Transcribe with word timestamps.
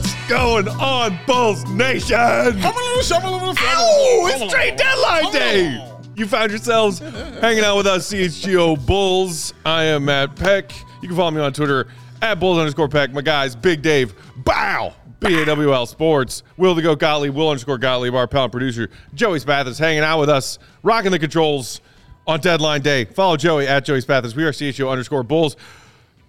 What's 0.00 0.28
going 0.28 0.66
on, 0.66 1.18
Bulls 1.26 1.62
Nation? 1.66 2.16
I'm 2.16 2.56
a 2.56 2.68
little 2.70 3.02
shuffling 3.02 3.34
a 3.34 3.36
little 3.36 3.52
bit. 3.52 3.62
Oh, 3.66 4.30
it's 4.32 4.50
trade 4.50 4.76
deadline 4.76 5.30
day. 5.30 5.86
You 6.16 6.26
found 6.26 6.50
yourselves 6.50 7.00
hanging 7.00 7.64
out 7.64 7.76
with 7.76 7.86
us, 7.86 8.10
CHGO 8.10 8.86
Bulls. 8.86 9.52
I 9.66 9.84
am 9.84 10.06
Matt 10.06 10.36
Peck. 10.36 10.72
You 11.02 11.08
can 11.08 11.18
follow 11.18 11.32
me 11.32 11.42
on 11.42 11.52
Twitter 11.52 11.86
at 12.22 12.40
Bulls 12.40 12.56
underscore 12.56 12.88
Peck. 12.88 13.12
My 13.12 13.20
guys, 13.20 13.54
Big 13.54 13.82
Dave, 13.82 14.14
Bow, 14.38 14.94
BAWL 15.20 15.84
Sports, 15.84 16.44
Will 16.56 16.74
the 16.74 16.80
Go 16.80 16.96
Gottlieb, 16.96 17.34
Will 17.34 17.50
underscore 17.50 17.76
Gottlieb, 17.76 18.14
our 18.14 18.26
pal 18.26 18.48
producer, 18.48 18.88
Joey 19.12 19.38
Spathis, 19.38 19.78
hanging 19.78 20.02
out 20.02 20.18
with 20.18 20.30
us, 20.30 20.58
rocking 20.82 21.10
the 21.10 21.18
controls 21.18 21.82
on 22.26 22.40
deadline 22.40 22.80
day. 22.80 23.04
Follow 23.04 23.36
Joey 23.36 23.68
at 23.68 23.84
Joey 23.84 24.00
Spathis. 24.00 24.34
We 24.34 24.44
are 24.44 24.52
CHGO 24.52 24.90
underscore 24.90 25.24
Bulls. 25.24 25.56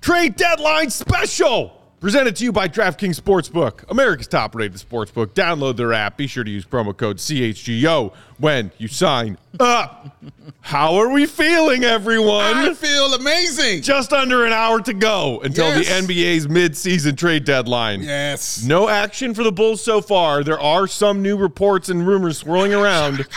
Trade 0.01 0.35
deadline 0.35 0.89
special 0.89 1.80
presented 2.01 2.35
to 2.35 2.43
you 2.43 2.51
by 2.51 2.67
DraftKings 2.67 3.17
Sportsbook, 3.21 3.89
America's 3.89 4.27
top 4.27 4.55
rated 4.55 4.77
sportsbook. 4.81 5.27
Download 5.27 5.77
their 5.77 5.93
app. 5.93 6.17
Be 6.17 6.27
sure 6.27 6.43
to 6.43 6.49
use 6.51 6.65
promo 6.65 6.95
code 6.97 7.17
CHGO 7.17 8.11
when 8.39 8.71
you 8.79 8.87
sign 8.89 9.37
up. 9.59 10.17
How 10.61 10.95
are 10.95 11.09
we 11.11 11.25
feeling, 11.27 11.83
everyone? 11.83 12.41
I 12.57 12.73
feel 12.73 13.13
amazing. 13.13 13.83
Just 13.83 14.11
under 14.11 14.45
an 14.45 14.51
hour 14.51 14.81
to 14.81 14.93
go 14.93 15.39
until 15.43 15.67
Yes. 15.67 15.87
the 15.87 15.93
NBA's 16.13 16.49
mid-season 16.49 17.15
trade 17.15 17.45
deadline. 17.45 18.01
Yes. 18.01 18.63
No 18.65 18.89
action 18.89 19.33
for 19.33 19.43
the 19.43 19.51
Bulls 19.51 19.81
so 19.83 20.01
far. 20.01 20.43
There 20.43 20.59
are 20.59 20.87
some 20.87 21.21
new 21.21 21.37
reports 21.37 21.89
and 21.89 22.05
rumors 22.05 22.39
swirling 22.39 22.73
around 22.73 23.27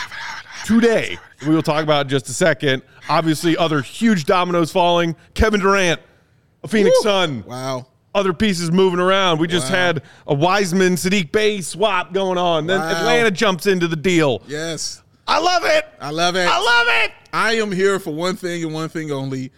today. 0.65 1.17
We 1.47 1.53
will 1.53 1.61
talk 1.61 1.83
about 1.83 2.05
in 2.07 2.09
just 2.09 2.27
a 2.29 2.33
second. 2.33 2.81
Obviously, 3.09 3.55
other 3.55 3.81
huge 3.83 4.25
dominoes 4.25 4.71
falling. 4.71 5.15
Kevin 5.35 5.59
Durant, 5.59 6.01
a 6.63 6.67
Phoenix 6.67 6.95
Woo. 6.99 7.03
Sun. 7.03 7.43
Wow. 7.45 7.85
Other 8.15 8.33
pieces 8.33 8.71
moving 8.71 8.99
around. 8.99 9.39
We 9.39 9.47
just 9.47 9.69
Wow. 9.69 9.75
had 9.77 10.01
a 10.25 10.33
Wiseman 10.33 10.95
Sadiq 10.95 11.31
Bey 11.31 11.61
swap 11.61 12.13
going 12.13 12.37
on. 12.37 12.65
Then 12.65 12.79
Wow. 12.79 12.89
Atlanta 12.89 13.29
jumps 13.29 13.67
into 13.67 13.87
the 13.87 13.95
deal. 13.97 14.41
Yes. 14.47 15.03
I 15.27 15.39
love 15.39 15.65
it. 15.65 15.85
I 15.99 16.09
love 16.11 16.35
it. 16.35 16.47
I 16.49 16.57
love 16.59 16.87
it. 17.03 17.11
I 17.33 17.53
am 17.57 17.71
here 17.71 17.99
for 17.99 18.11
one 18.13 18.35
thing 18.37 18.63
and 18.63 18.73
one 18.73 18.89
thing 18.89 19.11
only, 19.11 19.51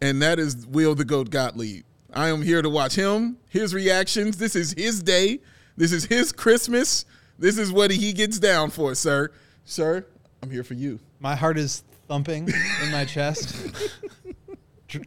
and 0.00 0.22
that 0.22 0.38
is 0.38 0.66
Will 0.66 0.94
the 0.94 1.04
Goat 1.04 1.30
Gottlieb. 1.30 1.82
I 2.14 2.28
am 2.28 2.42
here 2.42 2.62
to 2.62 2.70
watch 2.70 2.94
him, 2.94 3.38
his 3.48 3.74
reactions. 3.74 4.36
This 4.36 4.54
is 4.54 4.72
his 4.78 5.02
day. 5.02 5.40
This 5.76 5.90
is 5.90 6.04
his 6.04 6.30
Christmas. 6.30 7.04
This 7.36 7.58
is 7.58 7.72
what 7.72 7.90
he 7.90 8.12
gets 8.12 8.38
down 8.38 8.70
for, 8.70 8.94
sir. 8.94 9.30
Sir, 9.64 10.06
I'm 10.40 10.50
here 10.50 10.62
for 10.62 10.74
you. 10.74 11.00
My 11.18 11.34
heart 11.34 11.58
is 11.58 11.82
thumping 12.06 12.48
in 12.84 12.90
my 12.92 13.04
chest. 13.04 13.56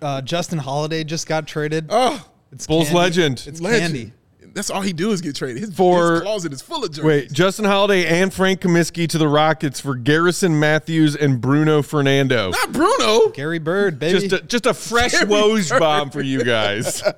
Uh, 0.01 0.21
Justin 0.21 0.59
Holiday 0.59 1.05
just 1.05 1.27
got 1.27 1.47
traded. 1.47 1.85
Oh, 1.89 2.21
It's 2.51 2.67
Bulls 2.67 2.85
candy. 2.87 2.99
legend. 2.99 3.43
It's 3.47 3.61
legend. 3.61 3.81
candy. 3.93 4.11
That's 4.53 4.71
all 4.71 4.81
he 4.81 4.91
do 4.93 5.11
is 5.11 5.21
get 5.21 5.35
traded. 5.35 5.61
His, 5.61 5.73
For- 5.75 6.13
his 6.13 6.21
closet 6.21 6.51
is 6.53 6.63
full 6.63 6.83
of 6.83 6.89
jerseys. 6.89 7.03
Wait, 7.03 7.31
Justin 7.31 7.65
Holiday 7.65 8.07
and 8.07 8.33
Frank 8.33 8.61
Kaminsky 8.61 9.07
to 9.09 9.19
the 9.19 9.27
Rockets 9.27 9.79
for 9.79 9.93
Garrison 9.93 10.59
Matthews 10.59 11.15
and 11.15 11.39
Bruno 11.39 11.83
Fernando. 11.83 12.49
Not 12.49 12.71
Bruno. 12.71 13.29
Gary 13.29 13.59
Bird, 13.59 13.99
baby. 13.99 14.19
Just 14.27 14.33
a, 14.33 14.45
just 14.47 14.65
a 14.65 14.73
fresh 14.73 15.11
Gary 15.11 15.25
Woj 15.27 15.69
Bird. 15.69 15.79
bomb 15.79 16.09
for 16.09 16.21
you 16.21 16.43
guys. 16.43 17.03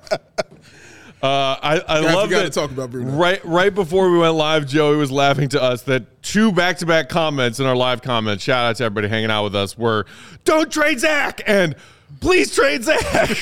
Uh, 1.22 1.54
I, 1.62 1.74
I 1.86 2.00
Guys, 2.00 2.14
love 2.14 2.30
gotta 2.30 2.44
that. 2.44 2.52
talk 2.54 2.70
about 2.70 2.90
Bruno. 2.90 3.10
Right, 3.10 3.44
right 3.44 3.74
before 3.74 4.10
we 4.10 4.16
went 4.16 4.36
live, 4.36 4.66
Joey 4.66 4.96
was 4.96 5.10
laughing 5.12 5.50
to 5.50 5.62
us 5.62 5.82
that 5.82 6.22
two 6.22 6.50
back-to-back 6.50 7.10
comments 7.10 7.60
in 7.60 7.66
our 7.66 7.76
live 7.76 8.00
comments. 8.00 8.42
Shout 8.42 8.64
out 8.64 8.76
to 8.76 8.84
everybody 8.84 9.08
hanging 9.08 9.30
out 9.30 9.44
with 9.44 9.54
us. 9.54 9.76
Were 9.76 10.06
"Don't 10.46 10.72
trade 10.72 10.98
Zach" 10.98 11.42
and 11.46 11.76
"Please 12.20 12.54
trade 12.54 12.84
Zach." 12.84 13.36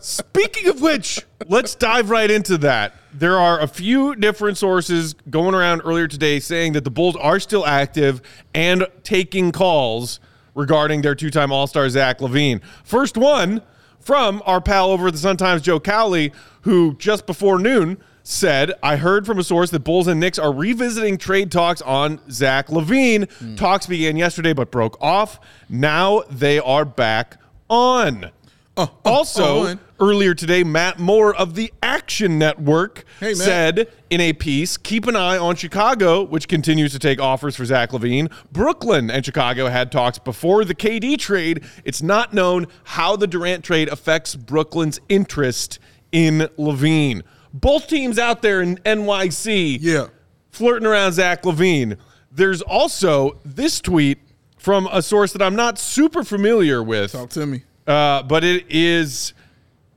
Speaking 0.00 0.68
of 0.68 0.80
which, 0.80 1.20
let's 1.46 1.74
dive 1.74 2.10
right 2.10 2.30
into 2.30 2.58
that. 2.58 2.94
There 3.12 3.38
are 3.38 3.60
a 3.60 3.68
few 3.68 4.16
different 4.16 4.58
sources 4.58 5.14
going 5.30 5.54
around 5.54 5.82
earlier 5.84 6.08
today 6.08 6.40
saying 6.40 6.72
that 6.72 6.84
the 6.84 6.90
Bulls 6.90 7.16
are 7.16 7.38
still 7.38 7.66
active 7.66 8.20
and 8.54 8.86
taking 9.02 9.52
calls 9.52 10.18
regarding 10.54 11.02
their 11.02 11.14
two-time 11.14 11.52
All-Star 11.52 11.88
Zach 11.88 12.18
LaVine. 12.18 12.60
First 12.84 13.16
one 13.16 13.62
from 14.00 14.42
our 14.46 14.60
pal 14.60 14.90
over 14.90 15.06
at 15.08 15.12
the 15.12 15.18
Sun 15.18 15.36
Times, 15.36 15.62
Joe 15.62 15.80
Cowley, 15.80 16.32
who 16.62 16.96
just 16.96 17.26
before 17.26 17.58
noon 17.58 17.98
said, 18.26 18.72
I 18.82 18.96
heard 18.96 19.26
from 19.26 19.38
a 19.38 19.44
source 19.44 19.70
that 19.70 19.80
Bulls 19.80 20.06
and 20.08 20.18
Knicks 20.18 20.38
are 20.38 20.52
revisiting 20.52 21.18
trade 21.18 21.52
talks 21.52 21.82
on 21.82 22.20
Zach 22.30 22.68
LaVine. 22.68 23.30
Hmm. 23.30 23.54
Talks 23.54 23.86
began 23.86 24.16
yesterday 24.16 24.52
but 24.54 24.70
broke 24.70 24.96
off. 25.00 25.38
Now 25.68 26.22
they 26.30 26.58
are 26.58 26.84
back 26.86 27.36
on. 27.68 28.30
Oh, 28.76 28.90
Also, 29.04 29.44
uh, 29.44 29.70
on. 29.70 29.80
earlier 30.00 30.34
today, 30.34 30.64
Matt 30.64 30.98
Moore 30.98 31.32
of 31.36 31.54
the 31.54 31.72
Action 31.80 32.38
Network 32.40 33.04
Hey, 33.20 33.34
said 33.34 33.88
in 34.10 34.20
a 34.20 34.32
piece, 34.32 34.76
keep 34.76 35.06
an 35.06 35.14
eye 35.14 35.38
on 35.38 35.54
Chicago, 35.54 36.24
which 36.24 36.48
continues 36.48 36.90
to 36.92 36.98
take 36.98 37.20
offers 37.20 37.54
for 37.54 37.64
Zach 37.64 37.90
LaVine. 37.92 38.32
Brooklyn 38.50 39.10
and 39.12 39.24
Chicago 39.24 39.68
had 39.68 39.92
talks 39.92 40.18
before 40.18 40.64
the 40.64 40.74
KD 40.74 41.16
trade. 41.18 41.62
It's 41.84 42.02
not 42.02 42.32
known 42.34 42.66
how 42.82 43.14
the 43.14 43.28
Durant 43.28 43.64
trade 43.64 43.88
affects 43.90 44.34
Brooklyn's 44.34 44.98
interest 45.08 45.78
in 46.10 46.48
LaVine. 46.58 47.22
Both 47.54 47.86
teams 47.86 48.18
out 48.18 48.42
there 48.42 48.60
in 48.60 48.78
NYC 48.84 49.78
Yeah. 49.80 50.08
flirting 50.50 50.86
around 50.86 51.12
Zach 51.12 51.44
LaVine. 51.44 51.96
There's 52.32 52.60
also 52.62 53.38
this 53.44 53.80
tweet 53.80 54.18
from 54.58 54.88
a 54.90 55.00
source 55.00 55.32
that 55.34 55.40
I'm 55.42 55.54
not 55.54 55.78
super 55.78 56.24
familiar 56.24 56.82
with. 56.82 57.12
Talk 57.12 57.30
to 57.30 57.46
me. 57.46 57.62
Uh, 57.86 58.22
but 58.24 58.42
it 58.42 58.66
is 58.68 59.34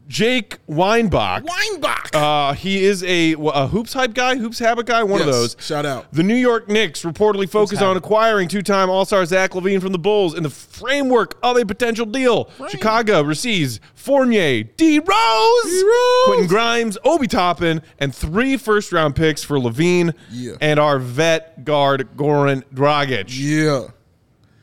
Jake 0.07 0.57
Weinbach. 0.67 1.43
Weinbach. 1.43 2.09
Uh, 2.15 2.53
he 2.53 2.83
is 2.83 3.03
a, 3.03 3.33
a 3.33 3.67
hoops 3.67 3.93
hype 3.93 4.13
guy, 4.13 4.35
hoops 4.37 4.59
habit 4.59 4.85
guy, 4.85 5.03
one 5.03 5.19
of 5.19 5.27
those. 5.27 5.55
shout 5.59 5.85
out. 5.85 6.11
The 6.13 6.23
New 6.23 6.35
York 6.35 6.69
Knicks 6.69 7.03
reportedly 7.03 7.49
focus 7.49 7.81
on 7.81 7.97
acquiring 7.97 8.47
two-time 8.47 8.89
All-Star 8.89 9.25
Zach 9.25 9.51
LaVine 9.51 9.81
from 9.81 9.91
the 9.91 9.99
Bulls 9.99 10.33
in 10.35 10.43
the 10.43 10.49
framework 10.49 11.37
of 11.43 11.57
a 11.57 11.65
potential 11.65 12.05
deal. 12.05 12.49
Chicago 12.69 13.21
receives 13.21 13.79
Fournier, 13.95 14.63
D. 14.63 14.99
Rose, 14.99 15.83
Rose. 15.83 16.25
Quentin 16.25 16.47
Grimes, 16.47 16.97
Obi 17.03 17.27
Toppin, 17.27 17.81
and 17.99 18.15
three 18.15 18.55
first-round 18.55 19.15
picks 19.15 19.43
for 19.43 19.57
LaVine 19.59 20.13
Yeah. 20.31 20.53
and 20.61 20.79
our 20.79 20.99
vet 20.99 21.65
guard 21.65 22.07
Goran 22.15 22.63
Dragic. 22.73 23.25
yeah. 23.29 23.87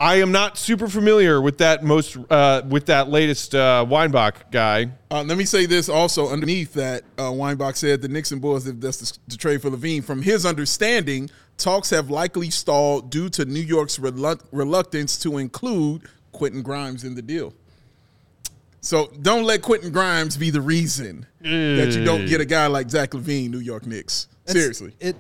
I 0.00 0.16
am 0.16 0.32
not 0.32 0.58
super 0.58 0.88
familiar 0.88 1.40
with 1.40 1.58
that 1.58 1.84
most 1.84 2.16
uh, 2.28 2.62
with 2.68 2.86
that 2.86 3.08
latest 3.10 3.54
uh, 3.54 3.86
Weinbach 3.88 4.50
guy. 4.50 4.90
Uh, 5.10 5.22
let 5.22 5.38
me 5.38 5.44
say 5.44 5.66
this 5.66 5.88
also 5.88 6.28
underneath 6.30 6.74
that 6.74 7.04
uh, 7.18 7.30
Weinbach 7.30 7.76
said 7.76 8.02
the 8.02 8.08
Knicks 8.08 8.32
and 8.32 8.40
Bulls 8.40 8.66
if 8.66 8.80
that's 8.80 9.12
the, 9.12 9.18
the 9.28 9.36
trade 9.36 9.62
for 9.62 9.70
LaVine. 9.70 10.02
From 10.04 10.20
his 10.22 10.44
understanding, 10.44 11.30
talks 11.56 11.90
have 11.90 12.10
likely 12.10 12.50
stalled 12.50 13.10
due 13.10 13.28
to 13.30 13.44
New 13.44 13.60
York's 13.60 13.98
relu- 13.98 14.40
reluctance 14.52 15.16
to 15.20 15.38
include 15.38 16.02
Quentin 16.32 16.62
Grimes 16.62 17.04
in 17.04 17.14
the 17.14 17.22
deal. 17.22 17.54
So 18.80 19.10
don't 19.22 19.44
let 19.44 19.62
Quentin 19.62 19.90
Grimes 19.92 20.36
be 20.36 20.50
the 20.50 20.60
reason 20.60 21.24
that 21.40 21.92
you 21.96 22.04
don't 22.04 22.26
get 22.26 22.40
a 22.40 22.44
guy 22.44 22.66
like 22.66 22.90
Zach 22.90 23.10
LaVine, 23.12 23.50
New 23.50 23.60
York 23.60 23.86
Knicks. 23.86 24.26
It's- 24.46 24.54
Seriously. 24.60 24.92
it 25.00 25.16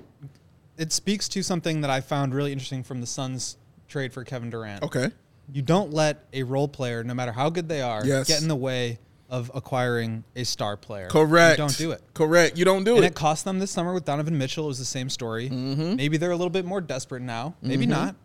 it 0.76 0.92
speaks 0.92 1.28
to 1.28 1.42
something 1.44 1.80
that 1.82 1.90
I 1.90 2.00
found 2.00 2.34
really 2.34 2.50
interesting 2.52 2.82
from 2.82 3.00
the 3.00 3.06
Suns 3.06 3.56
trade 3.94 4.12
for 4.12 4.24
Kevin 4.24 4.50
Durant. 4.50 4.82
Okay. 4.82 5.08
You 5.52 5.62
don't 5.62 5.92
let 5.92 6.24
a 6.32 6.42
role 6.42 6.66
player, 6.66 7.04
no 7.04 7.14
matter 7.14 7.30
how 7.30 7.48
good 7.48 7.68
they 7.68 7.80
are, 7.80 8.04
Yes. 8.04 8.26
get 8.26 8.42
in 8.42 8.48
the 8.48 8.56
way 8.56 8.98
of 9.30 9.52
acquiring 9.54 10.24
a 10.34 10.42
star 10.44 10.76
player. 10.76 11.06
Correct. 11.08 11.58
You 11.58 11.64
don't 11.64 11.78
do 11.78 11.90
it. 11.92 12.02
Correct. 12.12 12.58
You 12.58 12.64
don't 12.64 12.82
do 12.82 12.96
And 12.96 13.04
it. 13.04 13.06
And 13.06 13.12
it 13.12 13.16
cost 13.16 13.44
them 13.44 13.60
this 13.60 13.70
summer 13.70 13.94
with 13.94 14.04
Donovan 14.04 14.36
Mitchell. 14.36 14.64
It 14.64 14.68
was 14.68 14.80
the 14.80 14.84
same 14.84 15.08
story. 15.08 15.48
Mm-hmm. 15.48 15.94
Maybe 15.94 16.16
they're 16.16 16.32
a 16.32 16.36
little 16.36 16.50
bit 16.50 16.64
more 16.64 16.80
desperate 16.80 17.22
now. 17.22 17.54
Maybe 17.62 17.86
not. 17.86 18.16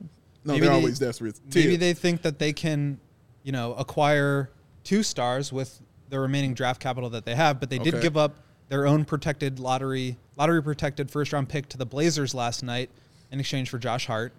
No, 0.43 0.53
Maybe 0.53 0.61
they're 0.61 0.69
they- 0.71 0.75
always 0.75 0.97
desperate. 0.97 1.39
Maybe 1.53 1.75
they 1.75 1.93
think 1.93 2.23
that 2.23 2.39
they 2.39 2.51
can, 2.51 2.99
you 3.43 3.51
know, 3.51 3.73
acquire 3.75 4.49
two 4.83 5.03
stars 5.03 5.53
with 5.53 5.79
the 6.09 6.19
remaining 6.19 6.55
draft 6.55 6.81
capital 6.81 7.11
that 7.11 7.25
they 7.25 7.35
have, 7.35 7.59
but 7.59 7.69
they 7.69 7.77
did 7.77 8.01
give 8.01 8.17
up 8.17 8.37
their 8.69 8.87
own 8.87 9.05
protected 9.05 9.59
lottery 9.59 10.17
lottery 10.35 10.63
protected 10.63 11.11
first 11.11 11.31
round 11.33 11.47
pick 11.49 11.67
to 11.69 11.77
the 11.77 11.85
Blazers 11.85 12.33
last 12.33 12.63
night 12.63 12.89
in 13.31 13.39
exchange 13.39 13.69
for 13.69 13.77
Josh 13.77 14.07
Hart. 14.07 14.31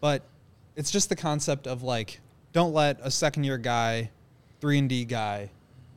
But 0.00 0.22
it's 0.76 0.90
just 0.90 1.08
the 1.08 1.16
concept 1.16 1.66
of 1.66 1.82
like 1.82 2.20
don't 2.52 2.72
let 2.72 2.98
a 3.02 3.10
second 3.10 3.44
year 3.44 3.58
guy, 3.58 4.10
3 4.60 4.78
and 4.78 4.88
D 4.88 5.04
guy 5.04 5.50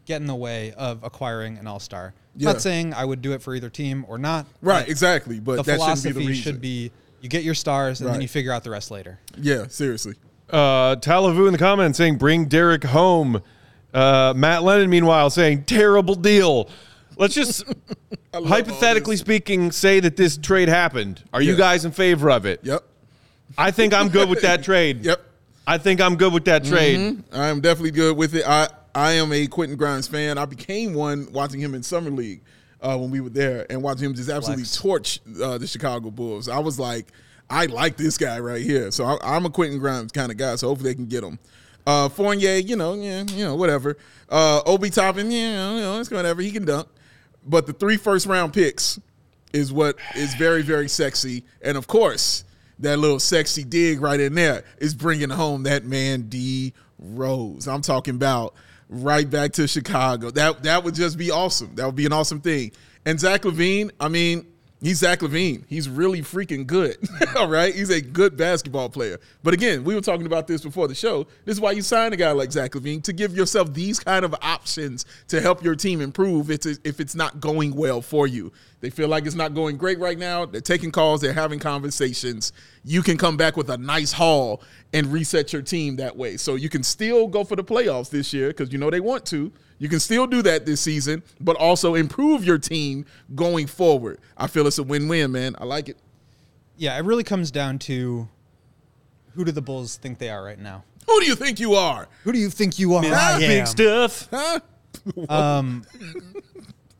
get 0.05 0.21
in 0.21 0.27
the 0.27 0.35
way 0.35 0.73
of 0.73 1.03
acquiring 1.03 1.57
an 1.57 1.65
all-star. 1.65 2.13
Yeah. 2.35 2.51
Not 2.51 2.61
saying 2.61 2.93
I 2.93 3.05
would 3.05 3.21
do 3.21 3.33
it 3.33 3.41
for 3.41 3.55
either 3.55 3.69
team 3.69 4.05
or 4.07 4.17
not. 4.17 4.45
Right, 4.61 4.81
but 4.81 4.89
exactly. 4.89 5.39
But 5.39 5.57
The 5.57 5.63
that 5.63 5.79
shouldn't 5.79 6.03
be 6.03 6.11
philosophy 6.11 6.27
the 6.27 6.33
should 6.35 6.61
be 6.61 6.91
you 7.21 7.29
get 7.29 7.43
your 7.43 7.53
stars 7.53 8.01
and 8.01 8.09
then 8.09 8.21
you 8.21 8.27
figure 8.27 8.51
out 8.51 8.63
the 8.63 8.69
rest 8.69 8.91
later. 8.91 9.19
Yeah, 9.37 9.67
seriously. 9.67 10.15
Uh, 10.49 10.95
Talavu 10.97 11.47
in 11.47 11.53
the 11.53 11.57
comments 11.57 11.97
saying, 11.97 12.17
"Bring 12.17 12.45
Derek 12.45 12.83
home." 12.83 13.41
Uh, 13.93 14.33
Matt 14.35 14.63
Lennon, 14.63 14.89
meanwhile, 14.89 15.29
saying, 15.29 15.63
"Terrible 15.63 16.15
deal." 16.15 16.69
Let's 17.15 17.33
just 17.33 17.63
hypothetically 18.33 19.15
speaking 19.15 19.71
say 19.71 19.99
that 20.01 20.17
this 20.17 20.37
trade 20.37 20.67
happened. 20.67 21.23
Are 21.31 21.41
you 21.41 21.55
guys 21.55 21.85
in 21.85 21.91
favor 21.91 22.29
of 22.29 22.45
it? 22.45 22.59
Yep. 22.63 22.83
I 23.57 23.71
think 23.71 23.93
I'm 23.93 24.09
good 24.09 24.29
with 24.29 24.41
that 24.41 24.63
trade. 24.63 25.03
Yep. 25.05 25.21
I 25.65 25.77
think 25.77 26.01
I'm 26.01 26.17
good 26.17 26.33
with 26.33 26.43
that 26.45 26.65
trade. 26.65 27.23
I 27.31 27.47
am 27.47 27.61
definitely 27.61 27.91
good 27.91 28.17
with 28.17 28.35
it. 28.35 28.43
I 28.45 28.67
I 28.93 29.13
am 29.13 29.31
a 29.31 29.47
Quentin 29.47 29.77
Grimes 29.77 30.07
fan. 30.07 30.37
I 30.37 30.43
became 30.45 30.93
one 30.93 31.31
watching 31.31 31.59
him 31.61 31.73
in 31.73 31.83
summer 31.83 32.09
league. 32.09 32.41
uh, 32.81 32.97
when 32.97 33.09
we 33.09 33.21
were 33.21 33.29
there 33.29 33.65
and 33.69 33.81
watching 33.81 34.05
him 34.05 34.13
just 34.13 34.29
absolutely 34.29 34.65
Flex. 34.65 34.77
torch 34.77 35.19
uh, 35.41 35.57
the 35.57 35.65
Chicago 35.65 36.11
Bulls. 36.11 36.49
I 36.49 36.59
was 36.59 36.77
like, 36.77 37.07
I 37.49 37.67
like 37.67 37.95
this 37.95 38.17
guy 38.17 38.39
right 38.39 38.61
here. 38.61 38.91
So 38.91 39.05
I, 39.05 39.17
I'm 39.23 39.45
a 39.45 39.49
Quentin 39.49 39.79
Grimes 39.79 40.11
kind 40.11 40.31
of 40.31 40.37
guy. 40.37 40.55
So 40.57 40.67
hopefully 40.67 40.89
they 40.91 40.95
can 40.95 41.05
get 41.05 41.23
him. 41.23 41.39
Uh, 41.87 42.09
Fournier, 42.09 42.55
you 42.57 42.75
know, 42.75 42.93
yeah, 42.95 43.23
you 43.23 43.45
know, 43.45 43.55
whatever. 43.55 43.97
Uh, 44.29 44.61
Obi 44.65 44.89
Toppin, 44.89 45.31
yeah, 45.31 45.75
you 45.75 45.81
know, 45.81 45.99
it's 46.01 46.11
whatever. 46.11 46.41
He 46.41 46.51
can 46.51 46.65
dunk. 46.65 46.87
But 47.45 47.67
the 47.67 47.73
three 47.73 47.95
first 47.97 48.25
round 48.25 48.53
picks 48.53 48.99
is 49.53 49.71
what 49.71 49.95
is 50.15 50.33
very, 50.35 50.61
very 50.61 50.89
sexy. 50.89 51.43
And 51.61 51.77
of 51.77 51.87
course, 51.87 52.43
that 52.83 52.99
little 52.99 53.19
sexy 53.19 53.63
dig 53.63 54.01
right 54.01 54.19
in 54.19 54.35
there 54.35 54.63
is 54.77 54.93
bringing 54.93 55.29
home 55.29 55.63
that 55.63 55.85
man 55.85 56.23
D 56.23 56.73
Rose. 56.99 57.67
I'm 57.67 57.81
talking 57.81 58.15
about 58.15 58.53
right 58.89 59.29
back 59.29 59.53
to 59.53 59.67
Chicago. 59.67 60.31
That 60.31 60.63
that 60.63 60.83
would 60.83 60.95
just 60.95 61.17
be 61.17 61.31
awesome. 61.31 61.75
That 61.75 61.85
would 61.85 61.95
be 61.95 62.05
an 62.05 62.13
awesome 62.13 62.41
thing. 62.41 62.71
And 63.05 63.19
Zach 63.19 63.41
LaVine, 63.41 63.91
I 63.99 64.07
mean, 64.07 64.47
he's 64.81 64.99
Zach 64.99 65.19
LaVine. 65.19 65.63
He's 65.67 65.89
really 65.89 66.21
freaking 66.21 66.65
good. 66.65 66.97
All 67.35 67.49
right, 67.49 67.73
he's 67.73 67.89
a 67.89 67.99
good 68.01 68.37
basketball 68.37 68.89
player. 68.89 69.19
But 69.41 69.53
again, 69.53 69.83
we 69.83 69.95
were 69.95 70.01
talking 70.01 70.25
about 70.25 70.47
this 70.47 70.61
before 70.61 70.87
the 70.87 70.95
show. 70.95 71.27
This 71.45 71.55
is 71.55 71.61
why 71.61 71.71
you 71.71 71.81
sign 71.81 72.13
a 72.13 72.15
guy 72.15 72.31
like 72.31 72.51
Zach 72.51 72.71
LaVine 72.71 73.03
to 73.03 73.13
give 73.13 73.35
yourself 73.35 73.73
these 73.73 73.99
kind 73.99 74.23
of 74.23 74.35
options 74.41 75.05
to 75.29 75.41
help 75.41 75.63
your 75.63 75.75
team 75.75 75.99
improve. 75.99 76.49
If 76.49 76.65
it's, 76.65 76.79
if 76.83 76.99
it's 76.99 77.15
not 77.15 77.39
going 77.39 77.75
well 77.75 78.01
for 78.01 78.27
you, 78.27 78.53
they 78.83 78.89
feel 78.89 79.07
like 79.07 79.25
it's 79.25 79.33
not 79.33 79.53
going 79.53 79.77
great 79.77 79.97
right 79.97 80.19
now. 80.19 80.45
They're 80.45 80.59
taking 80.59 80.91
calls. 80.91 81.21
They're 81.21 81.31
having 81.31 81.57
conversations. 81.57 82.51
You 82.83 83.01
can 83.01 83.17
come 83.17 83.37
back 83.37 83.55
with 83.55 83.69
a 83.69 83.77
nice 83.77 84.11
haul 84.11 84.61
and 84.91 85.07
reset 85.07 85.53
your 85.53 85.61
team 85.61 85.95
that 85.95 86.17
way. 86.17 86.35
So 86.35 86.55
you 86.55 86.67
can 86.67 86.83
still 86.83 87.29
go 87.29 87.45
for 87.45 87.55
the 87.55 87.63
playoffs 87.63 88.09
this 88.09 88.33
year 88.33 88.49
because 88.49 88.73
you 88.73 88.77
know 88.77 88.89
they 88.89 88.99
want 88.99 89.25
to. 89.27 89.53
You 89.79 89.87
can 89.87 90.01
still 90.01 90.27
do 90.27 90.41
that 90.41 90.65
this 90.65 90.81
season, 90.81 91.23
but 91.39 91.55
also 91.55 91.95
improve 91.95 92.43
your 92.43 92.57
team 92.57 93.05
going 93.33 93.67
forward. 93.67 94.19
I 94.35 94.47
feel 94.47 94.67
it's 94.67 94.79
a 94.79 94.83
win-win, 94.83 95.31
man. 95.31 95.55
I 95.59 95.63
like 95.63 95.87
it. 95.87 95.95
Yeah, 96.75 96.97
it 96.97 97.05
really 97.05 97.23
comes 97.23 97.51
down 97.51 97.79
to 97.79 98.27
who 99.33 99.45
do 99.45 99.53
the 99.53 99.61
Bulls 99.61 99.95
think 99.95 100.17
they 100.17 100.29
are 100.29 100.43
right 100.43 100.59
now? 100.59 100.83
Who 101.07 101.21
do 101.21 101.25
you 101.25 101.35
think 101.35 101.57
you 101.61 101.75
are? 101.75 102.09
Who 102.25 102.33
do 102.33 102.37
you 102.37 102.49
think 102.49 102.77
you 102.77 102.95
are? 102.95 103.39
Big 103.39 103.65
stuff. 103.65 104.27
Huh? 104.29 104.59
Um, 105.27 105.83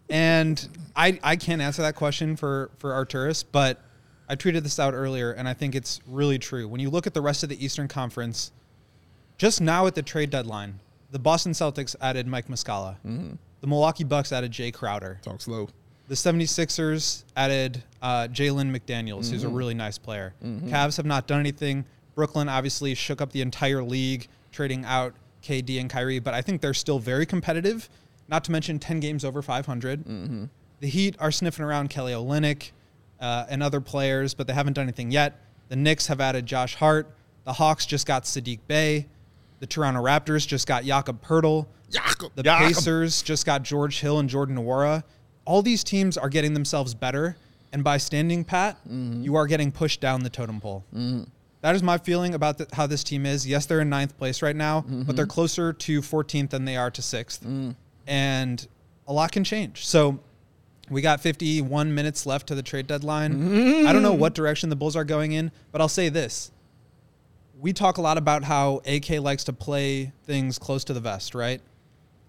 and 0.09 0.68
I 0.95 1.19
I 1.24 1.36
can't 1.36 1.62
answer 1.62 1.81
that 1.81 1.95
question 1.95 2.36
for 2.36 2.72
for 2.78 2.92
Arturas, 2.92 3.44
but 3.50 3.81
I 4.30 4.36
tweeted 4.36 4.63
this 4.63 4.80
out 4.80 4.94
earlier, 4.94 5.31
and 5.31 5.48
I 5.48 5.54
think 5.54 5.75
it's 5.75 6.01
really 6.07 6.40
true. 6.40 6.68
When 6.68 6.80
you 6.80 6.90
look 6.90 7.07
at 7.07 7.13
the 7.13 7.22
rest 7.22 7.44
of 7.44 7.50
the 7.50 7.63
Eastern 7.63 7.88
Conference, 7.88 8.51
just 9.38 9.62
now 9.62 9.86
at 9.88 9.95
the 9.95 10.01
trade 10.01 10.30
deadline, 10.30 10.80
the 11.12 11.19
Boston 11.19 11.51
Celtics 11.51 11.95
added 12.01 12.28
Mike 12.28 12.48
Muscala. 12.48 12.95
Mm-hmm. 13.06 13.34
The 13.62 13.68
Milwaukee 13.68 14.04
Bucks 14.04 14.31
added 14.31 14.51
Jae 14.51 14.74
Crowder. 14.74 15.19
Talk 15.22 15.42
slow. 15.42 15.69
The 16.07 16.16
76ers 16.16 17.24
added 17.38 17.81
uh, 18.01 18.28
Jalen 18.30 18.75
McDaniels, 18.75 19.31
who's 19.31 19.44
a 19.44 19.48
mm-hmm. 19.48 19.56
really 19.56 19.74
nice 19.74 19.98
player. 19.98 20.34
Mm-hmm. 20.44 20.68
Cavs 20.68 20.98
have 20.98 21.06
not 21.06 21.28
done 21.28 21.40
anything. 21.40 21.86
Brooklyn 22.13 22.50
obviously 22.50 22.94
shook 22.94 23.22
up 23.22 23.31
the 23.31 23.42
entire 23.42 23.81
league, 23.81 24.28
trading 24.51 24.84
out 24.86 25.16
KD 25.44 25.80
and 25.80 25.90
Kyrie, 25.90 26.19
but 26.19 26.34
I 26.34 26.42
think 26.42 26.62
they're 26.62 26.74
still 26.74 27.00
very 27.00 27.25
competitive, 27.25 27.90
not 28.28 28.44
to 28.45 28.51
mention 28.51 28.80
10 28.80 29.00
games 29.00 29.24
over 29.24 29.42
500. 29.42 30.06
The 30.83 30.89
Heat 30.89 31.15
are 31.18 31.31
sniffing 31.31 31.63
around 31.63 31.91
Kelly 31.91 32.12
Olynyk 32.12 32.71
uh, 33.21 33.45
and 33.47 33.63
other 33.63 33.80
players, 33.80 34.33
but 34.33 34.47
they 34.47 34.53
haven't 34.53 34.74
done 34.74 34.83
anything 34.83 35.12
yet. 35.12 35.39
The 35.69 35.77
Knicks 35.77 36.07
have 36.07 36.19
added 36.19 36.45
Josh 36.45 36.75
Hart. 36.75 37.09
The 37.45 37.53
Hawks 37.53 37.85
just 37.85 38.06
got 38.06 38.24
Sadiq 38.24 38.59
Bey. 38.68 39.07
The 39.62 39.65
Toronto 39.65 40.03
Raptors 40.03 40.45
just 40.45 40.68
got 40.68 40.83
Jakob 40.83 41.24
Poeltl. 41.24 41.68
Jakob. 41.89 42.33
The 42.35 42.44
Jakob. 42.44 42.68
Pacers 42.68 43.21
just 43.21 43.45
got 43.45 43.63
George 43.63 44.01
Hill 44.01 44.19
and 44.19 44.27
Jordan 44.27 44.57
Nwora. 44.57 45.06
All 45.45 45.62
these 45.62 45.85
teams 45.85 46.18
are 46.18 46.27
getting 46.27 46.53
themselves 46.53 46.94
better, 46.94 47.38
and 47.71 47.81
by 47.81 47.95
standing 47.95 48.44
pat, 48.44 48.75
mm-hmm. 48.80 49.24
you 49.24 49.35
are 49.35 49.47
getting 49.47 49.71
pushed 49.71 50.01
down 50.01 50.21
the 50.21 50.30
totem 50.30 50.59
pole. 50.59 50.83
Mm-hmm. 50.94 51.24
That 51.62 51.75
is 51.75 51.81
my 51.81 51.97
feeling 51.97 52.33
about 52.33 52.57
the, 52.57 52.68
how 52.74 52.88
this 52.88 53.06
team 53.06 53.25
is. 53.25 53.47
Yes, 53.47 53.68
they're 53.68 53.80
in 53.80 53.89
ninth 53.89 54.18
place 54.18 54.41
right 54.41 54.53
now, 54.53 54.81
but 54.81 54.91
mm-hmm. 54.91 55.12
they're 55.13 55.25
closer 55.27 55.71
to 55.71 56.01
14th 56.01 56.50
than 56.50 56.65
they 56.65 56.75
are 56.75 56.91
to 56.91 57.01
6th, 57.01 57.39
mm. 57.39 57.74
and 58.06 58.68
a 59.07 59.13
lot 59.13 59.31
can 59.31 59.45
change. 59.45 59.85
So 59.85 60.19
we 60.89 61.01
got 61.01 61.21
51 61.21 61.94
minutes 61.94 62.25
left 62.25 62.47
to 62.47 62.56
the 62.56 62.63
trade 62.63 62.88
deadline. 62.88 63.85
I 63.88 63.94
don't 63.94 64.03
know 64.03 64.13
mm. 64.13 64.19
what 64.19 64.33
direction 64.33 64.69
the 64.69 64.75
Bulls 64.75 64.95
are 64.95 65.06
going 65.06 65.31
in, 65.31 65.51
but 65.71 65.81
I'll 65.81 65.88
say 65.88 66.09
this 66.09 66.51
we 67.63 67.71
talk 67.71 67.97
a 67.97 68.01
lot 68.01 68.18
about 68.18 68.44
how 68.44 68.81
AK 68.85 69.21
likes 69.21 69.45
to 69.45 69.53
play 69.53 70.12
things 70.25 70.59
close 70.59 70.83
to 70.83 70.94
the 70.94 71.00
vest, 71.00 71.33
right? 71.33 71.62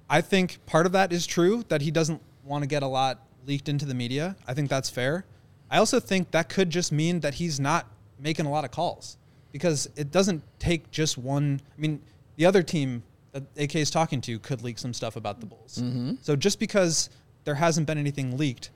I 0.08 0.20
think 0.20 0.64
part 0.64 0.86
of 0.86 0.92
that 0.92 1.12
is 1.12 1.26
true 1.26 1.64
that 1.70 1.82
he 1.82 1.90
doesn't 1.90 2.22
want 2.44 2.62
to 2.62 2.68
get 2.68 2.84
a 2.84 2.86
lot 2.86 3.18
leaked 3.44 3.68
into 3.68 3.84
the 3.84 3.94
media. 3.94 4.36
I 4.46 4.54
think 4.54 4.70
that's 4.70 4.88
fair. 4.88 5.24
I 5.68 5.78
also 5.78 5.98
think 5.98 6.30
that 6.30 6.48
could 6.48 6.70
just 6.70 6.92
mean 6.92 7.18
that 7.20 7.34
he's 7.34 7.58
not 7.58 7.90
making 8.20 8.46
a 8.46 8.50
lot 8.50 8.64
of 8.64 8.70
calls 8.70 9.16
because 9.50 9.90
it 9.96 10.12
doesn't 10.12 10.44
take 10.60 10.88
just 10.92 11.18
one. 11.18 11.60
I 11.76 11.80
mean, 11.80 12.00
the 12.36 12.46
other 12.46 12.62
team 12.62 13.02
that 13.32 13.42
AK 13.56 13.74
is 13.74 13.90
talking 13.90 14.20
to 14.20 14.38
could 14.38 14.62
leak 14.62 14.78
some 14.78 14.94
stuff 14.94 15.16
about 15.16 15.40
the 15.40 15.46
Bulls. 15.46 15.80
Mm-hmm. 15.82 16.12
So 16.22 16.36
just 16.36 16.60
because 16.60 17.10
there 17.44 17.56
hasn't 17.56 17.86
been 17.86 17.98
anything 17.98 18.36
leaked 18.36 18.70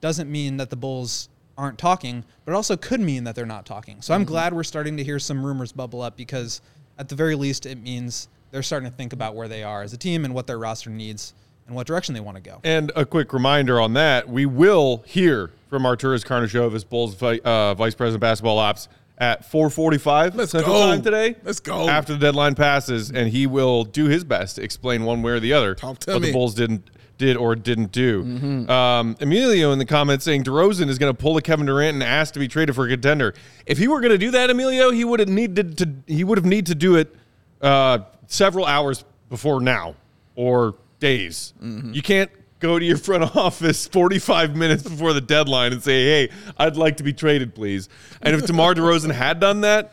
doesn't 0.00 0.30
mean 0.30 0.56
that 0.58 0.70
the 0.70 0.76
Bulls 0.76 1.28
aren't 1.56 1.78
talking, 1.78 2.24
but 2.44 2.52
it 2.52 2.54
also 2.54 2.76
could 2.76 3.00
mean 3.00 3.24
that 3.24 3.34
they're 3.34 3.46
not 3.46 3.64
talking. 3.66 4.02
So 4.02 4.14
I'm 4.14 4.24
glad 4.24 4.52
we're 4.52 4.64
starting 4.64 4.96
to 4.96 5.04
hear 5.04 5.18
some 5.18 5.44
rumors 5.44 5.72
bubble 5.72 6.02
up 6.02 6.16
because 6.16 6.60
at 6.98 7.08
the 7.08 7.14
very 7.14 7.34
least 7.34 7.66
it 7.66 7.78
means 7.78 8.28
they're 8.50 8.62
starting 8.62 8.90
to 8.90 8.96
think 8.96 9.12
about 9.12 9.34
where 9.34 9.48
they 9.48 9.62
are 9.62 9.82
as 9.82 9.92
a 9.92 9.96
team 9.96 10.24
and 10.24 10.34
what 10.34 10.46
their 10.46 10.58
roster 10.58 10.90
needs 10.90 11.34
and 11.66 11.76
what 11.76 11.86
direction 11.86 12.14
they 12.14 12.20
want 12.20 12.36
to 12.36 12.42
go. 12.42 12.60
And 12.64 12.90
a 12.96 13.06
quick 13.06 13.32
reminder 13.32 13.80
on 13.80 13.92
that: 13.94 14.28
we 14.28 14.44
will 14.46 15.04
hear 15.06 15.50
from 15.70 15.84
Arturas 15.84 16.24
Karnisovas, 16.24 16.88
Bulls 16.88 17.22
uh, 17.22 17.74
Vice 17.74 17.94
President 17.94 18.20
Basketball 18.20 18.58
Ops, 18.58 18.88
at 19.18 19.42
4:45 19.48 20.34
Let's 20.34 20.52
Central 20.52 20.74
go. 20.74 20.80
Time 20.90 21.02
today. 21.02 21.36
Let's 21.44 21.60
go. 21.60 21.88
after 21.88 22.14
the 22.14 22.18
deadline 22.18 22.56
passes, 22.56 23.10
and 23.10 23.28
he 23.28 23.46
will 23.46 23.84
do 23.84 24.06
his 24.06 24.24
best 24.24 24.56
to 24.56 24.62
explain 24.62 25.04
one 25.04 25.22
way 25.22 25.32
or 25.32 25.40
the 25.40 25.52
other 25.52 25.74
Talk 25.74 25.98
to 26.00 26.12
what 26.14 26.22
me. 26.22 26.28
the 26.28 26.32
Bulls 26.32 26.54
didn't 26.54 26.90
did 27.22 27.36
or 27.36 27.54
didn't 27.54 27.92
do. 27.92 28.22
Um, 28.68 29.16
Emilio 29.20 29.70
in 29.70 29.78
the 29.78 29.84
comments 29.84 30.24
saying 30.24 30.42
DeRozan 30.42 30.88
is 30.88 30.98
going 30.98 31.14
to 31.14 31.16
pull 31.16 31.36
a 31.36 31.42
Kevin 31.42 31.66
Durant 31.66 31.94
and 31.94 32.02
ask 32.02 32.34
to 32.34 32.40
be 32.40 32.48
traded 32.48 32.74
for 32.74 32.84
a 32.84 32.88
contender. 32.88 33.32
If 33.64 33.78
he 33.78 33.86
were 33.86 34.00
going 34.00 34.10
to 34.10 34.18
do 34.18 34.32
that, 34.32 34.50
Emilio, 34.50 34.90
he 34.90 35.04
would 35.04 35.20
have 35.20 35.28
needed 35.28 35.78
to. 35.78 35.94
He 36.08 36.24
would 36.24 36.36
have 36.36 36.44
need 36.44 36.66
to 36.66 36.74
do 36.74 36.96
it 36.96 37.14
uh, 37.60 38.00
several 38.26 38.66
hours 38.66 39.04
before 39.30 39.60
now 39.60 39.94
or 40.34 40.74
days. 40.98 41.54
You 41.94 42.02
can't 42.02 42.30
go 42.58 42.78
to 42.80 42.84
your 42.84 42.96
front 42.98 43.36
office 43.36 43.86
45 43.86 44.56
minutes 44.56 44.82
before 44.82 45.12
the 45.12 45.20
deadline 45.20 45.72
and 45.72 45.80
say, 45.80 46.04
"Hey, 46.04 46.34
I'd 46.58 46.76
like 46.76 46.96
to 46.96 47.04
be 47.04 47.12
traded, 47.12 47.54
please." 47.54 47.88
And 48.20 48.34
if 48.34 48.46
DeMar 48.46 48.74
DeRozan 48.78 49.12
had 49.12 49.38
done 49.38 49.60
that, 49.60 49.92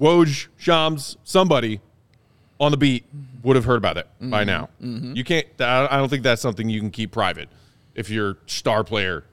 Woj, 0.00 0.46
Shams, 0.56 1.16
somebody 1.24 1.80
on 2.60 2.70
the 2.70 2.76
beat 2.76 3.04
would 3.44 3.54
have 3.56 3.64
heard 3.64 3.76
about 3.76 3.96
it 3.98 4.08
by 4.20 4.42
now. 4.42 4.68
You 4.80 5.22
can't. 5.22 5.46
I 5.60 5.96
don't 5.96 6.08
think 6.08 6.22
that's 6.24 6.42
something 6.42 6.68
you 6.68 6.80
can 6.80 6.90
keep 6.90 7.12
private 7.12 7.48
if 7.94 8.10
your 8.10 8.38
star 8.46 8.82
player 8.82 9.24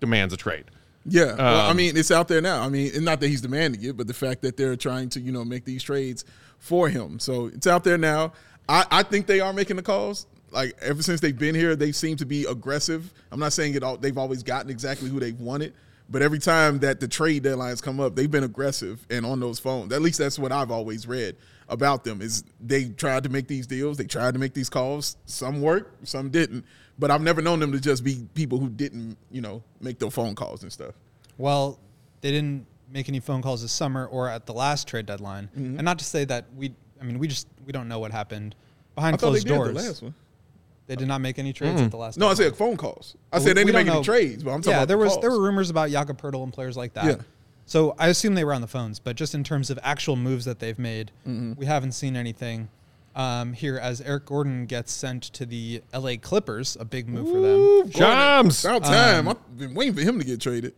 demands 0.00 0.32
a 0.32 0.36
trade. 0.38 0.64
Yeah, 1.04 1.34
well, 1.36 1.60
I 1.66 1.70
Um, 1.70 1.76
mean, 1.76 1.96
it's 1.96 2.10
out 2.10 2.28
there 2.28 2.40
now. 2.40 2.62
I 2.62 2.68
mean, 2.68 2.92
and 2.94 3.04
not 3.04 3.20
that 3.20 3.28
he's 3.28 3.40
demanding 3.40 3.82
it, 3.82 3.96
but 3.96 4.06
the 4.06 4.14
fact 4.14 4.42
that 4.42 4.56
they're 4.56 4.76
trying 4.76 5.08
to, 5.10 5.20
you 5.20 5.32
know, 5.32 5.44
make 5.44 5.64
these 5.64 5.82
trades 5.82 6.24
for 6.58 6.88
him. 6.88 7.18
So 7.18 7.46
it's 7.46 7.66
out 7.66 7.82
there 7.84 7.96
now. 7.98 8.32
I, 8.68 8.84
I 8.90 9.02
think 9.02 9.26
they 9.26 9.40
are 9.40 9.52
making 9.52 9.76
the 9.76 9.82
calls. 9.82 10.26
Like 10.50 10.76
ever 10.82 11.02
since 11.02 11.20
they've 11.20 11.36
been 11.38 11.54
here, 11.54 11.76
they 11.76 11.92
seem 11.92 12.16
to 12.18 12.26
be 12.26 12.44
aggressive. 12.44 13.12
I'm 13.32 13.40
not 13.40 13.52
saying 13.54 13.74
it 13.74 13.82
all. 13.82 13.96
They've 13.96 14.16
always 14.18 14.42
gotten 14.42 14.70
exactly 14.70 15.08
who 15.08 15.18
they've 15.20 15.38
wanted, 15.38 15.72
but 16.10 16.20
every 16.22 16.38
time 16.38 16.78
that 16.80 17.00
the 17.00 17.08
trade 17.08 17.44
deadlines 17.44 17.82
come 17.82 18.00
up, 18.00 18.14
they've 18.14 18.30
been 18.30 18.44
aggressive 18.44 19.06
and 19.10 19.24
on 19.26 19.40
those 19.40 19.58
phones. 19.58 19.92
At 19.92 20.02
least 20.02 20.18
that's 20.18 20.38
what 20.38 20.52
I've 20.52 20.70
always 20.70 21.06
read 21.06 21.36
about 21.68 22.04
them. 22.04 22.20
Is 22.22 22.44
they 22.60 22.86
tried 22.90 23.22
to 23.24 23.28
make 23.28 23.46
these 23.48 23.66
deals, 23.66 23.96
they 23.96 24.04
tried 24.04 24.34
to 24.34 24.40
make 24.40 24.54
these 24.54 24.68
calls. 24.70 25.16
Some 25.26 25.60
worked, 25.60 26.06
some 26.08 26.30
didn't. 26.30 26.64
But 26.98 27.10
I've 27.10 27.22
never 27.22 27.40
known 27.40 27.60
them 27.60 27.70
to 27.72 27.80
just 27.80 28.02
be 28.02 28.26
people 28.34 28.58
who 28.58 28.68
didn't, 28.68 29.16
you 29.30 29.40
know, 29.40 29.62
make 29.80 29.98
their 29.98 30.10
phone 30.10 30.34
calls 30.34 30.62
and 30.64 30.72
stuff. 30.72 30.94
Well, 31.36 31.78
they 32.22 32.32
didn't 32.32 32.66
make 32.90 33.08
any 33.08 33.20
phone 33.20 33.42
calls 33.42 33.62
this 33.62 33.70
summer 33.70 34.06
or 34.06 34.28
at 34.28 34.46
the 34.46 34.52
last 34.52 34.88
trade 34.88 35.06
deadline. 35.06 35.44
Mm-hmm. 35.56 35.76
And 35.76 35.82
not 35.84 35.98
to 36.00 36.04
say 36.04 36.24
that 36.24 36.46
we, 36.56 36.74
I 37.00 37.04
mean, 37.04 37.18
we 37.20 37.28
just 37.28 37.46
we 37.64 37.70
don't 37.72 37.86
know 37.86 38.00
what 38.00 38.10
happened 38.10 38.56
behind 38.96 39.14
I 39.14 39.16
thought 39.18 39.26
they 39.26 39.40
closed 39.40 39.46
did 39.46 39.54
doors. 39.54 39.68
the 39.68 39.74
last 39.74 40.02
one. 40.02 40.14
They 40.88 40.96
did 40.96 41.06
not 41.06 41.20
make 41.20 41.38
any 41.38 41.52
trades 41.52 41.82
at 41.82 41.90
the 41.90 41.98
last. 41.98 42.16
No, 42.18 42.26
I 42.26 42.30
deadline. 42.30 42.48
said 42.50 42.56
phone 42.56 42.76
calls. 42.78 43.14
I 43.30 43.36
Well, 43.36 43.44
said 43.46 43.56
they 43.58 43.60
didn't 43.64 43.74
don't 43.74 43.86
make 43.86 43.94
any 43.94 44.04
trades, 44.04 44.42
but 44.42 44.52
I'm 44.52 44.62
talking 44.62 44.70
yeah, 44.72 44.76
about 44.78 44.88
there 44.88 44.96
the 44.96 45.02
was 45.04 45.12
calls. 45.12 45.20
there 45.22 45.30
were 45.30 45.42
rumors 45.42 45.68
about 45.70 45.90
Jakob 45.90 46.18
Poeltl 46.20 46.42
and 46.44 46.52
players 46.52 46.76
like 46.78 46.94
that. 46.94 47.04
Yeah. 47.04 47.16
So 47.68 47.94
I 47.98 48.08
assume 48.08 48.34
they 48.34 48.44
were 48.44 48.54
on 48.54 48.62
the 48.62 48.66
phones, 48.66 48.98
but 48.98 49.14
just 49.14 49.34
in 49.34 49.44
terms 49.44 49.68
of 49.68 49.78
actual 49.82 50.16
moves 50.16 50.46
that 50.46 50.58
they've 50.58 50.78
made, 50.78 51.10
Mm-hmm. 51.26 51.52
we 51.60 51.66
haven't 51.66 51.92
seen 51.92 52.16
anything 52.16 52.68
um, 53.14 53.52
here. 53.52 53.76
As 53.78 54.00
Eric 54.00 54.24
Gordon 54.24 54.64
gets 54.64 54.90
sent 54.90 55.22
to 55.34 55.44
the 55.44 55.82
L.A. 55.92 56.16
Clippers, 56.16 56.76
a 56.80 56.84
big 56.86 57.08
move 57.10 57.26
for 57.28 57.40
them. 57.40 57.60
Ooh, 57.60 57.84
boy, 57.84 57.90
Shams! 57.90 58.64
About 58.64 58.84
time. 58.84 59.28
Um, 59.28 59.36
I've 59.36 59.58
been 59.58 59.74
waiting 59.74 59.92
for 59.94 60.00
him 60.00 60.18
to 60.18 60.24
get 60.24 60.40
traded. 60.40 60.72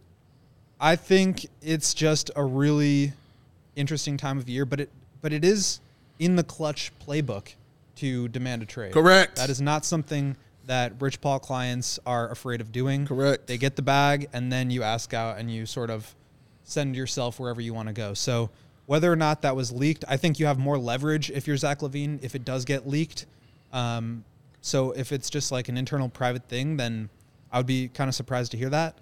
I 0.80 0.96
think 0.96 1.46
it's 1.62 1.94
just 1.94 2.30
a 2.34 2.42
really 2.44 3.12
interesting 3.76 4.16
time 4.16 4.38
of 4.38 4.48
year, 4.48 4.64
but 4.64 4.80
it 4.80 4.90
but 5.22 5.32
it 5.32 5.44
is 5.44 5.78
in 6.18 6.34
the 6.36 6.42
Klutch 6.42 6.90
playbook 7.06 7.54
to 7.96 8.26
demand 8.28 8.62
a 8.62 8.66
trade. 8.66 8.92
Correct. 8.92 9.36
That 9.36 9.48
is 9.50 9.60
not 9.60 9.84
something 9.84 10.36
that 10.66 10.94
Rich 10.98 11.20
Paul 11.20 11.38
clients 11.38 11.98
are 12.06 12.30
afraid 12.30 12.60
of 12.60 12.72
doing. 12.72 13.06
Correct. 13.06 13.46
They 13.46 13.58
get 13.58 13.76
the 13.76 13.82
bag, 13.82 14.28
and 14.32 14.50
then 14.50 14.70
you 14.70 14.82
ask 14.82 15.12
out 15.14 15.38
and 15.38 15.50
you 15.50 15.66
sort 15.66 15.90
of 15.90 16.14
send 16.70 16.94
yourself 16.96 17.40
wherever 17.40 17.60
you 17.60 17.74
want 17.74 17.88
to 17.88 17.94
go. 17.94 18.14
So 18.14 18.50
whether 18.86 19.10
or 19.12 19.16
not 19.16 19.42
that 19.42 19.54
was 19.54 19.72
leaked, 19.72 20.04
I 20.08 20.16
think 20.16 20.38
you 20.38 20.46
have 20.46 20.58
more 20.58 20.78
leverage 20.78 21.30
if 21.30 21.46
you're 21.46 21.56
Zach 21.56 21.80
LaVine 21.80 22.18
if 22.22 22.34
it 22.34 22.44
does 22.44 22.64
get 22.64 22.88
leaked. 22.88 23.26
Um, 23.72 24.24
so 24.60 24.92
if 24.92 25.12
it's 25.12 25.30
just 25.30 25.52
like 25.52 25.68
an 25.68 25.76
internal 25.76 26.08
private 26.08 26.44
thing, 26.48 26.76
then 26.76 27.08
I 27.52 27.58
would 27.58 27.66
be 27.66 27.88
kind 27.88 28.08
of 28.08 28.14
surprised 28.14 28.52
to 28.52 28.58
hear 28.58 28.70
that. 28.70 28.96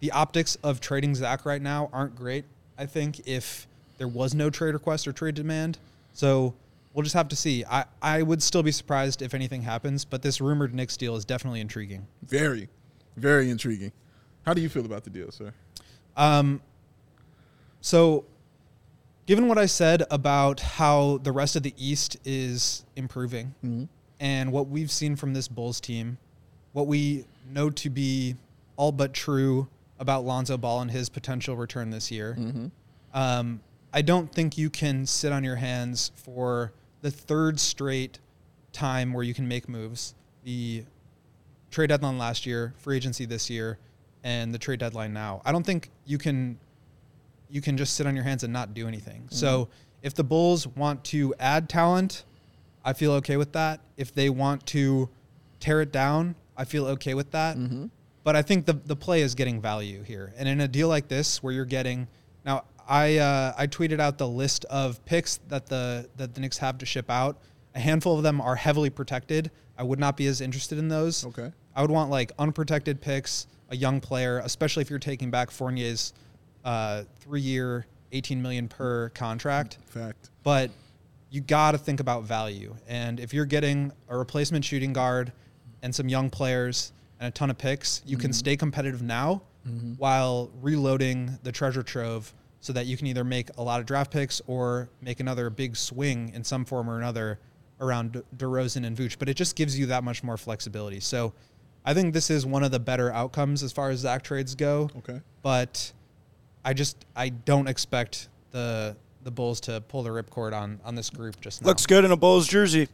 The 0.00 0.10
optics 0.12 0.56
of 0.62 0.80
trading 0.80 1.14
Zach 1.14 1.46
right 1.46 1.62
now 1.62 1.90
aren't 1.92 2.16
great. 2.16 2.44
I 2.78 2.86
think 2.86 3.26
if 3.26 3.66
there 3.98 4.08
was 4.08 4.34
no 4.34 4.50
trade 4.50 4.74
request 4.74 5.08
or 5.08 5.12
trade 5.12 5.34
demand, 5.34 5.78
so 6.12 6.54
we'll 6.92 7.02
just 7.02 7.14
have 7.14 7.28
to 7.28 7.36
see. 7.36 7.64
I, 7.64 7.84
I 8.02 8.22
would 8.22 8.42
still 8.42 8.62
be 8.62 8.72
surprised 8.72 9.22
if 9.22 9.32
anything 9.32 9.62
happens, 9.62 10.04
but 10.04 10.22
this 10.22 10.40
rumored 10.40 10.74
Knicks 10.74 10.96
deal 10.96 11.16
is 11.16 11.24
definitely 11.24 11.60
intriguing. 11.60 12.06
Very, 12.22 12.68
very 13.16 13.50
intriguing. 13.50 13.92
How 14.44 14.52
do 14.52 14.60
you 14.60 14.68
feel 14.68 14.84
about 14.84 15.04
the 15.04 15.10
deal, 15.10 15.30
sir? 15.30 15.52
Um, 16.16 16.60
so, 17.86 18.24
given 19.26 19.46
what 19.46 19.58
I 19.58 19.66
said 19.66 20.02
about 20.10 20.58
how 20.58 21.18
the 21.22 21.30
rest 21.30 21.54
of 21.54 21.62
the 21.62 21.72
East 21.78 22.16
is 22.24 22.84
improving 22.96 23.54
and 24.18 24.50
what 24.50 24.66
we've 24.66 24.90
seen 24.90 25.14
from 25.14 25.34
this 25.34 25.46
Bulls 25.46 25.80
team, 25.80 26.18
what 26.72 26.88
we 26.88 27.26
know 27.48 27.70
to 27.70 27.88
be 27.88 28.34
all 28.76 28.90
but 28.90 29.14
true 29.14 29.68
about 30.00 30.24
Lonzo 30.24 30.56
Ball 30.58 30.80
and 30.80 30.90
his 30.90 31.08
potential 31.08 31.54
return 31.56 31.90
this 31.90 32.10
year, 32.10 32.34
um, 33.14 33.60
I 33.92 34.02
don't 34.02 34.32
think 34.32 34.58
you 34.58 34.68
can 34.68 35.06
sit 35.06 35.30
on 35.30 35.44
your 35.44 35.54
hands 35.56 36.10
for 36.16 36.72
the 37.02 37.10
third 37.12 37.60
straight 37.60 38.18
time 38.72 39.12
where 39.12 39.22
you 39.22 39.32
can 39.32 39.46
make 39.46 39.68
moves. 39.68 40.14
The 40.42 40.82
trade 41.70 41.86
deadline 41.90 42.18
last 42.18 42.46
year, 42.46 42.74
free 42.78 42.96
agency 42.96 43.26
this 43.26 43.48
year, 43.48 43.78
and 44.24 44.52
the 44.52 44.58
trade 44.58 44.80
deadline 44.80 45.12
now. 45.12 45.40
I 45.44 45.52
don't 45.52 45.64
think 45.64 45.90
you 46.04 46.18
can 46.18 46.58
you 47.48 47.60
can 47.60 47.76
just 47.76 47.94
sit 47.94 48.06
on 48.06 48.14
your 48.14 48.24
hands 48.24 48.42
and 48.44 48.52
not 48.52 48.74
do 48.74 48.88
anything. 48.88 49.28
So 49.30 49.68
if 50.02 50.14
the 50.14 50.24
Bulls 50.24 50.66
want 50.66 51.04
to 51.04 51.34
add 51.38 51.68
talent, 51.68 52.24
I 52.84 52.92
feel 52.92 53.12
okay 53.14 53.36
with 53.36 53.52
that. 53.52 53.80
If 53.96 54.14
they 54.14 54.30
want 54.30 54.66
to 54.66 55.08
tear 55.60 55.80
it 55.80 55.92
down, 55.92 56.34
I 56.56 56.64
feel 56.64 56.86
okay 56.86 57.14
with 57.14 57.30
that. 57.32 57.56
But 58.24 58.34
I 58.36 58.42
think 58.42 58.66
the 58.66 58.72
the 58.74 58.96
play 58.96 59.22
is 59.22 59.34
getting 59.34 59.60
value 59.60 60.02
here, 60.02 60.32
and 60.36 60.48
in 60.48 60.60
a 60.60 60.68
deal 60.68 60.88
like 60.88 61.06
this 61.08 61.42
where 61.42 61.52
you're 61.52 61.64
getting 61.64 62.08
now, 62.44 62.64
I 62.88 63.18
uh, 63.18 63.52
I 63.56 63.66
tweeted 63.66 64.00
out 64.00 64.18
the 64.18 64.28
list 64.28 64.64
of 64.66 65.04
picks 65.04 65.38
that 65.48 65.66
the 65.66 66.08
that 66.16 66.34
the 66.34 66.40
Knicks 66.40 66.58
have 66.58 66.78
to 66.78 66.86
ship 66.86 67.10
out. 67.10 67.38
A 67.74 67.80
handful 67.80 68.16
of 68.16 68.22
them 68.22 68.40
are 68.40 68.56
heavily 68.56 68.90
protected. 68.90 69.50
I 69.78 69.82
would 69.82 69.98
not 69.98 70.16
be 70.16 70.26
as 70.26 70.40
interested 70.40 70.78
in 70.78 70.88
those. 70.88 71.26
Okay. 71.26 71.52
I 71.74 71.82
would 71.82 71.90
want 71.90 72.10
like 72.10 72.32
unprotected 72.38 73.00
picks, 73.00 73.46
a 73.68 73.76
young 73.76 74.00
player, 74.00 74.38
especially 74.38 74.80
if 74.80 74.90
you're 74.90 74.98
taking 74.98 75.30
back 75.30 75.50
Fournier's 75.50 76.14
uh, 76.66 77.04
three-year, 77.20 77.86
18 78.12 78.42
million 78.42 78.68
per 78.68 79.08
contract. 79.10 79.78
Fact. 79.86 80.30
But 80.42 80.70
you 81.30 81.40
got 81.40 81.72
to 81.72 81.78
think 81.78 82.00
about 82.00 82.24
value. 82.24 82.74
And 82.86 83.20
if 83.20 83.32
you're 83.32 83.46
getting 83.46 83.92
a 84.08 84.16
replacement 84.18 84.64
shooting 84.64 84.92
guard 84.92 85.32
and 85.82 85.94
some 85.94 86.08
young 86.08 86.28
players 86.28 86.92
and 87.20 87.28
a 87.28 87.30
ton 87.30 87.50
of 87.50 87.56
picks, 87.56 88.02
you 88.04 88.18
can 88.18 88.32
stay 88.32 88.56
competitive 88.56 89.00
now 89.00 89.42
while 89.98 90.50
reloading 90.60 91.38
the 91.42 91.50
treasure 91.50 91.82
trove 91.82 92.32
so 92.60 92.72
that 92.72 92.86
you 92.86 92.96
can 92.96 93.06
either 93.06 93.24
make 93.24 93.48
a 93.58 93.62
lot 93.62 93.80
of 93.80 93.86
draft 93.86 94.12
picks 94.12 94.40
or 94.46 94.88
make 95.00 95.18
another 95.20 95.50
big 95.50 95.76
swing 95.76 96.30
in 96.34 96.44
some 96.44 96.64
form 96.64 96.88
or 96.88 96.98
another 96.98 97.38
around 97.80 98.12
De- 98.12 98.22
DeRozan 98.36 98.86
and 98.86 98.96
Vooch. 98.96 99.18
But 99.18 99.28
it 99.28 99.34
just 99.34 99.56
gives 99.56 99.78
you 99.78 99.86
that 99.86 100.04
much 100.04 100.22
more 100.22 100.36
flexibility. 100.36 101.00
So 101.00 101.32
I 101.84 101.94
think 101.94 102.14
this 102.14 102.30
is 102.30 102.46
one 102.46 102.64
of 102.64 102.70
the 102.70 102.80
better 102.80 103.12
outcomes 103.12 103.62
as 103.62 103.72
far 103.72 103.90
as 103.90 104.00
Zach 104.00 104.22
trades 104.22 104.54
go. 104.54 104.90
Okay. 104.98 105.20
But 105.42 105.92
I 106.66 106.74
just 106.74 106.96
I 107.14 107.30
don't 107.30 107.68
expect 107.68 108.28
the 108.50 108.94
the 109.22 109.30
Bulls 109.30 109.60
to 109.62 109.80
pull 109.88 110.02
the 110.02 110.10
ripcord 110.10 110.52
on 110.52 110.80
on 110.84 110.94
this 110.96 111.08
group 111.08 111.40
just 111.40 111.62
now. 111.62 111.68
Looks 111.68 111.86
good 111.86 112.04
in 112.04 112.10
a 112.10 112.16
Bulls 112.16 112.46
jersey. 112.48 112.88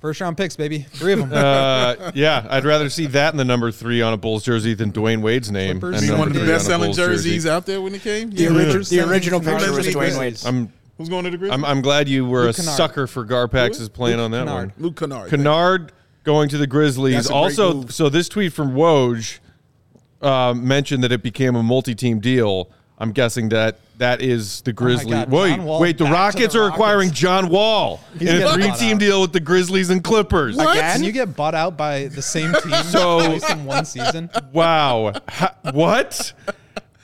First 0.00 0.20
round 0.22 0.38
picks, 0.38 0.56
baby, 0.56 0.78
three 0.80 1.12
of 1.12 1.18
them. 1.18 1.32
Uh, 1.32 2.10
yeah, 2.14 2.46
I'd 2.48 2.64
rather 2.64 2.88
see 2.88 3.06
that 3.08 3.34
in 3.34 3.36
the 3.36 3.44
number 3.44 3.70
three 3.70 4.00
on 4.00 4.14
a 4.14 4.16
Bulls 4.16 4.42
jersey 4.42 4.72
than 4.72 4.90
Dwyane 4.92 5.20
Wade's 5.20 5.50
name. 5.50 5.78
Clippers. 5.78 6.00
and 6.00 6.08
Be 6.08 6.14
Be 6.14 6.18
one 6.18 6.28
of 6.28 6.34
the 6.34 6.40
three 6.40 6.48
on 6.48 6.54
a 6.54 6.56
best 6.56 6.66
selling 6.66 6.86
Bulls 6.88 6.96
jersey. 6.96 7.28
jerseys 7.30 7.46
out 7.46 7.66
there 7.66 7.82
when 7.82 7.94
it 7.94 8.00
came. 8.02 8.30
The, 8.30 8.42
Yeah. 8.44 8.48
origi- 8.50 8.88
the 8.88 9.00
original 9.00 9.40
picture 9.40 9.70
was 9.72 9.86
Dwyane 9.88 10.12
Yeah. 10.12 10.18
Wade. 10.18 10.38
I'm 10.46 10.72
Who's 10.96 11.08
going 11.10 11.24
to 11.24 11.30
the 11.30 11.36
Grizzlies? 11.38 11.54
I'm, 11.54 11.64
I'm 11.66 11.82
glad 11.82 12.08
you 12.08 12.24
were 12.26 12.44
Luke 12.46 12.54
a 12.58 12.60
Kennard. 12.60 12.76
sucker 12.76 13.06
for 13.06 13.24
Garpax's 13.26 13.88
playing 13.90 14.18
on 14.20 14.30
that 14.32 14.46
Kennard. 14.46 14.72
one. 14.72 14.72
Luke 14.78 14.96
Kennard. 14.98 15.28
Kennard 15.30 15.92
going 16.24 16.48
to 16.50 16.56
the 16.58 16.66
Grizzlies. 16.66 17.14
That's 17.14 17.26
a 17.26 17.30
great 17.30 17.36
Also, 17.38 17.74
move. 17.74 17.94
so 17.94 18.08
this 18.08 18.28
tweet 18.30 18.52
from 18.54 18.72
Woj 18.74 19.38
uh, 20.22 20.54
mentioned 20.54 21.02
that 21.04 21.12
it 21.12 21.22
became 21.22 21.56
a 21.56 21.62
multi-team 21.62 22.20
deal. 22.20 22.70
I'm 22.98 23.12
guessing 23.12 23.48
that 23.50 23.78
that 23.96 24.20
is 24.20 24.60
the 24.62 24.72
Grizzlies. 24.74 25.14
God, 25.14 25.30
wait, 25.30 25.58
Wall 25.58 25.80
wait, 25.80 25.96
the 25.96 26.04
Rockets 26.04 26.52
the 26.54 26.60
are 26.60 26.68
acquiring 26.68 27.08
Rockets. 27.08 27.20
John 27.20 27.48
Wall 27.48 28.00
in 28.18 28.28
a 28.42 28.52
three-team 28.52 28.98
deal 28.98 29.22
with 29.22 29.32
the 29.32 29.40
Grizzlies 29.40 29.88
and 29.90 30.04
Clippers. 30.04 30.56
What? 30.56 30.76
Again? 30.76 30.96
Can 30.96 31.04
you 31.04 31.12
get 31.12 31.34
bought 31.34 31.54
out 31.54 31.76
by 31.78 32.08
the 32.08 32.20
same 32.22 32.52
team 32.62 32.72
So- 32.84 33.20
in 33.20 33.64
one 33.64 33.84
season? 33.86 34.28
Wow. 34.52 35.12
Ha- 35.28 35.54
what? 35.72 36.32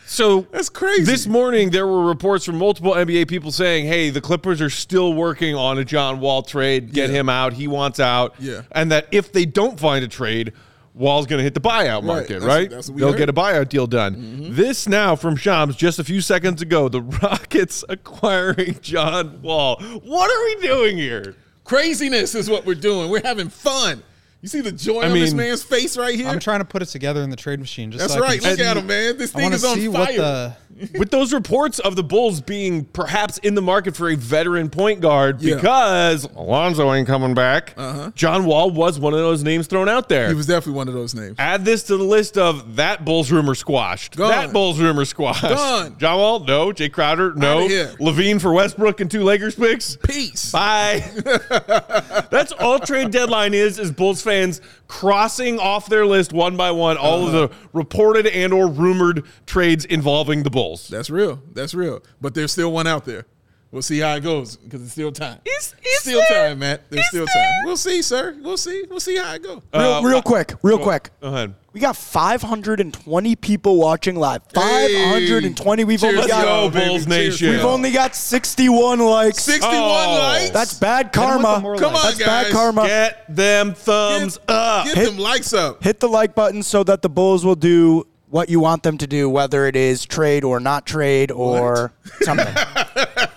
So 0.08 0.42
That's 0.52 0.68
crazy. 0.68 1.02
This 1.04 1.26
morning 1.26 1.70
there 1.70 1.86
were 1.86 2.04
reports 2.06 2.44
from 2.44 2.58
multiple 2.58 2.92
NBA 2.92 3.26
people 3.28 3.50
saying, 3.50 3.86
"Hey, 3.86 4.10
the 4.10 4.20
Clippers 4.20 4.60
are 4.62 4.70
still 4.70 5.14
working 5.14 5.54
on 5.56 5.78
a 5.78 5.84
John 5.84 6.20
Wall 6.20 6.42
trade. 6.42 6.92
Get 6.92 7.10
Yeah. 7.10 7.16
him 7.20 7.28
out. 7.28 7.54
He 7.54 7.66
wants 7.66 7.98
out." 7.98 8.34
Yeah. 8.38 8.62
And 8.72 8.92
that 8.92 9.08
if 9.10 9.32
they 9.32 9.44
don't 9.46 9.80
find 9.80 10.04
a 10.04 10.08
trade, 10.08 10.52
Wall's 10.96 11.26
going 11.26 11.38
to 11.38 11.44
hit 11.44 11.52
the 11.54 11.60
buyout 11.60 12.04
market, 12.04 12.40
That's- 12.40 12.42
right? 12.44 12.70
that's 12.70 12.88
what 12.88 12.94
we 12.94 13.00
They'll 13.00 13.12
heard. 13.12 13.18
get 13.18 13.28
a 13.28 13.32
buyout 13.34 13.68
deal 13.68 13.86
done. 13.86 14.14
Mm-hmm. 14.16 14.54
This 14.56 14.88
now 14.88 15.14
from 15.14 15.36
Shams 15.36 15.76
just 15.76 15.98
a 15.98 16.04
few 16.04 16.22
seconds 16.22 16.62
ago, 16.62 16.88
the 16.88 17.02
Rockets 17.22 17.84
acquiring 17.88 18.78
John 18.80 19.42
Wall. 19.42 19.76
What 19.80 20.30
are 20.30 20.44
we 20.44 20.66
doing 20.66 20.96
here? 20.96 21.36
Craziness 21.64 22.34
is 22.34 22.48
what 22.48 22.64
we're 22.64 22.74
doing. 22.76 23.10
We're 23.10 23.22
having 23.22 23.50
fun. 23.50 24.02
You 24.40 24.48
see 24.48 24.60
the 24.60 24.72
joy 24.72 25.00
I 25.02 25.08
on 25.10 25.12
this 25.14 25.34
man's 25.34 25.62
face 25.62 25.96
right 25.96 26.14
here? 26.14 26.28
I'm 26.28 26.38
trying 26.38 26.60
to 26.60 26.64
put 26.64 26.80
it 26.80 26.86
together 26.86 27.22
in 27.22 27.30
the 27.30 27.36
trade 27.36 27.58
machine. 27.58 27.90
Just 27.90 28.00
That's 28.02 28.14
so 28.14 28.20
right. 28.20 28.40
Can 28.40 28.50
Look 28.52 28.60
at 28.60 28.76
him, 28.76 28.86
man. 28.86 29.18
This 29.18 29.32
thing 29.32 29.42
want 29.42 29.54
is 29.54 29.64
on 29.64 29.76
see 29.76 29.88
fire. 29.88 30.56
with 30.98 31.10
those 31.10 31.32
reports 31.32 31.78
of 31.78 31.96
the 31.96 32.02
Bulls 32.04 32.40
being 32.40 32.84
perhaps 32.86 33.38
in 33.38 33.54
the 33.54 33.62
market 33.62 33.96
for 33.96 34.10
a 34.10 34.16
veteran 34.16 34.68
point 34.70 35.00
guard 35.00 35.40
Yeah. 35.40 35.54
because 35.56 36.24
Alonzo 36.36 36.92
ain't 36.92 37.06
coming 37.06 37.34
back. 37.34 37.74
Uh-huh. 37.76 38.10
John 38.14 38.44
Wall 38.44 38.70
was 38.70 38.98
one 38.98 39.12
of 39.14 39.18
those 39.20 39.42
names 39.42 39.66
thrown 39.66 39.88
out 39.88 40.08
there. 40.08 40.28
he 40.28 40.34
was 40.34 40.46
definitely 40.46 40.76
one 40.76 40.88
of 40.88 40.94
those 40.94 41.14
names. 41.14 41.36
Add 41.38 41.64
this 41.64 41.82
to 41.84 41.96
the 41.96 42.04
list 42.04 42.36
of 42.38 42.76
that 42.76 43.04
Bulls 43.04 43.30
rumor 43.30 43.54
squashed. 43.54 44.16
Gone. 44.16 44.30
That 44.30 44.52
Bulls 44.52 44.78
rumor 44.78 45.04
squashed. 45.04 45.42
Gone. 45.42 45.96
John 45.98 46.18
Wall, 46.18 46.40
no. 46.40 46.72
Jae 46.72 46.92
Crowder, 46.92 47.32
no. 47.34 47.66
LaVine 48.00 48.40
for 48.40 48.52
Westbrook 48.52 49.00
and 49.00 49.10
two 49.10 49.22
Lakers 49.22 49.54
picks. 49.54 49.96
Peace. 49.96 50.52
Bye. 50.52 51.02
That's 52.30 52.52
all 52.52 52.78
trade 52.78 53.10
deadline 53.10 53.54
is 53.54 53.78
is 53.78 53.90
Bulls 53.90 54.22
fans 54.22 54.60
crossing 54.88 55.58
off 55.58 55.88
their 55.88 56.06
list 56.06 56.32
one 56.32 56.56
by 56.56 56.70
one 56.70 56.96
all 56.96 57.26
of 57.26 57.32
the 57.32 57.50
reported 57.72 58.26
and 58.26 58.52
or 58.52 58.68
rumored 58.68 59.24
trades 59.46 59.84
involving 59.84 60.42
the 60.42 60.50
Bulls. 60.50 60.65
That's 60.74 61.10
real. 61.10 61.40
That's 61.52 61.74
real. 61.74 62.02
But 62.20 62.34
there's 62.34 62.52
still 62.52 62.72
one 62.72 62.86
out 62.86 63.04
there. 63.04 63.26
We'll 63.72 63.82
see 63.82 63.98
how 63.98 64.14
it 64.14 64.20
goes 64.22 64.56
because 64.56 64.80
it's 64.80 64.92
still 64.92 65.10
time. 65.12 65.38
Is- 65.44 65.74
is 65.84 66.00
still 66.00 66.22
there? 66.28 66.48
time, 66.50 66.60
Matt. 66.60 66.88
There's 66.88 67.00
Is 67.04 67.08
still 67.08 67.26
there? 67.26 67.34
time. 67.44 67.66
We'll 67.66 67.76
see, 67.76 68.00
sir. 68.00 68.36
We'll 68.40 68.56
see. 68.56 68.84
We'll 68.88 69.00
see 69.00 69.16
how 69.16 69.34
it 69.34 69.42
goes. 69.42 69.60
Real, 69.74 69.82
Uh, 69.94 70.02
real 70.02 70.22
quick, 70.22 70.54
real 70.62 70.78
quick. 70.78 71.10
Go 71.20 71.28
ahead. 71.28 71.54
We 71.72 71.80
got 71.80 71.96
520 71.96 73.36
people 73.36 73.76
watching 73.76 74.16
live. 74.16 74.42
520. 74.54 75.84
We've 75.84 76.00
Cheers, 76.00 76.16
only 76.16 76.28
got 76.28 76.44
go. 76.44 76.70
Bulls 76.70 77.06
Nation. 77.06 77.50
we've 77.50 77.64
only 77.64 77.90
got 77.90 78.14
61 78.14 79.00
likes. 79.00 79.42
61 79.42 79.74
Oh. 79.82 80.18
likes. 80.18 80.50
That's 80.50 80.74
bad 80.74 81.12
them 81.12 81.32
with 81.32 81.42
the 81.42 81.48
karma. 81.52 81.78
Come 81.78 81.92
likes. 81.92 82.04
on, 82.04 82.04
That's 82.04 82.18
bad 82.18 82.44
guys. 82.44 82.52
karma. 82.52 82.86
Get 82.86 83.24
them 83.28 83.74
thumbs 83.74 84.38
get, 84.38 84.50
up. 84.56 84.84
Get 84.86 84.96
Hit- 84.96 85.06
them 85.06 85.18
likes 85.18 85.52
up. 85.52 85.82
Hit 85.84 86.00
the 86.00 86.08
like 86.08 86.34
button 86.34 86.62
so 86.62 86.82
that 86.84 87.02
the 87.02 87.08
Bulls 87.10 87.44
will 87.44 87.54
do 87.56 88.06
what 88.28 88.48
you 88.48 88.58
want 88.60 88.82
them 88.82 88.98
to 88.98 89.06
do, 89.06 89.28
whether 89.30 89.66
it 89.66 89.76
is 89.76 90.04
trade 90.04 90.42
or 90.44 90.58
not 90.60 90.84
trade 90.86 91.30
or 91.30 91.92
something. 92.22 92.46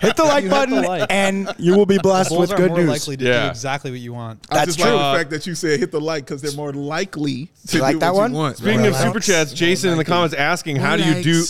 hit 0.00 0.16
the 0.16 0.24
like 0.24 0.44
You 0.44 0.50
hit 0.50 0.50
the 0.50 0.66
button 0.66 0.82
like. 0.82 1.06
and 1.10 1.52
you 1.58 1.76
will 1.76 1.86
be 1.86 1.98
blessed 1.98 2.36
with 2.36 2.52
are 2.52 2.56
good 2.56 2.70
more 2.70 2.78
news. 2.78 2.88
likely 2.88 3.16
to 3.18 3.24
Yeah. 3.24 3.44
do 3.44 3.48
exactly 3.50 3.90
what 3.90 4.00
you 4.00 4.12
want. 4.12 4.46
I 4.50 4.54
That's 4.56 4.76
just 4.76 4.80
like 4.80 4.88
true. 4.88 4.96
the 4.98 5.14
fact 5.18 5.30
that 5.30 5.46
you 5.46 5.54
said 5.54 5.78
hit 5.80 5.92
the 5.92 6.00
like 6.00 6.24
because 6.24 6.42
they're 6.42 6.52
more 6.56 6.72
likely 6.72 7.50
to 7.68 7.76
You 7.76 7.82
like 7.82 7.94
do 7.94 7.98
that 8.00 8.14
what 8.14 8.20
one? 8.22 8.30
you 8.32 8.36
want. 8.38 8.56
Speaking 8.56 8.78
More 8.80 8.88
of 8.88 8.94
likes. 8.94 9.04
super 9.04 9.20
chats, 9.20 9.52
Jason 9.52 9.90
in 9.90 9.98
the 9.98 10.04
comments 10.04 10.34
asking 10.34 10.76
how 10.76 10.96
do 10.96 11.04
you 11.04 11.22
do 11.22 11.44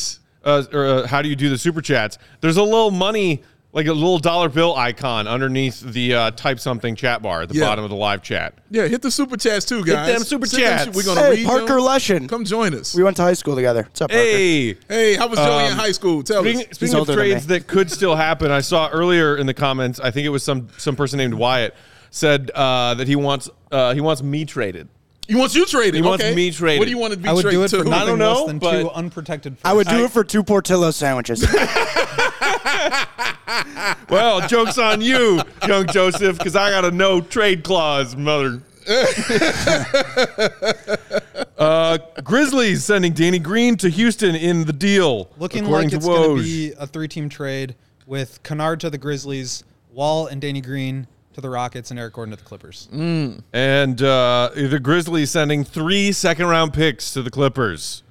uh, 0.44 0.62
or, 0.72 0.86
uh, 0.86 1.06
how 1.06 1.20
do 1.22 1.28
you 1.28 1.36
do 1.36 1.48
the 1.50 1.58
super 1.58 1.80
chats? 1.82 2.16
There's 2.40 2.56
a 2.56 2.62
little 2.62 2.90
money 2.90 3.42
like 3.72 3.86
a 3.86 3.92
little 3.92 4.18
dollar 4.18 4.48
bill 4.48 4.74
icon 4.74 5.28
underneath 5.28 5.80
the 5.80 6.12
uh, 6.14 6.30
type 6.32 6.58
something 6.58 6.96
chat 6.96 7.22
bar 7.22 7.42
at 7.42 7.48
the 7.48 7.54
Yeah. 7.54 7.66
bottom 7.66 7.84
of 7.84 7.90
the 7.90 7.96
live 7.96 8.20
chat. 8.22 8.54
Yeah, 8.70 8.88
hit 8.88 9.00
the 9.02 9.10
super 9.10 9.36
chats 9.36 9.64
too, 9.64 9.84
guys. 9.84 10.08
them 10.12 10.24
super 10.24 10.46
Send 10.46 10.62
them 10.64 10.70
chats. 10.72 10.84
shit. 10.86 10.94
We're 10.94 11.02
gonna 11.04 11.20
Hey, 11.26 11.30
read 11.36 11.46
Parker 11.46 11.66
them. 11.74 11.80
Leshin. 11.84 12.28
Come 12.28 12.44
join 12.44 12.74
us. 12.74 12.94
We 12.94 13.02
went 13.04 13.16
to 13.18 13.22
high 13.22 13.34
school 13.34 13.54
together. 13.54 13.82
What's 13.84 14.00
up, 14.00 14.10
Parker? 14.10 14.22
Hey, 14.24 14.76
Hey, 14.88 15.14
how 15.14 15.28
was 15.28 15.38
Joey 15.38 15.66
in 15.66 15.72
Um, 15.72 15.78
high 15.78 15.92
school? 15.92 16.22
Tell 16.24 16.42
Speaking, 16.42 16.60
us. 16.62 16.66
speaking 16.72 16.94
of 16.94 16.98
older 17.00 17.12
than 17.12 17.18
trades 17.20 17.48
me. 17.48 17.58
that 17.58 17.66
could 17.68 17.90
still 17.92 18.16
happen, 18.16 18.50
I 18.50 18.60
saw 18.60 18.88
earlier 18.90 19.36
in 19.36 19.46
the 19.46 19.54
comments. 19.54 20.00
I 20.00 20.10
think 20.10 20.26
it 20.26 20.30
was 20.30 20.42
some 20.42 20.66
some 20.76 20.96
person 20.96 21.18
named 21.18 21.34
Wyatt 21.34 21.74
said 22.10 22.50
uh, 22.54 22.94
that 22.94 23.06
he 23.06 23.14
wants 23.14 23.48
uh, 23.70 23.94
he 23.94 24.00
wants 24.00 24.20
me 24.22 24.44
traded. 24.44 24.88
He 25.28 25.36
wants 25.36 25.54
you 25.54 25.64
traded. 25.64 25.94
He 25.94 26.02
wants 26.02 26.24
okay. 26.24 26.34
me 26.34 26.50
traded. 26.50 26.80
What 26.80 26.86
do 26.86 26.90
you 26.90 26.98
want 26.98 27.12
to 27.12 27.18
be 27.20 27.28
I 27.28 27.32
would 27.32 27.42
traded 27.42 27.60
do 27.60 27.62
it 27.62 27.68
to? 27.68 27.76
for? 27.84 27.94
I 27.94 28.04
don't 28.04 28.18
nothing 28.18 28.18
know, 28.18 28.32
less 28.34 28.46
than 28.48 28.58
but- 28.58 28.82
two 28.82 28.90
unprotected. 28.90 29.56
I 29.64 29.72
would 29.74 29.86
do 29.86 29.92
firsts. 29.98 30.06
it 30.06 30.12
for 30.12 30.24
two 30.24 30.42
Portillo 30.42 30.90
sandwiches. 30.90 31.42
Well, 34.08 34.46
joke's 34.48 34.78
on 34.78 35.00
you, 35.00 35.40
young 35.66 35.86
Joseph, 35.86 36.38
because 36.38 36.56
I 36.56 36.70
got 36.70 36.84
a 36.84 36.90
no 36.90 37.20
trade 37.20 37.62
clause, 37.62 38.16
mother. 38.16 38.60
uh, 41.58 41.98
Grizzlies 42.24 42.84
sending 42.84 43.12
Danny 43.12 43.38
Green 43.38 43.76
to 43.76 43.88
Houston 43.88 44.34
in 44.34 44.64
the 44.64 44.72
deal. 44.72 45.30
Looking 45.38 45.64
like 45.66 45.92
it's 45.92 46.04
going 46.04 46.38
to 46.38 46.42
be 46.42 46.72
a 46.78 46.86
three-team 46.86 47.28
trade 47.28 47.76
with 48.06 48.42
Kennard 48.42 48.80
to 48.80 48.90
the 48.90 48.98
Grizzlies, 48.98 49.62
Wall 49.92 50.26
and 50.26 50.40
Danny 50.40 50.60
Green 50.60 51.06
to 51.34 51.40
the 51.40 51.50
Rockets, 51.50 51.90
and 51.90 52.00
Eric 52.00 52.14
Gordon 52.14 52.36
to 52.36 52.42
the 52.42 52.48
Clippers. 52.48 52.88
And 52.92 54.02
uh, 54.02 54.50
the 54.54 54.80
Grizzlies 54.80 55.30
sending 55.30 55.62
three 55.62 56.10
second 56.10 56.46
round 56.46 56.72
picks 56.72 57.12
to 57.12 57.22
the 57.22 57.30
Clippers 57.30 58.02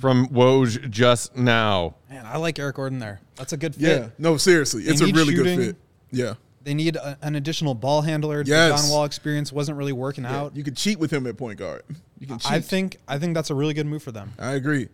from 0.00 0.28
Woj 0.28 0.90
just 0.90 1.36
now. 1.36 1.94
Man, 2.10 2.26
I 2.26 2.36
like 2.36 2.58
Eric 2.58 2.76
Gordon 2.76 2.98
there. 2.98 3.20
That's 3.36 3.52
a 3.52 3.56
good 3.56 3.74
fit. 3.74 3.82
Yeah. 3.82 4.08
No, 4.18 4.36
seriously, 4.36 4.84
it's 4.84 5.00
a 5.00 5.06
really 5.06 5.34
shooting. 5.34 5.58
good 5.58 5.66
fit. 5.66 5.76
Yeah. 6.10 6.34
They 6.64 6.74
need 6.74 6.96
a, 6.96 7.18
an 7.22 7.34
additional 7.34 7.74
ball 7.74 8.02
handler. 8.02 8.42
Yes. 8.46 8.70
The 8.70 8.88
John 8.88 8.90
Wall 8.90 9.04
experience 9.04 9.52
wasn't 9.52 9.78
really 9.78 9.92
working 9.92 10.24
out. 10.24 10.54
You 10.54 10.62
can 10.62 10.74
cheat 10.74 10.98
with 10.98 11.12
him 11.12 11.26
at 11.26 11.36
point 11.36 11.58
guard. 11.58 11.82
You 12.20 12.26
can 12.26 12.38
cheat. 12.38 12.52
I 12.52 12.60
think 12.60 12.98
I 13.08 13.18
think 13.18 13.34
that's 13.34 13.50
a 13.50 13.54
really 13.54 13.74
good 13.74 13.86
move 13.86 14.02
for 14.02 14.12
them. 14.12 14.32
I 14.38 14.52
agree. 14.52 14.88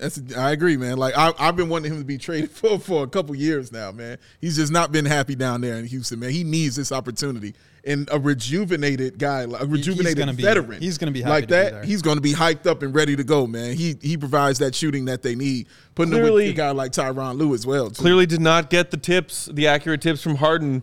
That's 0.00 0.20
I 0.36 0.52
agree, 0.52 0.76
man. 0.76 0.96
Like 0.96 1.16
I, 1.16 1.32
I've 1.38 1.56
been 1.56 1.68
wanting 1.68 1.92
him 1.92 1.98
to 1.98 2.04
be 2.04 2.18
traded 2.18 2.50
for 2.52 2.78
for 2.78 3.04
a 3.04 3.06
couple 3.08 3.34
years 3.36 3.70
now, 3.70 3.92
man. 3.92 4.18
He's 4.40 4.56
just 4.56 4.72
not 4.72 4.90
been 4.92 5.04
happy 5.04 5.34
down 5.34 5.60
there 5.60 5.76
in 5.76 5.84
Houston, 5.86 6.18
man. 6.20 6.30
He 6.30 6.42
needs 6.44 6.76
this 6.76 6.90
opportunity. 6.90 7.54
And 7.82 8.08
a 8.12 8.18
rejuvenated 8.18 9.18
guy, 9.18 9.44
like 9.46 9.62
a 9.62 9.66
rejuvenated 9.66 10.18
gonna 10.18 10.34
be- 10.34 10.42
veteran, 10.42 10.82
he's 10.82 10.98
gonna 10.98 11.12
be 11.12 11.22
happy 11.22 11.30
like 11.30 11.44
to 11.44 11.46
be 11.48 11.54
that. 11.54 11.72
there. 11.72 11.82
he's 11.82 12.02
going 12.02 12.16
to 12.18 12.20
be 12.20 12.34
hyped 12.34 12.66
up 12.66 12.82
and 12.82 12.94
ready 12.94 13.16
to 13.16 13.24
go, 13.24 13.46
man. 13.46 13.74
He 13.74 13.96
he 14.02 14.18
provides 14.18 14.58
that 14.58 14.74
shooting 14.74 15.06
that 15.06 15.22
they 15.22 15.34
need. 15.34 15.66
Putting 15.94 16.12
him 16.12 16.18
with 16.22 16.30
Clearly- 16.30 16.48
a 16.50 16.52
guy 16.52 16.70
like 16.72 16.92
Tyronn 16.92 17.38
Lue 17.38 17.54
as 17.54 17.66
well. 17.66 17.88
Too. 17.88 18.02
Clearly 18.02 18.26
did 18.26 18.42
not 18.42 18.68
get 18.68 18.90
the 18.90 18.98
tips, 18.98 19.46
the 19.46 19.66
accurate 19.66 20.02
tips 20.02 20.20
from 20.22 20.36
Harden 20.36 20.82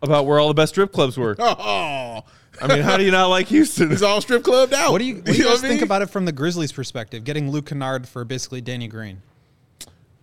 about 0.00 0.26
where 0.26 0.38
all 0.38 0.46
the 0.46 0.54
best 0.54 0.74
strip 0.74 0.92
clubs 0.92 1.16
were. 1.18 1.34
Oh, 1.40 2.22
I 2.62 2.66
mean, 2.68 2.82
how 2.82 2.96
do 2.96 3.04
you 3.04 3.10
not 3.10 3.26
like 3.26 3.46
Houston? 3.48 3.90
It's 3.92 4.02
all 4.02 4.20
strip 4.20 4.42
clubbed 4.44 4.74
out. 4.74 4.92
What 4.92 4.98
do 4.98 5.04
you, 5.04 5.16
what 5.16 5.24
do 5.26 5.32
you 5.32 5.44
know 5.44 5.50
guys 5.50 5.58
I 5.64 5.68
think 5.68 5.80
mean? 5.80 5.84
about 5.84 6.02
it 6.02 6.10
from 6.10 6.24
the 6.24 6.32
Grizzlies' 6.32 6.72
perspective? 6.72 7.24
Getting 7.24 7.50
Luke 7.50 7.66
Kennard 7.66 8.08
for 8.08 8.24
basically 8.24 8.60
Danny 8.60 8.88
Green. 8.88 9.22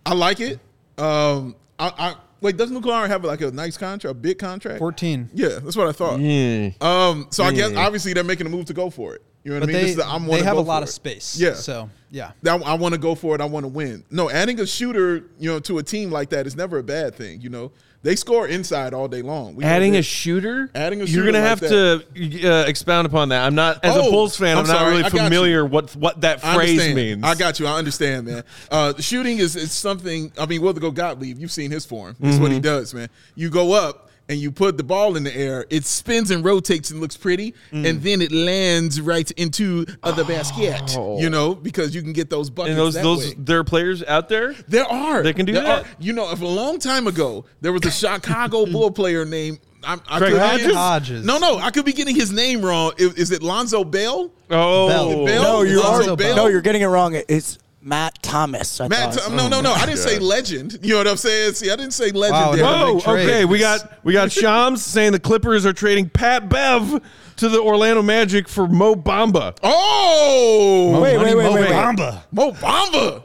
I 0.04 0.14
like 0.14 0.40
it. 0.40 0.60
Um, 0.98 1.56
I, 1.78 1.92
I 1.98 2.14
wait. 2.40 2.56
Doesn't 2.56 2.80
McLaren 2.80 3.08
have 3.08 3.24
like 3.24 3.40
a 3.40 3.50
nice 3.50 3.76
contract, 3.76 4.10
a 4.10 4.14
big 4.14 4.38
contract? 4.38 4.78
14. 4.78 5.30
Yeah, 5.34 5.58
that's 5.62 5.76
what 5.76 5.88
I 5.88 5.92
thought. 5.92 6.20
Yeah. 6.20 6.70
Um, 6.80 7.26
so 7.30 7.44
I 7.44 7.52
guess 7.52 7.72
Yeah. 7.72 7.84
obviously 7.84 8.12
they're 8.12 8.24
making 8.24 8.46
a 8.46 8.50
move 8.50 8.66
to 8.66 8.74
go 8.74 8.90
for 8.90 9.14
it. 9.14 9.22
You 9.44 9.52
know 9.52 9.60
what 9.60 9.66
But 9.66 9.70
I 9.70 9.72
mean? 9.72 9.76
they, 9.76 9.82
This 9.82 9.90
is 9.92 9.96
the- 9.98 10.06
I'm 10.08 10.24
they 10.24 10.28
wanna 10.30 10.44
have 10.44 10.54
go 10.54 10.60
a 10.60 10.62
lot 10.62 10.78
for 10.80 10.82
of 10.84 10.88
it. 10.88 10.92
space. 10.92 11.38
Yeah. 11.38 11.54
So, 11.54 11.88
yeah. 12.10 12.32
That 12.42 12.62
I 12.64 12.74
want 12.74 12.94
to 12.94 12.98
go 13.00 13.14
for 13.14 13.34
it. 13.36 13.40
I 13.40 13.44
want 13.44 13.62
to 13.64 13.68
win. 13.68 14.04
No, 14.10 14.28
adding 14.28 14.58
a 14.60 14.66
shooter, 14.66 15.24
you 15.38 15.50
know, 15.50 15.60
to 15.60 15.78
a 15.78 15.82
team 15.84 16.10
like 16.10 16.30
that 16.30 16.46
is 16.48 16.56
never 16.56 16.78
a 16.78 16.82
bad 16.82 17.14
thing. 17.14 17.40
You 17.40 17.50
know, 17.50 17.72
they 18.06 18.16
score 18.16 18.46
inside 18.46 18.94
all 18.94 19.08
day 19.08 19.20
long. 19.22 19.56
We 19.56 19.64
Adding 19.64 19.96
a 19.96 20.02
shooter? 20.02 20.70
Adding 20.74 21.02
a 21.02 21.06
shooter. 21.06 21.24
You're 21.24 21.26
shooter 21.26 21.32
gonna 21.32 21.44
like 21.44 21.60
have 21.60 22.40
to 22.40 22.50
uh, 22.62 22.64
expound 22.68 23.06
upon 23.06 23.30
that. 23.30 23.44
I'm 23.44 23.54
not, 23.54 23.84
as 23.84 23.96
a 23.96 24.00
Oh, 24.00 24.10
Bulls 24.10 24.36
fan, 24.36 24.56
I'm, 24.56 24.62
I'm 24.64 24.68
not 24.68 24.78
sorry. 24.78 24.90
really 24.92 25.04
I 25.04 25.06
you. 25.08 25.18
familiar 25.18 25.64
what 25.66 25.94
what 25.96 26.20
that 26.20 26.40
phrase 26.40 26.54
understand. 26.80 26.94
means. 26.96 27.24
I 27.24 27.34
got 27.34 27.58
you. 27.60 27.66
I 27.66 27.76
understand, 27.76 28.26
man. 28.26 28.44
Uh, 28.70 28.94
shooting 28.98 29.38
is, 29.38 29.56
is 29.56 29.72
something. 29.72 30.32
I 30.38 30.46
mean, 30.46 30.62
Will 30.62 30.72
the 30.72 30.80
go 30.80 30.90
Gottlieb. 30.90 31.38
You've 31.38 31.50
seen 31.52 31.70
his 31.70 31.84
form. 31.84 32.16
That's 32.20 32.34
Mm-hmm. 32.34 32.42
what 32.42 32.52
he 32.52 32.60
does, 32.60 32.94
man. 32.94 33.08
You 33.34 33.50
go 33.50 33.72
up 33.72 34.05
and 34.28 34.38
you 34.38 34.50
put 34.50 34.76
the 34.76 34.82
ball 34.84 35.16
in 35.16 35.22
the 35.24 35.34
air. 35.36 35.66
It 35.70 35.84
spins 35.84 36.30
and 36.30 36.44
rotates 36.44 36.90
and 36.90 37.00
looks 37.00 37.16
pretty, 37.16 37.54
Mm. 37.72 37.88
and 37.88 38.02
then 38.02 38.20
it 38.22 38.32
lands 38.32 39.00
right 39.00 39.30
into 39.32 39.86
uh, 40.02 40.12
the 40.12 40.24
basket. 40.24 40.92
You 40.96 41.30
know, 41.30 41.54
because 41.54 41.94
you 41.94 42.02
can 42.02 42.12
get 42.12 42.28
those 42.30 42.50
buckets. 42.50 42.70
and 42.70 42.78
those 42.78 42.94
that 42.94 43.02
those 43.02 43.28
way. 43.28 43.34
there 43.38 43.58
are 43.60 43.64
players 43.64 44.02
out 44.04 44.28
there. 44.28 44.54
There 44.68 44.84
are. 44.84 45.22
They 45.22 45.32
can 45.32 45.46
do 45.46 45.52
There 45.52 45.62
that? 45.62 45.84
are. 45.84 45.88
You 46.00 46.12
know, 46.12 46.30
if 46.32 46.40
a 46.40 46.46
long 46.46 46.78
time 46.78 47.06
ago, 47.06 47.44
there 47.60 47.72
was 47.72 47.84
a 47.84 47.90
Chicago 47.90 48.66
Bull 48.72 48.90
player 48.90 49.24
named. 49.24 49.60
I'm, 49.84 50.00
I 50.08 50.18
Craig 50.18 50.32
could 50.32 50.40
Hodges? 50.40 50.74
Hodges. 50.74 51.24
No, 51.24 51.38
no, 51.38 51.58
I 51.58 51.70
could 51.70 51.84
be 51.84 51.92
getting 51.92 52.16
his 52.16 52.32
name 52.32 52.60
wrong. 52.64 52.92
Is, 52.98 53.14
is 53.14 53.30
it 53.30 53.40
Lonzo 53.40 53.84
Bell? 53.84 54.32
Oh, 54.50 54.88
Bell. 54.88 55.24
Bell? 55.24 55.42
no, 55.42 55.62
you 55.62 55.80
Lonzo 55.80 56.14
are. 56.14 56.16
Bell? 56.16 56.34
No, 56.34 56.46
you're 56.48 56.60
getting 56.60 56.82
it 56.82 56.86
wrong. 56.86 57.14
It's 57.28 57.58
Matt 57.86 58.20
Thomas. 58.20 58.80
I 58.80 58.88
Matt, 58.88 59.14
thought. 59.14 59.30
T- 59.30 59.36
no, 59.36 59.48
no, 59.48 59.60
no. 59.60 59.72
I 59.72 59.86
didn't 59.86 60.00
say 60.00 60.18
legend. 60.18 60.78
You 60.82 60.94
know 60.94 60.98
what 60.98 61.06
I'm 61.06 61.16
saying? 61.16 61.54
See, 61.54 61.70
I 61.70 61.76
didn't 61.76 61.92
say 61.92 62.10
legendary. 62.10 62.60
Wow, 62.62 63.00
Oh, 63.06 63.12
okay. 63.14 63.44
We 63.44 63.60
got 63.60 64.04
we 64.04 64.12
got 64.12 64.32
Shams 64.32 64.84
saying 64.84 65.12
the 65.12 65.20
Clippers 65.20 65.64
are 65.64 65.72
trading 65.72 66.08
Pat 66.10 66.48
Bev 66.48 67.00
to 67.36 67.48
the 67.48 67.60
Orlando 67.60 68.02
Magic 68.02 68.48
for 68.48 68.66
Mo 68.66 68.96
Bamba. 68.96 69.56
Oh, 69.62 71.00
Wait, 71.00 71.16
Money 71.16 71.34
wait, 71.34 71.36
wait, 71.36 71.44
Mo 71.44 71.54
wait, 71.54 71.60
wait. 71.62 71.70
Bamba. 71.70 72.22
Mo 72.32 72.50
Bamba. 72.52 73.22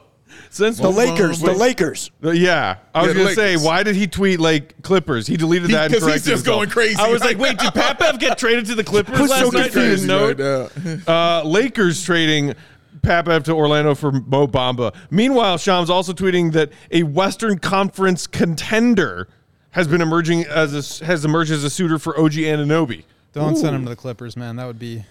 Since 0.50 0.78
The 0.78 0.90
Lakers. 0.90 1.40
The 1.40 1.46
Wait. 1.48 1.56
Lakers. 1.56 2.10
Yeah, 2.22 2.76
I 2.94 3.00
was 3.02 3.08
Yeah, 3.08 3.12
the 3.14 3.18
gonna 3.20 3.34
say, 3.34 3.56
why 3.56 3.82
did 3.82 3.96
he 3.96 4.06
tweet 4.06 4.38
like 4.38 4.82
Clippers? 4.82 5.26
He 5.26 5.38
deleted 5.38 5.70
He- 5.70 5.74
that 5.74 5.90
'cause 5.90 6.02
and 6.02 6.12
he's 6.12 6.24
just 6.26 6.44
himself. 6.44 6.58
going 6.58 6.68
crazy 6.68 6.96
I 6.98 7.10
was 7.10 7.22
like, 7.24 7.38
wait, 7.38 7.56
did 7.58 7.72
Pat 7.72 7.98
Bev 7.98 8.18
get 8.18 8.36
traded 8.36 8.66
to 8.66 8.74
the 8.74 8.84
Clippers 8.92 9.18
last 9.30 9.44
so 9.44 9.48
night? 9.48 9.72
Crazy 9.72 10.06
didn't 10.06 10.08
know 10.08 10.26
right 10.26 10.38
now. 10.38 11.02
Uh, 11.12 11.42
Lakers 11.44 12.04
trading 12.04 12.54
Pat 13.02 13.24
Bev 13.24 13.42
to 13.44 13.52
Orlando 13.52 13.94
for 13.94 14.12
Mo 14.12 14.46
Bamba. 14.46 14.94
Meanwhile, 15.10 15.58
Shams 15.58 15.90
also 15.90 16.12
tweeting 16.12 16.52
that 16.52 16.70
a 16.90 17.02
Western 17.02 17.58
Conference 17.58 18.26
contender 18.26 19.28
has 19.70 19.88
been 19.88 20.00
emerging 20.00 20.44
as 20.44 21.00
a, 21.00 21.04
has 21.04 21.24
emerged 21.24 21.50
as 21.50 21.64
a 21.64 21.70
suitor 21.70 21.98
for 21.98 22.18
OG 22.18 22.32
Anunoby. 22.32 23.04
Don't 23.32 23.56
send 23.56 23.74
him 23.74 23.84
to 23.84 23.90
the 23.90 23.96
Clippers, 23.96 24.36
man. 24.36 24.56
That 24.56 24.66
would 24.66 24.78
be. 24.78 25.04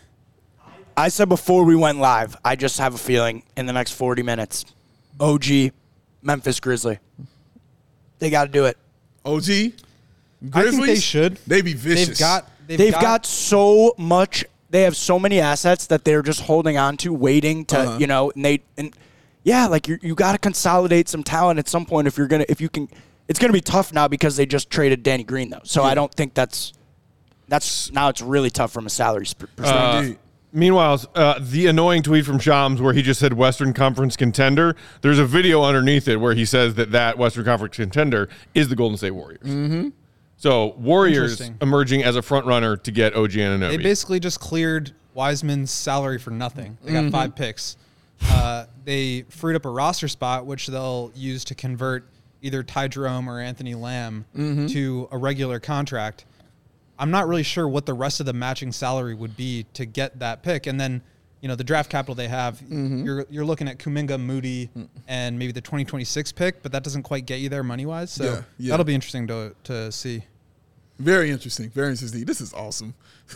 I 0.96 1.10
said 1.10 1.30
before 1.30 1.64
we 1.64 1.76
went 1.76 2.00
live, 2.00 2.38
I 2.46 2.56
just 2.56 2.78
have 2.80 2.94
a 2.94 2.98
feeling 2.98 3.44
in 3.58 3.66
the 3.66 3.74
next 3.74 3.92
40 3.94 4.24
minutes, 4.24 4.66
OG, 5.20 5.72
Memphis 6.22 6.60
Grizzly. 6.60 7.00
They 8.20 8.30
got 8.30 8.46
to 8.46 8.52
do 8.52 8.66
it. 8.66 8.78
OG. 9.26 9.44
Grizzlies. 9.44 9.74
I 10.54 10.64
think 10.70 10.86
they 10.86 11.00
should. 11.00 11.38
They 11.48 11.62
be 11.62 11.74
vicious. 11.74 12.08
They've 12.10 12.20
got. 12.20 12.48
They've, 12.68 12.78
They've 12.78 12.94
got, 12.94 13.26
so 13.26 13.94
much. 13.98 14.46
They 14.72 14.84
have 14.84 14.96
so 14.96 15.20
many 15.20 15.40
assets 15.40 15.86
that 15.88 16.04
they're 16.06 16.22
just 16.22 16.42
holding 16.42 16.78
on 16.78 16.98
to, 16.98 17.14
waiting 17.14 17.66
to, 17.66 17.78
Uh-huh. 17.80 17.98
you 18.00 18.08
know, 18.08 18.32
and 18.36 18.44
they 18.44 18.62
and 18.78 18.94
yeah, 19.44 19.68
like 19.68 19.88
you 19.88 20.00
you 20.02 20.16
got 20.16 20.32
to 20.32 20.38
consolidate 20.38 21.08
some 21.10 21.24
talent 21.24 21.60
at 21.60 21.68
some 21.68 21.86
point 21.86 22.08
if 22.08 22.18
you're 22.18 22.28
gonna 22.28 22.46
if 22.50 22.60
you 22.62 22.70
can. 22.70 22.88
It's 23.28 23.40
gonna 23.40 23.54
be 23.54 23.62
tough 23.62 23.94
now 23.94 24.08
because 24.08 24.36
they 24.38 24.46
just 24.46 24.70
traded 24.70 25.04
Danny 25.04 25.24
Green 25.24 25.50
though, 25.52 25.62
so 25.64 25.84
I 25.84 25.94
don't 25.94 26.14
think 26.14 26.34
that's 26.34 26.74
that's 27.48 27.92
now 27.92 28.10
it's 28.10 28.22
really 28.22 28.50
tough 28.50 28.72
from 28.72 28.86
a 28.86 28.90
salary 28.90 29.26
perspective. 29.56 30.04
Indeed. 30.06 30.18
Meanwhile, 30.54 31.02
uh, 31.16 31.40
the 31.42 31.68
annoying 31.68 32.04
tweet 32.04 32.26
from 32.26 32.38
Shams 32.40 32.82
where 32.82 32.94
he 32.94 33.02
just 33.02 33.22
said 33.22 33.32
Western 33.34 33.72
Conference 33.74 34.18
contender. 34.18 34.76
There's 35.02 35.18
a 35.20 35.26
video 35.26 35.64
underneath 35.64 36.10
it 36.10 36.18
where 36.18 36.34
he 36.34 36.44
says 36.44 36.74
that 36.76 36.92
that 36.92 37.18
Western 37.18 37.46
Conference 37.46 37.78
contender 37.78 38.28
is 38.54 38.68
the 38.68 38.76
Golden 38.76 38.98
State 38.98 39.12
Warriors. 39.12 39.46
Mm-hmm. 39.46 39.90
So 40.42 40.74
Warriors 40.80 41.40
emerging 41.62 42.04
as 42.04 42.16
a 42.16 42.22
front 42.24 42.48
runner 42.48 42.76
to 42.76 42.92
get 42.92 43.16
OG 43.16 43.34
They 43.70 43.78
basically 43.78 44.20
just 44.20 44.40
cleared 44.40 44.92
Wiseman's 45.14 45.70
salary 45.70 46.18
for 46.18 46.32
nothing. 46.32 46.80
They 46.84 46.94
got 46.94 47.02
mm-hmm. 47.02 47.12
five 47.12 47.36
picks. 47.36 47.78
Uh, 48.28 48.66
they 48.84 49.22
freed 49.30 49.56
up 49.56 49.66
a 49.66 49.70
roster 49.70 50.08
spot, 50.08 50.48
which 50.48 50.66
they'll 50.66 51.12
use 51.14 51.44
to 51.46 51.54
convert 51.54 52.08
either 52.42 52.64
Ty 52.64 52.88
Jerome 52.88 53.30
or 53.30 53.40
Anthony 53.40 53.76
Lamb 53.76 54.26
mm-hmm. 54.36 54.66
to 54.68 55.08
a 55.12 55.18
regular 55.18 55.60
contract. 55.60 56.26
I'm 56.98 57.12
not 57.12 57.28
really 57.28 57.44
sure 57.44 57.68
what 57.68 57.86
the 57.86 57.94
rest 57.94 58.20
of 58.20 58.26
the 58.26 58.34
matching 58.34 58.72
salary 58.72 59.14
would 59.14 59.38
be 59.38 59.68
to 59.74 59.86
get 59.86 60.18
that 60.20 60.42
pick, 60.42 60.66
and 60.66 60.82
then 60.82 61.04
you 61.42 61.50
know 61.50 61.56
the 61.56 61.64
draft 61.64 61.92
capital 61.92 62.16
they 62.16 62.28
have. 62.28 62.56
Mm-hmm. 62.62 63.06
You're 63.06 63.26
you're 63.30 63.46
looking 63.46 63.68
at 63.68 63.78
Kuminga, 63.78 64.20
Moody, 64.20 64.72
mm. 64.76 64.88
and 65.08 65.38
maybe 65.38 65.52
the 65.52 65.62
2026 65.62 66.32
pick, 66.32 66.64
but 66.64 66.72
that 66.72 66.84
doesn't 66.84 67.04
quite 67.04 67.28
get 67.28 67.42
you 67.42 67.50
there 67.50 67.64
money 67.64 67.86
wise. 67.86 68.12
So 68.12 68.24
Yeah, 68.24 68.42
yeah. 68.58 68.70
that'll 68.72 68.86
be 68.86 68.96
interesting 68.96 69.28
to 69.28 69.56
to 69.66 69.92
see. 69.92 70.24
Very 71.02 71.32
interesting. 71.32 71.70
Very 71.70 71.90
interesting. 71.92 72.26
This 72.26 72.42
is 72.42 72.54
awesome. 72.54 72.94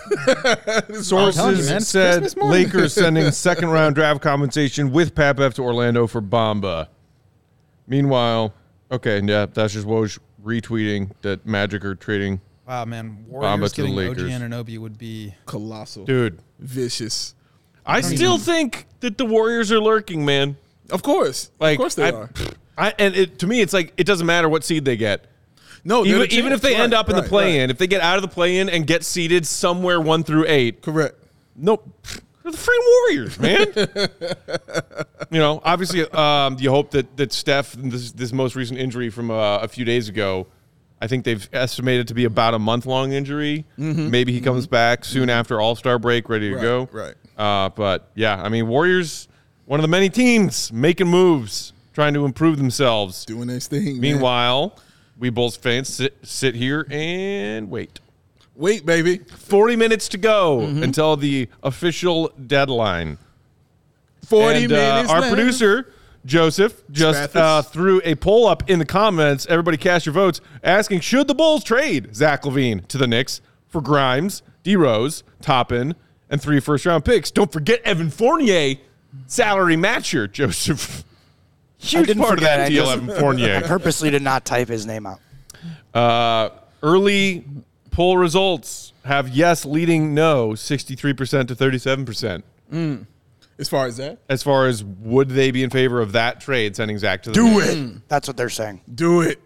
Sources 1.01 1.35
telling 1.35 1.57
you, 1.57 1.65
man, 1.65 1.81
said 1.81 2.35
Lakers 2.37 2.93
sending 2.95 3.31
second 3.31 3.69
round 3.69 3.95
draft 3.95 4.21
compensation 4.21 4.91
with 4.91 5.15
Pat 5.15 5.37
Bev 5.37 5.53
to 5.55 5.63
Orlando 5.63 6.07
for 6.07 6.21
Bamba. 6.21 6.87
Meanwhile, 7.87 8.53
okay, 8.91 9.21
yeah, 9.21 9.45
that's 9.51 9.73
just 9.73 9.87
Woj 9.87 10.19
retweeting 10.43 11.11
that 11.21 11.45
Magic 11.45 11.83
are 11.85 11.95
trading. 11.95 12.41
Wow, 12.67 12.85
man, 12.85 13.25
Bamba 13.29 13.29
Warriors 13.29 13.73
to 13.73 13.81
the 13.83 13.87
getting 13.89 14.09
OG 14.09 14.17
Lakers. 14.17 14.31
Anunoby 14.31 14.77
would 14.77 14.97
be. 14.97 15.33
Colossal. 15.45 16.05
Dude, 16.05 16.39
Vicious. 16.59 17.35
I 17.85 18.01
still 18.01 18.37
think 18.39 18.87
that 19.01 19.17
the 19.17 19.25
Warriors 19.25 19.71
are 19.71 19.79
lurking, 19.79 20.25
man. 20.25 20.57
Of 20.89 21.03
course. 21.03 21.51
Like, 21.59 21.75
of 21.75 21.81
course 21.81 21.95
they 21.95 22.05
I, 22.07 22.11
are. 22.11 22.29
I, 22.77 22.93
and 22.97 23.15
it, 23.15 23.39
to 23.39 23.47
me, 23.47 23.61
it's 23.61 23.73
like 23.73 23.93
it 23.97 24.05
doesn't 24.05 24.25
matter 24.25 24.49
what 24.49 24.63
seed 24.63 24.85
they 24.85 24.97
get. 24.97 25.25
No, 25.87 26.03
Even, 26.05 26.31
even 26.31 26.51
if 26.51 26.61
they 26.61 26.75
end 26.75 26.93
up 26.95 27.09
in 27.09 27.15
the 27.15 27.21
play-in, 27.21 27.61
right. 27.61 27.69
if 27.69 27.77
they 27.77 27.85
get 27.87 28.01
out 28.01 28.15
of 28.17 28.23
the 28.23 28.27
play-in 28.27 28.69
and 28.69 28.87
get 28.87 29.03
seated 29.03 29.45
somewhere 29.45 30.01
one 30.01 30.23
through 30.23 30.45
eight, 30.47 30.81
Correct. 30.81 31.15
nope, 31.55 31.87
they're 32.43 32.51
the 32.51 32.57
freaking 32.57 32.87
Warriors, 33.07 33.39
man. 33.39 35.05
you 35.31 35.39
know, 35.39 35.61
obviously, 35.63 36.01
um, 36.11 36.57
you 36.59 36.69
hope 36.71 36.91
that 36.91 37.15
that 37.17 37.31
Steph, 37.31 37.73
this 37.73 38.11
this 38.11 38.33
most 38.33 38.55
recent 38.55 38.79
injury 38.79 39.09
from 39.09 39.29
uh, 39.31 39.57
a 39.59 39.67
few 39.67 39.85
days 39.85 40.09
ago, 40.09 40.47
I 41.01 41.07
think 41.07 41.23
they've 41.23 41.47
estimated 41.53 42.07
to 42.09 42.13
be 42.13 42.25
about 42.25 42.53
a 42.55 42.59
month 42.59 42.85
long 42.85 43.11
injury. 43.13 43.65
Mm-hmm. 43.77 44.09
Maybe 44.09 44.31
he 44.33 44.41
comes 44.41 44.65
back 44.67 45.05
soon 45.05 45.29
after 45.29 45.59
All 45.61 45.75
Star 45.75 45.99
break, 45.99 46.29
ready 46.29 46.49
to 46.49 46.55
Right, 46.55 46.61
go. 46.61 46.89
right. 46.91 47.13
Uh, 47.37 47.69
but 47.69 48.09
yeah, 48.15 48.41
I 48.41 48.49
mean, 48.49 48.67
Warriors, 48.67 49.27
one 49.65 49.79
of 49.79 49.83
the 49.83 49.87
many 49.89 50.09
teams 50.09 50.71
making 50.73 51.07
moves, 51.07 51.73
trying 51.93 52.13
to 52.15 52.25
improve 52.25 52.57
themselves. 52.57 53.25
Doing 53.25 53.47
this 53.47 53.67
thing. 53.67 53.99
man. 54.15 54.21
We 55.17 55.29
Bulls 55.29 55.55
fans 55.55 55.87
sit, 55.89 56.15
sit 56.23 56.55
here 56.55 56.85
and 56.91 57.69
wait. 57.69 57.99
wait, 58.55 58.85
baby. 58.85 59.19
40 59.19 59.75
minutes 59.75 60.09
to 60.09 60.17
go 60.17 60.59
Mm-hmm. 60.59 60.83
until 60.83 61.15
the 61.17 61.47
official 61.63 62.31
deadline. 62.47 63.17
40 64.25 64.63
and, 64.65 64.73
uh, 64.73 64.75
minutes. 64.75 65.11
our 65.11 65.21
left. 65.21 65.33
producer, 65.35 65.93
Joseph, 66.25 66.81
just 66.91 67.35
uh, 67.35 67.61
threw 67.61 68.01
a 68.03 68.15
poll 68.15 68.47
up 68.47 68.67
in 68.69 68.79
the 68.79 68.85
comments. 68.85 69.45
Everybody 69.47 69.77
cast 69.77 70.05
your 70.07 70.13
votes 70.13 70.41
asking 70.63 71.01
Should 71.01 71.27
the 71.27 71.35
Bulls 71.35 71.63
trade 71.63 72.15
Zach 72.15 72.41
LaVine 72.43 72.87
to 72.87 72.97
the 72.97 73.05
Knicks 73.07 73.41
for 73.67 73.81
Grimes, 73.81 74.41
D 74.63 74.75
Rose, 74.75 75.23
Toppin, 75.41 75.93
and 76.29 76.41
three 76.41 76.59
first 76.59 76.85
round 76.87 77.05
picks? 77.05 77.29
Don't 77.29 77.51
forget 77.51 77.81
Evan 77.83 78.09
Fournier, 78.09 78.75
salary 79.27 79.75
matcher, 79.77 80.29
Joseph. 80.31 81.03
Huge 81.85 82.07
didn't 82.07 82.23
part 82.23 82.37
of 82.39 82.43
that 82.43 82.61
I 82.61 82.69
deal, 82.69 82.85
just- 82.85 82.97
Evan 82.97 83.09
I 83.63 83.67
purposely 83.67 84.09
did 84.09 84.21
not 84.21 84.45
type 84.45 84.67
his 84.67 84.85
name 84.85 85.05
out. 85.05 85.19
Uh, 85.93 86.49
early 86.83 87.45
poll 87.91 88.17
results 88.17 88.93
have 89.05 89.29
yes 89.29 89.65
leading 89.65 90.13
no 90.13 90.49
63% 90.49 91.47
to 91.47 91.55
37%. 91.55 93.05
As 93.57 93.69
far 93.69 93.85
as 93.85 93.95
that, 93.97 94.17
As 94.27 94.43
far 94.43 94.67
as 94.67 94.83
would 94.83 95.29
they 95.29 95.51
be 95.51 95.63
in 95.63 95.69
favor 95.69 96.01
of 96.01 96.11
that 96.11 96.41
trade, 96.41 96.75
sending 96.75 96.97
Zach 96.97 97.23
to 97.23 97.29
the 97.29 97.35
Do 97.35 97.45
Knicks? 97.51 97.69
it. 97.73 98.07
That's 98.09 98.27
what 98.27 98.35
they're 98.35 98.49
saying. 98.49 98.81
do 98.93 99.21
it. 99.21 99.39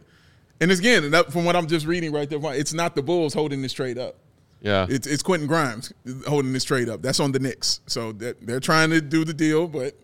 And 0.61 0.71
again, 0.71 1.11
that, 1.11 1.31
from 1.31 1.45
what 1.45 1.55
I'm 1.55 1.67
just 1.67 1.85
reading 1.85 2.11
right 2.11 2.27
there, 2.29 2.39
it's 2.55 2.73
not 2.73 2.95
the 2.95 3.03
Bulls 3.03 3.33
holding 3.35 3.61
this 3.61 3.71
trade 3.71 3.97
up. 3.99 4.15
Yeah. 4.61 4.87
It's 4.89 5.07
it's 5.07 5.23
Quentin 5.23 5.47
Grimes 5.47 5.93
holding 6.27 6.51
this 6.51 6.63
trade 6.65 6.89
up. 6.89 7.01
That's 7.01 7.19
on 7.21 7.31
the 7.31 7.39
Knicks. 7.39 7.79
So 7.85 8.11
that, 8.13 8.45
they're 8.45 8.59
trying 8.59 8.89
to 8.89 8.99
do 8.99 9.23
the 9.23 9.33
deal, 9.33 9.67
but 9.67 9.95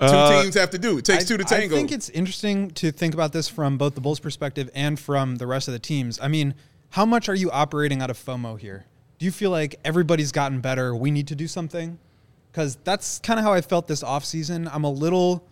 two 0.00 0.06
Uh, 0.06 0.42
teams 0.42 0.54
have 0.56 0.70
to 0.70 0.78
do. 0.78 0.98
It 0.98 1.04
takes 1.04 1.24
I, 1.24 1.26
two 1.26 1.36
to 1.36 1.44
tango. 1.44 1.74
I 1.74 1.78
think 1.78 1.92
it's 1.92 2.08
interesting 2.10 2.70
to 2.72 2.90
think 2.90 3.14
about 3.14 3.32
this 3.32 3.48
from 3.48 3.78
both 3.78 3.94
the 3.94 4.00
Bulls' 4.00 4.20
perspective 4.20 4.70
and 4.74 4.98
from 4.98 5.36
the 5.36 5.46
rest 5.46 5.68
of 5.68 5.72
the 5.72 5.78
teams. 5.78 6.18
I 6.20 6.28
mean, 6.28 6.54
how 6.90 7.04
much 7.06 7.28
are 7.28 7.34
you 7.34 7.50
operating 7.50 8.02
out 8.02 8.10
of 8.10 8.18
FOMO 8.18 8.58
here? 8.58 8.86
Do 9.18 9.26
you 9.26 9.32
feel 9.32 9.50
like 9.50 9.76
everybody's 9.84 10.32
gotten 10.32 10.60
better? 10.60 10.94
We 10.94 11.10
need 11.10 11.28
to 11.28 11.34
do 11.34 11.46
something? 11.46 11.98
Because 12.50 12.76
that's 12.84 13.18
kind 13.20 13.38
of 13.38 13.44
how 13.44 13.52
I 13.52 13.60
felt 13.60 13.86
this 13.88 14.02
offseason. 14.02 14.68
I'm 14.72 14.84
a 14.84 14.90
little 14.90 15.44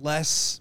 less 0.00 0.60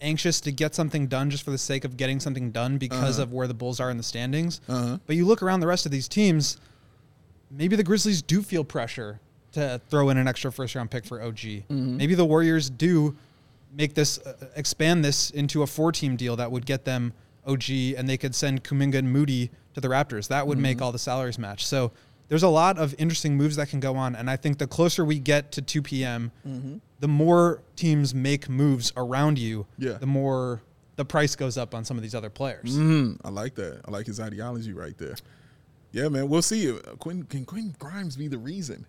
anxious 0.00 0.40
to 0.40 0.50
get 0.52 0.74
something 0.74 1.06
done 1.08 1.28
just 1.30 1.42
for 1.44 1.50
the 1.50 1.58
sake 1.58 1.84
of 1.84 1.96
getting 1.96 2.20
something 2.20 2.50
done 2.52 2.78
because 2.78 3.18
Uh-huh. 3.18 3.24
of 3.24 3.32
where 3.32 3.46
the 3.46 3.54
Bulls 3.54 3.80
are 3.80 3.90
in 3.90 3.96
the 3.96 4.02
standings. 4.02 4.60
But 4.66 5.14
you 5.16 5.26
look 5.26 5.42
around 5.42 5.60
the 5.60 5.66
rest 5.66 5.84
of 5.86 5.92
these 5.92 6.08
teams, 6.08 6.56
maybe 7.50 7.76
the 7.76 7.82
Grizzlies 7.84 8.22
do 8.22 8.42
feel 8.42 8.64
pressure 8.64 9.20
to 9.52 9.80
throw 9.88 10.10
in 10.10 10.16
an 10.16 10.28
extra 10.28 10.50
first 10.52 10.74
round 10.74 10.90
pick 10.90 11.04
for 11.04 11.20
OG. 11.22 11.40
Maybe 11.68 12.14
the 12.14 12.24
Warriors 12.24 12.70
do 12.70 13.16
make 13.76 13.94
this 13.94 14.18
uh, 14.26 14.34
expand 14.56 15.04
this 15.04 15.30
into 15.30 15.62
a 15.62 15.66
four 15.66 15.92
team 15.92 16.16
deal 16.16 16.36
that 16.36 16.50
would 16.50 16.66
get 16.66 16.84
them 16.84 17.12
OG 17.46 17.70
and 17.96 18.08
they 18.08 18.16
could 18.16 18.34
send 18.34 18.64
Kuminga 18.64 18.96
and 18.96 19.12
Moody 19.12 19.50
to 19.74 19.80
the 19.80 19.88
Raptors. 19.88 20.28
That 20.28 20.46
would 20.46 20.58
make 20.58 20.82
all 20.82 20.92
the 20.92 20.98
salaries 20.98 21.38
match. 21.38 21.64
So 21.66 21.92
there's 22.28 22.42
a 22.42 22.48
lot 22.48 22.78
of 22.78 22.94
interesting 22.98 23.36
moves 23.36 23.56
that 23.56 23.68
can 23.68 23.80
go 23.80 23.96
on 23.96 24.14
and 24.16 24.28
I 24.30 24.36
think 24.36 24.58
the 24.58 24.66
closer 24.66 25.04
we 25.04 25.18
get 25.18 25.52
to 25.52 25.62
2 25.62 25.82
p.m., 25.82 26.30
the 27.00 27.08
more 27.08 27.62
teams 27.76 28.14
make 28.14 28.48
moves 28.48 28.92
around 28.96 29.38
you, 29.38 29.66
Yeah. 29.78 29.94
the 29.94 30.06
more 30.06 30.60
the 30.96 31.04
price 31.04 31.34
goes 31.34 31.56
up 31.56 31.74
on 31.74 31.84
some 31.84 31.96
of 31.96 32.02
these 32.02 32.14
other 32.14 32.28
players. 32.28 32.76
Mm, 32.76 33.18
I 33.24 33.30
like 33.30 33.54
that. 33.54 33.80
I 33.86 33.90
like 33.90 34.06
his 34.06 34.20
ideology 34.20 34.72
right 34.74 34.96
there. 34.98 35.14
Yeah, 35.92 36.08
man. 36.08 36.28
We'll 36.28 36.42
see. 36.42 36.70
Uh, 36.70 36.74
Quentin, 36.98 37.24
can 37.24 37.44
Quinn 37.46 37.74
Grimes 37.78 38.16
be 38.16 38.28
the 38.28 38.36
reason 38.38 38.84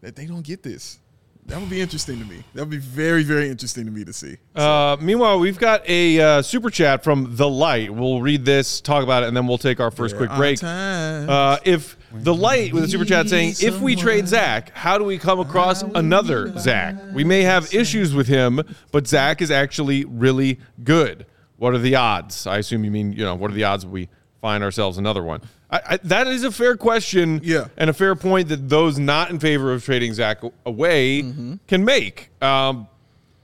that 0.00 0.16
they 0.16 0.26
don't 0.26 0.44
get 0.44 0.62
this? 0.62 0.98
That 1.46 1.58
would 1.58 1.70
be 1.70 1.80
interesting 1.80 2.20
to 2.20 2.24
me. 2.24 2.44
That 2.54 2.60
would 2.60 2.70
be 2.70 2.76
very, 2.76 3.24
very 3.24 3.48
interesting 3.48 3.84
to 3.86 3.90
me 3.90 4.04
to 4.04 4.12
see. 4.12 4.36
Uh, 4.54 4.96
meanwhile, 5.00 5.40
we've 5.40 5.58
got 5.58 5.82
a 5.88 6.20
uh, 6.20 6.42
super 6.42 6.70
chat 6.70 7.02
from 7.02 7.34
The 7.34 7.48
Light. 7.48 7.92
We'll 7.92 8.20
read 8.20 8.44
this, 8.44 8.80
talk 8.80 9.02
about 9.02 9.24
it, 9.24 9.28
and 9.28 9.36
then 9.36 9.48
we'll 9.48 9.58
take 9.58 9.80
our 9.80 9.90
first 9.90 10.16
quick 10.16 10.30
break. 10.36 10.62
Uh, 10.62 11.58
if 11.64 11.96
The 12.12 12.34
Light 12.34 12.72
with 12.72 12.84
a 12.84 12.88
super 12.88 13.04
chat 13.04 13.28
saying, 13.28 13.54
if 13.60 13.80
we 13.80 13.96
trade 13.96 14.28
Zach, 14.28 14.70
how 14.76 14.96
do 14.96 15.04
we 15.04 15.18
come 15.18 15.40
across 15.40 15.82
another 15.82 16.56
Zach? 16.58 16.94
We 17.12 17.24
may 17.24 17.42
have 17.42 17.74
issues 17.74 18.14
with 18.14 18.28
him, 18.28 18.60
but 18.92 19.08
Zach 19.08 19.42
is 19.42 19.50
actually 19.50 20.04
really 20.04 20.60
good. 20.84 21.26
What 21.56 21.74
are 21.74 21.78
the 21.78 21.96
odds? 21.96 22.46
I 22.46 22.58
assume 22.58 22.84
you 22.84 22.90
mean, 22.90 23.12
you 23.12 23.24
know, 23.24 23.34
what 23.34 23.50
are 23.50 23.54
the 23.54 23.64
odds 23.64 23.84
we 23.84 24.08
find 24.40 24.62
ourselves 24.62 24.98
another 24.98 25.22
one? 25.22 25.42
I, 25.70 25.80
I, 25.90 25.96
that 26.04 26.26
is 26.26 26.42
a 26.44 26.50
fair 26.50 26.76
question 26.76 27.40
Yeah. 27.44 27.68
and 27.76 27.88
a 27.88 27.92
fair 27.92 28.14
point 28.16 28.48
that 28.48 28.68
those 28.68 28.98
not 28.98 29.30
in 29.30 29.38
favor 29.38 29.72
of 29.72 29.84
trading 29.84 30.12
Zach 30.14 30.40
away 30.66 31.22
can 31.68 31.84
make. 31.84 32.30
Um, 32.42 32.88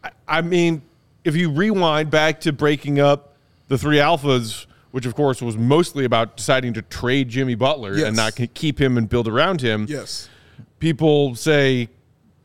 I, 0.02 0.10
I 0.26 0.40
mean, 0.42 0.82
if 1.24 1.36
you 1.36 1.50
rewind 1.50 2.10
back 2.10 2.40
to 2.42 2.52
breaking 2.52 2.98
up 3.00 3.34
the 3.68 3.78
three 3.78 3.98
alphas, 3.98 4.66
which 4.90 5.06
of 5.06 5.14
course 5.14 5.40
was 5.42 5.56
mostly 5.56 6.04
about 6.04 6.36
deciding 6.36 6.72
to 6.74 6.82
trade 6.82 7.28
Jimmy 7.28 7.54
Butler 7.54 7.96
Yes. 7.96 8.08
and 8.08 8.16
not 8.16 8.34
keep 8.54 8.80
him 8.80 8.96
and 8.98 9.08
build 9.08 9.28
around 9.28 9.60
him, 9.60 9.86
yes. 9.88 10.28
people 10.78 11.34
say, 11.36 11.88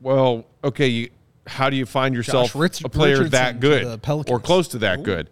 well, 0.00 0.44
okay, 0.62 0.86
you, 0.88 1.10
how 1.46 1.70
do 1.70 1.76
you 1.76 1.86
find 1.86 2.14
yourself 2.14 2.54
Rich- 2.54 2.84
a 2.84 2.88
player 2.88 3.14
Richardson 3.22 3.30
that 3.32 3.60
good 3.60 4.00
or 4.28 4.38
close 4.38 4.68
to 4.68 4.78
that 4.78 5.02
good? 5.02 5.28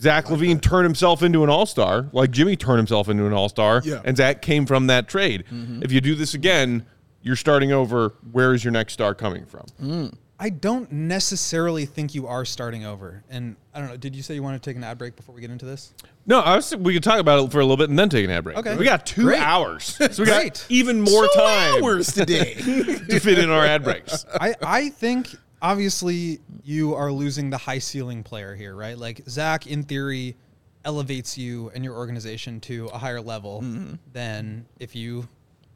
Zach 0.00 0.26
LaVine 0.26 0.60
turned 0.60 0.84
himself 0.84 1.22
into 1.22 1.42
an 1.44 1.50
all 1.50 1.66
star, 1.66 2.08
like 2.12 2.30
Jimmy 2.30 2.56
turned 2.56 2.78
himself 2.78 3.08
into 3.08 3.26
an 3.26 3.32
all 3.32 3.48
star, 3.48 3.82
Yeah. 3.84 4.00
and 4.04 4.16
Zach 4.16 4.42
came 4.42 4.66
from 4.66 4.86
that 4.88 5.08
trade. 5.08 5.44
Mm-hmm. 5.52 5.82
If 5.82 5.92
you 5.92 6.00
do 6.00 6.14
this 6.14 6.34
again, 6.34 6.86
you're 7.22 7.36
starting 7.36 7.72
over. 7.72 8.14
Where 8.32 8.54
is 8.54 8.64
your 8.64 8.72
next 8.72 8.92
star 8.92 9.14
coming 9.14 9.44
from? 9.44 9.66
Mm. 9.82 10.14
I 10.40 10.50
don't 10.50 10.90
necessarily 10.92 11.84
think 11.84 12.14
you 12.14 12.28
are 12.28 12.44
starting 12.44 12.84
over. 12.84 13.24
And 13.28 13.56
I 13.74 13.80
don't 13.80 13.88
know. 13.88 13.96
Did 13.96 14.14
you 14.14 14.22
say 14.22 14.34
you 14.34 14.42
want 14.42 14.62
to 14.62 14.70
take 14.70 14.76
an 14.76 14.84
ad 14.84 14.96
break 14.96 15.16
before 15.16 15.34
we 15.34 15.40
get 15.40 15.50
into 15.50 15.64
this? 15.66 15.92
No, 16.26 16.38
I 16.38 16.54
was. 16.54 16.76
We 16.76 16.94
could 16.94 17.02
talk 17.02 17.18
about 17.18 17.44
it 17.44 17.50
for 17.50 17.58
a 17.58 17.64
little 17.64 17.76
bit 17.76 17.90
and 17.90 17.98
then 17.98 18.08
take 18.08 18.24
an 18.24 18.30
ad 18.30 18.44
break. 18.44 18.56
Okay. 18.56 18.76
we 18.76 18.84
got 18.84 19.04
two 19.04 19.24
Great. 19.24 19.40
hours, 19.40 19.84
so 20.12 20.22
we 20.22 20.26
got 20.26 20.40
Great. 20.42 20.64
even 20.68 21.00
more 21.00 21.24
Two 21.24 21.30
time 21.40 21.82
hours 21.82 22.12
today. 22.12 22.54
to 22.54 23.18
fit 23.18 23.40
in 23.40 23.50
our 23.50 23.64
ad 23.64 23.82
breaks. 23.82 24.24
I, 24.40 24.54
I 24.62 24.88
think 24.90 25.34
obviously 25.62 26.40
you 26.64 26.94
are 26.94 27.10
losing 27.12 27.50
the 27.50 27.58
high 27.58 27.78
ceiling 27.78 28.22
player 28.22 28.54
here, 28.54 28.74
right? 28.74 28.96
Like 28.96 29.22
Zach, 29.28 29.66
in 29.66 29.82
theory, 29.82 30.36
elevates 30.84 31.36
you 31.36 31.70
and 31.74 31.84
your 31.84 31.94
organization 31.94 32.60
to 32.60 32.86
a 32.86 32.98
higher 32.98 33.20
level 33.20 33.64
than 34.12 34.66
if 34.78 34.94
you 34.94 35.28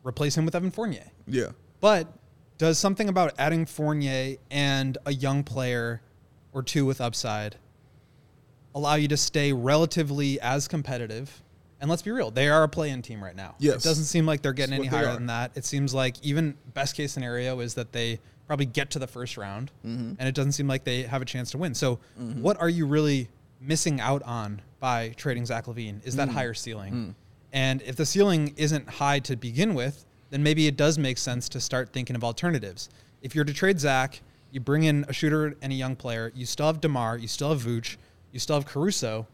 replace 0.05 0.37
him 0.37 0.45
with 0.45 0.55
Evan 0.55 0.71
Fournier. 0.71 1.05
yeah. 1.27 1.49
But 1.81 2.07
does 2.59 2.79
something 2.79 3.09
about 3.09 3.35
adding 3.39 3.67
Fournier 3.67 4.37
and 4.51 4.97
a 5.05 5.13
young 5.13 5.43
player 5.43 6.01
or 6.53 6.63
two 6.63 6.87
with 6.87 7.01
upside 7.01 7.57
allow 8.75 8.95
you 8.95 9.09
to 9.09 9.17
stay 9.17 9.53
relatively 9.53 10.41
as 10.41 10.69
competitive? 10.69 11.43
And 11.81 11.91
let's 11.91 12.03
be 12.03 12.13
real, 12.13 12.31
they 12.31 12.49
are 12.49 12.63
a 12.63 12.69
play-in 12.69 13.03
team 13.03 13.23
right 13.23 13.35
now. 13.35 13.57
Yes. 13.59 13.85
It 13.85 13.89
doesn't 13.89 14.05
seem 14.05 14.25
like 14.25 14.43
they're 14.43 14.53
getting 14.53 14.81
That's 14.81 14.95
any 14.95 15.05
higher 15.05 15.15
than 15.15 15.27
that. 15.27 15.51
It 15.57 15.65
seems 15.65 15.93
like 15.93 16.15
even 16.23 16.57
best 16.73 16.95
case 16.95 17.11
scenario 17.11 17.59
is 17.59 17.75
that 17.75 17.91
they 17.91 18.21
probably 18.47 18.67
get 18.67 18.91
to 18.91 18.99
the 18.99 19.07
first 19.07 19.37
round, 19.37 19.71
Mm-hmm. 19.87 20.15
and 20.19 20.29
it 20.29 20.35
doesn't 20.35 20.53
seem 20.53 20.69
like 20.69 20.85
they 20.85 21.03
have 21.03 21.23
a 21.23 21.25
chance 21.25 21.51
to 21.53 21.59
win. 21.59 21.75
So, 21.75 21.99
what 22.17 22.61
are 22.61 22.69
you 22.69 22.87
really 22.87 23.29
missing 23.61 24.01
out 24.01 24.23
on 24.25 24.61
by 24.81 25.11
trading 25.17 25.47
Zach 25.47 25.67
LaVine? 25.67 26.05
Is 26.05 26.15
Mm. 26.15 26.17
that 26.19 26.29
higher 26.31 26.55
ceiling? 26.55 27.15
And 27.53 27.83
if 27.83 27.97
the 27.97 28.07
ceiling 28.07 28.55
isn't 28.57 28.89
high 28.89 29.19
to 29.21 29.37
begin 29.37 29.75
with, 29.75 30.05
then 30.31 30.43
maybe 30.43 30.67
it 30.67 30.77
does 30.77 30.99
make 30.99 31.19
sense 31.19 31.49
to 31.51 31.61
start 31.61 31.93
thinking 31.93 32.17
of 32.17 32.25
alternatives. 32.25 32.89
If 33.21 33.35
you're 33.35 33.45
to 33.45 33.53
trade 33.53 33.79
Zach, 33.79 34.21
you 34.51 34.61
bring 34.61 34.85
in 34.85 35.05
a 35.09 35.13
shooter 35.13 35.55
and 35.63 35.73
a 35.73 35.77
young 35.77 35.95
player. 35.97 36.33
You 36.35 36.47
still 36.47 36.67
have 36.67 36.81
Demar, 36.81 37.19
you 37.19 37.29
still 37.29 37.51
have 37.51 37.63
Vooch, 37.63 37.97
you 38.33 38.39
still 38.41 38.57
have 38.57 38.65
Caruso, 38.67 39.27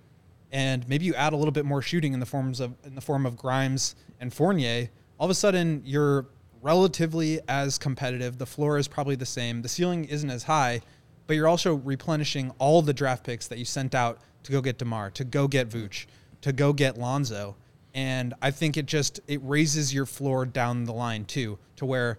and 0.53 0.89
maybe 0.89 1.05
you 1.05 1.15
add 1.15 1.33
a 1.33 1.37
little 1.37 1.53
bit 1.53 1.65
more 1.65 1.81
shooting 1.83 2.13
in 2.13 2.21
the 2.21 2.27
forms 2.27 2.61
of 2.61 2.75
in 2.85 2.95
the 2.95 3.01
form 3.01 3.25
of 3.27 3.37
Grimes 3.37 3.95
and 4.21 4.33
Fournier. 4.33 4.89
All 5.19 5.25
of 5.27 5.31
a 5.31 5.35
sudden, 5.35 5.83
you're 5.85 6.27
relatively 6.63 7.41
as 7.49 7.79
competitive. 7.79 8.39
The 8.39 8.47
floor 8.47 8.79
is 8.79 8.89
probably 8.89 9.17
the 9.17 9.27
same. 9.27 9.63
The 9.63 9.69
ceiling 9.69 10.05
isn't 10.05 10.31
as 10.31 10.45
high, 10.45 10.81
but 11.27 11.37
you're 11.37 11.49
also 11.49 11.75
replenishing 11.75 12.53
all 12.59 12.83
the 12.83 12.93
draft 12.93 13.25
picks 13.25 13.47
that 13.49 13.59
you 13.59 13.65
sent 13.65 13.95
out 13.95 14.19
to 14.45 14.53
go 14.53 14.61
get 14.61 14.79
Demar, 14.79 15.11
to 15.11 15.25
go 15.25 15.49
get 15.49 15.69
Vooch, 15.69 16.07
to 16.43 16.53
go 16.53 16.73
get 16.73 16.99
Lonzo. 16.99 17.57
And 17.95 18.35
I 18.41 18.51
think 18.51 18.77
it 18.77 18.87
just 18.87 19.21
it 19.27 19.41
raises 19.43 19.93
your 19.93 20.07
floor 20.07 20.47
down 20.47 20.85
the 20.85 20.93
line 20.93 21.25
too, 21.25 21.59
to 21.77 21.87
where 21.87 22.19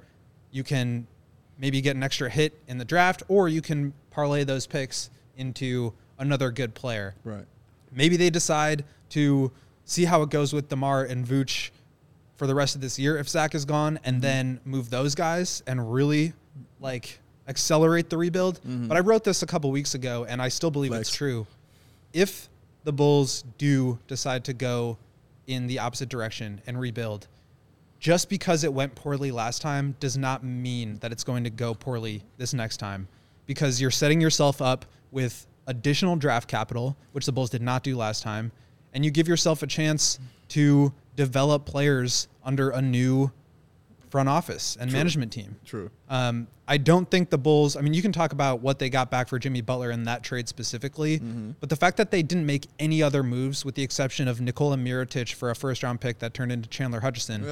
you 0.51 0.63
can 0.63 1.07
maybe 1.57 1.81
get 1.81 1.95
an 1.95 2.03
extra 2.03 2.29
hit 2.29 2.57
in 2.67 2.77
the 2.77 2.85
draft, 2.85 3.23
or 3.27 3.49
you 3.49 3.61
can 3.61 3.93
parlay 4.09 4.43
those 4.43 4.65
picks 4.65 5.09
into 5.37 5.93
another 6.17 6.51
good 6.51 6.73
player. 6.73 7.15
Right. 7.23 7.45
Maybe 7.91 8.17
they 8.17 8.29
decide 8.29 8.85
to 9.09 9.51
see 9.85 10.05
how 10.05 10.21
it 10.21 10.29
goes 10.29 10.53
with 10.53 10.69
Demar 10.69 11.03
and 11.03 11.25
Vooch 11.25 11.71
for 12.39 12.47
the 12.47 12.55
rest 12.55 12.73
of 12.73 12.81
this 12.81 12.97
year 12.97 13.17
if 13.17 13.27
Zach 13.27 13.53
is 13.53 13.65
gone, 13.65 13.99
and 14.05 14.15
mm-hmm. 14.15 14.21
then 14.21 14.59
move 14.63 14.89
those 14.89 15.13
guys 15.13 15.61
and 15.67 15.93
really 15.93 16.31
like 16.79 17.19
accelerate 17.49 18.09
the 18.09 18.17
rebuild. 18.17 18.61
Mm-hmm. 18.61 18.87
But 18.87 18.95
I 18.95 19.01
wrote 19.01 19.25
this 19.25 19.43
a 19.43 19.45
couple 19.45 19.69
weeks 19.71 19.93
ago, 19.93 20.25
and 20.27 20.41
I 20.41 20.47
still 20.47 20.71
believe 20.71 20.93
it's 20.93 21.13
true. 21.13 21.45
If 22.13 22.47
the 22.85 22.93
Bulls 22.93 23.43
do 23.57 23.99
decide 24.07 24.45
to 24.45 24.53
go 24.53 24.97
in 25.47 25.67
the 25.67 25.79
opposite 25.79 26.07
direction 26.07 26.61
and 26.65 26.79
rebuild, 26.79 27.27
just 27.99 28.29
because 28.29 28.63
it 28.63 28.71
went 28.73 28.95
poorly 28.95 29.31
last 29.31 29.61
time 29.61 29.95
does 29.99 30.17
not 30.17 30.41
mean 30.41 30.97
that 31.01 31.11
it's 31.11 31.25
going 31.25 31.43
to 31.43 31.49
go 31.49 31.73
poorly 31.73 32.23
this 32.37 32.53
next 32.53 32.77
time 32.77 33.09
because 33.47 33.81
you're 33.81 33.91
setting 33.91 34.21
yourself 34.21 34.61
up 34.61 34.85
with 35.11 35.45
additional 35.67 36.15
draft 36.15 36.47
capital, 36.47 36.95
which 37.11 37.25
the 37.25 37.33
Bulls 37.33 37.49
did 37.49 37.61
not 37.61 37.83
do 37.83 37.97
last 37.97 38.23
time, 38.23 38.53
and 38.93 39.03
you 39.03 39.11
give 39.11 39.27
yourself 39.27 39.61
a 39.61 39.67
chance 39.67 40.19
to 40.49 40.93
develop 41.19 41.65
players 41.65 42.29
under 42.45 42.69
a 42.69 42.81
new 42.81 43.29
front 44.09 44.27
office 44.29 44.77
and 44.79 44.91
management 44.91 45.31
team. 45.31 45.55
True. 45.65 45.89
Um, 46.09 46.47
I 46.67 46.77
don't 46.77 47.09
think 47.09 47.29
the 47.29 47.37
Bulls. 47.37 47.75
I 47.75 47.81
mean, 47.81 47.93
you 47.93 48.01
can 48.01 48.11
talk 48.11 48.31
about 48.31 48.61
what 48.61 48.77
they 48.77 48.89
got 48.89 49.09
back 49.09 49.27
for 49.27 49.39
Jimmy 49.39 49.61
Butler 49.61 49.89
in 49.91 50.03
that 50.03 50.23
trade 50.23 50.47
specifically, 50.47 51.17
but 51.59 51.69
the 51.69 51.75
fact 51.75 51.97
that 51.97 52.11
they 52.11 52.21
didn't 52.21 52.45
make 52.45 52.67
any 52.77 53.01
other 53.01 53.23
moves, 53.23 53.65
with 53.65 53.75
the 53.75 53.81
exception 53.83 54.27
of 54.27 54.39
Nikola 54.39 54.77
Mirotic 54.77 55.33
for 55.33 55.49
a 55.49 55.55
first-round 55.55 55.99
pick 55.99 56.19
that 56.19 56.33
turned 56.33 56.51
into 56.51 56.69
Chandler 56.69 56.99
Hutchison, 56.99 57.43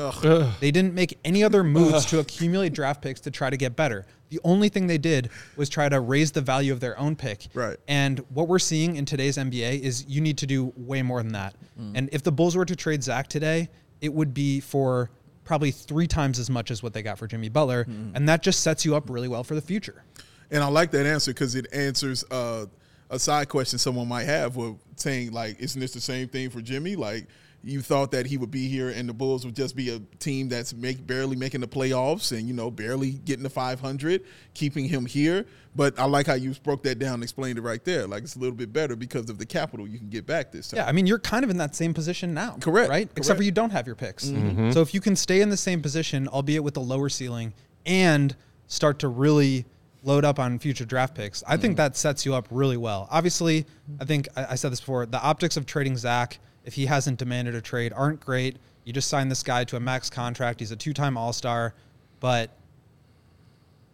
they 0.60 0.72
didn't 0.72 0.94
make 0.94 1.18
any 1.26 1.44
other 1.44 1.64
moves 1.64 2.06
to 2.08 2.20
accumulate 2.20 2.74
draft 2.74 3.02
picks 3.02 3.20
to 3.22 3.32
try 3.32 3.50
to 3.50 3.58
get 3.58 3.76
better. 3.76 4.06
The 4.30 4.40
only 4.44 4.70
thing 4.70 4.88
they 4.88 4.98
did 4.98 5.30
was 5.56 5.70
try 5.70 5.88
to 5.90 6.00
raise 6.00 6.32
the 6.34 6.42
value 6.42 6.74
of 6.74 6.80
their 6.80 7.00
own 7.00 7.16
pick. 7.16 7.48
Right. 7.54 7.78
And 7.88 8.20
what 8.30 8.48
we're 8.48 8.60
seeing 8.60 8.98
in 8.98 9.06
today's 9.06 9.38
NBA 9.38 9.80
is 9.82 10.06
you 10.08 10.22
need 10.22 10.38
to 10.40 10.46
do 10.46 10.74
way 10.76 11.02
more 11.02 11.24
than 11.24 11.32
that. 11.34 11.56
And 11.96 12.10
if 12.12 12.24
the 12.24 12.32
Bulls 12.32 12.56
were 12.56 12.66
to 12.66 12.76
trade 12.76 13.04
Zach 13.04 13.28
today, 13.30 13.70
it 14.02 14.14
would 14.14 14.34
be 14.34 14.60
for 14.60 15.10
probably 15.48 15.72
three 15.72 16.06
times 16.08 16.38
as 16.38 16.50
much 16.50 16.70
as 16.70 16.84
what 16.84 16.94
they 16.94 17.02
got 17.02 17.18
for 17.18 17.26
Jimmy 17.26 17.50
Butler, 17.50 17.88
and 18.14 18.28
that 18.30 18.44
just 18.44 18.60
sets 18.60 18.86
you 18.86 18.96
up 18.96 19.10
really 19.10 19.30
well 19.30 19.44
for 19.44 19.56
the 19.56 19.62
future. 19.62 20.04
And 20.52 20.62
I 20.62 20.68
like 20.68 20.92
that 20.92 21.06
answer 21.06 21.32
because 21.32 21.56
it 21.56 21.68
answers 21.74 22.24
uh, 22.30 22.66
a 23.10 23.18
side 23.18 23.50
question 23.50 23.80
someone 23.80 24.08
might 24.08 24.26
have 24.26 24.56
with 24.58 24.76
saying, 24.98 25.32
like, 25.32 25.60
isn't 25.60 25.80
this 25.80 25.94
the 25.94 26.02
same 26.02 26.28
thing 26.28 26.50
for 26.50 26.62
Jimmy? 26.62 26.96
Like, 26.96 27.28
you 27.68 27.82
thought 27.82 28.12
that 28.12 28.26
he 28.26 28.38
would 28.38 28.50
be 28.50 28.70
here 28.70 28.90
and 28.90 29.10
the 29.10 29.14
Bulls 29.14 29.46
would 29.46 29.56
just 29.56 29.76
be 29.76 29.90
a 29.90 30.00
team 30.20 30.48
that's 30.48 30.74
make, 30.74 31.06
barely 31.06 31.36
making 31.36 31.60
the 31.60 31.68
playoffs 31.68 32.32
and, 32.32 32.48
you 32.48 32.54
know, 32.54 32.72
barely 32.72 33.12
getting 33.12 33.44
to 33.44 33.50
500, 33.50 34.24
keeping 34.54 34.86
him 34.86 35.06
here. 35.06 35.46
But 35.76 36.00
I 36.00 36.06
like 36.06 36.28
how 36.28 36.36
you 36.36 36.54
broke 36.64 36.84
that 36.84 36.98
down 36.98 37.16
and 37.16 37.24
explained 37.24 37.58
it 37.58 37.62
right 37.62 37.84
there. 37.84 38.08
Like, 38.08 38.24
it's 38.24 38.38
a 38.38 38.40
little 38.40 38.56
bit 38.56 38.72
better 38.72 38.96
because 38.96 39.30
of 39.30 39.38
the 39.38 39.46
capital 39.46 39.86
you 39.86 40.00
can 40.00 40.10
get 40.10 40.26
back 40.26 40.52
this 40.52 40.70
time. 40.70 40.78
Yeah, 40.78 40.88
I 40.88 40.94
mean, 40.94 41.06
you're 41.08 41.20
kind 41.20 41.44
of 41.44 41.50
in 41.52 41.58
that 41.58 41.76
same 41.76 41.94
position 41.94 42.34
now. 42.34 42.58
Correct, 42.62 42.90
Right? 42.90 43.10
Except 43.18 43.36
for 43.36 43.44
you 43.44 43.52
don't 43.52 43.72
have 43.72 43.86
your 43.86 43.98
picks. 43.98 44.28
Mm-hmm. 44.28 44.48
Mm-hmm. 44.48 44.72
So 44.72 44.82
if 44.82 44.94
you 44.94 45.02
can 45.02 45.18
stay 45.18 45.42
in 45.42 45.50
the 45.50 45.58
same 45.58 45.82
position, 45.82 46.30
albeit 46.30 46.64
with 46.64 46.78
a 46.78 46.82
lower 46.82 47.10
ceiling, 47.10 47.54
and 47.86 48.34
start 48.68 49.00
to 49.00 49.10
really 49.10 49.66
load 50.04 50.24
up 50.24 50.40
on 50.40 50.58
future 50.58 50.86
draft 50.86 51.16
picks, 51.16 51.44
I 51.46 51.58
think 51.58 51.74
mm. 51.74 51.78
that 51.78 51.98
sets 51.98 52.26
you 52.26 52.34
up 52.34 52.48
really 52.50 52.78
well. 52.78 53.10
Obviously, 53.12 53.66
I 54.00 54.06
think 54.06 54.30
I, 54.38 54.52
I 54.52 54.56
said 54.56 54.72
this 54.72 54.80
before 54.80 55.06
the 55.06 55.22
optics 55.22 55.58
of 55.58 55.66
trading 55.66 55.98
Zach, 55.98 56.40
if 56.68 56.74
he 56.74 56.86
hasn't 56.86 57.18
demanded 57.18 57.56
a 57.56 57.62
trade, 57.62 57.94
aren't 57.96 58.20
great. 58.20 58.58
You 58.84 58.92
just 58.92 59.08
signed 59.08 59.32
this 59.32 59.42
guy 59.42 59.64
to 59.64 59.78
a 59.78 59.80
max 59.80 60.10
contract. 60.10 60.60
He's 60.60 60.72
a 60.72 60.76
two 60.76 60.94
time 60.94 61.18
All 61.18 61.32
Star, 61.32 61.74
but 62.20 62.52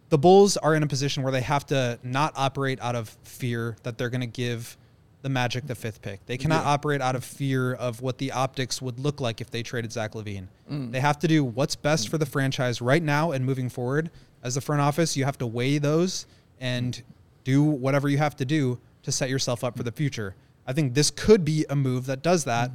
the 0.08 0.18
Bulls 0.18 0.56
are 0.56 0.74
in 0.74 0.82
a 0.82 0.86
position 0.86 1.22
where 1.22 1.32
they 1.32 1.40
have 1.40 1.64
to 1.66 2.00
not 2.02 2.32
operate 2.36 2.80
out 2.82 2.96
of 2.96 3.16
fear 3.22 3.76
that 3.84 3.96
they're 3.96 4.10
going 4.10 4.20
to 4.22 4.26
give 4.26 4.76
the 5.22 5.28
Magic 5.28 5.66
the 5.68 5.74
fifth 5.74 6.02
pick. 6.02 6.26
They 6.26 6.36
cannot 6.36 6.66
operate 6.66 7.00
out 7.00 7.14
of 7.16 7.24
fear 7.24 7.74
of 7.74 8.02
what 8.02 8.18
the 8.18 8.32
optics 8.32 8.82
would 8.82 8.98
look 8.98 9.20
like 9.20 9.40
if 9.40 9.50
they 9.50 9.62
traded 9.62 9.92
Zach 9.92 10.12
LaVine. 10.12 10.48
Mm. 10.70 10.92
They 10.92 11.00
have 11.00 11.18
to 11.20 11.28
do 11.28 11.44
what's 11.44 11.76
best 11.76 12.08
for 12.08 12.18
the 12.18 12.26
franchise 12.26 12.82
right 12.82 13.02
now 13.02 13.30
and 13.30 13.46
moving 13.46 13.70
forward. 13.70 14.10
As 14.42 14.56
the 14.56 14.60
front 14.60 14.82
office, 14.82 15.16
you 15.16 15.24
have 15.24 15.38
to 15.38 15.46
weigh 15.46 15.78
those 15.78 16.26
and 16.60 17.00
do 17.44 17.62
whatever 17.62 18.08
you 18.08 18.18
have 18.18 18.36
to 18.36 18.44
do 18.44 18.78
to 19.04 19.12
set 19.12 19.30
yourself 19.30 19.62
up 19.64 19.76
for 19.76 19.84
the 19.84 19.92
future. 19.92 20.34
I 20.66 20.72
think 20.72 20.94
this 20.94 21.10
could 21.10 21.44
be 21.44 21.66
a 21.68 21.76
move 21.76 22.06
that 22.06 22.22
does 22.22 22.44
that. 22.44 22.70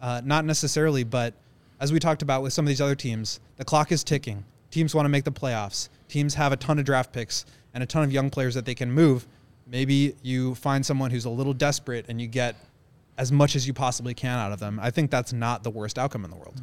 Uh, 0.00 0.20
not 0.24 0.44
necessarily, 0.44 1.04
but 1.04 1.34
as 1.80 1.92
we 1.92 1.98
talked 1.98 2.22
about 2.22 2.42
with 2.42 2.52
some 2.52 2.64
of 2.64 2.68
these 2.68 2.80
other 2.80 2.94
teams, 2.94 3.40
the 3.56 3.64
clock 3.64 3.92
is 3.92 4.04
ticking. 4.04 4.44
Teams 4.70 4.94
want 4.94 5.04
to 5.04 5.10
make 5.10 5.24
the 5.24 5.32
playoffs. 5.32 5.88
Teams 6.08 6.34
have 6.34 6.52
a 6.52 6.56
ton 6.56 6.78
of 6.78 6.84
draft 6.84 7.12
picks 7.12 7.46
and 7.72 7.82
a 7.82 7.86
ton 7.86 8.02
of 8.02 8.12
young 8.12 8.30
players 8.30 8.54
that 8.54 8.64
they 8.64 8.74
can 8.74 8.90
move. 8.90 9.26
Maybe 9.66 10.14
you 10.22 10.54
find 10.56 10.84
someone 10.84 11.10
who's 11.10 11.24
a 11.24 11.30
little 11.30 11.54
desperate 11.54 12.06
and 12.08 12.20
you 12.20 12.26
get 12.26 12.56
as 13.16 13.30
much 13.30 13.54
as 13.54 13.66
you 13.66 13.72
possibly 13.72 14.12
can 14.12 14.38
out 14.38 14.52
of 14.52 14.58
them. 14.58 14.80
I 14.82 14.90
think 14.90 15.10
that's 15.10 15.32
not 15.32 15.62
the 15.62 15.70
worst 15.70 15.98
outcome 15.98 16.24
in 16.24 16.30
the 16.30 16.36
world. 16.36 16.60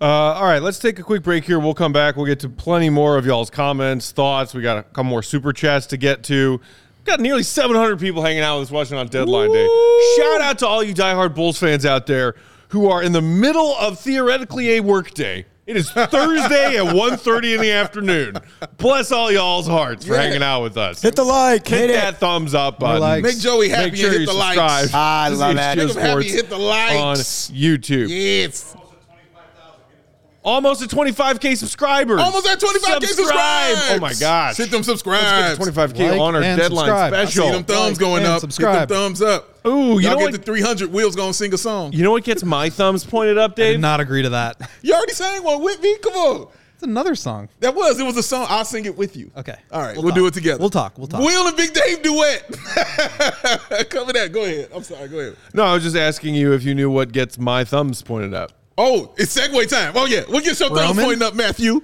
Uh, 0.00 0.04
all 0.04 0.44
right, 0.44 0.60
let's 0.60 0.78
take 0.78 0.98
a 0.98 1.02
quick 1.02 1.22
break 1.22 1.44
here. 1.44 1.58
We'll 1.58 1.74
come 1.74 1.92
back. 1.92 2.16
We'll 2.16 2.26
get 2.26 2.40
to 2.40 2.48
plenty 2.48 2.90
more 2.90 3.16
of 3.16 3.24
y'all's 3.24 3.50
comments, 3.50 4.10
thoughts. 4.10 4.54
We 4.54 4.62
got 4.62 4.78
a 4.78 4.82
couple 4.82 5.04
more 5.04 5.22
super 5.22 5.52
chats 5.52 5.86
to 5.86 5.96
get 5.96 6.24
to. 6.24 6.60
Got 7.08 7.20
nearly 7.20 7.42
700 7.42 7.98
people 7.98 8.22
hanging 8.22 8.42
out 8.42 8.58
with 8.58 8.68
us 8.68 8.70
watching 8.72 8.98
on 8.98 9.06
deadline 9.08 9.50
day. 9.50 9.66
Shout 10.18 10.40
out 10.42 10.58
to 10.58 10.66
all 10.66 10.82
you 10.82 10.94
diehard 10.94 11.34
Bulls 11.34 11.58
fans 11.58 11.86
out 11.86 12.06
there 12.06 12.34
who 12.68 12.88
are 12.90 13.02
in 13.02 13.12
the 13.12 13.22
middle 13.22 13.74
of 13.76 13.98
theoretically 13.98 14.76
a 14.76 14.80
work 14.80 15.12
day. 15.14 15.46
It 15.66 15.76
is 15.76 15.90
Thursday 15.92 16.76
at 16.76 16.94
1.30 16.94 17.54
in 17.56 17.60
the 17.62 17.70
afternoon. 17.72 18.36
Bless 18.76 19.10
all 19.12 19.30
y'all's 19.32 19.66
hearts 19.66 20.06
for 20.06 20.14
Yeah. 20.14 20.22
hanging 20.22 20.42
out 20.42 20.62
with 20.62 20.76
us. 20.76 21.00
Hit 21.02 21.16
the 21.16 21.24
like. 21.24 21.66
Hit 21.66 21.90
Hit 21.90 21.94
that 21.94 22.14
it. 22.14 22.16
thumbs 22.18 22.54
up 22.54 22.78
button. 22.78 23.00
likes. 23.00 23.22
Make 23.22 23.38
Joey 23.38 23.68
happy 23.70 23.90
Make 23.90 23.96
sure 23.96 24.06
and 24.06 24.14
you 24.14 24.20
hit 24.20 24.26
the 24.26 24.32
subscribe. 24.32 24.56
likes. 24.82 24.94
I 24.94 25.28
love 25.28 25.54
that. 25.56 25.74
Chill 25.76 25.86
Make 25.88 25.96
'em 25.96 26.02
happy, 26.02 26.28
hit 26.30 26.48
the 26.50 26.58
likes. 26.58 27.50
on 27.50 27.56
YouTube. 27.56 28.08
Yes. 28.10 28.74
Almost 30.48 30.82
at 30.82 30.88
25k 30.88 31.56
subscribers. 31.58 32.20
Almost 32.22 32.46
at 32.48 32.58
25K 32.58 33.04
subscribes. 33.06 33.80
Oh 33.90 33.98
my 34.00 34.14
gosh. 34.14 34.56
Hit 34.56 34.70
them 34.70 34.78
Let's 34.78 34.88
subscribes. 34.88 35.58
get 35.58 35.64
to 35.64 35.70
25k 35.72 36.10
Like 36.12 36.20
on 36.20 36.34
our 36.36 36.40
deadline 36.40 36.68
subscribe. 36.86 37.12
I 37.12 37.20
I 37.20 37.24
see 37.26 37.40
them 37.50 37.64
thumbs 37.64 37.90
Like 37.92 37.98
going 38.00 38.24
up. 38.24 38.40
subscribe. 38.40 38.80
Hit 38.80 38.88
them 38.88 38.96
thumbs 39.14 39.22
up. 39.22 39.66
Ooh, 39.66 39.70
you 39.70 40.00
Y'all 40.00 40.12
know 40.12 40.16
get 40.20 40.32
what? 40.32 40.32
to 40.32 40.38
300. 40.38 40.90
Will's 40.90 41.16
gonna 41.16 41.34
sing 41.34 41.52
a 41.52 41.58
song. 41.58 41.92
You 41.92 42.02
know 42.02 42.12
what 42.12 42.24
gets 42.24 42.42
my 42.44 42.70
thumbs 42.70 43.04
pointed 43.04 43.36
up, 43.36 43.56
Dave? 43.56 43.68
I 43.68 43.72
did 43.72 43.80
not 43.80 44.00
agree 44.00 44.22
to 44.22 44.30
that. 44.30 44.56
You 44.82 44.94
already 44.94 45.12
sang 45.12 45.42
one 45.44 45.62
with 45.62 45.82
me. 45.82 45.98
Come 45.98 46.14
on. 46.14 46.48
It's 46.74 46.82
another 46.84 47.14
song. 47.16 47.48
That 47.60 47.74
was. 47.74 47.98
It 48.00 48.04
was 48.04 48.16
a 48.16 48.22
song. 48.22 48.46
I'll 48.48 48.64
sing 48.64 48.84
it 48.86 48.96
with 48.96 49.16
you. 49.16 49.30
Okay. 49.36 49.56
All 49.72 49.82
right. 49.82 49.96
We'll 49.96 50.04
We'll, 50.04 50.14
do 50.14 50.26
it 50.28 50.34
together. 50.34 50.60
We'll 50.60 50.70
talk. 50.70 50.96
We'll 50.96 51.08
talk. 51.08 51.20
Will 51.20 51.48
and 51.48 51.56
Big 51.56 51.74
Dave 51.74 52.00
duet. 52.02 52.44
Coming 53.90 54.16
at. 54.16 54.32
Go 54.32 54.44
ahead. 54.44 54.68
I'm 54.74 54.82
sorry. 54.84 55.08
Go 55.08 55.18
ahead. 55.18 55.36
No, 55.52 55.64
I 55.64 55.74
was 55.74 55.82
just 55.82 55.96
asking 55.96 56.36
you 56.36 56.52
if 56.52 56.62
you 56.62 56.74
knew 56.76 56.88
what 56.90 57.10
gets 57.12 57.36
my 57.38 57.64
thumbs 57.64 58.00
pointed 58.00 58.32
up. 58.32 58.52
Oh, 58.80 59.12
it's 59.16 59.36
segue 59.36 59.68
time. 59.68 59.92
Oh 59.96 60.06
yeah. 60.06 60.22
We'll 60.28 60.40
get 60.40 60.58
your 60.58 60.68
thumbs 60.68 60.80
Roman? 60.80 61.04
pointing 61.04 61.22
up, 61.22 61.34
Matthew. 61.34 61.80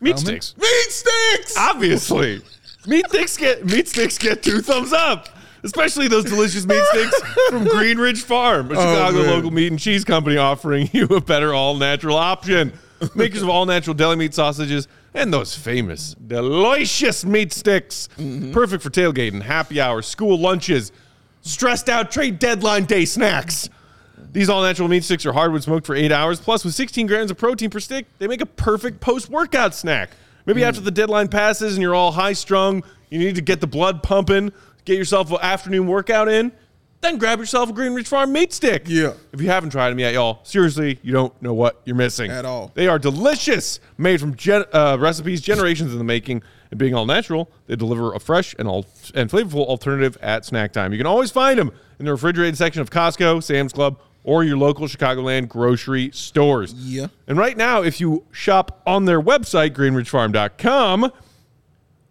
Meat 0.00 0.10
Roman? 0.10 0.18
sticks. 0.18 0.54
Meat 0.58 0.86
sticks. 0.90 1.56
Obviously. 1.56 2.42
meat 2.86 3.08
sticks 3.08 3.36
get 3.38 3.64
meat 3.64 3.88
sticks 3.88 4.18
get 4.18 4.42
two 4.42 4.60
thumbs 4.60 4.92
up. 4.92 5.30
Especially 5.62 6.08
those 6.08 6.24
delicious 6.24 6.66
meat 6.66 6.84
sticks 6.90 7.20
from 7.48 7.64
Greenridge 7.64 8.20
Farm, 8.20 8.70
a 8.70 8.74
oh, 8.74 8.76
Chicago 8.76 9.22
man. 9.22 9.30
local 9.30 9.50
meat 9.50 9.68
and 9.68 9.80
cheese 9.80 10.04
company 10.04 10.36
offering 10.36 10.90
you 10.92 11.06
a 11.06 11.22
better 11.22 11.54
all 11.54 11.74
natural 11.76 12.18
option. 12.18 12.74
Makers 13.14 13.40
of 13.40 13.48
all 13.48 13.64
natural 13.64 13.94
deli 13.94 14.16
meat 14.16 14.34
sausages 14.34 14.88
and 15.14 15.32
those 15.32 15.54
famous 15.54 16.14
delicious 16.26 17.24
meat 17.24 17.54
sticks. 17.54 18.10
Mm-hmm. 18.18 18.52
Perfect 18.52 18.82
for 18.82 18.90
tailgating, 18.90 19.40
happy 19.40 19.80
hours, 19.80 20.06
school 20.06 20.38
lunches, 20.38 20.92
stressed 21.40 21.88
out 21.88 22.10
trade 22.10 22.38
deadline 22.38 22.84
day 22.84 23.06
snacks. 23.06 23.70
These 24.32 24.48
all 24.48 24.62
natural 24.62 24.88
meat 24.88 25.04
sticks 25.04 25.24
are 25.26 25.32
hardwood 25.32 25.62
smoked 25.62 25.86
for 25.86 25.94
eight 25.94 26.12
hours. 26.12 26.40
Plus, 26.40 26.64
with 26.64 26.74
16 26.74 27.06
grams 27.06 27.30
of 27.30 27.38
protein 27.38 27.70
per 27.70 27.80
stick, 27.80 28.06
they 28.18 28.26
make 28.26 28.40
a 28.40 28.46
perfect 28.46 29.00
post 29.00 29.28
workout 29.28 29.74
snack. 29.74 30.10
Maybe 30.46 30.64
after 30.64 30.80
the 30.80 30.90
deadline 30.90 31.28
passes 31.28 31.74
and 31.74 31.82
you're 31.82 31.94
all 31.94 32.12
high 32.12 32.32
strung, 32.34 32.82
you 33.10 33.18
need 33.18 33.36
to 33.36 33.40
get 33.42 33.60
the 33.60 33.66
blood 33.66 34.02
pumping, 34.02 34.52
get 34.84 34.98
yourself 34.98 35.30
an 35.30 35.38
afternoon 35.40 35.86
workout 35.86 36.28
in, 36.28 36.52
then 37.00 37.18
grab 37.18 37.38
yourself 37.38 37.70
a 37.70 37.72
Greenridge 37.72 38.08
Farm 38.08 38.32
meat 38.32 38.52
stick. 38.52 38.84
Yeah. 38.86 39.12
If 39.32 39.40
you 39.40 39.48
haven't 39.48 39.70
tried 39.70 39.90
them 39.90 39.98
yet, 39.98 40.14
y'all, 40.14 40.40
seriously, 40.42 40.98
you 41.02 41.12
don't 41.12 41.40
know 41.42 41.54
what 41.54 41.80
you're 41.84 41.96
missing 41.96 42.30
At 42.30 42.44
all. 42.44 42.72
They 42.74 42.88
are 42.88 42.98
delicious, 42.98 43.78
made 43.98 44.20
from 44.20 44.34
gen- 44.36 44.64
uh, 44.72 44.96
recipes 44.98 45.40
generations 45.40 45.92
in 45.92 45.98
the 45.98 46.04
making, 46.04 46.42
and 46.74 46.78
being 46.80 46.92
all 46.94 47.06
natural, 47.06 47.48
they 47.68 47.76
deliver 47.76 48.12
a 48.14 48.18
fresh 48.18 48.52
and 48.58 48.66
all 48.66 48.84
and 49.14 49.30
flavorful 49.30 49.64
alternative 49.66 50.18
at 50.20 50.44
snack 50.44 50.72
time. 50.72 50.90
You 50.92 50.98
can 50.98 51.06
always 51.06 51.30
find 51.30 51.56
them 51.58 51.70
in 52.00 52.04
the 52.04 52.10
refrigerated 52.10 52.58
section 52.58 52.82
of 52.82 52.90
Costco, 52.90 53.42
Sam's 53.44 53.72
Club, 53.72 54.00
or 54.24 54.42
your 54.42 54.56
local 54.56 54.86
Chicagoland 54.88 55.48
grocery 55.48 56.10
stores. 56.12 56.72
Yeah. 56.74 57.06
And 57.28 57.38
right 57.38 57.56
now, 57.56 57.82
if 57.82 58.00
you 58.00 58.24
shop 58.32 58.82
on 58.86 59.04
their 59.04 59.20
website, 59.22 59.70
greenridgefarm.com, 59.70 61.12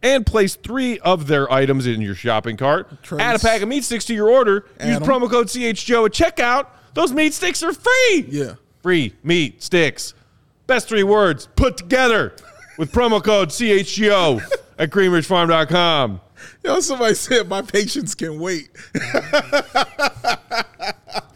and 0.02 0.26
place 0.26 0.56
three 0.56 0.99
of 0.99 1.28
their 1.28 1.52
items 1.52 1.86
in 1.88 2.02
your 2.02 2.15
shopping 2.15 2.56
cart, 2.58 3.04
Trace. 3.04 3.21
add 3.21 3.36
a 3.36 3.39
pack 3.39 3.62
of 3.62 3.67
meat 3.69 3.84
sticks 3.84 4.06
to 4.06 4.13
your 4.13 4.30
order, 4.30 4.65
use 4.80 4.95
Add 4.97 5.02
'em. 5.02 5.08
promo 5.08 5.30
code 5.30 5.47
CHGO 5.47 6.06
at 6.06 6.12
checkout, 6.13 6.67
those 6.93 7.12
meat 7.12 7.34
sticks 7.34 7.63
are 7.63 7.73
free. 7.73 8.26
Yeah. 8.30 8.54
Free 8.82 9.13
meat 9.23 9.62
sticks. 9.63 10.13
Best 10.67 10.88
three 10.88 11.04
words 11.04 11.47
put 11.56 11.76
together 11.78 12.34
with 12.77 12.91
promo 12.91 13.23
code 13.23 13.49
CHGO 13.49 14.41
at 14.77 14.89
greenridgefarm.com. 14.89 16.21
Yo, 16.63 16.79
somebody 16.79 17.15
said 17.15 17.47
my 17.47 17.62
patience 17.62 18.15
can 18.15 18.39
wait. 18.39 18.69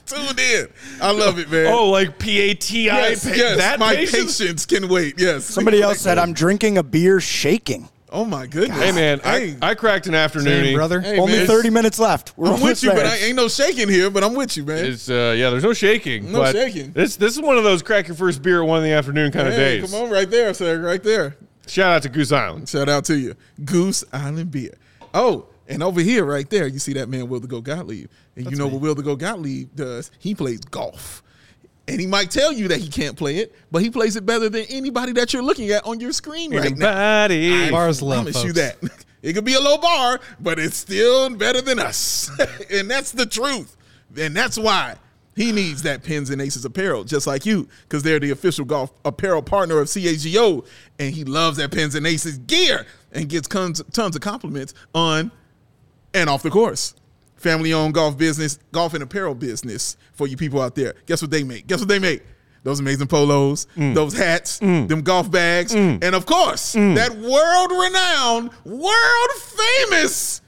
Tune 0.06 0.40
in. 0.40 0.68
I 1.02 1.12
love 1.12 1.38
it, 1.38 1.52
man. 1.52 1.68
Oh, 1.68 1.90
like 1.90 2.18
P 2.18 2.40
A 2.40 2.54
T 2.54 2.90
I. 2.90 3.10
yes, 3.10 3.26
yes. 3.26 3.58
That 3.58 3.78
my 3.80 3.94
patience? 3.96 4.38
patience 4.40 4.66
can 4.66 4.88
wait. 4.88 5.16
Yes. 5.20 5.44
Somebody 5.46 5.82
else 5.82 6.00
said, 6.00 6.18
I'm 6.18 6.34
drinking 6.34 6.78
a 6.78 6.84
beer 6.84 7.20
shaking. 7.20 7.90
Oh 8.10 8.24
my 8.24 8.48
goodness. 8.48 8.78
Hey 8.82 8.92
man, 8.94 9.20
Hey, 9.20 9.58
I, 9.62 9.72
I 9.72 9.76
cracked 9.76 10.08
an 10.08 10.16
afternoon. 10.16 10.64
Same, 10.66 10.76
brother. 10.76 11.02
Hey, 11.02 11.20
Only 11.20 11.40
man. 11.40 11.48
30 11.48 11.70
minutes 11.72 12.00
left. 12.00 12.34
We're 12.38 12.54
I'm 12.54 12.62
with 12.62 12.82
you, 12.82 12.92
but. 12.92 13.06
I 13.06 13.18
ain't 13.18 13.36
no 13.36 13.50
shaking 13.50 13.90
here. 13.90 14.10
But 14.10 14.24
I'm 14.24 14.34
with 14.34 14.56
you, 14.56 14.64
man. 14.64 14.86
It's 14.86 15.10
uh, 15.10 15.36
yeah. 15.38 15.50
There's 15.50 15.64
no 15.64 15.74
shaking. 15.74 16.32
No 16.32 16.40
but 16.40 16.54
shaking. 16.54 16.92
This 16.94 17.18
this 17.18 17.36
is 17.36 17.42
one 17.42 17.58
of 17.58 17.64
those 17.66 17.82
crack 17.82 18.08
your 18.08 18.16
first 18.16 18.42
beer 18.42 18.62
at 18.62 18.68
one 18.68 18.78
in 18.80 18.86
the 18.90 18.96
afternoon 18.96 19.32
kind 19.34 19.48
of 19.48 19.54
Hey, 19.54 19.82
days. 19.82 19.92
come 19.92 20.04
on, 20.04 20.10
right 20.10 20.30
there, 20.30 20.54
sir, 20.54 20.80
right 20.82 21.04
there. 21.04 21.36
Shout 21.68 21.92
out 21.98 22.04
to 22.04 22.10
Goose 22.10 22.32
Island. 22.32 22.70
Shout 22.70 22.88
out 22.88 23.04
to 23.06 23.18
you, 23.18 23.36
Goose 23.66 24.06
Island 24.14 24.52
Beer. 24.52 24.74
Oh, 25.14 25.48
and 25.68 25.84
over 25.84 26.00
here, 26.00 26.24
right 26.24 26.50
there, 26.50 26.66
you 26.66 26.80
see 26.80 26.94
that 26.94 27.10
man 27.10 27.28
Will 27.28 27.42
the 27.42 27.48
Go 27.48 27.60
Gottlieb, 27.60 28.10
and 28.38 28.50
you 28.50 28.56
know 28.56 28.68
what 28.68 28.80
Will 28.80 28.96
the 28.96 29.04
Go 29.04 29.18
Gottlieb 29.18 29.76
does? 29.76 30.12
He 30.20 30.34
plays 30.34 30.62
golf. 30.62 31.24
And 31.88 32.02
he 32.02 32.08
might 32.08 32.32
tell 32.32 32.52
you 32.52 32.68
that 32.68 32.80
he 32.80 32.90
can't 32.90 33.16
play 33.16 33.38
it, 33.38 33.56
but 33.72 33.82
he 33.82 33.90
plays 33.90 34.16
it 34.18 34.26
better 34.26 34.50
than 34.50 34.66
anybody 34.70 35.14
that 35.14 35.32
you're 35.32 35.44
looking 35.44 35.70
at 35.72 35.86
on 35.86 36.00
your 36.00 36.12
screen 36.12 36.54
right 36.54 36.76
now. 36.78 37.26
Anybody. 37.26 37.72
Bars 37.72 38.02
I 38.02 38.06
low, 38.06 38.16
promise 38.16 38.44
you 38.44 38.54
that. 38.54 38.78
It 39.22 39.34
could 39.34 39.46
be 39.46 39.56
a 39.56 39.60
low 39.60 39.78
bar, 39.78 40.20
but 40.40 40.60
it's 40.60 40.78
still 40.78 41.30
better 41.30 41.62
than 41.62 41.80
us. 41.80 42.30
and 42.72 42.90
that's 42.90 43.12
the 43.12 43.26
truth. 43.26 43.76
And 44.18 44.36
that's 44.36 44.58
why 44.58 44.96
he 45.36 45.52
needs 45.52 45.84
that 45.84 46.04
Pins 46.04 46.30
and 46.30 46.42
Aces 46.42 46.66
apparel, 46.66 47.04
just 47.04 47.28
like 47.28 47.46
you, 47.46 47.68
because 47.84 48.04
they're 48.04 48.20
the 48.20 48.32
official 48.32 48.66
golf 48.66 48.92
apparel 49.06 49.42
partner 49.42 49.80
of 49.80 49.88
CHGO. 49.88 50.66
And 51.00 51.14
he 51.14 51.24
loves 51.24 51.58
that 51.58 51.72
Pins 51.72 51.96
and 51.96 52.06
Aces 52.06 52.38
gear 52.40 52.86
and 53.12 53.30
gets 53.30 53.48
tons, 53.48 53.82
tons 53.94 54.16
of 54.16 54.22
compliments 54.22 54.74
on 54.94 55.32
and 56.14 56.30
off 56.30 56.44
the 56.44 56.50
course. 56.50 56.96
Family 57.38 57.74
owned 57.74 57.94
golf 57.94 58.18
business, 58.18 58.60
golf 58.72 58.94
and 58.94 59.04
apparel 59.04 59.36
business 59.36 59.96
for 60.14 60.28
you 60.28 60.36
people 60.38 60.62
out 60.62 60.76
there. 60.76 60.96
Guess 61.06 61.22
what 61.22 61.32
they 61.32 61.44
make? 61.44 61.68
Guess 61.68 61.80
what 61.80 61.88
they 61.88 62.00
make? 62.00 62.24
Those 62.64 62.80
amazing 62.80 63.08
polos, 63.08 63.68
mm. 63.78 63.94
those 63.94 64.18
hats, 64.18 64.60
mm. 64.60 64.90
them 64.90 65.02
golf 65.02 65.32
bags, 65.32 65.74
mm. 65.74 66.04
and 66.04 66.16
of 66.16 66.26
course, 66.26 66.74
that 66.74 67.16
world 67.16 67.72
renowned, 67.72 68.50
world 68.66 69.30
famous 69.90 70.42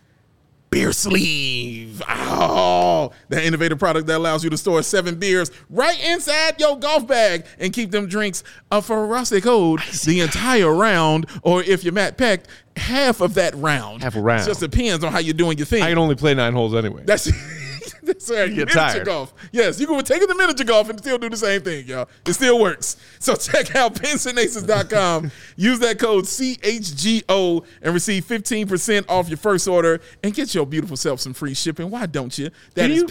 beer 0.69 0.91
sleeve. 0.91 2.01
Oh, 2.08 3.12
that 3.29 3.43
innovative 3.43 3.79
product 3.79 4.08
that 4.08 4.17
allows 4.17 4.43
you 4.43 4.49
to 4.49 4.58
store 4.58 4.84
seven 4.84 5.15
beers 5.15 5.51
right 5.69 5.99
inside 6.03 6.60
your 6.60 6.77
golf 6.77 7.08
bag 7.08 7.45
and 7.60 7.73
keep 7.73 7.91
them 7.91 8.08
drinks 8.08 8.43
uh, 8.71 8.82
for 8.82 9.03
a 9.03 9.08
rustic 9.08 9.43
cold 9.43 9.82
the 10.05 10.21
entire 10.21 10.73
round, 10.73 11.25
or 11.43 11.63
if 11.63 11.84
you're 11.84 11.93
Matt 11.93 12.17
Peck, 12.17 12.45
half 12.75 13.21
of 13.21 13.34
that 13.36 13.53
round. 13.55 14.01
Half 14.03 14.15
a 14.15 14.21
round. 14.21 14.43
It 14.43 14.45
just 14.45 14.60
depends 14.60 15.03
on 15.03 15.12
how 15.12 15.19
you're 15.19 15.34
doing 15.34 15.58
your 15.58 15.65
thing. 15.65 15.84
I 15.84 15.89
can 15.89 15.97
only 15.97 16.15
play 16.15 16.34
nine 16.34 16.53
holes 16.53 16.75
anyway. 16.75 17.03
That's 17.05 17.25
that's 18.03 18.29
right. 18.29 18.47
get 18.47 18.55
miniature 18.67 18.75
tired. 18.75 19.05
golf. 19.05 19.33
Yes, 19.51 19.79
you 19.79 19.88
can 19.88 20.03
take 20.03 20.21
it 20.21 20.27
to 20.27 20.35
miniature 20.35 20.65
golf 20.65 20.89
and 20.89 20.99
still 20.99 21.17
do 21.17 21.29
the 21.29 21.38
same 21.38 21.62
thing, 21.62 21.85
y'all. 21.88 22.07
It 22.25 22.33
still 22.33 22.59
works. 22.59 22.97
So 23.19 23.35
check 23.38 23.75
out 23.75 23.95
pinsandaces.com. 23.95 25.31
Use 25.55 25.79
that 25.79 25.99
code 25.99 26.25
CHGO 26.25 27.65
and 27.81 27.93
receive 27.93 28.25
15% 28.25 29.05
off 29.09 29.29
your 29.29 29.38
first 29.38 29.67
order 29.67 30.01
and 30.23 30.33
get 30.33 30.53
your 30.53 30.65
beautiful 30.65 30.97
self 30.97 31.19
some 31.19 31.33
free 31.33 31.53
shipping. 31.53 31.89
Why 31.89 32.05
don't 32.05 32.38
you? 32.38 32.49
That 32.75 32.83
Can 32.83 32.91
is 32.91 32.97
you- 32.97 33.07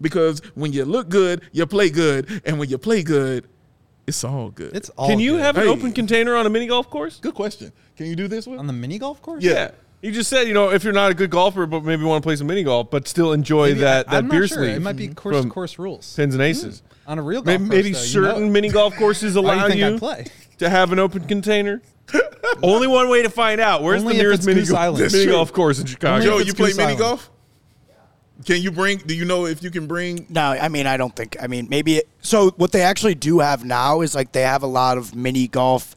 because 0.00 0.40
when 0.54 0.72
you 0.72 0.84
look 0.84 1.08
good, 1.08 1.42
you 1.52 1.66
play 1.66 1.90
good. 1.90 2.42
And 2.44 2.58
when 2.58 2.68
you 2.68 2.78
play 2.78 3.02
good, 3.02 3.46
it's 4.06 4.24
all 4.24 4.50
good. 4.50 4.74
It's 4.74 4.88
all 4.90 5.08
Can 5.08 5.20
you 5.20 5.32
good. 5.32 5.42
have 5.42 5.56
an 5.56 5.64
Hey. 5.64 5.68
open 5.68 5.92
container 5.92 6.34
on 6.34 6.46
a 6.46 6.50
mini 6.50 6.66
golf 6.66 6.90
course? 6.90 7.18
good 7.20 7.34
question. 7.34 7.72
Can 7.96 8.06
you 8.06 8.16
do 8.16 8.28
this 8.28 8.46
one? 8.46 8.58
on 8.58 8.66
the 8.66 8.72
mini 8.72 8.98
golf 8.98 9.20
course? 9.22 9.42
Yeah. 9.44 9.70
You 10.02 10.12
just 10.12 10.30
said, 10.30 10.48
you 10.48 10.54
know, 10.54 10.70
if 10.70 10.82
you're 10.82 10.94
not 10.94 11.10
a 11.10 11.14
good 11.14 11.30
golfer, 11.30 11.66
but 11.66 11.84
maybe 11.84 12.04
want 12.04 12.22
to 12.22 12.26
play 12.26 12.34
some 12.34 12.46
mini 12.46 12.62
golf, 12.62 12.90
but 12.90 13.06
still 13.06 13.32
enjoy 13.32 13.68
Maybe- 13.68 13.80
that 13.80 14.06
that 14.06 14.16
I'm 14.16 14.28
beer 14.28 14.40
not 14.40 14.48
sure. 14.48 14.58
sleeve. 14.58 14.76
It 14.76 14.80
might 14.80 14.96
be 14.96 15.08
course 15.08 15.36
from 15.40 15.50
course 15.50 15.78
rules. 15.78 16.14
Pins 16.14 16.34
and 16.34 16.40
hmm. 16.40 16.46
aces. 16.46 16.82
On 17.06 17.18
a 17.18 17.22
real 17.22 17.42
golf 17.42 17.60
Maybe, 17.60 17.68
course, 17.68 17.70
maybe 17.70 17.92
though, 17.92 18.00
you 18.00 18.06
certain 18.06 18.42
know- 18.46 18.50
mini 18.52 18.68
golf 18.70 18.96
courses 18.96 19.36
allow 19.36 19.66
you 19.66 19.72
think 19.74 19.92
you 19.92 19.98
play? 19.98 20.26
to 20.58 20.70
have 20.70 20.92
an 20.92 20.98
open 20.98 21.26
container. 21.26 21.82
Only 22.62 22.86
one 22.86 23.08
way 23.08 23.22
to 23.22 23.30
find 23.30 23.60
out. 23.60 23.82
Where's 23.82 24.00
Only 24.00 24.16
the 24.16 24.22
nearest 24.22 24.46
mini, 24.46 24.60
Goose 24.60 24.70
golf, 24.70 24.80
Island. 24.80 24.98
mini 24.98 25.10
That's 25.10 25.24
true. 25.24 25.32
golf 25.32 25.52
course 25.52 25.78
in 25.78 25.86
Chicago? 25.86 26.24
Joe, 26.24 26.38
you 26.38 26.54
play 26.54 26.68
Goose 26.68 26.76
mini 26.78 26.86
Island. 26.92 26.98
golf? 26.98 27.30
Can 28.46 28.62
you 28.62 28.70
bring? 28.70 28.98
Do 28.98 29.14
you 29.14 29.26
know 29.26 29.44
if 29.44 29.62
you 29.62 29.70
can 29.70 29.86
bring? 29.86 30.24
No, 30.30 30.40
I 30.40 30.68
mean, 30.68 30.86
I 30.86 30.96
don't 30.96 31.14
think. 31.14 31.36
I 31.42 31.46
mean, 31.46 31.68
maybe. 31.68 31.98
It, 31.98 32.08
so 32.22 32.50
what 32.52 32.72
they 32.72 32.80
actually 32.80 33.14
do 33.14 33.40
have 33.40 33.66
now 33.66 34.00
is 34.00 34.14
like 34.14 34.32
they 34.32 34.42
have 34.42 34.62
a 34.62 34.66
lot 34.66 34.96
of 34.96 35.14
mini 35.14 35.46
golf 35.46 35.94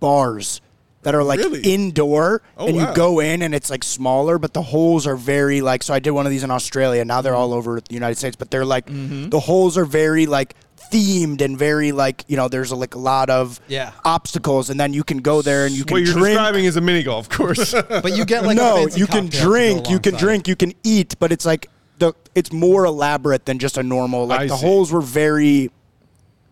bars 0.00 0.61
that 1.02 1.14
are 1.14 1.24
like 1.24 1.38
Really? 1.40 1.60
indoor, 1.60 2.42
Oh, 2.56 2.66
and 2.66 2.76
wow. 2.76 2.88
you 2.90 2.94
go 2.94 3.20
in 3.20 3.42
and 3.42 3.54
it's 3.54 3.70
like 3.70 3.82
smaller, 3.84 4.38
but 4.38 4.54
the 4.54 4.62
holes 4.62 5.06
are 5.06 5.16
very 5.16 5.60
like. 5.60 5.82
So 5.82 5.92
I 5.94 5.98
did 5.98 6.10
one 6.12 6.26
of 6.26 6.30
these 6.30 6.44
in 6.44 6.50
Australia. 6.50 7.04
Now 7.04 7.20
they're 7.22 7.34
all 7.34 7.52
over 7.52 7.80
the 7.80 7.94
United 7.94 8.16
States, 8.18 8.36
but 8.36 8.50
they're 8.50 8.64
like 8.64 8.86
Mm-hmm. 8.86 9.28
the 9.30 9.40
holes 9.40 9.76
are 9.78 9.84
very 9.84 10.26
like 10.26 10.54
themed 10.92 11.40
and 11.40 11.56
very 11.58 11.90
like 11.90 12.22
you 12.28 12.36
know 12.36 12.48
there's 12.48 12.70
a, 12.70 12.76
like 12.76 12.94
a 12.94 12.98
lot 12.98 13.30
of 13.30 13.58
Yeah. 13.68 13.92
obstacles, 14.04 14.70
and 14.70 14.78
then 14.78 14.92
you 14.92 15.02
can 15.04 15.18
go 15.18 15.42
there 15.42 15.66
and 15.66 15.74
you 15.74 15.84
can 15.84 15.94
what 15.94 16.02
you're 16.04 16.12
drink. 16.12 16.26
describing 16.38 16.64
is 16.66 16.76
a 16.76 16.80
mini 16.80 17.02
golf 17.02 17.28
course. 17.28 17.72
But 17.88 18.16
you 18.16 18.24
get 18.24 18.44
like 18.44 18.56
no, 18.56 18.76
fancy 18.76 19.00
you 19.00 19.06
can 19.06 19.24
cocktail 19.24 19.40
to 19.40 19.44
go 19.46 19.50
drink, 19.50 19.90
you 19.90 19.98
can 20.00 20.14
drink, 20.16 20.48
you 20.48 20.56
can 20.56 20.72
eat, 20.84 21.14
but 21.18 21.32
it's 21.32 21.44
like 21.46 21.68
the 21.98 22.12
it's 22.34 22.52
more 22.52 22.84
elaborate 22.84 23.44
than 23.46 23.58
just 23.58 23.76
a 23.78 23.82
normal. 23.82 24.26
Like 24.26 24.40
I 24.42 24.46
the 24.46 24.56
see. 24.56 24.66
holes 24.66 24.92
were 24.92 25.00
very, 25.02 25.70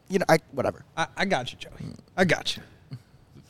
you 0.08 0.18
know, 0.18 0.24
I 0.28 0.38
whatever. 0.52 0.84
I, 0.96 1.06
I 1.16 1.24
got 1.24 1.52
you, 1.52 1.58
Joey. 1.58 1.94
I 2.16 2.24
got 2.24 2.56
you. 2.56 2.62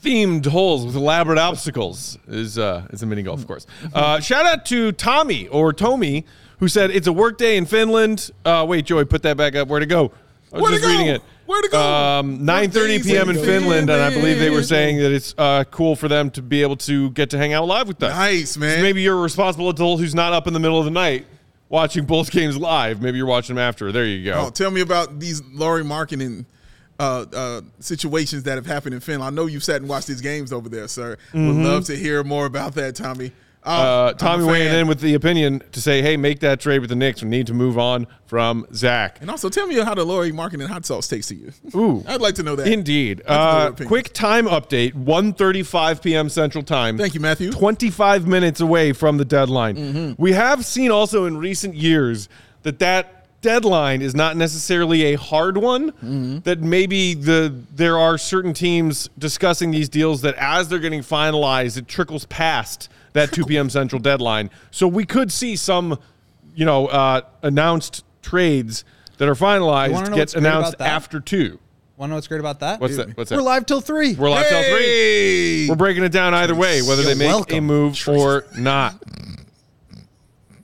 Themed 0.02 0.46
holes 0.46 0.86
with 0.86 0.96
elaborate 0.96 1.38
obstacles 1.38 2.18
is 2.26 2.58
uh, 2.58 2.86
is 2.90 3.02
a 3.02 3.06
mini 3.06 3.22
golf 3.22 3.46
course. 3.46 3.66
Uh, 3.92 4.20
shout 4.20 4.46
out 4.46 4.64
to 4.66 4.92
Tommy 4.92 5.46
or 5.48 5.72
Tomi 5.72 6.24
who 6.60 6.68
said 6.68 6.90
it's 6.90 7.06
a 7.06 7.12
work 7.12 7.38
day 7.38 7.56
in 7.56 7.66
Finland. 7.66 8.30
Uh, 8.44 8.64
wait, 8.68 8.84
Joey, 8.84 9.04
put 9.04 9.22
that 9.22 9.36
back 9.36 9.56
up. 9.56 9.68
Where 9.68 9.80
to 9.80 9.86
go? 9.86 10.12
I 10.52 10.56
was 10.56 10.62
Where'd 10.62 10.74
just 10.82 10.86
reading 10.86 11.08
it. 11.08 11.22
Where'd 11.46 11.64
it 11.64 11.72
go? 11.72 11.80
Um, 11.80 12.40
9:30 12.40 13.04
p.m. 13.04 13.30
in 13.30 13.36
in 13.36 13.44
Finland, 13.44 13.90
and 13.90 14.00
I 14.00 14.10
believe 14.10 14.38
they 14.38 14.50
were 14.50 14.62
saying 14.62 14.98
that 14.98 15.10
it's 15.10 15.34
uh, 15.36 15.64
cool 15.70 15.96
for 15.96 16.06
them 16.06 16.30
to 16.32 16.42
be 16.42 16.62
able 16.62 16.76
to 16.76 17.10
get 17.10 17.30
to 17.30 17.38
hang 17.38 17.52
out 17.52 17.66
live 17.66 17.88
with 17.88 18.00
us. 18.02 18.14
Nice, 18.14 18.56
man. 18.56 18.76
So 18.76 18.82
maybe 18.82 19.02
you're 19.02 19.18
a 19.18 19.22
responsible 19.22 19.68
adult 19.68 20.00
who's 20.00 20.14
not 20.14 20.32
up 20.32 20.46
in 20.46 20.52
the 20.52 20.60
middle 20.60 20.78
of 20.78 20.84
the 20.84 20.90
night 20.90 21.26
watching 21.68 22.04
Bulls 22.04 22.30
games 22.38 22.56
live. 22.56 23.00
Maybe 23.00 23.16
you're 23.16 23.26
watching 23.26 23.56
them 23.56 23.62
after. 23.62 23.90
There 23.90 24.04
you 24.04 24.24
go. 24.24 24.46
Oh, 24.46 24.50
tell 24.50 24.70
me 24.70 24.80
about 24.80 25.18
these 25.18 25.42
Lauri 25.52 25.82
Markkanen 25.82 26.44
uh, 27.00 27.24
uh, 27.34 27.60
situations 27.80 28.42
that 28.44 28.56
have 28.56 28.66
happened 28.66 28.94
in 28.94 29.00
Finland. 29.00 29.32
I 29.32 29.34
know 29.34 29.46
you've 29.46 29.64
sat 29.64 29.76
and 29.76 29.88
watched 29.88 30.06
these 30.06 30.20
games 30.20 30.52
over 30.52 30.68
there, 30.68 30.86
sir. 30.88 31.16
Would 31.34 31.56
love 31.56 31.84
to 31.86 31.96
hear 31.96 32.22
more 32.22 32.46
about 32.46 32.74
that, 32.74 32.94
Tommy. 32.94 33.32
Oh, 33.32 33.36
Mm-hmm. 33.62 34.08
Uh, 34.08 34.12
Tommy 34.14 34.44
weighing 34.44 34.72
in 34.74 34.86
with 34.88 35.00
the 35.00 35.12
opinion 35.12 35.62
to 35.72 35.82
say, 35.82 36.00
"Hey, 36.00 36.16
make 36.16 36.40
that 36.40 36.60
trade 36.60 36.78
with 36.78 36.88
the 36.88 36.96
Knicks. 36.96 37.22
We 37.22 37.28
need 37.28 37.46
to 37.48 37.52
move 37.54 37.76
on 37.78 38.06
from 38.24 38.66
Zach." 38.72 39.18
And 39.20 39.30
also, 39.30 39.50
tell 39.50 39.66
me 39.66 39.74
how 39.74 39.94
the 39.94 40.02
Lauri 40.02 40.32
Markkanen 40.32 40.66
hot 40.66 40.86
sauce 40.86 41.06
tastes 41.08 41.28
to 41.28 41.34
you. 41.34 41.52
Ooh. 41.74 42.02
I'd 42.08 42.22
like 42.22 42.36
to 42.36 42.42
know 42.42 42.56
that. 42.56 42.66
Indeed. 42.66 43.20
I'd 43.28 43.34
like 43.66 43.76
to 43.76 43.82
know 43.82 43.86
Uh, 43.86 43.88
quick 43.88 44.14
time 44.14 44.46
update: 44.46 44.94
1:35 44.94 46.00
p.m. 46.02 46.30
Central 46.30 46.64
Time. 46.64 46.96
Thank 46.96 47.12
you, 47.14 47.20
Matthew. 47.20 47.50
25 47.52 48.26
minutes 48.26 48.60
away 48.62 48.94
from 48.94 49.18
the 49.18 49.26
deadline. 49.26 49.76
Mm-hmm. 49.76 50.22
We 50.22 50.32
have 50.32 50.64
seen 50.64 50.90
also 50.90 51.26
in 51.26 51.36
recent 51.36 51.74
years 51.74 52.30
that 52.62 52.78
that 52.78 53.19
deadline 53.40 54.02
is 54.02 54.14
not 54.14 54.36
necessarily 54.36 55.14
a 55.14 55.18
hard 55.18 55.56
one. 55.56 55.92
Mm-hmm. 55.92 56.38
That 56.40 56.60
maybe 56.60 57.14
the 57.14 57.54
there 57.74 57.98
are 57.98 58.18
certain 58.18 58.54
teams 58.54 59.08
discussing 59.18 59.70
these 59.70 59.88
deals 59.88 60.22
that 60.22 60.34
as 60.36 60.68
they're 60.68 60.78
getting 60.78 61.00
finalized, 61.00 61.76
it 61.76 61.88
trickles 61.88 62.26
past 62.26 62.88
that 63.12 63.32
2 63.32 63.46
p.m. 63.46 63.70
Central 63.70 64.00
deadline. 64.00 64.50
So 64.70 64.86
we 64.86 65.04
could 65.04 65.32
see 65.32 65.56
some, 65.56 65.98
you 66.54 66.64
know, 66.64 66.86
uh, 66.86 67.22
announced 67.42 68.04
trades 68.22 68.84
that 69.18 69.28
are 69.28 69.34
finalized 69.34 70.14
get 70.14 70.34
announced 70.34 70.76
after 70.80 71.20
two. 71.20 71.58
Want 71.96 72.08
to 72.08 72.12
know 72.12 72.16
what's 72.16 72.28
great 72.28 72.40
about 72.40 72.60
that? 72.60 72.80
What's 72.80 72.96
that? 72.96 73.14
What's 73.14 73.28
that? 73.28 73.36
We're 73.36 73.42
live 73.42 73.66
till 73.66 73.82
three. 73.82 74.14
We're 74.14 74.30
live 74.30 74.48
till 74.48 74.62
three. 74.62 75.68
We're 75.68 75.76
breaking 75.76 76.02
it 76.04 76.12
down 76.12 76.32
either 76.32 76.54
way, 76.54 76.80
whether 76.80 77.02
You're 77.02 77.14
they 77.14 77.28
make 77.28 77.52
a 77.52 77.60
move 77.60 77.98
or 78.08 78.46
not. 78.56 78.98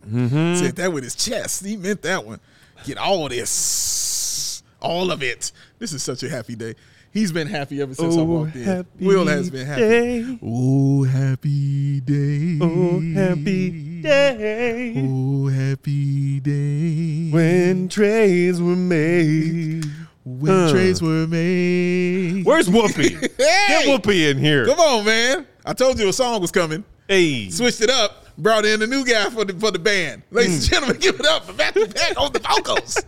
mm-hmm. 0.09 0.55
Said 0.55 0.77
that 0.77 0.95
with 0.95 1.05
his 1.05 1.15
chest. 1.15 1.67
He 1.67 1.77
meant 1.77 2.01
that 2.03 2.25
one. 2.25 2.41
Get 2.87 2.99
all 2.99 3.29
this, 3.29 4.63
all 4.81 5.11
of 5.11 5.21
it. 5.21 5.51
This 5.81 5.93
is 5.93 6.05
such 6.05 6.23
a 6.23 6.29
happy 6.31 6.55
day. 6.55 6.75
He's 7.11 7.33
been 7.33 7.49
happy 7.49 7.83
ever 7.83 7.95
since 7.95 8.17
I 8.17 8.21
walked 8.23 8.55
in. 8.55 8.87
Will 9.01 9.27
has 9.27 9.51
been 9.51 9.67
happy. 9.67 9.81
Day. 9.81 10.39
Oh, 10.41 11.03
happy 11.03 12.01
day. 12.01 12.59
Oh, 12.61 13.01
happy 13.13 14.03
day 14.03 14.95
Oh, 14.99 15.49
happy 15.49 16.39
day. 16.41 17.31
when 17.31 17.89
trades 17.89 18.61
were 18.63 18.77
made. 18.77 19.85
when 20.25 20.53
Uh. 20.53 20.71
trades 20.71 21.03
were 21.03 21.27
made. 21.27 22.45
Where's 22.45 22.69
Whoopi? 22.69 23.21
Get 23.21 23.33
Hey! 23.41 23.85
Whoopi 23.89 24.31
in 24.31 24.39
here. 24.39 24.67
Come 24.67 24.79
on, 24.79 25.05
man. 25.05 25.45
I 25.65 25.73
told 25.73 25.99
you 25.99 26.09
a 26.09 26.13
song 26.13 26.41
was 26.41 26.53
coming. 26.53 26.85
Hey. 27.09 27.51
Switched 27.51 27.81
it 27.81 27.91
up. 27.91 28.25
Brought 28.39 28.67
in 28.67 28.83
a 28.83 28.87
new 28.87 29.03
guy 29.05 29.31
for 29.31 29.45
the 29.47 29.55
for 29.55 29.71
the 29.71 29.79
band. 29.79 30.23
Ladies 30.31 30.69
Hmm. 30.69 30.75
and 30.77 30.85
gentlemen, 30.93 30.97
give 31.01 31.19
it 31.21 31.27
up 31.27 31.45
for 31.47 31.53
Matthew 31.55 31.87
Peck 31.87 32.21
on 32.21 32.33
the 32.33 32.39
vocals. 32.41 33.03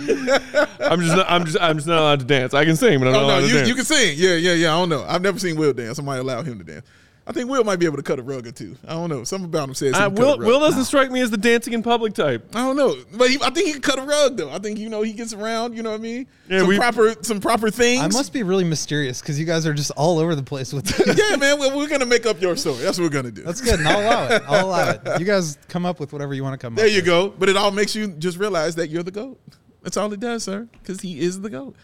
I'm 0.80 1.00
just 1.00 1.16
not, 1.16 1.26
I'm 1.30 1.44
just 1.46 1.56
I'm 1.60 1.76
just 1.76 1.86
not 1.86 1.98
allowed 2.00 2.20
to 2.20 2.26
dance. 2.26 2.52
I 2.52 2.64
can 2.66 2.76
sing, 2.76 2.98
but 2.98 3.06
I'm 3.08 3.14
not 3.14 3.22
Oh 3.22 3.26
allowed 3.26 3.40
no, 3.40 3.40
to 3.42 3.46
you, 3.48 3.54
dance. 3.54 3.68
you 3.68 3.74
can 3.76 3.84
sing. 3.84 4.14
Yeah, 4.18 4.34
yeah, 4.34 4.52
yeah. 4.52 4.74
I 4.74 4.78
don't 4.80 4.90
know. 4.90 5.04
I've 5.08 5.22
never 5.22 5.38
seen 5.38 5.56
Will 5.56 5.72
dance. 5.72 5.98
I 5.98 6.02
might 6.02 6.18
allow 6.18 6.42
him 6.42 6.58
to 6.58 6.64
dance. 6.64 6.84
I 7.26 7.32
think 7.32 7.48
Will 7.48 7.64
might 7.64 7.76
be 7.78 7.86
able 7.86 7.96
to 7.96 8.02
cut 8.02 8.18
a 8.18 8.22
rug 8.22 8.46
or 8.46 8.52
two. 8.52 8.76
I 8.86 8.92
don't 8.92 9.08
know. 9.08 9.24
Something 9.24 9.46
about 9.46 9.68
him 9.70 9.74
says 9.74 9.96
he 9.96 10.02
Uh, 10.02 10.08
can 10.08 10.16
cut 10.16 10.22
Will 10.22 10.34
a 10.34 10.38
rug. 10.38 10.46
Will 10.46 10.60
doesn't 10.60 10.84
strike 10.84 11.10
me 11.10 11.20
as 11.22 11.30
the 11.30 11.38
dancing 11.38 11.72
in 11.72 11.82
public 11.82 12.12
type. 12.12 12.46
I 12.54 12.58
don't 12.58 12.76
know, 12.76 12.94
but 13.14 13.30
he, 13.30 13.38
I 13.40 13.48
think 13.48 13.66
he 13.68 13.72
can 13.72 13.80
cut 13.80 13.98
a 13.98 14.02
rug 14.02 14.36
though. 14.36 14.50
I 14.50 14.58
think 14.58 14.78
you 14.78 14.90
know 14.90 15.00
he 15.00 15.14
gets 15.14 15.32
around. 15.32 15.74
You 15.74 15.82
know 15.82 15.90
what 15.92 16.00
I 16.00 16.02
mean? 16.02 16.26
Yeah, 16.50 16.58
some 16.58 16.68
we- 16.68 16.76
proper 16.76 17.14
some 17.22 17.40
proper 17.40 17.70
things. 17.70 18.02
I 18.02 18.08
must 18.08 18.32
be 18.34 18.42
really 18.42 18.64
mysterious 18.64 19.20
because 19.22 19.40
you 19.40 19.46
guys 19.46 19.66
are 19.66 19.72
just 19.72 19.90
all 19.92 20.18
over 20.18 20.34
the 20.34 20.42
place 20.42 20.72
with 20.72 20.84
this. 20.84 21.16
yeah, 21.30 21.36
man. 21.36 21.58
We're, 21.58 21.74
we're 21.74 21.88
gonna 21.88 22.04
make 22.04 22.26
up 22.26 22.42
your 22.42 22.56
story. 22.56 22.78
That's 22.82 22.98
what 22.98 23.04
we're 23.04 23.10
gonna 23.10 23.30
do. 23.30 23.42
That's 23.42 23.62
good. 23.62 23.78
And 23.78 23.88
I'll 23.88 24.00
allow 24.02 24.26
it. 24.28 24.42
I'll 24.46 24.66
allow 24.66 24.90
it. 24.90 25.00
You 25.18 25.24
guys 25.24 25.56
come 25.68 25.86
up 25.86 26.00
with 26.00 26.12
whatever 26.12 26.34
you 26.34 26.42
want 26.42 26.60
to 26.60 26.64
come 26.64 26.74
up 26.74 26.76
with. 26.76 26.84
there 26.84 26.86
up 27.00 27.06
you 27.06 27.12
with. 27.12 27.32
go. 27.32 27.38
But 27.38 27.48
it 27.48 27.56
all 27.56 27.70
makes 27.70 27.94
you 27.94 28.08
just 28.08 28.36
realize 28.36 28.74
that 28.74 28.88
you're 28.90 29.02
the 29.02 29.10
goat. 29.10 29.40
That's 29.82 29.96
all 29.96 30.12
it 30.12 30.20
does, 30.20 30.42
sir. 30.44 30.68
Because 30.72 31.00
he 31.00 31.20
is 31.20 31.40
the 31.40 31.48
goat. 31.50 31.74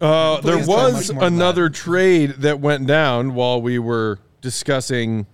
Uh, 0.00 0.40
there 0.40 0.56
was 0.58 0.66
much 0.66 1.12
more 1.12 1.22
than 1.24 1.34
another 1.34 1.68
trade 1.70 2.30
that 2.38 2.58
went 2.58 2.88
down 2.88 3.34
while 3.34 3.62
we 3.62 3.78
were 3.78 4.18
discussing 4.42 5.26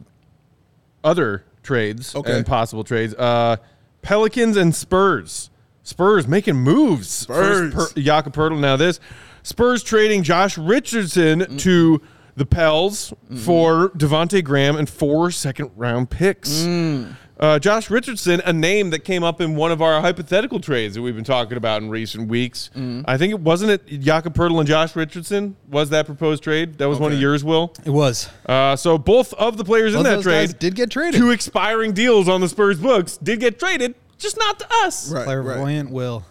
other 1.03 1.43
trades 1.65 2.15
Okay. 2.15 2.37
and 2.37 2.47
possible 2.47 2.85
trades. 2.85 3.15
Uh, 3.15 3.57
Pelicans 4.03 4.57
and 4.57 4.75
Spurs. 4.75 5.51
Spurs 5.83 6.29
making 6.29 6.55
moves. 6.57 7.09
Spurs. 7.09 7.73
First 7.75 7.95
per- 7.97 8.01
Jakob 8.01 8.35
Poeltl. 8.35 8.61
Now 8.61 8.77
this 8.77 9.01
Spurs 9.43 9.83
trading 9.83 10.23
Josh 10.23 10.57
Richardson 10.59 11.41
Mm. 11.41 11.59
to 11.61 12.01
the 12.37 12.47
Pels 12.47 13.11
Mm-hmm. 13.25 13.37
for 13.39 13.89
Devonte 13.91 14.45
Graham 14.45 14.77
and 14.77 14.89
four 14.89 15.31
second 15.31 15.71
round 15.77 16.11
picks. 16.11 16.51
Mm. 16.63 17.15
Uh, 17.39 17.59
Josh 17.59 17.89
Richardson, 17.89 18.41
a 18.45 18.53
name 18.53 18.91
that 18.91 19.01
came 19.01 19.23
up 19.23 19.41
in 19.41 19.55
one 19.55 19.71
of 19.71 19.81
our 19.81 20.01
hypothetical 20.01 20.59
trades 20.61 20.97
that 20.97 21.03
we've 21.03 21.15
been 21.15 21.25
talking 21.25 21.57
about 21.57 21.83
in 21.83 21.89
recent 21.89 22.29
weeks. 22.29 22.71
Mm. 22.75 23.05
I 23.07 23.17
think 23.17 23.31
it 23.31 23.41
wasn't 23.41 23.71
it 23.71 24.01
Jakob 24.01 24.35
Poeltl 24.35 24.59
and 24.59 24.67
Josh 24.67 24.97
Richardson 24.97 25.57
was 25.71 25.91
that 25.91 26.07
proposed 26.07 26.43
trade. 26.43 26.79
That 26.79 26.89
was 26.89 26.99
one 26.99 27.13
of 27.13 27.21
yours, 27.21 27.45
Will. 27.45 27.73
It 27.85 27.91
was. 27.91 28.29
Uh, 28.45 28.75
so 28.75 28.99
both 28.99 29.33
of 29.35 29.57
the 29.57 29.65
players 29.65 29.95
in 29.95 30.03
that 30.03 30.23
trade 30.23 30.59
did 30.59 30.75
get 30.75 30.91
traded. 30.91 31.21
two 31.21 31.31
expiring 31.31 31.93
deals 31.93 32.29
on 32.29 32.41
the 32.41 32.49
Spurs 32.49 32.81
books 32.81 33.17
did 33.19 33.39
get 33.39 33.59
traded, 33.59 33.95
just 34.19 34.37
not 34.37 34.59
to 34.59 34.67
us. 34.83 35.11
Right, 35.13 35.21
right. 35.21 35.25
Clairvoyant 35.25 35.91
will. 35.91 36.25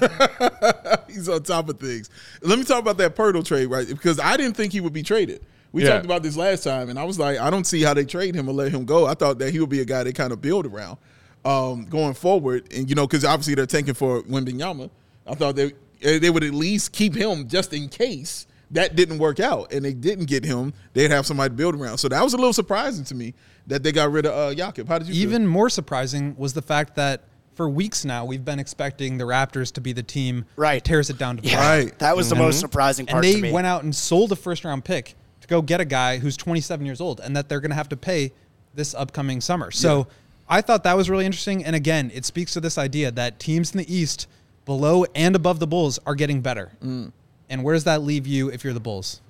He's 1.08 1.28
on 1.28 1.42
top 1.42 1.68
of 1.68 1.78
things. 1.78 2.10
Let 2.42 2.58
me 2.58 2.64
talk 2.64 2.80
about 2.80 2.98
that 2.98 3.16
Poeltl 3.16 3.44
trade, 3.44 3.66
right? 3.66 3.88
Because 3.88 4.20
I 4.20 4.36
didn't 4.36 4.56
think 4.56 4.72
he 4.72 4.80
would 4.80 4.92
be 4.92 5.02
traded. 5.02 5.44
We 5.72 5.82
Yeah. 5.84 5.90
talked 5.94 6.04
about 6.04 6.22
this 6.22 6.36
last 6.36 6.64
time, 6.64 6.90
and 6.90 6.98
I 6.98 7.04
was 7.04 7.18
like, 7.18 7.38
I 7.38 7.48
don't 7.50 7.66
see 7.66 7.82
how 7.82 7.94
they 7.94 8.04
trade 8.04 8.34
him 8.34 8.48
or 8.48 8.52
let 8.52 8.70
him 8.72 8.84
go. 8.84 9.06
I 9.06 9.14
thought 9.14 9.38
that 9.38 9.52
he 9.52 9.60
would 9.60 9.70
be 9.70 9.80
a 9.80 9.84
guy 9.84 10.02
they 10.04 10.12
kind 10.12 10.32
of 10.32 10.40
build 10.42 10.66
around 10.66 10.98
um, 11.44 11.86
going 11.86 12.14
forward, 12.14 12.68
and 12.74 12.88
you 12.88 12.94
know, 12.94 13.06
because 13.06 13.24
obviously 13.24 13.54
they're 13.54 13.66
tanking 13.66 13.94
for 13.94 14.22
Wembanyama. 14.22 14.90
I 15.26 15.34
thought 15.34 15.56
they 15.56 15.72
they 16.02 16.30
would 16.30 16.44
at 16.44 16.52
least 16.52 16.92
keep 16.92 17.14
him 17.14 17.46
just 17.48 17.72
in 17.72 17.88
case 17.88 18.46
that 18.72 18.96
didn't 18.96 19.18
work 19.18 19.38
out, 19.40 19.72
and 19.72 19.84
they 19.84 19.92
didn't 19.94 20.26
get 20.26 20.44
him. 20.44 20.72
They'd 20.94 21.10
have 21.10 21.26
somebody 21.26 21.50
to 21.50 21.54
build 21.54 21.74
around. 21.74 21.98
So 21.98 22.08
that 22.08 22.22
was 22.22 22.32
a 22.34 22.36
little 22.36 22.52
surprising 22.52 23.04
to 23.06 23.14
me 23.14 23.34
that 23.66 23.82
they 23.82 23.92
got 23.92 24.10
rid 24.10 24.26
of 24.26 24.32
uh, 24.34 24.54
Jakob. 24.54 24.88
How 24.88 24.98
did 24.98 25.08
you 25.08 25.14
feel? 25.14 25.22
Even 25.22 25.46
more 25.46 25.68
surprising 25.70 26.34
was 26.36 26.52
the 26.54 26.62
fact 26.62 26.96
that 26.96 27.22
for 27.54 27.68
weeks 27.68 28.04
now 28.04 28.24
we've 28.24 28.44
been 28.44 28.58
expecting 28.58 29.18
the 29.18 29.24
Raptors 29.24 29.70
to 29.72 29.80
be 29.80 29.92
the 29.92 30.02
team 30.02 30.44
Right. 30.56 30.82
that 30.82 30.88
tears 30.88 31.10
it 31.10 31.18
down 31.18 31.36
to 31.36 31.42
Yeah, 31.46 31.60
Right. 31.60 31.98
that 31.98 32.16
was 32.16 32.28
the 32.30 32.34
most 32.34 32.58
surprising 32.60 33.06
part 33.06 33.24
and 33.24 33.32
to 33.34 33.40
they 33.40 33.42
me. 33.48 33.52
went 33.52 33.66
out 33.66 33.84
and 33.84 33.94
sold 33.94 34.32
a 34.32 34.36
first 34.36 34.64
round 34.64 34.84
pick 34.84 35.14
to 35.42 35.48
go 35.48 35.62
get 35.62 35.80
a 35.80 35.84
guy 35.84 36.18
who's 36.18 36.36
27 36.36 36.86
years 36.86 37.00
old 37.00 37.20
and 37.20 37.36
that 37.36 37.48
they're 37.48 37.60
going 37.60 37.70
to 37.70 37.76
have 37.76 37.88
to 37.90 37.96
pay 37.96 38.32
this 38.74 38.94
upcoming 38.94 39.40
summer. 39.40 39.70
So 39.70 40.06
I 40.48 40.60
thought 40.60 40.84
that 40.84 40.96
was 40.96 41.10
really 41.10 41.26
interesting. 41.26 41.64
And 41.64 41.76
again, 41.76 42.10
it 42.14 42.24
speaks 42.24 42.52
to 42.54 42.60
this 42.60 42.78
idea 42.78 43.10
that 43.10 43.38
teams 43.38 43.72
in 43.72 43.78
the 43.78 43.94
East, 43.94 44.26
below 44.64 45.04
and 45.14 45.36
above 45.36 45.60
the 45.60 45.66
Bulls, 45.66 45.98
are 46.06 46.14
getting 46.14 46.40
better. 46.40 46.72
Mm. 46.82 47.12
And 47.48 47.64
where 47.64 47.74
does 47.74 47.84
that 47.84 48.02
leave 48.02 48.26
you 48.26 48.50
if 48.50 48.64
you're 48.64 48.72
the 48.72 48.80
Bulls? 48.80 49.20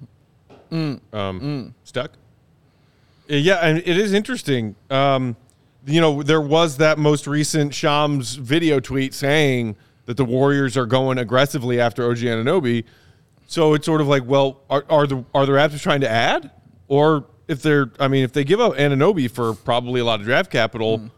Um, 1.13 1.75
Stuck. 1.85 2.11
Uh, 2.11 3.35
Yeah, 3.35 3.57
and 3.57 3.79
it 3.79 3.97
is 3.99 4.13
interesting. 4.13 4.75
Um, 4.91 5.37
you 5.87 6.01
know, 6.01 6.23
there 6.23 6.41
was 6.41 6.77
that 6.79 6.99
most 6.99 7.27
recent 7.27 7.75
Shams 7.75 8.35
video 8.35 8.81
tweet 8.81 9.15
saying 9.15 9.77
that 10.07 10.17
the 10.17 10.25
Warriors 10.25 10.77
are 10.77 10.87
going 10.87 11.19
aggressively 11.19 11.81
after 11.81 12.09
OG 12.09 12.19
Anunoby. 12.19 12.85
So 13.53 13.74
it's 13.74 13.84
sort 13.84 14.00
of 14.00 14.07
like, 14.09 14.22
well, 14.26 14.62
are, 14.70 14.82
are 14.88 15.07
the 15.07 15.26
are 15.34 15.44
the 15.44 15.53
Raptors 15.53 15.82
trying 15.82 16.00
to 16.00 16.09
add, 16.09 16.50
or 16.88 17.26
if 17.48 17.61
they're, 17.61 17.92
I 18.00 18.09
mean, 18.09 18.24
if 18.24 18.32
they 18.32 18.44
give 18.44 18.62
up 18.62 18.72
Anunoby 18.76 19.30
for 19.30 19.53
probably 19.53 20.00
a 20.00 20.07
lot 20.07 20.20
of 20.20 20.24
draft 20.24 20.50
capital, 20.50 21.11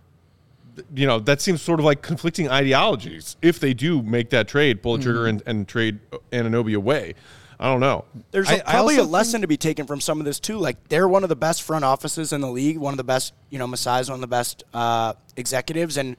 th- 0.75 0.85
you 0.97 1.07
know, 1.07 1.21
that 1.21 1.41
seems 1.41 1.63
sort 1.63 1.79
of 1.79 1.85
like 1.87 2.03
conflicting 2.03 2.49
ideologies. 2.51 3.37
If 3.41 3.61
they 3.61 3.73
do 3.73 4.03
make 4.03 4.31
that 4.31 4.49
trade, 4.49 4.83
pull 4.83 4.97
the 4.97 5.05
trigger 5.05 5.27
and, 5.29 5.45
and 5.47 5.69
trade 5.69 6.01
Anunoby 6.33 6.75
away, 6.75 7.15
I 7.61 7.67
don't 7.71 7.79
know. 7.79 8.05
There's 8.33 8.49
I- 8.49 8.55
a 8.57 8.63
I 8.67 8.73
probably 8.73 8.97
a 8.97 9.05
lesson 9.05 9.41
to 9.43 9.47
be 9.47 9.57
taken 9.57 9.87
from 9.87 10.01
some 10.01 10.19
of 10.19 10.25
this 10.25 10.41
too. 10.41 10.59
Like 10.59 10.89
they're 10.89 11.07
one 11.07 11.23
of 11.23 11.29
the 11.29 11.37
best 11.37 11.63
front 11.63 11.85
offices 11.85 12.33
in 12.33 12.41
the 12.41 12.51
league, 12.51 12.79
one 12.79 12.93
of 12.93 12.99
the 12.99 13.05
best, 13.05 13.33
you 13.49 13.61
know, 13.61 13.69
Masai's 13.69 14.09
one 14.11 14.17
of 14.17 14.21
the 14.21 14.27
best 14.27 14.65
uh, 14.75 15.13
executives, 15.37 15.97
and 15.97 16.17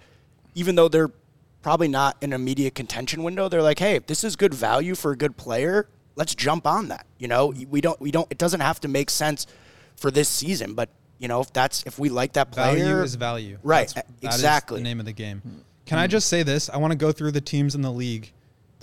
even 0.53 0.75
though 0.75 0.87
they're 0.87 1.11
probably 1.61 1.89
not 1.89 2.15
in 2.21 2.31
immediate 2.31 2.73
contention 2.73 3.21
window, 3.21 3.49
they're 3.49 3.61
like, 3.61 3.79
hey, 3.79 3.95
if 3.95 4.07
this 4.07 4.23
is 4.23 4.37
good 4.37 4.53
value 4.53 4.95
for 4.95 5.11
a 5.11 5.17
good 5.17 5.35
player, 5.35 5.89
let's 6.15 6.35
jump 6.35 6.65
on 6.67 6.89
that. 6.89 7.05
You 7.17 7.27
know, 7.27 7.53
we 7.69 7.81
don't, 7.81 7.99
we 7.99 8.11
don't. 8.11 8.27
It 8.31 8.37
doesn't 8.37 8.61
have 8.61 8.79
to 8.81 8.87
make 8.87 9.09
sense 9.09 9.47
for 9.95 10.11
this 10.11 10.29
season, 10.29 10.73
but 10.73 10.89
you 11.19 11.27
know, 11.27 11.41
if 11.41 11.51
that's 11.53 11.83
if 11.83 11.97
we 11.97 12.09
like 12.09 12.33
that 12.33 12.51
player, 12.51 12.77
Value 12.77 13.03
is 13.03 13.15
value. 13.15 13.57
Right, 13.63 13.87
That's- 13.87 14.05
that 14.21 14.29
is 14.29 14.35
exactly. 14.35 14.79
the 14.79 14.83
name 14.83 14.99
of 14.99 15.05
the 15.05 15.13
game. 15.13 15.39
Hmm. 15.39 15.57
Can 15.85 15.99
I 15.99 16.05
hmm. 16.05 16.11
just 16.11 16.27
say 16.27 16.43
this? 16.43 16.69
I 16.69 16.77
want 16.77 16.91
to 16.91 16.97
go 16.97 17.11
through 17.11 17.31
the 17.31 17.41
teams 17.41 17.75
in 17.75 17.81
the 17.81 17.91
league 17.91 18.31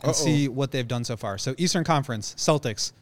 and 0.02 0.10
Uh-oh. 0.10 0.12
see 0.12 0.48
what 0.48 0.70
they've 0.70 0.86
done 0.86 1.04
so 1.04 1.16
far. 1.16 1.38
So 1.38 1.54
Eastern 1.58 1.84
Conference, 1.84 2.34
Celtics 2.36 2.92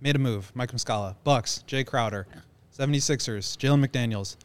made 0.00 0.16
a 0.16 0.18
move. 0.18 0.52
Mike 0.54 0.72
Muscala. 0.72 1.14
Bucks, 1.24 1.64
Jae 1.66 1.86
Crowder. 1.86 2.26
76ers, 2.76 3.56
Jalen 3.56 3.86
McDaniels. 3.86 4.36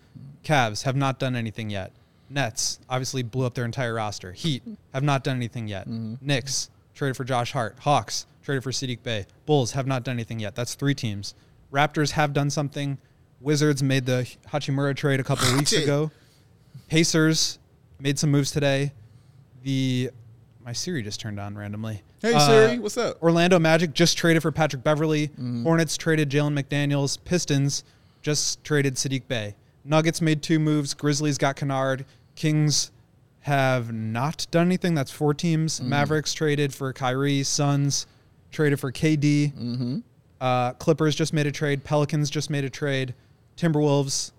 Cavs 0.44 0.84
have 0.84 0.96
not 0.96 1.20
done 1.20 1.36
anything 1.36 1.70
yet. 1.70 1.92
Nets 2.30 2.80
obviously 2.90 3.24
blew 3.24 3.46
up 3.46 3.54
their 3.56 3.66
entire 3.66 3.94
roster. 3.94 4.32
Heat 4.32 4.64
hmm. 4.64 4.74
have 4.94 5.04
not 5.04 5.24
done 5.24 5.36
anything 5.36 5.68
yet. 5.68 5.88
Mm-hmm. 5.88 6.26
Knicks 6.26 6.70
traded 6.94 7.18
for 7.18 7.24
Josh 7.24 7.52
Hart. 7.52 7.78
Hawks 7.80 8.26
traded 8.44 8.64
for 8.64 8.72
Saddiq 8.72 9.04
Bey. 9.04 9.26
Bulls 9.46 9.72
have 9.74 9.88
not 9.88 10.04
done 10.04 10.16
anything 10.16 10.40
yet. 10.40 10.56
That's 10.56 10.74
three 10.76 10.96
teams. 10.96 11.34
Raptors 11.72 12.12
have 12.12 12.34
done 12.34 12.50
something. 12.50 12.98
Wizards 13.40 13.82
made 13.82 14.06
the 14.06 14.30
Hachimura 14.52 14.96
trade 14.96 15.20
a 15.20 15.24
couple 15.24 15.48
of 15.48 15.56
weeks 15.58 15.74
ago. 15.74 16.12
Pacers 16.88 17.60
made 18.00 18.20
some 18.20 18.32
moves 18.32 18.52
today. 18.52 18.92
The 19.64 20.10
my 20.64 20.74
Siri 20.74 21.02
just 21.02 21.20
turned 21.20 21.40
on 21.40 21.56
randomly. 21.58 22.04
Hey, 22.22 22.34
Uh, 22.34 22.40
Siri, 22.40 22.80
what's 22.80 22.98
up? 22.98 23.22
Orlando 23.24 23.58
Magic 23.58 23.94
just 23.94 24.16
traded 24.18 24.44
for 24.44 24.52
Patrick 24.52 24.84
Beverley. 24.84 25.30
Mm-hmm. 25.30 25.64
Hornets 25.64 25.98
traded 25.98 26.30
Jalen 26.30 26.60
McDaniels. 26.60 27.18
Pistons 27.26 27.84
just 28.22 28.64
traded 28.64 28.96
Saddiq 28.96 29.28
Bey. 29.28 29.56
Nuggets 29.84 30.22
made 30.22 30.44
two 30.44 30.60
moves. 30.60 30.94
Grizzlies 30.94 31.40
got 31.40 31.56
Kennard. 31.56 32.06
Kings 32.36 32.92
have 33.42 33.92
not 33.92 34.46
done 34.52 34.68
anything. 34.68 34.94
That's 34.94 35.10
four 35.10 35.34
teams. 35.34 35.80
Mm-hmm. 35.80 35.90
Mavericks 35.90 36.34
traded 36.36 36.76
for 36.76 36.94
Kyrie. 36.94 37.42
Suns 37.42 38.06
traded 38.52 38.80
for 38.80 38.92
KD. 38.92 39.54
Mm-hmm. 39.54 40.00
Uh, 40.40 40.74
Clippers 40.74 41.16
just 41.16 41.34
made 41.34 41.48
a 41.48 41.52
trade. 41.52 41.84
Pelicans 41.84 42.30
just 42.30 42.50
made 42.50 42.64
a 42.64 42.70
trade. 42.70 43.14
Timberwolves. 43.58 44.32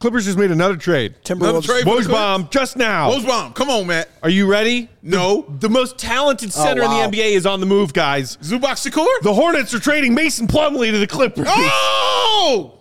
Clippers 0.00 0.26
just 0.26 0.36
made 0.36 0.50
another 0.50 0.76
trade. 0.76 1.14
Another 1.30 1.60
Timberwolves. 1.60 1.64
trade 1.64 1.84
for 1.84 2.02
the 2.02 2.08
Wojbomb 2.08 2.50
just 2.50 2.76
now. 2.76 3.10
Wojbomb, 3.10 3.54
come 3.54 3.70
on, 3.70 3.86
Matt. 3.86 4.08
Are 4.22 4.28
you 4.28 4.46
ready? 4.46 4.90
No. 5.02 5.46
The 5.60 5.70
most 5.70 5.96
talented 5.98 6.52
center 6.52 6.82
wow. 6.82 7.04
in 7.04 7.10
the 7.10 7.16
NBA 7.16 7.32
is 7.32 7.46
on 7.46 7.60
the 7.60 7.66
move, 7.66 7.92
guys. 7.92 8.36
Zubac 8.38 8.90
Shakur? 8.90 9.06
The 9.22 9.32
Hornets 9.32 9.72
are 9.72 9.78
trading 9.78 10.14
Mason 10.14 10.46
Plumlee 10.46 10.90
to 10.90 10.98
the 10.98 11.06
Clippers. 11.06 11.46
Oh! 11.48 12.80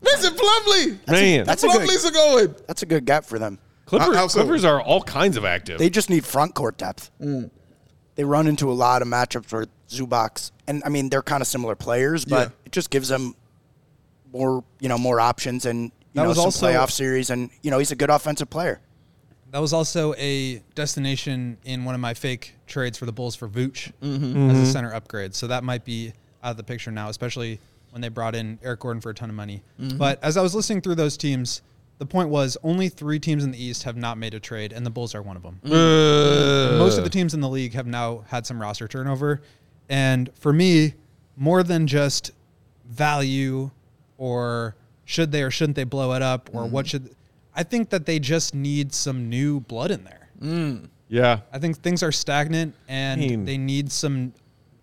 Vincent 0.00 0.36
Plumlee. 0.36 0.98
Man, 1.08 1.44
that's 1.44 1.62
a 1.62 1.68
good- 1.68 1.82
Plumlee's 1.82 2.04
a 2.04 2.12
going. 2.12 2.54
That's 2.66 2.82
a 2.82 2.86
good 2.86 3.04
gap 3.04 3.24
for 3.24 3.38
them. 3.38 3.58
Clippers, 3.84 4.08
How- 4.08 4.14
how 4.14 4.26
so? 4.26 4.40
Clippers 4.40 4.64
are 4.64 4.80
all 4.80 5.02
kinds 5.02 5.36
of 5.36 5.44
active. 5.44 5.78
They 5.78 5.90
just 5.90 6.10
need 6.10 6.24
front 6.24 6.54
court 6.54 6.76
depth. 6.76 7.10
They 8.18 8.24
run 8.24 8.48
into 8.48 8.68
a 8.68 8.74
lot 8.74 9.00
of 9.00 9.06
matchups 9.06 9.52
where 9.52 9.66
Zubac's, 9.88 10.50
and 10.66 10.82
I 10.84 10.88
mean 10.88 11.08
they're 11.08 11.22
kind 11.22 11.40
of 11.40 11.46
similar 11.46 11.76
players, 11.76 12.24
but 12.24 12.48
Yeah. 12.48 12.54
it 12.66 12.72
just 12.72 12.90
gives 12.90 13.06
them 13.08 13.36
more, 14.32 14.64
you 14.80 14.88
know, 14.88 14.98
more 14.98 15.20
options 15.20 15.64
and 15.64 15.84
you 15.84 15.90
That 16.14 16.22
know 16.24 16.28
was 16.30 16.36
some 16.38 16.44
also- 16.46 16.66
playoff 16.66 16.90
series, 16.90 17.30
and 17.30 17.48
you 17.62 17.70
know 17.70 17.78
he's 17.78 17.92
a 17.92 17.96
good 17.96 18.10
offensive 18.10 18.50
player. 18.50 18.80
That 19.52 19.60
was 19.60 19.72
also 19.72 20.14
a 20.18 20.56
destination 20.74 21.58
in 21.64 21.84
one 21.84 21.94
of 21.94 22.00
my 22.00 22.12
fake 22.12 22.54
trades 22.66 22.98
for 22.98 23.06
the 23.06 23.12
Bulls 23.12 23.36
for 23.36 23.48
Vooch 23.48 23.92
Mm-hmm. 24.02 24.50
as 24.50 24.68
a 24.68 24.72
center 24.72 24.92
upgrade. 24.92 25.36
So 25.36 25.46
that 25.46 25.62
might 25.62 25.84
be 25.84 26.12
out 26.42 26.50
of 26.50 26.56
the 26.56 26.64
picture 26.64 26.90
now, 26.90 27.08
especially 27.10 27.60
when 27.90 28.02
they 28.02 28.08
brought 28.08 28.34
in 28.34 28.58
Eric 28.64 28.80
Gordon 28.80 29.00
for 29.00 29.10
a 29.10 29.14
ton 29.14 29.30
of 29.30 29.36
money. 29.36 29.62
Mm-hmm. 29.80 29.96
But 29.96 30.22
as 30.24 30.36
I 30.36 30.42
was 30.42 30.56
listening 30.56 30.80
through 30.82 30.96
those 30.96 31.16
teams, 31.16 31.62
the 31.98 32.06
point 32.06 32.28
was 32.28 32.56
only 32.62 32.88
three 32.88 33.18
teams 33.18 33.44
in 33.44 33.50
the 33.50 33.62
East 33.62 33.82
have 33.82 33.96
not 33.96 34.18
made 34.18 34.32
a 34.34 34.40
trade, 34.40 34.72
and 34.72 34.86
the 34.86 34.90
Bulls 34.90 35.14
are 35.14 35.22
one 35.22 35.36
of 35.36 35.42
them. 35.42 35.60
Mm. 35.64 36.74
Uh, 36.74 36.78
Most 36.78 36.96
of 36.98 37.04
the 37.04 37.10
teams 37.10 37.34
in 37.34 37.40
the 37.40 37.48
league 37.48 37.74
have 37.74 37.86
now 37.86 38.24
had 38.28 38.46
some 38.46 38.60
roster 38.60 38.86
turnover. 38.88 39.40
And 39.88 40.30
for 40.34 40.52
me, 40.52 40.94
more 41.36 41.62
than 41.62 41.86
just 41.86 42.30
value 42.88 43.70
or 44.16 44.74
should 45.04 45.32
they 45.32 45.42
or 45.42 45.50
shouldn't 45.50 45.76
they 45.76 45.84
blow 45.84 46.12
it 46.12 46.22
up 46.22 46.50
or 46.52 46.66
what 46.66 46.86
should 46.86 47.10
I 47.54 47.62
think 47.62 47.90
that 47.90 48.06
they 48.06 48.18
just 48.18 48.54
need 48.54 48.92
some 48.92 49.28
new 49.28 49.60
blood 49.60 49.90
in 49.90 50.04
there. 50.04 50.28
yeah. 51.08 51.40
I 51.52 51.58
think 51.58 51.78
things 51.78 52.02
are 52.02 52.12
stagnant 52.12 52.74
and 52.88 53.20
mean- 53.20 53.44
they 53.44 53.58
need 53.58 53.90
some 53.90 54.32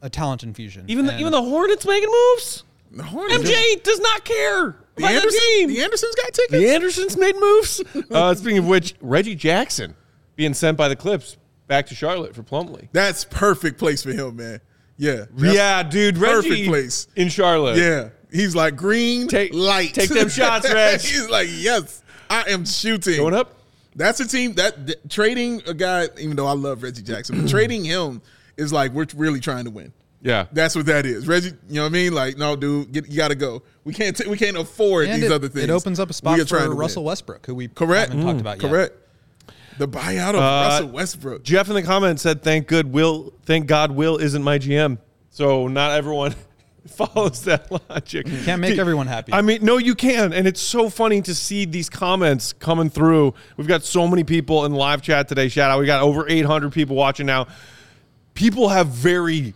a 0.01 0.09
talent 0.09 0.43
infusion. 0.43 0.85
Even 0.87 1.05
the, 1.05 1.17
even 1.19 1.31
the 1.31 1.41
Hornets 1.41 1.85
making 1.85 2.09
moves. 2.09 2.63
The 2.91 3.03
Hornets. 3.03 3.49
MJ 3.49 3.81
does 3.83 3.99
not 3.99 4.23
care 4.25 4.75
The 4.95 5.01
that 5.03 5.11
Anderson, 5.15 5.39
team. 5.39 5.69
the 5.69 5.81
Andersons 5.81 6.15
got 6.15 6.33
tickets. 6.33 6.51
The 6.51 6.69
Andersons 6.69 7.17
made 7.17 7.35
moves. 7.39 7.81
uh, 8.11 8.33
speaking 8.35 8.59
of 8.59 8.67
which, 8.67 8.95
Reggie 9.01 9.35
Jackson 9.35 9.95
being 10.35 10.53
sent 10.53 10.77
by 10.77 10.87
the 10.87 10.95
Clips 10.95 11.37
back 11.67 11.85
to 11.87 11.95
Charlotte 11.95 12.33
for 12.35 12.43
Plumlee. 12.43 12.87
That's 12.93 13.25
perfect 13.25 13.77
place 13.77 14.03
for 14.03 14.11
him, 14.11 14.37
man. 14.37 14.61
Yeah. 14.97 15.25
Yeah, 15.37 15.83
dude, 15.83 16.15
perfect 16.15 16.49
Reggie 16.51 16.67
place. 16.67 17.07
in 17.15 17.27
Charlotte. 17.29 17.77
Yeah. 17.77 18.09
He's 18.31 18.55
like 18.55 18.75
green 18.75 19.27
Take- 19.27 19.53
light. 19.53 19.93
take 19.93 20.09
them 20.09 20.29
shots, 20.29 20.71
Reg. 20.71 20.99
He's 21.01 21.29
like, 21.29 21.47
yes, 21.51 22.01
I 22.29 22.49
am 22.49 22.65
shooting. 22.65 23.17
going 23.17 23.33
up. 23.33 23.53
That's 23.97 24.19
a 24.19 24.27
team 24.27 24.53
that 24.53 24.87
th- 24.87 24.99
trading 25.09 25.61
a 25.67 25.73
guy, 25.73 26.07
even 26.19 26.35
though 26.35 26.47
I 26.47 26.53
love 26.53 26.83
Reggie 26.83 27.01
Jackson, 27.01 27.41
but 27.41 27.49
trading 27.49 27.83
him 27.85 28.21
is 28.57 28.73
like 28.73 28.91
we're 28.91 29.05
really 29.15 29.39
trying 29.39 29.65
to 29.65 29.71
win. 29.71 29.93
Yeah, 30.25 30.47
That's 30.51 30.75
what 30.75 30.87
that 30.87 31.05
is. 31.05 31.27
Reggie, 31.27 31.49
you 31.69 31.75
know 31.75 31.81
what 31.83 31.87
I 31.87 31.89
mean? 31.89 32.11
Like, 32.13 32.35
no, 32.35 32.55
dude, 32.55 32.91
get, 32.91 33.07
you 33.07 33.15
got 33.15 33.27
to 33.27 33.35
go. 33.35 33.61
We 33.83 33.93
can't 33.93 34.17
t- 34.17 34.27
we 34.27 34.37
can't 34.37 34.57
afford 34.57 35.07
And 35.07 35.21
these 35.21 35.29
it, 35.29 35.33
other 35.33 35.47
things. 35.47 35.65
it 35.65 35.69
opens 35.69 35.99
up 35.99 36.09
a 36.09 36.13
spot 36.13 36.39
for 36.39 36.45
to 36.45 36.69
win. 36.69 36.77
Russell 36.77 37.03
Westbrook, 37.03 37.45
who 37.45 37.53
we 37.53 37.67
Correct. 37.67 38.09
haven't 38.11 38.25
talked 38.25 38.41
about 38.41 38.59
yet. 38.61 38.69
Correct. 38.69 38.95
The 39.77 39.87
buyout 39.87 40.29
of 40.31 40.35
Uh, 40.37 40.39
Russell 40.69 40.87
Westbrook. 40.89 41.43
Jeff 41.43 41.69
in 41.69 41.75
the 41.75 41.83
comments 41.83 42.23
said, 42.23 42.41
"Thank 42.41 42.65
good 42.67 42.91
Will, 42.91 43.33
thank 43.45 43.67
God 43.67 43.91
Will 43.91 44.17
isn't 44.17 44.41
my 44.41 44.57
GM." 44.57 44.97
So 45.29 45.67
not 45.67 45.91
everyone 45.91 46.33
follows 46.87 47.43
that 47.43 47.69
logic. 47.89 48.27
You 48.27 48.39
Can't 48.45 48.61
make 48.61 48.79
everyone 48.79 49.05
happy. 49.05 49.31
I 49.31 49.41
mean, 49.43 49.63
no, 49.63 49.77
you 49.77 49.93
can, 49.93 50.33
and 50.33 50.47
it's 50.47 50.61
so 50.61 50.89
funny 50.89 51.21
to 51.21 51.35
see 51.35 51.65
these 51.65 51.89
comments 51.89 52.51
coming 52.53 52.89
through. 52.89 53.35
We've 53.57 53.67
got 53.67 53.83
so 53.83 54.07
many 54.07 54.23
people 54.23 54.65
in 54.65 54.73
live 54.73 55.03
chat 55.03 55.27
today. 55.27 55.49
Shout 55.49 55.69
out! 55.69 55.79
We 55.79 55.85
got 55.85 56.01
over 56.01 56.27
800 56.27 56.71
people 56.71 56.95
watching 56.95 57.27
now. 57.27 57.45
People 58.33 58.69
have 58.69 58.87
very 58.87 59.53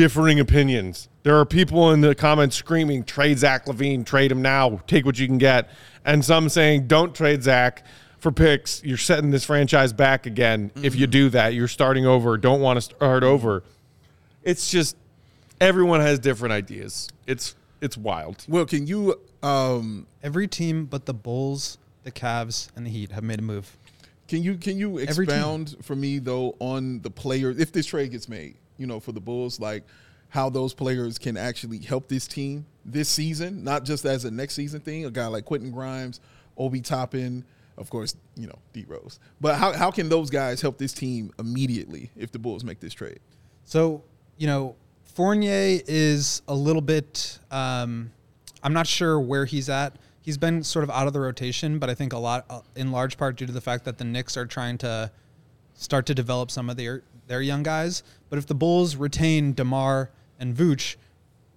differing 0.00 0.40
opinions. 0.40 1.08
There 1.24 1.38
are 1.38 1.44
people 1.44 1.90
in 1.92 2.00
the 2.00 2.14
comments 2.14 2.56
screaming, 2.56 3.04
"Trade 3.04 3.38
Zach 3.38 3.66
LaVine, 3.66 4.06
trade 4.06 4.32
him 4.32 4.40
now, 4.40 4.80
take 4.86 5.04
what 5.04 5.18
you 5.18 5.26
can 5.26 5.36
get," 5.36 5.68
and 6.06 6.24
some 6.24 6.48
saying, 6.48 6.86
"Don't 6.86 7.14
trade 7.14 7.42
Zach." 7.42 7.84
For 8.18 8.32
picks, 8.32 8.82
you're 8.82 8.98
setting 8.98 9.30
this 9.30 9.44
franchise 9.44 9.92
back 9.92 10.26
again. 10.26 10.70
If 10.82 10.94
you 10.94 11.06
do 11.06 11.28
that, 11.30 11.52
you're 11.54 11.68
starting 11.68 12.06
over. 12.06 12.36
Don't 12.38 12.60
want 12.60 12.78
to 12.78 12.80
start 12.82 13.22
over. 13.22 13.62
It's 14.42 14.70
just 14.70 14.96
everyone 15.60 16.00
has 16.00 16.18
different 16.18 16.52
ideas. 16.52 17.08
It's 17.26 17.54
it's 17.82 17.96
wild. 17.98 18.44
Well, 18.48 18.64
can 18.64 18.86
you 18.86 19.20
um 19.42 20.06
Every 20.22 20.48
team 20.48 20.86
but 20.86 21.04
the 21.04 21.14
Bulls, 21.14 21.78
the 22.04 22.12
Cavs, 22.12 22.68
and 22.74 22.86
the 22.86 22.90
Heat 22.90 23.12
have 23.12 23.24
made 23.24 23.38
a 23.38 23.42
move. 23.42 23.76
can 24.28 24.42
you 24.42 24.56
can 24.56 24.78
you 24.78 24.98
expound 24.98 25.76
for 25.82 25.96
me 25.96 26.18
though 26.18 26.56
on 26.58 27.00
the 27.00 27.10
player 27.10 27.50
if 27.50 27.72
this 27.72 27.86
trade 27.86 28.12
gets 28.12 28.28
made, 28.28 28.54
you 28.80 28.86
know, 28.86 28.98
for 28.98 29.12
the 29.12 29.20
Bulls, 29.20 29.60
like 29.60 29.84
how 30.30 30.48
those 30.48 30.72
players 30.72 31.18
can 31.18 31.36
actually 31.36 31.78
help 31.78 32.08
this 32.08 32.26
team 32.26 32.64
this 32.84 33.08
season, 33.08 33.62
not 33.62 33.84
just 33.84 34.04
as 34.06 34.24
a 34.24 34.30
next 34.30 34.54
season 34.54 34.80
thing. 34.80 35.04
A 35.04 35.10
guy 35.10 35.26
like 35.26 35.44
Quentin 35.44 35.70
Grimes, 35.70 36.20
Obi 36.56 36.80
Toppin, 36.80 37.44
of 37.76 37.90
course, 37.90 38.16
you 38.36 38.46
know, 38.46 38.58
D 38.72 38.84
Rose. 38.88 39.20
But 39.40 39.56
how 39.56 39.72
how 39.72 39.90
can 39.90 40.08
those 40.08 40.30
guys 40.30 40.60
help 40.60 40.78
this 40.78 40.92
team 40.92 41.30
immediately 41.38 42.10
if 42.16 42.32
the 42.32 42.38
Bulls 42.38 42.64
make 42.64 42.80
this 42.80 42.94
trade? 42.94 43.20
So, 43.64 44.02
you 44.38 44.46
know, 44.46 44.76
Fournier 45.04 45.80
is 45.86 46.42
a 46.48 46.54
little 46.54 46.82
bit, 46.82 47.38
um, 47.50 48.10
I'm 48.62 48.72
not 48.72 48.86
sure 48.86 49.20
where 49.20 49.44
he's 49.44 49.68
at. 49.68 49.96
He's 50.22 50.38
been 50.38 50.62
sort 50.62 50.82
of 50.82 50.90
out 50.90 51.06
of 51.06 51.12
the 51.12 51.20
rotation, 51.20 51.78
but 51.78 51.90
I 51.90 51.94
think 51.94 52.12
a 52.12 52.18
lot, 52.18 52.46
uh, 52.48 52.60
in 52.76 52.92
large 52.92 53.16
part, 53.16 53.36
due 53.36 53.46
to 53.46 53.52
the 53.52 53.60
fact 53.60 53.84
that 53.84 53.98
the 53.98 54.04
Knicks 54.04 54.36
are 54.36 54.46
trying 54.46 54.78
to 54.78 55.10
start 55.74 56.06
to 56.06 56.14
develop 56.14 56.50
some 56.50 56.70
of 56.70 56.76
their 56.76 57.02
their 57.26 57.40
young 57.40 57.62
guys. 57.62 58.02
But 58.30 58.38
if 58.38 58.46
the 58.46 58.54
Bulls 58.54 58.96
retain 58.96 59.52
DeMar 59.52 60.10
and 60.38 60.56
Vooch 60.56 60.96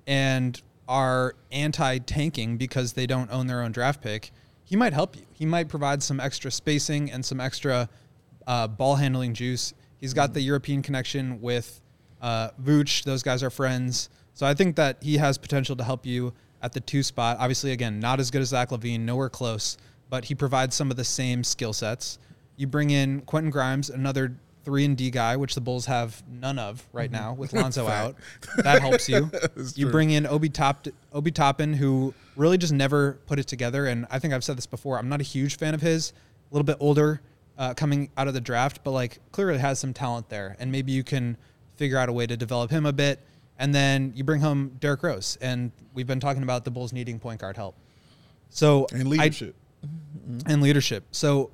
and 0.06 0.62
are 0.88 1.36
anti-tanking 1.52 2.58
because 2.58 2.94
they 2.94 3.08
don't 3.08 3.32
own 3.32 3.48
their 3.48 3.62
own 3.62 3.72
draft 3.72 4.02
pick, 4.02 4.32
he 4.66 4.76
might 4.76 4.92
help 4.92 5.16
you. 5.16 5.24
He 5.32 5.46
might 5.46 5.70
provide 5.70 6.04
some 6.04 6.20
extra 6.20 6.52
spacing 6.52 7.12
and 7.12 7.24
some 7.24 7.40
extra 7.40 7.88
uh, 8.48 8.68
ball 8.68 8.96
handling 8.96 9.34
juice. 9.34 9.74
He's 10.02 10.14
got 10.14 10.34
the 10.34 10.42
European 10.42 10.82
connection 10.82 11.40
with 11.42 11.80
uh, 12.22 12.50
Vooch. 12.62 13.04
Those 13.04 13.24
guys 13.24 13.44
are 13.44 13.50
friends, 13.50 14.10
so 14.34 14.46
I 14.46 14.54
think 14.54 14.76
that 14.76 14.98
he 15.02 15.18
has 15.18 15.38
potential 15.38 15.76
to 15.76 15.84
help 15.84 16.06
you 16.06 16.34
at 16.62 16.74
the 16.74 16.80
two 16.80 17.04
spot. 17.04 17.38
Obviously, 17.40 17.72
again, 17.72 18.00
not 18.00 18.20
as 18.20 18.32
good 18.32 18.42
as 18.42 18.50
Zach 18.50 18.70
LaVine, 18.70 19.02
nowhere 19.02 19.30
close, 19.30 19.78
but 20.10 20.26
he 20.26 20.36
provides 20.36 20.76
some 20.76 20.90
of 20.90 20.98
the 20.98 21.04
same 21.04 21.44
skill 21.44 21.74
sets. 21.74 22.18
You 22.56 22.68
bring 22.68 22.90
in 22.90 23.22
Quentin 23.22 23.52
Grimes, 23.52 23.90
another 23.90 24.36
three 24.64 24.86
and 24.86 24.96
D 24.98 25.12
guy, 25.12 25.36
which 25.38 25.56
the 25.56 25.62
Bulls 25.62 25.86
have 25.88 26.24
none 26.28 26.58
of 26.60 26.88
right 26.94 27.12
now 27.12 27.34
with 27.34 27.54
Lonzo 27.54 27.88
out. 27.88 28.16
That 28.58 28.82
helps 28.82 29.10
you. 29.10 29.30
you 29.76 29.90
bring 29.90 30.10
in 30.12 30.26
Obi 30.26 30.50
Top 30.50 30.88
Obi 31.12 31.32
Toppin, 31.32 31.74
who 31.74 32.14
really 32.36 32.58
just 32.58 32.74
never 32.74 33.14
put 33.28 33.40
it 33.40 33.48
together. 33.48 33.86
And 33.88 34.06
I 34.10 34.20
think 34.20 34.34
I've 34.34 34.44
said 34.44 34.58
this 34.58 34.66
before. 34.66 34.98
I'm 34.98 35.10
not 35.10 35.20
a 35.22 35.24
huge 35.26 35.58
fan 35.58 35.74
of 35.74 35.82
his. 35.82 36.12
A 36.52 36.54
little 36.54 36.66
bit 36.66 36.78
older, 36.80 37.22
uh, 37.58 37.74
coming 37.74 38.10
out 38.18 38.28
of 38.28 38.34
the 38.34 38.42
draft, 38.42 38.82
but 38.84 38.92
like 38.92 39.20
clearly 39.32 39.58
has 39.60 39.80
some 39.80 39.94
talent 39.94 40.30
there. 40.30 40.56
And 40.60 40.72
maybe 40.72 40.92
you 40.92 41.04
can 41.04 41.36
figure 41.76 41.98
out 41.98 42.08
a 42.10 42.14
way 42.14 42.26
to 42.28 42.38
develop 42.38 42.72
him 42.72 42.86
a 42.86 42.94
bit. 42.94 43.20
And 43.60 43.74
then 43.74 44.14
you 44.16 44.24
bring 44.24 44.42
home 44.42 44.78
Derrick 44.80 45.04
Rose, 45.04 45.38
and 45.42 45.72
we've 45.94 46.08
been 46.08 46.20
talking 46.20 46.42
about 46.44 46.66
the 46.66 46.72
Bulls 46.72 46.92
needing 46.94 47.20
point 47.20 47.40
guard 47.42 47.56
help. 47.56 47.76
So 48.50 48.88
And 48.92 49.02
I- 49.02 49.06
leadership. 49.06 49.56
and 50.46 50.62
leadership. 50.62 51.04
So 51.12 51.52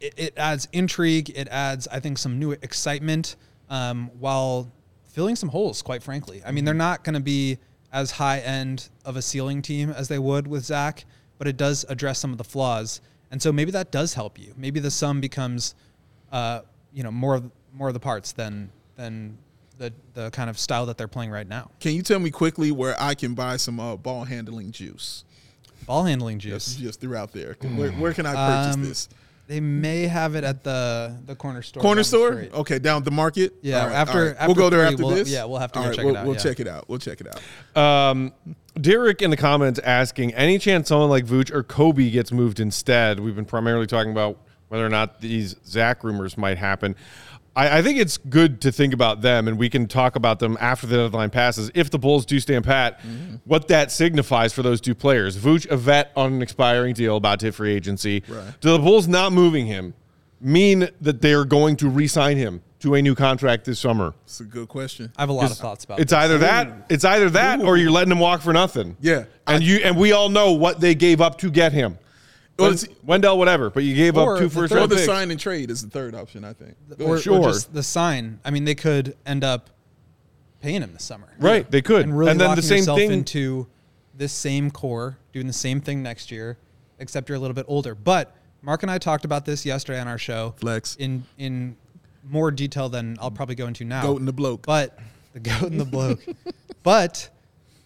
it, 0.00 0.14
it 0.16 0.34
adds 0.36 0.68
intrigue. 0.72 1.30
It 1.34 1.48
adds, 1.48 1.88
I 1.88 2.00
think, 2.00 2.18
some 2.18 2.38
new 2.38 2.52
excitement 2.52 3.36
um, 3.70 4.10
while 4.18 4.70
filling 5.04 5.36
some 5.36 5.48
holes. 5.48 5.82
Quite 5.82 6.02
frankly, 6.02 6.42
I 6.46 6.52
mean, 6.52 6.64
they're 6.64 6.74
not 6.74 7.04
going 7.04 7.14
to 7.14 7.20
be 7.20 7.58
as 7.92 8.10
high 8.10 8.38
end 8.40 8.88
of 9.04 9.16
a 9.16 9.22
ceiling 9.22 9.62
team 9.62 9.90
as 9.90 10.08
they 10.08 10.18
would 10.18 10.46
with 10.46 10.64
Zach, 10.64 11.04
but 11.38 11.48
it 11.48 11.56
does 11.56 11.84
address 11.88 12.18
some 12.18 12.32
of 12.32 12.38
the 12.38 12.44
flaws. 12.44 13.00
And 13.30 13.40
so 13.42 13.52
maybe 13.52 13.70
that 13.72 13.90
does 13.90 14.14
help 14.14 14.38
you. 14.38 14.54
Maybe 14.56 14.80
the 14.80 14.90
sum 14.90 15.20
becomes, 15.20 15.74
uh, 16.32 16.60
you 16.92 17.02
know, 17.02 17.10
more 17.10 17.34
of- 17.36 17.50
more 17.74 17.88
of 17.88 17.94
the 17.94 18.00
parts 18.00 18.32
than 18.32 18.70
than 18.96 19.36
the 19.76 19.92
the 20.14 20.30
kind 20.30 20.48
of 20.50 20.58
style 20.58 20.86
that 20.86 20.96
they're 20.98 21.06
playing 21.06 21.30
right 21.30 21.46
now. 21.46 21.70
Can 21.80 21.92
you 21.94 22.02
tell 22.02 22.18
me 22.18 22.30
quickly 22.30 22.72
where 22.72 22.96
I 23.00 23.14
can 23.14 23.34
buy 23.34 23.56
some 23.58 23.78
uh, 23.78 23.96
ball 23.96 24.24
handling 24.24 24.72
juice? 24.72 25.24
Ball 25.86 26.04
handling 26.04 26.38
juice. 26.38 26.74
just 26.74 27.00
through 27.00 27.14
out 27.16 27.32
there. 27.32 27.56
Where, 27.60 27.90
where 27.92 28.12
can 28.14 28.26
I 28.26 28.34
purchase 28.34 28.74
Um, 28.74 28.84
this? 28.84 29.08
They 29.48 29.60
may 29.60 30.06
have 30.06 30.34
it 30.34 30.44
at 30.44 30.62
the 30.62 31.16
the 31.26 31.34
corner 31.34 31.62
store. 31.62 31.82
Corner 31.82 32.02
store? 32.04 32.32
street. 32.34 32.52
Okay, 32.52 32.78
down 32.78 32.98
at 32.98 33.04
the 33.06 33.10
market. 33.10 33.54
Yeah, 33.62 33.80
All 33.80 33.86
right, 33.86 33.94
after- 33.94 34.18
all 34.18 34.24
right. 34.26 34.34
after 34.36 34.46
we'll 34.46 34.54
go 34.54 34.68
there 34.70 34.80
three, 34.86 34.92
after 34.92 35.06
we'll- 35.06 35.14
this. 35.16 35.30
yeah, 35.30 35.44
we'll 35.44 35.58
have 35.58 35.72
to 35.72 35.78
go 35.80 35.86
right, 35.86 35.94
check 35.96 36.04
we'll, 36.04 36.14
it 36.14 36.18
out, 36.18 36.26
We'll 36.26 36.36
yeah. 36.36 36.42
check 36.42 36.60
it 36.60 36.68
out. 36.68 36.88
We'll 36.88 36.98
check 36.98 37.20
it 37.22 37.26
out. 37.74 37.82
Um, 37.82 38.32
Derek 38.78 39.22
in 39.22 39.30
the 39.30 39.36
comments 39.38 39.80
asking, 39.80 40.34
any 40.34 40.58
chance 40.58 40.88
someone 40.88 41.08
like 41.08 41.24
Vooch 41.24 41.50
or 41.50 41.64
Coby 41.64 42.12
gets 42.12 42.30
moved 42.30 42.60
instead? 42.60 43.18
We've 43.20 43.34
been 43.34 43.46
primarily 43.46 43.86
talking 43.86 44.12
about 44.12 44.38
whether 44.68 44.84
or 44.84 44.90
not 44.90 45.22
these 45.22 45.56
Zach 45.66 46.04
rumors 46.04 46.36
might 46.36 46.58
happen. 46.58 46.94
I, 47.58 47.78
I 47.78 47.82
think 47.82 47.98
it's 47.98 48.16
good 48.16 48.60
to 48.60 48.70
think 48.70 48.94
about 48.94 49.20
them, 49.20 49.48
and 49.48 49.58
we 49.58 49.68
can 49.68 49.88
talk 49.88 50.14
about 50.14 50.38
them 50.38 50.56
after 50.60 50.86
the 50.86 50.96
deadline 50.96 51.30
passes. 51.30 51.72
If 51.74 51.90
the 51.90 51.98
Bulls 51.98 52.24
do 52.24 52.38
stand 52.38 52.64
pat, 52.64 53.00
mm-hmm. 53.00 53.36
what 53.44 53.66
that 53.68 53.90
signifies 53.90 54.52
for 54.52 54.62
those 54.62 54.80
two 54.80 54.94
players. 54.94 55.36
Vooch, 55.36 55.68
a 55.68 55.76
vet 55.76 56.12
on 56.14 56.34
an 56.34 56.42
expiring 56.42 56.94
deal, 56.94 57.16
about 57.16 57.40
to 57.40 57.46
hit 57.46 57.54
free 57.56 57.74
agency. 57.74 58.22
Right. 58.28 58.54
Do 58.60 58.70
the 58.70 58.78
Bulls 58.78 59.08
not 59.08 59.32
moving 59.32 59.66
him 59.66 59.94
mean 60.40 60.88
that 61.00 61.20
they're 61.20 61.44
going 61.44 61.76
to 61.78 61.88
re-sign 61.88 62.36
him 62.36 62.62
to 62.78 62.94
a 62.94 63.02
new 63.02 63.16
contract 63.16 63.64
this 63.64 63.80
summer? 63.80 64.14
It's 64.22 64.38
a 64.38 64.44
good 64.44 64.68
question. 64.68 65.12
I 65.16 65.22
have 65.22 65.28
a 65.28 65.32
lot 65.32 65.50
of 65.50 65.58
thoughts 65.58 65.84
about 65.84 65.98
it. 65.98 66.02
It's 66.02 66.12
this. 66.12 66.16
either 66.16 66.38
that, 66.38 66.86
it's 66.88 67.04
either 67.04 67.28
that, 67.30 67.60
or 67.60 67.76
you're 67.76 67.90
letting 67.90 68.12
him 68.12 68.20
walk 68.20 68.40
for 68.40 68.52
nothing. 68.52 68.96
Yeah. 69.00 69.24
and 69.48 69.64
you 69.64 69.78
and 69.78 69.96
we 69.96 70.12
all 70.12 70.28
know 70.28 70.52
what 70.52 70.80
they 70.80 70.94
gave 70.94 71.20
up 71.20 71.38
to 71.38 71.50
get 71.50 71.72
him. 71.72 71.98
Well, 72.58 72.72
it's- 72.72 72.88
Wendell, 73.04 73.38
whatever, 73.38 73.70
but 73.70 73.84
you 73.84 73.94
gave 73.94 74.16
Or 74.16 74.34
up 74.34 74.38
two 74.40 74.48
the 74.48 74.54
first 74.54 74.70
third- 74.70 74.76
Or 74.76 74.80
round 74.80 74.90
the 74.90 74.96
picks. 74.96 75.06
sign 75.06 75.30
and 75.30 75.38
trade 75.38 75.70
is 75.70 75.82
the 75.82 75.90
third 75.90 76.14
option, 76.14 76.44
I 76.44 76.52
think. 76.52 76.74
Go 76.98 77.04
or. 77.06 77.18
Sure. 77.20 77.38
or 77.38 77.48
just 77.52 77.72
the 77.72 77.82
sign. 77.82 78.40
I 78.44 78.50
mean, 78.50 78.64
they 78.64 78.74
could 78.74 79.16
end 79.24 79.44
up 79.44 79.70
paying 80.60 80.82
him 80.82 80.92
this 80.92 81.04
summer. 81.04 81.28
Right, 81.38 81.70
they 81.70 81.82
could. 81.82 82.02
And 82.02 82.18
really 82.18 82.32
And 82.32 82.40
then 82.40 82.46
the 82.46 82.48
locking 82.56 82.62
same 82.64 82.78
yourself 82.78 82.98
thing- 82.98 83.12
into 83.12 83.66
this 84.16 84.32
same 84.32 84.70
core, 84.72 85.18
doing 85.32 85.46
the 85.46 85.52
same 85.52 85.80
thing 85.80 86.02
next 86.02 86.32
year, 86.32 86.56
except 86.98 87.28
you're 87.28 87.36
a 87.36 87.40
little 87.40 87.54
bit 87.54 87.66
older. 87.68 87.94
But 87.94 88.34
Mark 88.62 88.82
and 88.82 88.90
I 88.90 88.98
talked 88.98 89.24
about 89.24 89.44
this 89.44 89.64
yesterday 89.64 90.00
on 90.00 90.08
our 90.08 90.18
show. 90.18 90.54
Flex. 90.58 90.96
In 90.96 91.24
in 91.38 91.76
more 92.28 92.50
detail 92.50 92.88
than 92.88 93.16
I'll 93.20 93.30
probably 93.30 93.54
go 93.54 93.68
into 93.68 93.84
now. 93.84 94.02
Goat 94.02 94.18
and 94.18 94.26
the 94.26 94.32
bloke. 94.32 94.66
But 94.66 94.98
the 95.32 95.38
goat 95.40 95.70
and 95.70 95.80
the 95.80 95.84
bloke. 95.84 96.20
but 96.82 97.28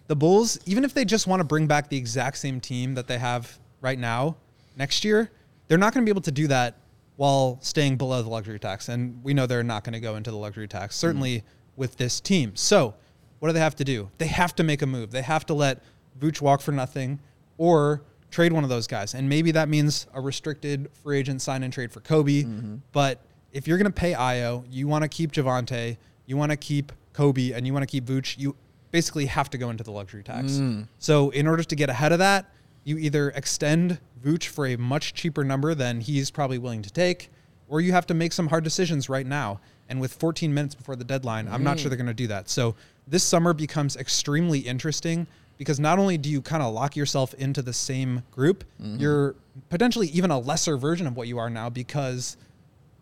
the 0.07 0.17
Bulls, 0.17 0.59
even 0.65 0.83
if 0.85 0.95
they 0.95 1.05
just 1.05 1.27
want 1.27 1.41
to 1.41 1.45
bring 1.45 1.67
back 1.67 1.91
the 1.91 1.99
exact 1.99 2.39
same 2.39 2.59
team 2.59 2.95
that 2.95 3.07
they 3.07 3.19
have 3.19 3.59
right 3.83 3.99
now 3.99 4.37
next 4.77 5.05
year, 5.05 5.31
they're 5.69 5.79
not 5.79 5.95
going 5.95 6.05
to 6.05 6.11
be 6.11 6.13
able 6.13 6.23
to 6.23 6.33
do 6.33 6.47
that 6.49 6.77
while 7.17 7.59
staying 7.61 7.97
below 7.97 8.23
the 8.23 8.29
luxury 8.29 8.59
tax. 8.59 8.89
And 8.89 9.23
we 9.23 9.35
know 9.35 9.47
they're 9.47 9.63
not 9.63 9.85
going 9.85 9.93
to 9.95 10.01
go 10.01 10.17
into 10.17 10.31
the 10.31 10.37
luxury 10.37 10.69
tax, 10.69 10.97
certainly 10.97 11.39
mm-hmm. 11.39 11.47
with 11.77 11.97
this 11.97 12.21
team. 12.21 12.57
So, 12.57 12.95
what 13.39 13.49
do 13.49 13.53
they 13.55 13.61
have 13.61 13.77
to 13.77 13.85
do? 13.85 14.11
They 14.19 14.27
have 14.27 14.55
to 14.57 14.63
make 14.63 14.83
a 14.83 14.87
move. 14.87 15.11
They 15.11 15.23
have 15.23 15.45
to 15.47 15.55
let 15.55 15.83
Vooch 16.19 16.41
walk 16.41 16.61
for 16.61 16.73
nothing 16.73 17.19
or 17.59 18.03
trade 18.31 18.53
one 18.53 18.65
of 18.65 18.71
those 18.71 18.87
guys. 18.87 19.15
And 19.15 19.29
maybe 19.29 19.51
that 19.53 19.69
means 19.69 20.07
a 20.15 20.21
restricted 20.21 20.89
free 21.03 21.19
agent 21.19 21.43
sign 21.43 21.63
and 21.63 21.73
trade 21.73 21.93
for 21.93 22.01
Coby. 22.01 22.45
Mm-hmm. 22.45 22.77
But 22.93 23.21
if 23.53 23.67
you're 23.67 23.79
going 23.79 23.93
to 23.93 24.01
pay 24.01 24.15
Ayo, 24.15 24.65
you 24.71 24.89
want 24.89 25.03
to 25.03 25.09
keep 25.09 25.33
Javonte, 25.33 25.97
you 26.27 26.37
want 26.37 26.51
to 26.51 26.57
keep 26.57 26.93
Coby, 27.15 27.55
and 27.55 27.67
you 27.67 27.73
want 27.73 27.83
to 27.83 27.87
keep 27.87 28.05
Vooch, 28.05 28.39
you 28.39 28.57
basically 28.91 29.27
have 29.27 29.51
to 29.51 29.59
go 29.59 29.71
into 29.71 29.85
the 29.85 29.91
luxury 29.91 30.23
tax. 30.23 30.53
Mm. 30.53 30.87
So 30.99 31.31
in 31.31 31.47
order 31.47 31.63
to 31.63 31.77
get 31.77 31.91
ahead 31.91 32.13
of 32.13 32.19
that, 32.21 32.47
you 32.85 32.99
either 32.99 33.31
extend 33.31 33.99
Vooch 34.23 34.47
for 34.47 34.67
a 34.67 34.77
much 34.77 35.15
cheaper 35.15 35.45
number 35.45 35.75
than 35.75 36.01
he's 36.01 36.31
probably 36.31 36.59
willing 36.59 36.83
to 36.83 36.91
take, 36.91 37.31
or 37.69 37.81
you 37.81 37.93
have 37.93 38.07
to 38.07 38.15
make 38.15 38.33
some 38.33 38.49
hard 38.49 38.65
decisions 38.65 39.09
right 39.09 39.27
now. 39.27 39.61
And 39.89 40.01
with 40.01 40.13
14 40.15 40.55
minutes 40.55 40.75
before 40.75 40.97
the 40.97 41.05
deadline, 41.05 41.49
I'm 41.49 41.63
not 41.65 41.79
sure 41.79 41.89
they're 41.91 41.99
going 41.99 42.07
to 42.07 42.15
do 42.15 42.29
that. 42.29 42.49
So 42.49 42.77
this 43.07 43.23
summer 43.23 43.53
becomes 43.53 43.97
extremely 43.97 44.61
interesting 44.61 45.27
because 45.59 45.79
not 45.79 45.99
only 45.99 46.17
do 46.17 46.31
you 46.31 46.41
kind 46.41 46.63
of 46.63 46.73
lock 46.73 46.97
yourself 46.97 47.35
into 47.35 47.61
the 47.63 47.73
same 47.73 48.23
group, 48.31 48.65
you're 48.79 49.35
potentially 49.69 50.09
even 50.09 50.31
a 50.31 50.39
lesser 50.39 50.77
version 50.77 51.07
of 51.07 51.17
what 51.17 51.29
you 51.29 51.39
are 51.39 51.51
now 51.51 51.69
because 51.69 52.37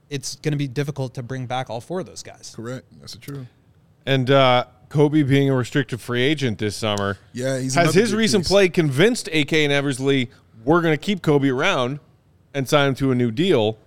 it's 0.09 0.37
going 0.37 0.53
to 0.53 0.59
be 0.59 0.67
difficult 0.67 1.15
to 1.15 1.23
bring 1.23 1.47
back 1.47 1.71
all 1.71 1.81
four 1.81 2.01
of 2.01 2.07
those 2.07 2.23
guys. 2.23 2.53
Correct. 2.57 2.85
That's 3.01 3.17
true. 3.17 3.47
And 4.05 4.31
uh, 4.31 4.65
Coby 4.89 5.27
being 5.27 5.49
a 5.49 5.55
restricted 5.55 6.01
free 6.01 6.23
agent 6.23 6.59
this 6.59 6.77
summer. 6.77 7.17
Yeah, 7.33 7.59
he's 7.59 7.75
has 7.77 7.95
his 7.95 8.13
recent 8.13 8.45
piece. 8.45 8.49
play 8.49 8.69
convinced 8.69 9.29
AK 9.29 9.53
and 9.53 9.73
Eversley 9.73 10.31
we're 10.65 10.83
going 10.83 10.95
to 10.95 11.01
keep 11.03 11.21
Coby 11.23 11.53
around 11.53 12.01
and 12.55 12.69
sign 12.69 12.89
him 12.89 12.95
to 12.97 13.11
a 13.11 13.15
new 13.15 13.31
deal? 13.31 13.79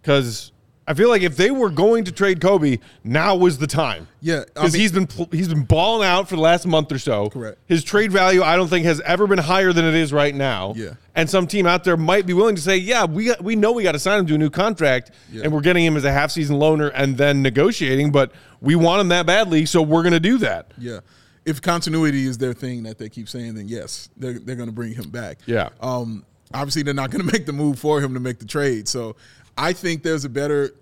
Because 0.00 0.52
I 0.86 0.94
feel 0.94 1.10
like 1.10 1.20
if 1.22 1.36
they 1.36 1.50
were 1.50 1.68
going 1.68 2.04
to 2.04 2.12
trade 2.12 2.40
Coby, 2.40 2.80
now 3.04 3.36
was 3.36 3.58
the 3.58 3.66
time. 3.66 4.08
Yeah, 4.22 4.44
because 4.46 4.72
he's 4.72 4.90
been 4.90 5.06
he's 5.30 5.48
been 5.48 5.64
balling 5.64 6.06
out 6.08 6.28
for 6.28 6.36
the 6.36 6.40
last 6.40 6.66
month 6.66 6.90
or 6.90 6.98
so. 6.98 7.28
Correct. 7.28 7.58
His 7.66 7.84
trade 7.84 8.10
value, 8.10 8.42
I 8.42 8.56
don't 8.56 8.68
think, 8.68 8.86
has 8.86 9.00
ever 9.02 9.26
been 9.26 9.38
higher 9.38 9.72
than 9.72 9.84
it 9.84 9.94
is 9.94 10.12
right 10.12 10.34
now. 10.34 10.72
Yeah. 10.76 10.94
And 11.14 11.28
some 11.28 11.46
team 11.46 11.66
out 11.66 11.84
there 11.84 11.96
might 11.96 12.24
be 12.26 12.32
willing 12.32 12.54
to 12.56 12.62
say, 12.62 12.76
"Yeah, 12.78 13.04
we 13.04 13.26
got, 13.26 13.42
we 13.44 13.54
know 13.54 13.72
we 13.72 13.82
got 13.82 13.92
to 13.92 13.98
sign 13.98 14.20
him 14.20 14.26
to 14.28 14.34
a 14.36 14.38
new 14.38 14.50
contract, 14.50 15.10
Yeah. 15.30 15.42
and 15.44 15.52
we're 15.52 15.60
getting 15.60 15.84
him 15.84 15.96
as 15.96 16.04
a 16.04 16.12
half 16.12 16.30
season 16.30 16.56
loaner 16.56 16.90
and 16.94 17.18
then 17.18 17.42
negotiating, 17.42 18.10
but 18.10 18.32
we 18.62 18.74
want 18.74 19.00
him 19.02 19.08
that 19.08 19.26
badly, 19.26 19.66
so 19.66 19.82
we're 19.82 20.02
going 20.02 20.12
to 20.14 20.20
do 20.20 20.38
that." 20.38 20.70
Yeah. 20.78 21.00
If 21.48 21.62
continuity 21.62 22.26
is 22.26 22.36
their 22.36 22.52
thing 22.52 22.82
that 22.82 22.98
they 22.98 23.08
keep 23.08 23.26
saying, 23.26 23.54
then 23.54 23.68
yes, 23.68 24.10
they're, 24.18 24.38
they're 24.38 24.56
going 24.56 24.68
to 24.68 24.74
bring 24.74 24.92
him 24.92 25.08
back. 25.08 25.38
Yeah. 25.46 25.70
Um, 25.80 26.26
obviously, 26.52 26.82
they're 26.82 26.92
not 26.92 27.10
going 27.10 27.26
to 27.26 27.32
make 27.32 27.46
the 27.46 27.54
move 27.54 27.78
for 27.78 28.02
him 28.02 28.12
to 28.12 28.20
make 28.20 28.38
the 28.38 28.44
trade. 28.44 28.86
So 28.86 29.16
I 29.56 29.72
think 29.72 30.02
there's 30.02 30.26
a 30.26 30.28
better, 30.28 30.72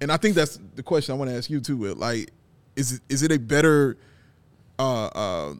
and 0.00 0.12
I 0.12 0.16
think 0.16 0.36
that's 0.36 0.60
the 0.76 0.84
question 0.84 1.14
I 1.14 1.18
want 1.18 1.30
to 1.30 1.36
ask 1.36 1.50
you 1.50 1.60
too. 1.60 1.76
Will. 1.76 1.96
Like, 1.96 2.30
is 2.76 2.92
it, 2.92 3.00
is 3.08 3.24
it 3.24 3.32
a 3.32 3.40
better, 3.40 3.96
uh, 4.78 5.06
uh, 5.06 5.54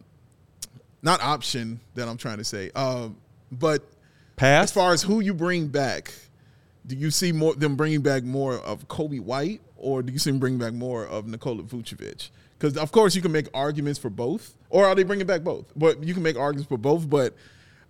not 1.03 1.20
option 1.20 1.80
that 1.97 2.07
I'm 2.09 2.16
trying 2.16 2.39
to 2.39 2.45
say, 2.45 2.70
um, 2.76 3.16
but 3.51 3.82
Pass. 4.36 4.64
as 4.64 4.72
far 4.72 4.93
as 4.93 5.03
who 5.03 5.18
you 5.18 5.34
bring 5.34 5.66
back, 5.66 6.14
do 6.86 6.95
you 6.95 7.11
see 7.11 7.32
more 7.32 7.55
them 7.55 7.74
bringing 7.74 8.03
back 8.03 8.22
more 8.22 8.55
of 8.55 8.86
Coby 8.86 9.20
White, 9.20 9.61
or 9.76 10.03
do 10.03 10.12
you 10.12 10.18
see 10.20 10.30
them 10.30 10.39
bringing 10.39 10.61
back 10.61 10.74
more 10.74 11.07
of 11.07 11.26
Nikola 11.26 11.64
Vucevic? 11.64 12.30
Because 12.59 12.76
of 12.76 12.90
course 12.90 13.14
you 13.14 13.22
can 13.22 13.32
make 13.32 13.48
arguments 13.54 13.98
for 13.98 14.11
both, 14.11 14.54
or 14.70 14.84
are 14.86 14.94
they 14.94 15.04
bringing 15.04 15.26
back 15.26 15.42
both? 15.42 15.66
But 15.76 16.02
you 16.02 16.14
can 16.14 16.22
make 16.22 16.36
arguments 16.36 16.68
for 16.68 16.78
both. 16.78 17.09
But 17.09 17.34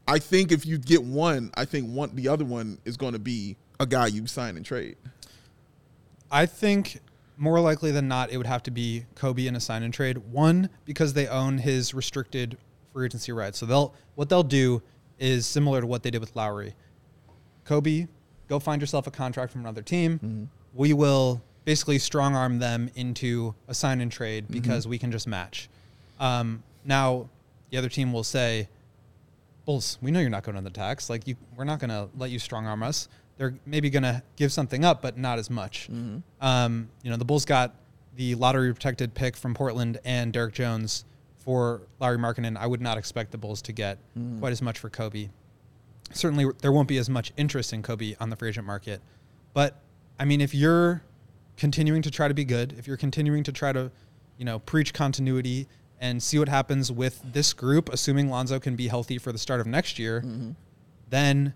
I 0.07 0.19
think 0.19 0.53
if 0.53 0.67
you 0.67 0.79
get 0.79 1.03
one, 1.03 1.51
I 1.55 1.65
think 1.65 1.91
one 1.91 2.15
the 2.15 2.29
other 2.29 2.45
one 2.45 2.79
is 2.85 2.97
going 2.97 3.15
to 3.15 3.19
be 3.19 3.57
a 3.81 3.87
guy 3.87 4.09
you 4.09 4.27
sign 4.27 4.57
and 4.57 4.67
trade. 4.67 4.97
I 6.31 6.47
think 6.47 7.01
more 7.39 7.61
likely 7.61 7.93
than 7.93 8.09
not, 8.09 8.31
it 8.31 8.37
would 8.37 8.47
have 8.47 8.63
to 8.65 8.71
be 8.71 9.07
Coby 9.15 9.47
in 9.47 9.55
a 9.57 9.61
sign 9.61 9.83
and 9.83 9.95
trade. 9.95 10.19
One, 10.19 10.69
because 10.85 11.13
they 11.13 11.29
own 11.29 11.59
his 11.59 11.95
restricted 11.95 12.59
free 12.93 13.07
agency 13.07 13.33
rights. 13.33 13.59
So 13.59 13.67
they'll 13.67 13.95
what 14.17 14.29
they'll 14.29 14.43
do 14.43 14.83
is 15.19 15.47
similar 15.47 15.81
to 15.81 15.87
what 15.87 16.03
they 16.03 16.11
did 16.11 16.21
with 16.21 16.35
Lauri. 16.37 16.75
Coby, 17.65 18.09
go 18.49 18.59
find 18.59 18.81
yourself 18.83 19.07
a 19.07 19.11
contract 19.11 19.53
from 19.53 19.63
another 19.63 19.83
team. 19.83 20.19
Mm-hmm. 20.19 20.45
We 20.75 20.93
will 20.93 21.43
basically 21.69 21.99
strong 21.99 22.35
arm 22.35 22.59
them 22.61 22.89
into 22.95 23.55
a 23.69 23.75
sign 23.75 24.01
and 24.01 24.11
trade 24.11 24.47
because 24.49 24.89
we 24.89 24.99
can 24.99 25.13
just 25.13 25.27
match. 25.27 25.69
Um, 26.19 26.63
now, 26.87 27.29
the 27.69 27.77
other 27.77 27.91
team 27.91 28.11
will 28.11 28.25
say, 28.25 28.71
Bulls, 29.67 29.99
we 30.01 30.11
know 30.11 30.19
you're 30.19 30.31
not 30.31 30.45
going 30.45 30.57
to 30.57 30.63
the 30.63 30.71
tax. 30.71 31.11
Like 31.11 31.29
you, 31.29 31.37
we're 31.55 31.65
not 31.65 31.79
going 31.79 31.91
to 31.91 32.09
let 32.17 32.31
you 32.31 32.39
strong 32.39 32.67
arm 32.67 32.83
us. 32.83 33.11
They're 33.37 33.55
maybe 33.67 33.91
going 33.91 34.05
to 34.05 34.23
give 34.37 34.51
something 34.51 34.83
up, 34.83 35.03
but 35.03 35.19
not 35.19 35.39
as 35.39 35.51
much. 35.51 35.91
Um, 36.41 36.89
you 37.03 37.11
know, 37.11 37.19
the 37.19 37.27
Bulls 37.27 37.45
got 37.45 37.75
the 38.17 38.35
lottery 38.35 38.73
protected 38.73 39.13
pick 39.13 39.37
from 39.37 39.53
Portland 39.53 40.01
and 40.07 40.33
Derrick 40.33 40.55
Jones 40.55 41.05
for 41.37 41.83
Lauri 42.01 42.17
Markkanen. 42.17 42.57
I 42.57 42.67
would 42.67 42.81
not 42.81 42.97
expect 42.97 43.31
the 43.31 43.37
Bulls 43.37 43.61
to 43.61 43.73
get 43.73 43.99
quite 44.41 44.53
as 44.53 44.63
much 44.63 44.79
for 44.79 44.89
Coby. 44.89 45.29
Certainly, 46.15 46.47
there 46.63 46.73
won't 46.73 46.89
be 46.89 46.97
as 46.97 47.11
much 47.11 47.31
interest 47.37 47.75
in 47.75 47.83
Coby 47.83 48.17
on 48.21 48.31
the 48.31 48.37
free 48.37 48.49
agent 48.49 48.67
market. 48.67 49.03
But 49.53 49.83
I 50.19 50.25
mean, 50.25 50.41
if 50.41 50.55
you're 50.55 51.03
continuing 51.59 52.01
to 52.03 52.11
try 52.11 52.29
to 52.29 52.35
be 52.35 52.45
good, 52.45 52.75
if 52.79 52.87
you're 52.87 52.97
continuing 52.97 53.43
to 53.43 53.53
try 53.53 53.73
to, 53.73 53.91
you 54.39 54.45
know, 54.45 54.61
preach 54.61 54.95
continuity 54.95 55.67
and 56.01 56.23
see 56.23 56.39
what 56.39 56.49
happens 56.49 56.91
with 56.91 57.21
this 57.33 57.53
group, 57.53 57.89
assuming 57.93 58.31
Lonzo 58.31 58.61
can 58.61 58.77
be 58.77 58.89
healthy 58.89 59.19
for 59.19 59.33
the 59.33 59.39
start 59.39 59.61
of 59.61 59.67
next 59.67 59.99
year, 59.99 60.21
mm-hmm. 60.21 60.53
then 61.11 61.53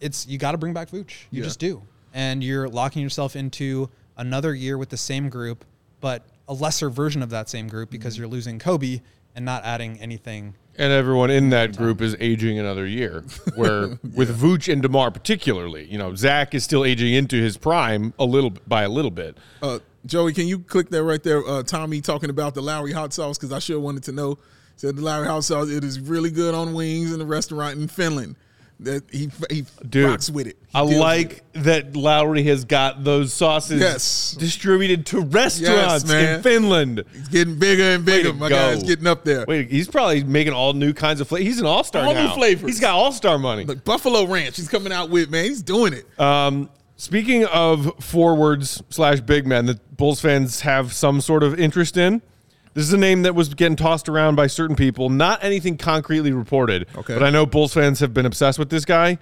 it's 0.00 0.26
you 0.26 0.38
got 0.38 0.52
to 0.52 0.58
bring 0.58 0.72
back 0.72 0.88
Vooch. 0.88 1.24
You 1.30 1.40
Yeah. 1.40 1.44
just 1.44 1.58
do, 1.58 1.82
and 2.14 2.42
you're 2.42 2.68
locking 2.68 3.02
yourself 3.02 3.36
into 3.36 3.90
another 4.16 4.54
year 4.54 4.78
with 4.78 4.88
the 4.88 4.96
same 4.96 5.28
group, 5.28 5.64
but 6.00 6.24
a 6.48 6.54
lesser 6.54 6.88
version 6.88 7.22
of 7.22 7.30
that 7.30 7.48
same 7.48 7.68
group 7.68 7.90
because 7.90 8.14
mm-hmm. 8.14 8.22
you're 8.22 8.30
losing 8.30 8.58
Coby 8.58 9.02
and 9.34 9.44
not 9.44 9.64
adding 9.64 10.00
anything. 10.00 10.54
And 10.76 10.92
everyone 10.92 11.30
in 11.30 11.50
that 11.50 11.76
group 11.76 12.00
is 12.00 12.16
aging 12.20 12.58
another 12.58 12.86
year. 12.86 13.24
Where 13.54 13.98
with 14.14 14.40
Vooch 14.40 14.72
and 14.72 14.80
DeMar 14.80 15.10
particularly, 15.10 15.84
you 15.86 15.98
know, 15.98 16.14
Zach 16.14 16.54
is 16.54 16.64
still 16.64 16.84
aging 16.84 17.12
into 17.12 17.36
his 17.36 17.56
prime 17.56 18.14
a 18.18 18.24
little 18.24 18.50
by 18.66 18.82
a 18.84 18.88
little 18.88 19.10
bit. 19.10 19.36
Uh, 19.62 19.80
Joey, 20.06 20.32
can 20.32 20.46
you 20.46 20.60
click 20.60 20.88
that 20.90 21.02
right 21.02 21.22
there? 21.22 21.46
Uh, 21.46 21.62
Tommy 21.62 22.00
talking 22.00 22.30
about 22.30 22.54
the 22.54 22.62
Lauri 22.62 22.92
hot 22.92 23.12
sauce 23.12 23.36
because 23.36 23.52
I 23.52 23.58
sure 23.58 23.78
wanted 23.78 24.04
to 24.04 24.12
know. 24.12 24.38
Said 24.76 24.96
the 24.96 25.02
Lauri 25.02 25.26
hot 25.26 25.44
sauce 25.44 25.68
it 25.68 25.84
is 25.84 26.00
really 26.00 26.30
good 26.30 26.54
on 26.54 26.72
wings 26.72 27.12
in 27.12 27.20
a 27.20 27.24
restaurant 27.26 27.78
in 27.78 27.86
Finland. 27.86 28.36
That 28.82 29.02
he 29.12 29.30
he 29.50 29.64
Dude, 29.88 30.06
rocks 30.08 30.30
with 30.30 30.46
it. 30.46 30.56
He 30.68 30.78
I 30.78 30.80
like 30.80 31.32
it. 31.54 31.64
that 31.64 31.96
Lauri 31.96 32.42
has 32.44 32.64
got 32.64 33.04
those 33.04 33.32
sauces 33.32 33.78
Yes. 33.80 34.34
distributed 34.38 35.04
to 35.06 35.20
restaurants 35.20 36.06
man. 36.06 36.36
in 36.36 36.42
Finland. 36.42 37.04
He's 37.12 37.28
getting 37.28 37.58
bigger 37.58 37.82
and 37.82 38.04
bigger. 38.06 38.32
My 38.32 38.48
go. 38.48 38.54
guy's 38.54 38.82
getting 38.82 39.06
up 39.06 39.22
there. 39.24 39.44
Wait, 39.46 39.70
he's 39.70 39.86
probably 39.86 40.24
making 40.24 40.54
all 40.54 40.72
new 40.72 40.94
kinds 40.94 41.20
of 41.20 41.28
flavors. 41.28 41.46
He's 41.46 41.60
an 41.60 41.66
all 41.66 41.84
star 41.84 42.04
All 42.04 42.14
new 42.14 42.28
flavors. 42.30 42.70
He's 42.70 42.80
got 42.80 42.94
all 42.94 43.12
star 43.12 43.38
money. 43.38 43.64
Like 43.64 43.84
Buffalo 43.84 44.26
Ranch, 44.26 44.56
he's 44.56 44.68
coming 44.68 44.92
out 44.94 45.10
with 45.10 45.28
man. 45.30 45.44
He's 45.44 45.60
doing 45.62 45.92
it. 45.92 46.06
Um, 46.18 46.70
speaking 46.96 47.44
of 47.44 47.92
forwards 48.02 48.82
slash 48.88 49.20
big 49.20 49.46
men 49.46 49.66
that 49.66 49.96
Bulls 49.98 50.22
fans 50.22 50.60
have 50.62 50.94
some 50.94 51.20
sort 51.20 51.42
of 51.42 51.60
interest 51.60 51.98
in, 51.98 52.22
this 52.74 52.84
is 52.84 52.92
a 52.92 52.98
name 52.98 53.22
that 53.22 53.34
was 53.34 53.52
getting 53.54 53.76
tossed 53.76 54.08
around 54.08 54.36
by 54.36 54.46
certain 54.46 54.76
people. 54.76 55.08
Not 55.10 55.42
anything 55.42 55.76
concretely 55.76 56.32
reported. 56.32 56.86
Okay. 56.96 57.14
But 57.14 57.22
I 57.22 57.30
know 57.30 57.46
Bulls 57.46 57.74
fans 57.74 58.00
have 58.00 58.14
been 58.14 58.26
obsessed 58.26 58.58
with 58.58 58.70
this 58.70 58.84
guy. 58.84 59.18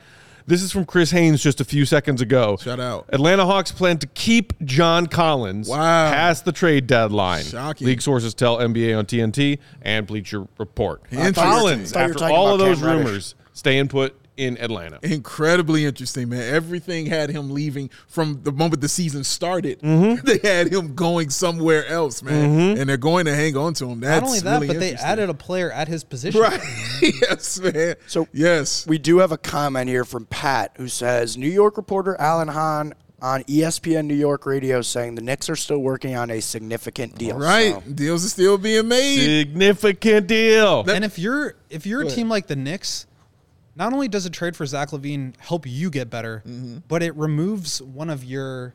This 0.46 0.62
is 0.62 0.72
from 0.72 0.86
Chris 0.86 1.10
Haynes 1.10 1.42
just 1.42 1.60
a 1.60 1.64
few 1.64 1.84
seconds 1.84 2.22
ago. 2.22 2.56
Shout 2.56 2.80
out. 2.80 3.04
Atlanta 3.12 3.44
Hawks 3.44 3.70
plan 3.70 3.98
to 3.98 4.06
keep 4.06 4.54
John 4.64 5.06
Collins 5.06 5.68
Wow. 5.68 6.10
past 6.10 6.46
the 6.46 6.52
trade 6.52 6.86
deadline. 6.86 7.44
Shocking. 7.44 7.86
League 7.86 8.00
sources 8.00 8.32
tell 8.32 8.56
NBA 8.58 8.96
on 8.98 9.04
TNT 9.04 9.58
and 9.82 10.06
Bleacher 10.06 10.46
Report. 10.56 11.02
Interesting. 11.10 11.34
Collins, 11.34 11.92
Thought 11.92 11.98
you 12.00 12.06
were 12.06 12.10
after 12.24 12.24
all 12.34 12.52
of 12.54 12.58
those 12.60 12.78
Cam 12.78 12.86
Reddish. 12.86 13.04
rumors, 13.06 13.34
staying 13.52 13.88
put 13.88 14.16
in 14.38 14.56
Atlanta. 14.58 14.98
Incredibly 15.02 15.84
interesting, 15.84 16.28
man. 16.30 16.42
Everything 16.54 17.06
had 17.06 17.28
him 17.30 17.50
leaving 17.50 17.90
from 18.06 18.40
the 18.44 18.52
moment 18.52 18.80
the 18.80 18.88
season 18.88 19.24
started. 19.24 19.80
Mm-hmm. 19.80 20.24
They 20.28 20.38
had 20.48 20.72
him 20.72 20.94
going 20.94 21.30
somewhere 21.30 21.86
else, 21.86 22.22
man, 22.22 22.78
and 22.78 22.88
they're 22.88 22.96
going 22.96 23.24
to 23.26 23.34
hang 23.34 23.56
on 23.56 23.74
to 23.74 23.86
him. 23.90 24.00
That's 24.00 24.20
Not 24.22 24.26
only 24.28 24.40
that, 24.40 24.52
really 24.60 24.66
but 24.68 24.80
they 24.80 24.94
added 24.94 25.28
a 25.28 25.34
player 25.34 25.70
at 25.72 25.88
his 25.88 26.04
position. 26.04 26.40
right. 26.40 26.60
yes, 27.02 27.58
man. 27.60 27.96
So- 28.06 28.28
yes, 28.32 28.86
We 28.86 28.98
do 28.98 29.18
have 29.18 29.32
a 29.32 29.38
comment 29.38 29.88
here 29.88 30.04
from 30.04 30.26
Pat 30.26 30.72
who 30.76 30.88
says 30.88 31.36
New 31.36 31.48
York 31.48 31.76
reporter 31.76 32.16
Alan 32.20 32.48
Hahn 32.48 32.94
on 33.20 33.42
ESPN 33.44 34.04
New 34.06 34.14
York 34.14 34.46
Radio 34.46 34.80
saying 34.80 35.16
the 35.16 35.22
Knicks 35.22 35.50
are 35.50 35.56
still 35.56 35.78
working 35.80 36.14
on 36.16 36.30
a 36.30 36.40
significant 36.40 37.18
deal. 37.18 37.36
right. 37.36 37.74
So, 37.74 37.90
Deals 37.92 38.24
are 38.24 38.28
still 38.28 38.58
being 38.58 38.86
made. 38.86 39.18
Significant 39.48 40.26
deal. 40.28 40.84
And 40.88 41.04
if 41.04 41.18
you're 41.18 41.54
if 41.68 41.84
you're 41.84 42.02
a 42.02 42.06
team 42.08 42.28
like 42.28 42.46
the 42.46 42.54
Knicks, 42.56 43.06
not 43.78 43.92
only 43.92 44.08
does 44.08 44.26
a 44.26 44.30
trade 44.30 44.56
for 44.56 44.66
Zach 44.66 44.90
LaVine 44.90 45.34
help 45.38 45.66
you 45.66 45.88
get 45.90 46.10
better, 46.10 46.42
Mm-hmm. 46.46 46.78
but 46.88 47.02
it 47.02 47.14
removes 47.16 47.80
one 47.80 48.10
of 48.10 48.24
your 48.24 48.74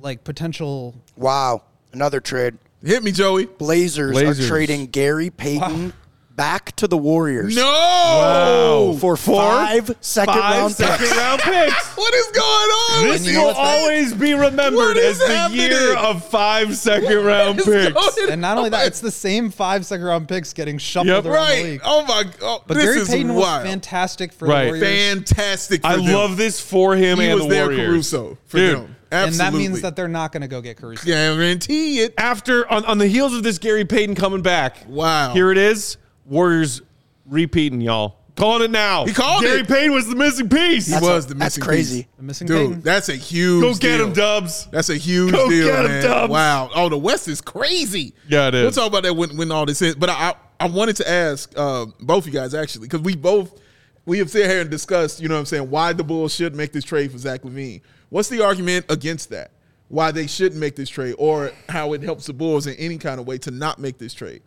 like 0.00 0.22
potential. 0.24 0.94
wow, 1.16 1.62
another 1.92 2.20
trade. 2.20 2.56
Hit 2.84 3.02
me, 3.02 3.12
Joey. 3.12 3.46
Blazers, 3.46 4.12
Blazers. 4.12 4.46
are 4.46 4.48
trading 4.48 4.86
Gary 4.86 5.28
Payton 5.30 5.92
back 6.40 6.74
to 6.76 6.88
the 6.88 6.96
Warriors 6.96 7.54
No. 7.54 8.96
for 8.98 9.14
five 9.14 9.94
second 10.00 10.32
Five 10.32 10.56
round 10.58 10.72
second 10.74 11.06
picks. 11.06 11.16
round 11.18 11.40
picks. 11.42 11.86
What 12.00 12.14
is 12.14 12.26
going 12.28 12.44
on? 12.70 13.04
This 13.04 13.12
with 13.20 13.26
you 13.28 13.32
know 13.34 13.46
will 13.48 13.52
that- 13.52 13.58
always 13.82 14.14
be 14.14 14.32
remembered 14.32 14.96
as 14.96 15.20
is 15.20 15.28
the 15.28 15.34
happening? 15.36 15.60
year 15.70 15.94
of 15.98 16.24
five 16.24 16.74
second 16.78 17.24
round 17.26 17.58
picks. 17.58 18.16
And 18.30 18.40
not 18.40 18.56
only 18.56 18.70
that, 18.70 18.86
it's 18.86 19.00
the 19.00 19.10
same 19.10 19.50
five 19.50 19.84
second 19.84 20.06
round 20.06 20.28
picks 20.28 20.54
getting 20.54 20.78
shuffled 20.78 21.08
Yep. 21.08 21.24
around 21.26 21.48
the 21.50 21.62
league. 21.64 21.80
Oh 21.84 22.04
my 22.06 22.22
god. 22.22 22.34
Oh, 22.40 22.62
but 22.66 22.74
this 22.74 22.84
Gary 22.84 23.00
is 23.00 23.08
Payton 23.08 23.34
wild. 23.34 23.62
was 23.64 23.70
fantastic 23.70 24.32
for 24.32 24.48
Right. 24.48 24.64
the 24.72 24.78
Warriors. 24.78 25.08
Fantastic. 25.12 25.82
For 25.82 25.88
I 25.88 25.96
them. 25.96 26.06
love 26.06 26.36
this 26.38 26.58
for 26.58 26.96
him 26.96 27.18
He 27.18 27.26
and 27.26 27.34
was 27.34 27.44
the 27.48 27.50
their 27.50 27.64
Warriors. 27.66 27.86
Caruso 27.86 28.38
for 28.46 28.56
Dude, 28.56 28.76
them. 28.78 28.96
and 29.10 29.34
that 29.34 29.52
means 29.52 29.82
that 29.82 29.94
they're 29.94 30.08
not 30.08 30.32
going 30.32 30.40
to 30.40 30.48
go 30.48 30.62
get 30.62 30.78
Caruso. 30.78 31.04
Guarantee 31.04 32.00
it. 32.00 32.14
After 32.16 32.66
on, 32.72 32.86
on 32.86 32.96
the 32.96 33.08
heels 33.08 33.34
of 33.34 33.42
this 33.42 33.58
Gary 33.58 33.84
Payton 33.84 34.14
coming 34.14 34.40
back. 34.40 34.76
Wow. 34.88 35.34
Here 35.34 35.52
it 35.52 35.58
is. 35.58 35.98
Warriors 36.30 36.80
repeating, 37.26 37.80
y'all. 37.80 38.16
Calling 38.36 38.62
it 38.62 38.70
now. 38.70 39.04
He 39.04 39.12
called 39.12 39.42
Gary 39.42 39.60
it. 39.60 39.68
Payton 39.68 39.92
was 39.92 40.08
the 40.08 40.14
missing 40.14 40.48
piece. 40.48 40.86
He 40.86 40.92
That's 40.92 41.02
was 41.04 41.24
a- 41.26 41.28
the 41.28 41.34
that's 41.34 41.56
missing 41.58 41.62
crazy. 41.64 42.02
piece. 42.04 42.06
The 42.16 42.22
missing 42.22 42.46
Dude, 42.46 42.68
Payton. 42.68 42.80
that's 42.82 43.08
a 43.10 43.16
huge 43.16 43.62
Go 43.62 43.74
get 43.74 43.98
deal. 43.98 44.06
him, 44.06 44.12
Dubs. 44.14 44.66
That's 44.70 44.88
a 44.88 44.96
huge 44.96 45.32
Go 45.32 45.50
deal, 45.50 45.66
get 45.66 45.78
'em, 45.84 45.90
man. 45.90 46.02
Dubs. 46.04 46.30
Wow. 46.30 46.70
Oh, 46.74 46.88
the 46.88 46.96
West 46.96 47.28
is 47.28 47.42
crazy. 47.42 48.14
Yeah, 48.28 48.48
it 48.48 48.54
We'll 48.54 48.68
is. 48.68 48.74
talk 48.76 48.86
about 48.86 49.02
that 49.02 49.14
when, 49.14 49.36
when 49.36 49.50
all 49.52 49.66
this 49.66 49.82
is. 49.82 49.94
But 49.96 50.08
I, 50.08 50.30
I, 50.30 50.34
I 50.60 50.68
wanted 50.68 50.96
to 50.96 51.10
ask 51.10 51.52
uh, 51.56 51.86
both 52.00 52.24
you 52.24 52.32
guys 52.32 52.54
actually 52.54 52.86
because 52.86 53.00
we 53.02 53.14
both 53.16 53.60
we 54.06 54.18
have 54.18 54.30
sat 54.30 54.48
here 54.48 54.60
and 54.62 54.70
discussed. 54.70 55.20
You 55.20 55.28
know 55.28 55.34
what 55.34 55.40
I'm 55.40 55.46
saying? 55.46 55.68
Why 55.68 55.92
the 55.92 56.04
Bulls 56.04 56.32
should 56.34 56.54
make 56.54 56.72
this 56.72 56.84
trade 56.84 57.12
for 57.12 57.18
Zach 57.18 57.42
LaVine? 57.42 57.82
What's 58.08 58.28
the 58.30 58.42
argument 58.42 58.86
against 58.88 59.28
that? 59.30 59.50
Why 59.88 60.12
they 60.12 60.26
shouldn't 60.28 60.60
make 60.60 60.76
this 60.76 60.88
trade, 60.88 61.16
or 61.18 61.50
how 61.68 61.92
it 61.94 62.02
helps 62.02 62.26
the 62.26 62.32
Bulls 62.32 62.66
in 62.68 62.74
any 62.76 62.96
kind 62.96 63.20
of 63.20 63.26
way 63.26 63.36
to 63.38 63.50
not 63.50 63.80
make 63.80 63.98
this 63.98 64.14
trade? 64.14 64.40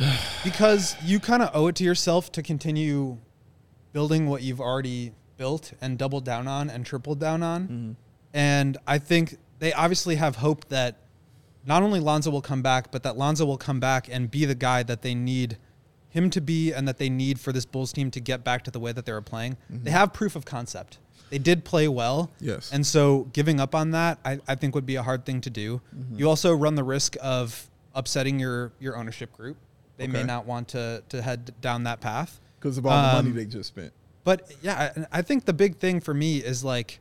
because 0.44 0.96
you 1.04 1.20
kind 1.20 1.42
of 1.42 1.50
owe 1.54 1.66
it 1.68 1.76
to 1.76 1.84
yourself 1.84 2.32
to 2.32 2.42
continue 2.42 3.18
building 3.92 4.28
what 4.28 4.42
you've 4.42 4.60
already 4.60 5.12
built 5.36 5.72
and 5.80 5.98
doubled 5.98 6.24
down 6.24 6.46
on 6.46 6.70
and 6.70 6.84
tripled 6.86 7.18
down 7.18 7.42
on. 7.42 7.62
Mm-hmm. 7.62 7.92
And 8.32 8.78
I 8.86 8.98
think 8.98 9.36
they 9.58 9.72
obviously 9.72 10.16
have 10.16 10.36
hope 10.36 10.68
that 10.68 10.96
not 11.66 11.82
only 11.82 12.00
Lonzo 12.00 12.30
will 12.30 12.42
come 12.42 12.62
back, 12.62 12.90
but 12.90 13.02
that 13.02 13.16
Lonzo 13.16 13.44
will 13.44 13.58
come 13.58 13.80
back 13.80 14.08
and 14.10 14.30
be 14.30 14.44
the 14.44 14.54
guy 14.54 14.82
that 14.82 15.02
they 15.02 15.14
need 15.14 15.58
him 16.08 16.30
to 16.30 16.40
be 16.40 16.72
and 16.72 16.86
that 16.88 16.98
they 16.98 17.08
need 17.08 17.38
for 17.38 17.52
this 17.52 17.64
Bulls 17.64 17.92
team 17.92 18.10
to 18.10 18.20
get 18.20 18.42
back 18.42 18.64
to 18.64 18.70
the 18.70 18.80
way 18.80 18.92
that 18.92 19.04
they 19.06 19.12
were 19.12 19.20
playing. 19.22 19.56
Mm-hmm. 19.72 19.84
They 19.84 19.90
have 19.90 20.12
proof 20.12 20.36
of 20.36 20.44
concept. 20.44 20.98
They 21.30 21.38
did 21.38 21.64
play 21.64 21.86
well. 21.86 22.30
Yes. 22.40 22.72
And 22.72 22.84
so 22.84 23.28
giving 23.32 23.60
up 23.60 23.74
on 23.74 23.92
that, 23.92 24.18
I, 24.24 24.40
I 24.48 24.56
think 24.56 24.74
would 24.74 24.86
be 24.86 24.96
a 24.96 25.02
hard 25.02 25.24
thing 25.24 25.40
to 25.42 25.50
do. 25.50 25.80
Mm-hmm. 25.96 26.18
You 26.18 26.28
also 26.28 26.52
run 26.52 26.74
the 26.74 26.82
risk 26.82 27.16
of 27.22 27.70
upsetting 27.94 28.40
your, 28.40 28.72
your 28.80 28.96
ownership 28.96 29.32
group. 29.32 29.56
They 30.00 30.06
may 30.06 30.24
not 30.24 30.46
want 30.46 30.68
to, 30.68 31.02
to 31.08 31.22
head 31.22 31.52
down 31.60 31.84
that 31.84 32.00
path. 32.00 32.40
Because 32.58 32.78
of 32.78 32.86
all 32.86 32.92
the 32.92 33.16
money 33.16 33.30
Um, 33.30 33.36
they 33.36 33.44
just 33.44 33.68
spent. 33.68 33.92
But 34.24 34.52
yeah, 34.62 34.92
I, 35.12 35.18
I 35.18 35.22
think 35.22 35.44
the 35.44 35.52
big 35.52 35.78
thing 35.78 36.00
for 36.00 36.12
me 36.12 36.38
is 36.38 36.62
like 36.62 37.00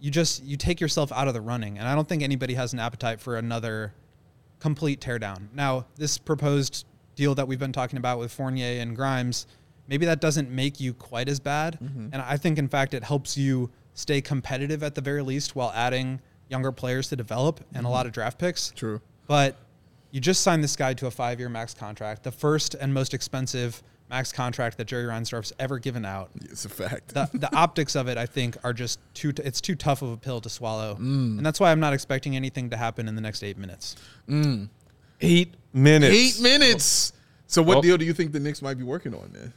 you 0.00 0.10
just 0.10 0.44
you 0.44 0.56
take 0.56 0.80
yourself 0.80 1.10
out 1.12 1.28
of 1.28 1.34
the 1.34 1.40
running, 1.40 1.78
and 1.78 1.88
I 1.88 1.94
don't 1.94 2.08
think 2.08 2.22
anybody 2.22 2.54
has 2.54 2.72
an 2.72 2.78
appetite 2.78 3.20
for 3.20 3.36
another 3.36 3.94
complete 4.60 5.00
teardown. 5.00 5.48
Now, 5.54 5.86
this 5.96 6.18
proposed 6.18 6.86
deal 7.16 7.34
that 7.34 7.48
we've 7.48 7.58
been 7.58 7.72
talking 7.72 7.96
about 7.96 8.18
with 8.18 8.32
Fournier 8.32 8.80
and 8.80 8.94
Grimes, 8.94 9.46
maybe 9.88 10.06
that 10.06 10.20
doesn't 10.20 10.50
make 10.50 10.80
you 10.80 10.94
quite 10.94 11.28
as 11.28 11.40
bad, 11.40 11.78
and 11.80 12.14
I 12.14 12.36
think 12.36 12.58
in 12.58 12.68
fact 12.68 12.94
it 12.94 13.04
helps 13.04 13.36
you 13.36 13.70
stay 13.94 14.20
competitive 14.20 14.82
at 14.82 14.94
the 14.94 15.00
very 15.00 15.22
least 15.22 15.54
while 15.56 15.72
adding 15.74 16.20
younger 16.48 16.72
players 16.72 17.08
to 17.08 17.16
develop 17.16 17.60
and 17.74 17.86
a 17.86 17.88
lot 17.88 18.06
of 18.06 18.12
draft 18.12 18.38
picks. 18.38 18.70
True. 18.76 19.00
But 19.26 19.56
you 20.12 20.20
just 20.20 20.42
signed 20.42 20.62
this 20.62 20.76
guy 20.76 20.94
to 20.94 21.06
a 21.06 21.10
five 21.10 21.40
year 21.40 21.48
max 21.48 21.74
contract, 21.74 22.22
the 22.22 22.30
first 22.30 22.74
and 22.74 22.94
most 22.94 23.12
expensive 23.14 23.82
max 24.10 24.30
contract 24.30 24.76
that 24.76 24.84
Jerry 24.84 25.04
Reinsdorf's 25.06 25.52
ever 25.58 25.78
given 25.78 26.04
out. 26.04 26.30
It's 26.44 26.64
a 26.64 26.68
fact. 26.68 27.08
The, 27.14 27.28
the 27.32 27.52
optics 27.56 27.96
of 27.96 28.08
it, 28.08 28.18
I 28.18 28.26
think, 28.26 28.56
are 28.62 28.72
just 28.74 29.00
too. 29.14 29.32
T- 29.32 29.42
it's 29.42 29.60
too 29.60 29.74
tough 29.74 30.02
of 30.02 30.10
a 30.10 30.16
pill 30.16 30.40
to 30.42 30.48
swallow, 30.50 30.96
and 30.96 31.44
that's 31.44 31.58
why 31.58 31.72
I'm 31.72 31.80
not 31.80 31.92
expecting 31.94 32.36
anything 32.36 32.70
to 32.70 32.76
happen 32.76 33.08
in 33.08 33.14
the 33.16 33.20
next 33.22 33.42
eight 33.42 33.56
minutes. 33.58 33.96
Eight 35.20 35.54
minutes. 35.72 36.14
Eight 36.14 36.42
minutes. 36.42 37.12
So, 37.46 37.62
what 37.62 37.76
Well- 37.76 37.82
deal 37.82 37.96
do 37.96 38.04
you 38.04 38.12
think 38.12 38.32
the 38.32 38.40
Knicks 38.40 38.60
might 38.62 38.78
be 38.78 38.84
working 38.84 39.14
on 39.14 39.30
then? 39.32 39.52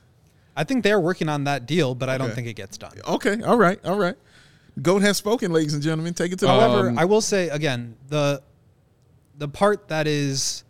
I 0.56 0.64
think 0.64 0.84
they're 0.84 1.00
working 1.02 1.28
on 1.28 1.44
that 1.46 1.66
deal, 1.66 1.96
but 1.96 2.08
I 2.08 2.18
don't 2.18 2.28
Okay. 2.28 2.36
think 2.36 2.48
it 2.48 2.54
gets 2.54 2.78
done. 2.78 2.94
Okay. 3.06 3.42
All 3.42 3.58
right. 3.58 3.78
All 3.84 3.98
right. 3.98 4.16
Goat 4.82 5.02
has 5.02 5.18
spoken, 5.18 5.52
ladies 5.52 5.74
and 5.74 5.84
gentlemen. 5.84 6.14
Take 6.14 6.32
it 6.32 6.40
to 6.40 6.46
the 6.46 6.52
However, 6.52 6.90
Um, 6.90 6.98
I 7.00 7.04
will 7.06 7.20
say 7.22 7.50
again 7.50 7.96
the 8.08 8.42
the 9.38 9.48
part 9.48 9.88
that 9.90 10.08
is 10.08 10.64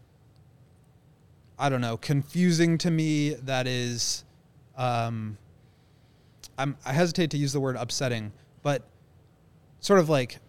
I 1.57 1.69
don't 1.69 1.81
know 1.81 1.97
confusing 1.97 2.77
to 2.79 2.91
me 2.91 3.35
that 3.35 3.67
is 3.67 4.23
um, 4.77 5.37
I'm 6.57 6.77
I 6.85 6.93
hesitate 6.93 7.31
to 7.31 7.37
use 7.37 7.53
the 7.53 7.59
word 7.59 7.75
upsetting, 7.77 8.31
but 8.61 8.83
sort 9.79 9.99
of 9.99 10.09
like 10.09 10.39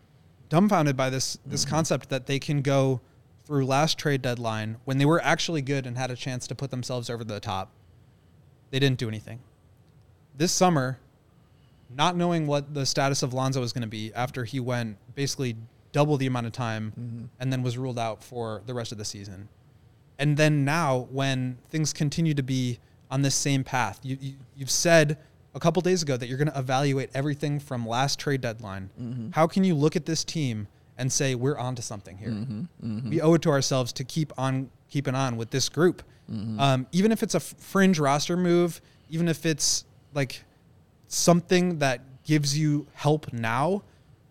dumbfounded 0.49 0.97
by 0.97 1.11
this 1.11 1.39
this 1.47 1.65
concept 1.65 2.09
that 2.09 2.27
they 2.27 2.39
can 2.39 2.63
go 2.63 3.01
through 3.45 3.65
last 3.65 3.99
trade 3.99 4.23
deadline 4.23 4.77
when 4.85 4.99
they 4.99 5.05
were 5.05 5.23
actually 5.23 5.63
good 5.63 5.87
and 5.87 5.97
had 5.97 6.11
a 6.11 6.17
chance 6.17 6.47
to 6.49 6.55
put 6.55 6.71
themselves 6.71 7.09
over 7.09 7.23
the 7.23 7.39
top. 7.39 7.71
They 8.71 8.81
didn't 8.81 8.99
do 8.99 9.07
anything. 9.07 9.39
This 10.37 10.51
summer, 10.51 10.99
not 11.89 12.17
knowing 12.17 12.49
what 12.49 12.75
the 12.75 12.85
status 12.85 13.23
of 13.23 13.33
Lonzo 13.33 13.61
was 13.61 13.73
going 13.73 13.83
to 13.83 13.89
be 13.89 14.13
after 14.15 14.45
he 14.45 14.59
went 14.59 14.97
basically 15.15 15.57
double 15.97 16.19
the 16.19 16.27
amount 16.27 16.45
of 16.45 16.53
time 16.53 16.93
mm-hmm. 16.93 17.25
and 17.41 17.51
then 17.51 17.63
was 17.63 17.79
ruled 17.79 17.99
out 17.99 18.23
for 18.23 18.61
the 18.67 18.75
rest 18.75 18.93
of 18.93 18.99
the 18.99 19.05
season. 19.05 19.49
And 20.19 20.37
then 20.37 20.63
now, 20.63 21.09
when 21.11 21.57
things 21.71 21.95
continue 21.95 22.35
to 22.35 22.43
be 22.43 22.79
on 23.11 23.23
this 23.23 23.35
same 23.35 23.65
path, 23.65 23.99
you, 24.03 24.19
you, 24.21 24.35
you've 24.55 24.71
said 24.71 25.17
a 25.55 25.59
couple 25.59 25.81
days 25.81 26.03
ago 26.03 26.19
that 26.19 26.27
you're 26.27 26.37
going 26.37 26.51
to 26.51 26.59
evaluate 26.59 27.09
everything 27.15 27.59
from 27.59 27.89
last 27.89 28.19
trade 28.19 28.43
deadline. 28.43 28.91
Mm-hmm. 29.01 29.31
How 29.31 29.47
can 29.47 29.65
you 29.65 29.75
look 29.75 29.97
at 29.97 30.05
this 30.05 30.23
team 30.23 30.69
and 30.99 31.11
say 31.11 31.35
we're 31.35 31.57
onto 31.57 31.81
something 31.81 32.19
here? 32.19 32.29
Mm-hmm. 32.29 33.09
We 33.09 33.23
owe 33.23 33.33
it 33.33 33.41
to 33.43 33.49
ourselves 33.49 33.91
to 33.95 34.05
keep 34.05 34.35
on 34.37 34.69
keeping 34.91 35.15
on 35.15 35.39
with 35.39 35.49
this 35.49 35.71
group, 35.71 36.03
um, 36.61 36.87
even 36.93 37.11
if 37.11 37.23
it's 37.23 37.35
a 37.35 37.41
fringe 37.41 37.99
roster 37.99 38.37
move, 38.37 38.83
even 39.09 39.29
if 39.29 39.47
it's 39.47 39.87
like 40.13 40.45
something 41.09 41.79
that 41.79 42.03
gives 42.25 42.59
you 42.59 42.87
help 42.93 43.33
now. 43.33 43.83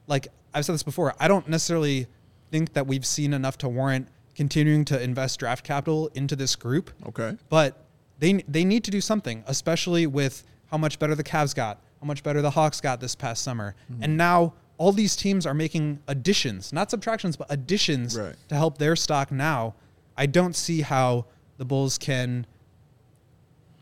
Like 0.05 0.27
I've 0.55 0.65
said 0.65 0.73
this 0.73 0.83
before, 0.83 1.13
I 1.19 1.27
don't 1.27 1.47
necessarily 1.47 2.07
think 2.49 2.73
that 2.73 2.87
we've 2.87 3.05
seen 3.05 3.33
enough 3.33 3.57
to 3.59 3.69
warrant 3.69 4.07
continuing 4.35 4.85
to 4.85 5.01
invest 5.01 5.39
draft 5.39 5.65
capital 5.65 6.09
into 6.15 6.35
this 6.35 6.55
group. 6.55 6.91
Okay. 7.07 7.37
But 7.49 7.85
they 8.19 8.43
they 8.47 8.63
need 8.65 8.83
to 8.85 8.91
do 8.91 9.01
something, 9.01 9.43
especially 9.47 10.07
with 10.07 10.43
how 10.71 10.77
much 10.77 10.97
better 10.97 11.13
the 11.13 11.23
Cavs 11.23 11.53
got, 11.53 11.81
how 12.01 12.07
much 12.07 12.23
better 12.23 12.41
the 12.41 12.49
Hawks 12.51 12.81
got 12.81 12.99
this 12.99 13.15
past 13.15 13.43
summer. 13.43 13.75
Mm-hmm. 13.91 14.03
And 14.03 14.17
now 14.17 14.53
all 14.77 14.91
these 14.91 15.15
teams 15.15 15.45
are 15.45 15.53
making 15.53 15.99
additions, 16.07 16.73
not 16.73 16.89
subtractions, 16.89 17.37
but 17.37 17.47
additions 17.49 18.17
Right. 18.17 18.35
to 18.49 18.55
help 18.55 18.77
their 18.77 18.95
stock 18.95 19.31
now. 19.31 19.75
I 20.17 20.25
don't 20.25 20.55
see 20.55 20.81
how 20.81 21.25
the 21.57 21.65
Bulls 21.65 21.97
can 21.97 22.45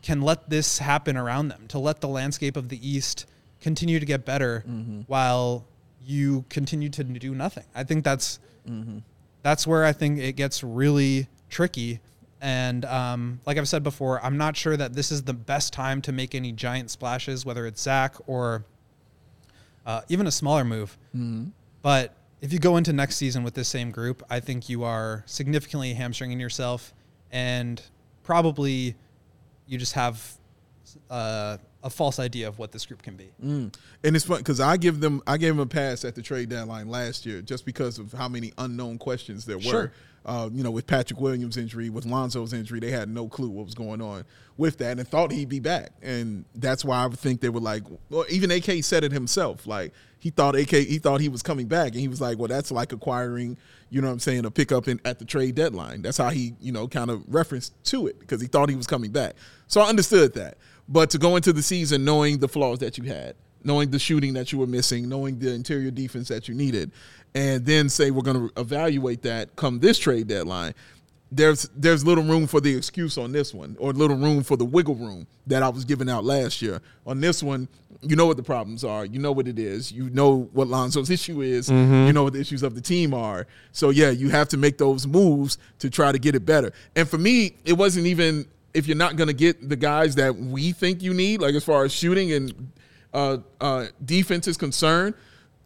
can 0.02 0.20
let 0.20 0.50
this 0.50 0.78
happen 0.78 1.16
around 1.16 1.48
them, 1.48 1.66
to 1.68 1.78
let 1.78 2.00
the 2.00 2.08
landscape 2.08 2.56
of 2.56 2.68
the 2.68 2.88
East 2.88 3.26
continue 3.60 3.98
to 3.98 4.04
get 4.06 4.24
better 4.24 4.62
mm-hmm. 4.68 5.00
while 5.06 5.66
you 6.04 6.44
continue 6.48 6.88
to 6.90 7.04
do 7.04 7.34
nothing. 7.34 7.64
I 7.74 7.84
think 7.84 8.04
that's 8.04 8.38
that's 9.42 9.66
where 9.66 9.84
I 9.84 9.92
think 9.92 10.18
it 10.18 10.36
gets 10.36 10.62
really 10.64 11.28
tricky. 11.50 12.00
And 12.40 12.84
um, 12.84 13.40
like 13.46 13.56
I've 13.58 13.68
said 13.68 13.82
before, 13.82 14.22
I'm 14.24 14.36
not 14.36 14.56
sure 14.56 14.76
that 14.76 14.94
this 14.94 15.10
is 15.10 15.22
the 15.22 15.32
best 15.34 15.72
time 15.72 16.02
to 16.02 16.12
make 16.12 16.34
any 16.34 16.52
giant 16.52 16.90
splashes, 16.90 17.44
whether 17.46 17.66
it's 17.66 17.80
Zach 17.82 18.16
or 18.26 18.64
uh, 19.86 20.02
even 20.08 20.26
a 20.26 20.30
smaller 20.30 20.64
move. 20.64 20.96
But 21.82 22.14
if 22.40 22.52
you 22.52 22.58
go 22.58 22.76
into 22.76 22.92
next 22.92 23.16
season 23.16 23.44
with 23.44 23.54
this 23.54 23.68
same 23.68 23.90
group, 23.90 24.22
I 24.28 24.40
think 24.40 24.68
you 24.68 24.84
are 24.84 25.22
significantly 25.26 25.94
hamstringing 25.94 26.40
yourself, 26.40 26.92
and 27.30 27.80
probably 28.22 28.94
you 29.66 29.78
just 29.78 29.94
have 29.94 30.36
uh, 31.10 31.56
a 31.84 31.90
false 31.90 32.18
idea 32.18 32.48
of 32.48 32.58
what 32.58 32.72
this 32.72 32.86
group 32.86 33.02
can 33.02 33.14
be. 33.14 33.30
And 33.40 33.70
it's 34.02 34.24
fun 34.24 34.38
because 34.38 34.58
I 34.58 34.78
give 34.78 35.00
them, 35.00 35.22
I 35.26 35.36
gave 35.36 35.50
them 35.50 35.60
a 35.60 35.66
pass 35.66 36.04
at 36.04 36.14
the 36.14 36.22
trade 36.22 36.48
deadline 36.48 36.88
last 36.88 37.26
year 37.26 37.42
just 37.42 37.66
because 37.66 37.98
of 37.98 38.12
how 38.12 38.26
many 38.26 38.52
unknown 38.58 38.98
questions 38.98 39.44
there 39.44 39.58
were. 39.58 39.62
Sure. 39.62 39.92
Uh, 40.26 40.48
you 40.50 40.64
know, 40.64 40.70
with 40.70 40.86
Patrick 40.86 41.20
Williams' 41.20 41.58
injury, 41.58 41.90
with 41.90 42.06
Lonzo's 42.06 42.54
injury, 42.54 42.80
they 42.80 42.90
had 42.90 43.10
no 43.10 43.28
clue 43.28 43.50
what 43.50 43.66
was 43.66 43.74
going 43.74 44.00
on 44.00 44.24
with 44.56 44.78
that 44.78 44.98
and 44.98 45.06
thought 45.06 45.30
he'd 45.30 45.50
be 45.50 45.60
back. 45.60 45.90
And 46.00 46.46
that's 46.54 46.82
why 46.82 47.02
I 47.02 47.06
would 47.06 47.18
think 47.18 47.42
they 47.42 47.50
were 47.50 47.60
like, 47.60 47.82
well, 48.08 48.24
even 48.30 48.50
AK 48.50 48.82
said 48.82 49.04
it 49.04 49.12
himself. 49.12 49.66
Like 49.66 49.92
he 50.18 50.30
thought 50.30 50.56
AK, 50.56 50.70
he 50.70 50.98
thought 50.98 51.20
he 51.20 51.28
was 51.28 51.42
coming 51.42 51.66
back, 51.66 51.92
and 51.92 52.00
he 52.00 52.08
was 52.08 52.22
like, 52.22 52.38
well, 52.38 52.48
that's 52.48 52.70
like 52.72 52.94
acquiring, 52.94 53.58
you 53.90 54.00
know, 54.00 54.06
what 54.06 54.14
I'm 54.14 54.18
saying, 54.20 54.46
a 54.46 54.50
pickup 54.50 54.88
in 54.88 54.98
at 55.04 55.18
the 55.18 55.26
trade 55.26 55.56
deadline. 55.56 56.00
That's 56.00 56.16
how 56.16 56.30
he, 56.30 56.54
you 56.58 56.72
know, 56.72 56.88
kind 56.88 57.10
of 57.10 57.22
referenced 57.28 57.74
to 57.84 58.06
it 58.06 58.18
because 58.18 58.40
he 58.40 58.46
thought 58.46 58.70
he 58.70 58.76
was 58.76 58.86
coming 58.86 59.10
back. 59.10 59.34
So 59.66 59.82
I 59.82 59.90
understood 59.90 60.32
that. 60.34 60.56
But 60.88 61.10
to 61.10 61.18
go 61.18 61.36
into 61.36 61.52
the 61.52 61.62
season 61.62 62.04
knowing 62.04 62.38
the 62.38 62.48
flaws 62.48 62.78
that 62.80 62.98
you 62.98 63.04
had, 63.04 63.34
knowing 63.64 63.90
the 63.90 63.98
shooting 63.98 64.34
that 64.34 64.52
you 64.52 64.58
were 64.58 64.66
missing, 64.66 65.08
knowing 65.08 65.38
the 65.38 65.52
interior 65.52 65.90
defense 65.90 66.28
that 66.28 66.48
you 66.48 66.54
needed, 66.54 66.92
and 67.34 67.64
then 67.64 67.88
say 67.88 68.10
we're 68.10 68.22
going 68.22 68.48
to 68.48 68.60
evaluate 68.60 69.22
that 69.22 69.56
come 69.56 69.80
this 69.80 69.98
trade 69.98 70.28
deadline. 70.28 70.74
There's 71.32 71.68
there's 71.74 72.06
little 72.06 72.22
room 72.22 72.46
for 72.46 72.60
the 72.60 72.76
excuse 72.76 73.18
on 73.18 73.32
this 73.32 73.52
one, 73.52 73.76
or 73.80 73.92
little 73.92 74.16
room 74.16 74.44
for 74.44 74.56
the 74.56 74.64
wiggle 74.64 74.94
room 74.94 75.26
that 75.46 75.62
I 75.62 75.68
was 75.68 75.84
giving 75.84 76.08
out 76.08 76.24
last 76.24 76.62
year. 76.62 76.80
On 77.06 77.20
this 77.20 77.42
one, 77.42 77.66
you 78.02 78.14
know 78.14 78.26
what 78.26 78.36
the 78.36 78.42
problems 78.42 78.84
are, 78.84 79.04
you 79.04 79.18
know 79.18 79.32
what 79.32 79.48
it 79.48 79.58
is, 79.58 79.90
you 79.90 80.10
know 80.10 80.48
what 80.52 80.68
Lonzo's 80.68 81.10
issue 81.18 81.40
is, 81.40 81.68
mm-hmm. 81.70 82.06
you 82.06 82.12
know 82.12 82.24
what 82.24 82.34
the 82.34 82.40
issues 82.40 82.62
of 82.62 82.76
the 82.76 82.80
team 82.80 83.14
are. 83.14 83.46
So 83.72 83.90
yeah, 83.90 84.10
you 84.10 84.28
have 84.28 84.48
to 84.50 84.56
make 84.56 84.78
those 84.78 85.06
moves 85.08 85.58
to 85.80 85.90
try 85.90 86.12
to 86.12 86.18
get 86.18 86.36
it 86.36 86.46
better. 86.46 86.72
And 86.94 87.08
for 87.08 87.18
me, 87.18 87.56
it 87.64 87.72
wasn't 87.72 88.06
even 88.06 88.46
if 88.74 88.86
you're 88.86 88.96
not 88.96 89.16
going 89.16 89.28
to 89.28 89.32
get 89.34 89.68
the 89.68 89.76
guys 89.76 90.14
that 90.16 90.34
we 90.36 90.72
think 90.72 91.02
you 91.02 91.14
need, 91.14 91.40
like 91.40 91.54
as 91.54 91.64
far 91.64 91.84
as 91.84 91.92
shooting 91.92 92.32
and 92.32 92.72
uh, 93.12 93.38
uh, 93.60 93.86
defense 94.04 94.48
is 94.48 94.56
concerned, 94.56 95.14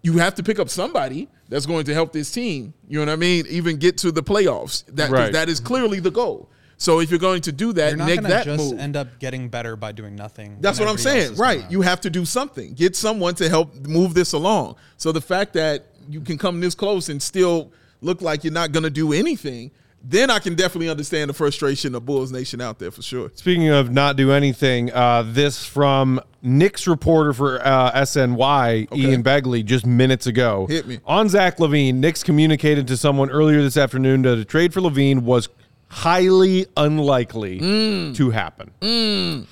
you 0.02 0.18
have 0.18 0.34
to 0.36 0.42
pick 0.42 0.59
up 0.59 0.68
somebody 0.68 1.28
that's 1.48 1.66
going 1.66 1.84
to 1.86 1.94
help 1.94 2.12
this 2.12 2.30
team. 2.30 2.74
You 2.88 2.98
know 2.98 3.06
what 3.06 3.12
I 3.12 3.16
mean? 3.16 3.46
Even 3.48 3.78
get 3.78 3.96
to 3.98 4.12
the 4.12 4.22
playoffs. 4.22 4.84
That 4.88 5.04
'cause 5.09 5.12
Right. 5.12 5.32
that 5.32 5.48
is 5.48 5.59
clearly 5.59 5.98
the 6.00 6.11
goal. 6.11 6.48
So 6.76 7.00
if 7.00 7.11
you're 7.11 7.18
going 7.18 7.40
to 7.42 7.50
do 7.52 7.72
that, 7.72 7.88
You're 7.88 7.96
not 7.96 8.06
make 8.06 8.20
going 8.20 8.30
to 8.30 8.36
that 8.36 8.44
just 8.44 8.70
move. 8.70 8.78
end 8.78 8.96
up 8.96 9.18
getting 9.18 9.48
better 9.48 9.74
by 9.74 9.90
doing 9.90 10.14
nothing. 10.14 10.59
That's 10.61 10.78
what 10.78 10.88
I'm 10.88 10.98
saying. 10.98 11.32
is 11.32 11.38
Right. 11.38 11.61
doing 11.61 11.72
You 11.72 11.80
have 11.82 12.00
to 12.02 12.11
do 12.11 12.24
something. 12.24 12.74
Get 12.74 12.94
someone 12.94 13.34
to 13.36 13.48
help 13.48 13.74
move 13.86 14.14
this 14.14 14.32
along. 14.32 14.76
So 14.96 15.11
the 15.11 15.20
fact 15.20 15.54
that 15.54 15.86
you 16.09 16.20
can 16.20 16.38
come 16.38 16.61
this 16.61 16.76
close 16.76 17.09
and 17.09 17.20
still 17.20 17.72
look 18.00 18.22
like 18.22 18.44
you're 18.44 18.52
not 18.52 18.70
going 18.70 18.84
to 18.84 18.90
do 18.90 19.12
anything, 19.12 19.72
then 20.03 20.30
I 20.30 20.38
can 20.38 20.55
definitely 20.55 20.88
understand 20.88 21.28
the 21.28 21.34
frustration 21.34 21.94
of 21.94 22.07
Bulls 22.07 22.30
Nation 22.32 22.61
out 22.61 22.78
there 22.78 22.90
for 22.90 23.03
sure. 23.03 23.30
Speaking 23.34 23.68
of 23.68 23.90
not 23.90 24.16
do 24.16 24.32
anything, 24.32 24.92
uh, 24.92 25.22
this 25.26 25.64
from 25.64 26.20
Knicks 26.40 26.86
reporter 26.86 27.32
for 27.32 27.61
uh, 27.66 27.92
SNY, 27.92 28.94
Ian 28.96 29.22
Begley, 29.22 29.64
just 29.64 29.84
minutes 29.86 30.26
ago. 30.26 30.66
Hit 30.68 30.86
me. 30.86 31.01
On 31.05 31.28
Zach 31.28 31.59
LaVine, 31.59 31.96
Knicks 31.96 32.22
communicated 32.22 32.86
to 32.88 32.96
someone 32.96 33.28
earlier 33.30 33.61
this 33.61 33.76
afternoon 33.76 34.22
that 34.22 34.38
a 34.38 34.44
trade 34.44 34.72
for 34.72 34.80
LaVine 34.80 35.22
was 35.22 35.49
highly 35.90 36.66
unlikely 36.76 37.61
Mm. 37.61 38.14
to 38.16 38.30
happen. 38.30 38.70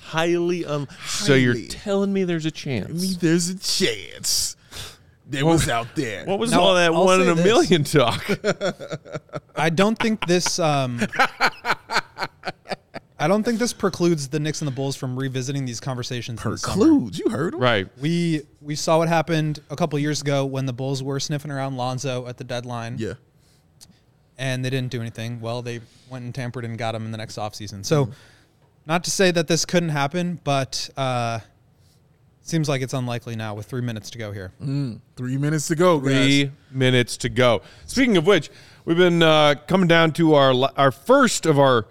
Highly 0.04 0.64
un. 0.64 0.86
So 1.06 1.34
you're 1.34 1.54
telling 1.68 2.12
me 2.12 2.24
there's 2.24 2.44
a 2.44 2.48
I 2.48 2.50
chance? 2.50 3.02
mean, 3.02 3.16
there's 3.20 3.48
a 3.48 3.56
chance. 3.58 4.55
There 5.28 5.44
was 5.44 5.68
out 5.68 5.88
there. 5.96 6.24
what 6.24 6.38
was 6.38 6.52
Now, 6.52 6.60
all 6.60 6.74
that 6.76 6.92
I'll 6.92 7.04
one 7.04 7.20
in 7.20 7.26
say 7.26 7.32
a 7.32 7.34
this. 7.34 7.44
million 7.44 7.84
talk? 7.84 8.24
I 9.56 9.70
don't 9.70 9.98
think 9.98 10.24
this. 10.26 10.58
Um, 10.60 11.00
I 13.18 13.28
don't 13.28 13.42
think 13.42 13.58
this 13.58 13.72
precludes 13.72 14.28
the 14.28 14.38
Knicks 14.38 14.60
and 14.60 14.68
the 14.68 14.72
Bulls 14.74 14.94
from 14.94 15.18
revisiting 15.18 15.64
these 15.64 15.80
conversations. 15.80 16.44
in 16.44 16.50
the 16.50 16.58
summer. 16.58 16.74
Precludes. 16.76 17.18
You 17.18 17.30
heard 17.30 17.54
him. 17.54 17.60
right. 17.60 17.88
We 18.00 18.42
we 18.60 18.74
saw 18.74 18.98
what 18.98 19.08
happened 19.08 19.60
a 19.70 19.76
couple 19.76 19.98
years 19.98 20.20
ago 20.20 20.44
when 20.44 20.66
the 20.66 20.72
Bulls 20.74 21.02
were 21.02 21.18
sniffing 21.18 21.50
around 21.50 21.76
Lonzo 21.76 22.26
at 22.26 22.36
the 22.36 22.44
deadline. 22.44 22.96
Yeah. 22.98 23.14
and 24.38 24.62
they 24.64 24.68
didn't 24.70 24.90
do 24.92 25.00
anything. 25.00 25.40
Well, 25.40 25.62
they 25.62 25.80
went 26.10 26.26
and 26.26 26.34
tampered 26.34 26.64
and 26.66 26.76
got 26.76 26.94
him 26.94 27.06
in 27.06 27.10
the 27.10 27.16
next 27.18 27.36
offseason. 27.38 27.86
So, 27.86 28.10
not 28.84 29.02
to 29.04 29.10
say 29.10 29.30
that 29.30 29.48
this 29.48 29.64
couldn't 29.64 29.88
happen, 29.88 30.38
but 30.44 30.90
uh, 30.96 31.40
seems 32.48 32.68
like 32.68 32.82
it's 32.82 32.94
unlikely 32.94 33.36
now 33.36 33.54
with 33.54 33.66
three 33.66 33.80
minutes 33.80 34.10
to 34.10 34.18
go 34.18 34.32
here. 34.32 34.52
Three 35.16 35.36
minutes 35.36 35.68
to 35.68 35.74
go, 35.74 35.98
guys. 35.98 36.10
Three 36.10 36.50
minutes 36.70 37.16
to 37.18 37.28
go. 37.28 37.62
Speaking 37.86 38.16
of 38.16 38.26
which, 38.26 38.50
we've 38.84 38.96
been 38.96 39.22
uh, 39.22 39.56
coming 39.66 39.88
down 39.88 40.12
to 40.12 40.34
our 40.34 40.54
our 40.76 40.90
first 40.90 41.46
of 41.46 41.58
our 41.58 41.86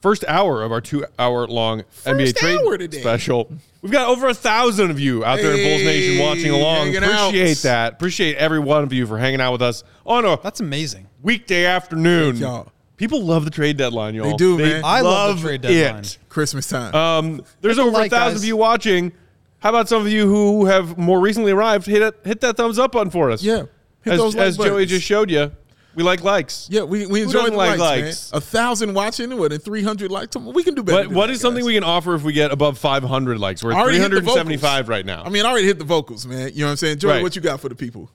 first 0.00 0.24
hour 0.26 0.62
of 0.62 0.72
our 0.72 0.80
two 0.80 1.04
hour 1.18 1.46
long 1.46 1.82
NBA 2.04 2.36
trade 2.36 2.58
hour 2.58 2.78
today. 2.78 3.00
special. 3.00 3.50
We've 3.82 3.92
got 3.92 4.08
over 4.08 4.28
a 4.28 4.34
thousand 4.34 4.90
of 4.90 4.98
you 4.98 5.24
out 5.24 5.36
there 5.36 5.52
in 5.52 5.62
Bulls 5.62 5.82
Nation 5.82 6.22
watching 6.22 6.50
along. 6.50 6.92
hanging 6.92 7.04
out. 7.04 7.28
Appreciate 7.28 7.58
that. 7.58 7.92
Appreciate 7.94 8.36
every 8.36 8.58
one 8.58 8.82
of 8.82 8.92
you 8.92 9.06
for 9.06 9.18
hanging 9.18 9.40
out 9.40 9.52
with 9.52 9.62
us 9.62 9.84
on 10.04 10.24
a 10.24 10.38
That's 10.42 10.60
amazing. 10.60 11.06
weekday 11.22 11.64
afternoon. 11.66 12.32
Thank 12.32 12.42
y'all. 12.42 12.72
People 12.96 13.22
love 13.24 13.46
the 13.46 13.50
trade 13.50 13.78
deadline, 13.78 14.14
y'all. 14.14 14.30
They 14.30 14.36
do, 14.36 14.58
man. 14.58 14.82
I 14.84 15.00
love 15.00 15.40
the 15.40 15.48
trade 15.48 15.62
deadline. 15.62 16.04
It. 16.04 16.18
Christmas 16.28 16.68
time. 16.68 16.94
Um, 16.94 17.42
there's 17.62 17.78
over 17.78 17.90
like, 17.92 18.12
a 18.12 18.14
thousand 18.14 18.34
guys. 18.34 18.42
of 18.42 18.44
you 18.44 18.56
watching. 18.58 19.12
How 19.60 19.68
about 19.70 19.88
some 19.88 20.02
of 20.02 20.08
you 20.10 20.26
who 20.26 20.64
have 20.66 20.96
more 20.98 21.20
recently 21.20 21.52
arrived? 21.52 21.86
Hit 21.86 22.02
it, 22.02 22.14
hit 22.24 22.40
that 22.40 22.56
thumbs 22.56 22.78
up 22.78 22.92
button 22.92 23.10
for 23.10 23.30
us. 23.30 23.42
Yeah. 23.42 23.64
Hit 24.02 24.14
as, 24.14 24.18
those 24.18 24.34
like 24.34 24.46
as 24.46 24.56
Joey 24.56 24.68
buttons. 24.70 24.90
just 24.90 25.04
showed 25.06 25.30
you, 25.30 25.52
we 25.94 26.02
like 26.02 26.22
likes. 26.22 26.68
yeah, 26.70 26.82
we, 26.82 27.04
we 27.04 27.22
enjoy 27.22 27.50
the 27.50 27.56
like 27.56 27.78
likes, 27.78 27.80
likes? 27.80 28.32
man. 28.32 28.38
A 28.38 28.40
thousand 28.40 28.94
watching, 28.94 29.36
what, 29.36 29.52
and 29.52 29.62
300 29.62 30.10
likes? 30.10 30.34
We 30.36 30.62
can 30.62 30.74
do 30.74 30.82
better. 30.82 30.96
What, 30.98 31.08
than 31.08 31.14
what 31.16 31.26
that, 31.26 31.32
is 31.34 31.40
something 31.40 31.60
guys. 31.62 31.66
we 31.66 31.74
can 31.74 31.84
offer 31.84 32.14
if 32.14 32.22
we 32.22 32.32
get 32.32 32.50
above 32.52 32.78
500 32.78 33.38
likes? 33.38 33.62
We're 33.62 33.72
I 33.72 33.76
at 33.76 33.80
already 33.82 33.98
hit 33.98 34.10
the 34.10 34.20
375 34.20 34.88
right 34.88 35.04
now. 35.04 35.22
I 35.24 35.28
mean, 35.28 35.44
I 35.44 35.50
already 35.50 35.66
hit 35.66 35.78
the 35.78 35.84
vocals, 35.84 36.26
man. 36.26 36.50
You 36.54 36.60
know 36.60 36.66
what 36.66 36.70
I'm 36.70 36.76
saying? 36.78 36.98
Joey, 37.00 37.10
Right. 37.10 37.22
what 37.22 37.36
you 37.36 37.42
got 37.42 37.60
for 37.60 37.68
the 37.68 37.74
people? 37.74 38.10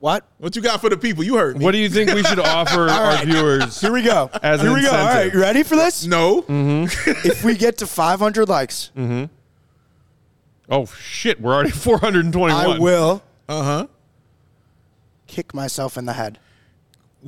What? 0.00 0.26
What 0.38 0.56
you 0.56 0.60
got 0.62 0.80
for 0.80 0.90
the 0.90 0.96
people? 0.96 1.22
You 1.24 1.36
heard 1.36 1.56
me. 1.58 1.64
what 1.64 1.70
do 1.72 1.78
you 1.78 1.88
think 1.88 2.12
we 2.12 2.22
should 2.24 2.38
offer 2.40 2.88
our 2.88 3.24
viewers? 3.24 3.80
Here 3.80 3.92
we 3.92 4.02
go. 4.02 4.28
As 4.42 4.60
an 4.60 4.66
Here 4.66 4.74
we 4.74 4.82
go. 4.82 4.90
All 4.90 4.98
incentive. 4.98 5.24
right, 5.26 5.32
you 5.34 5.40
ready 5.40 5.62
for 5.62 5.76
this? 5.76 6.04
no. 6.04 6.42
Mm-hmm. 6.42 7.10
if 7.28 7.44
we 7.44 7.54
get 7.54 7.78
to 7.78 7.86
500 7.86 8.48
likes, 8.48 8.90
Oh 10.70 10.86
shit, 10.86 11.40
we're 11.40 11.52
already 11.54 11.70
421. 11.72 12.50
I 12.50 12.78
will 12.78 13.22
Uh 13.48 13.62
huh. 13.62 13.86
kick 15.26 15.54
myself 15.54 15.96
in 15.96 16.04
the 16.06 16.12
head. 16.14 16.38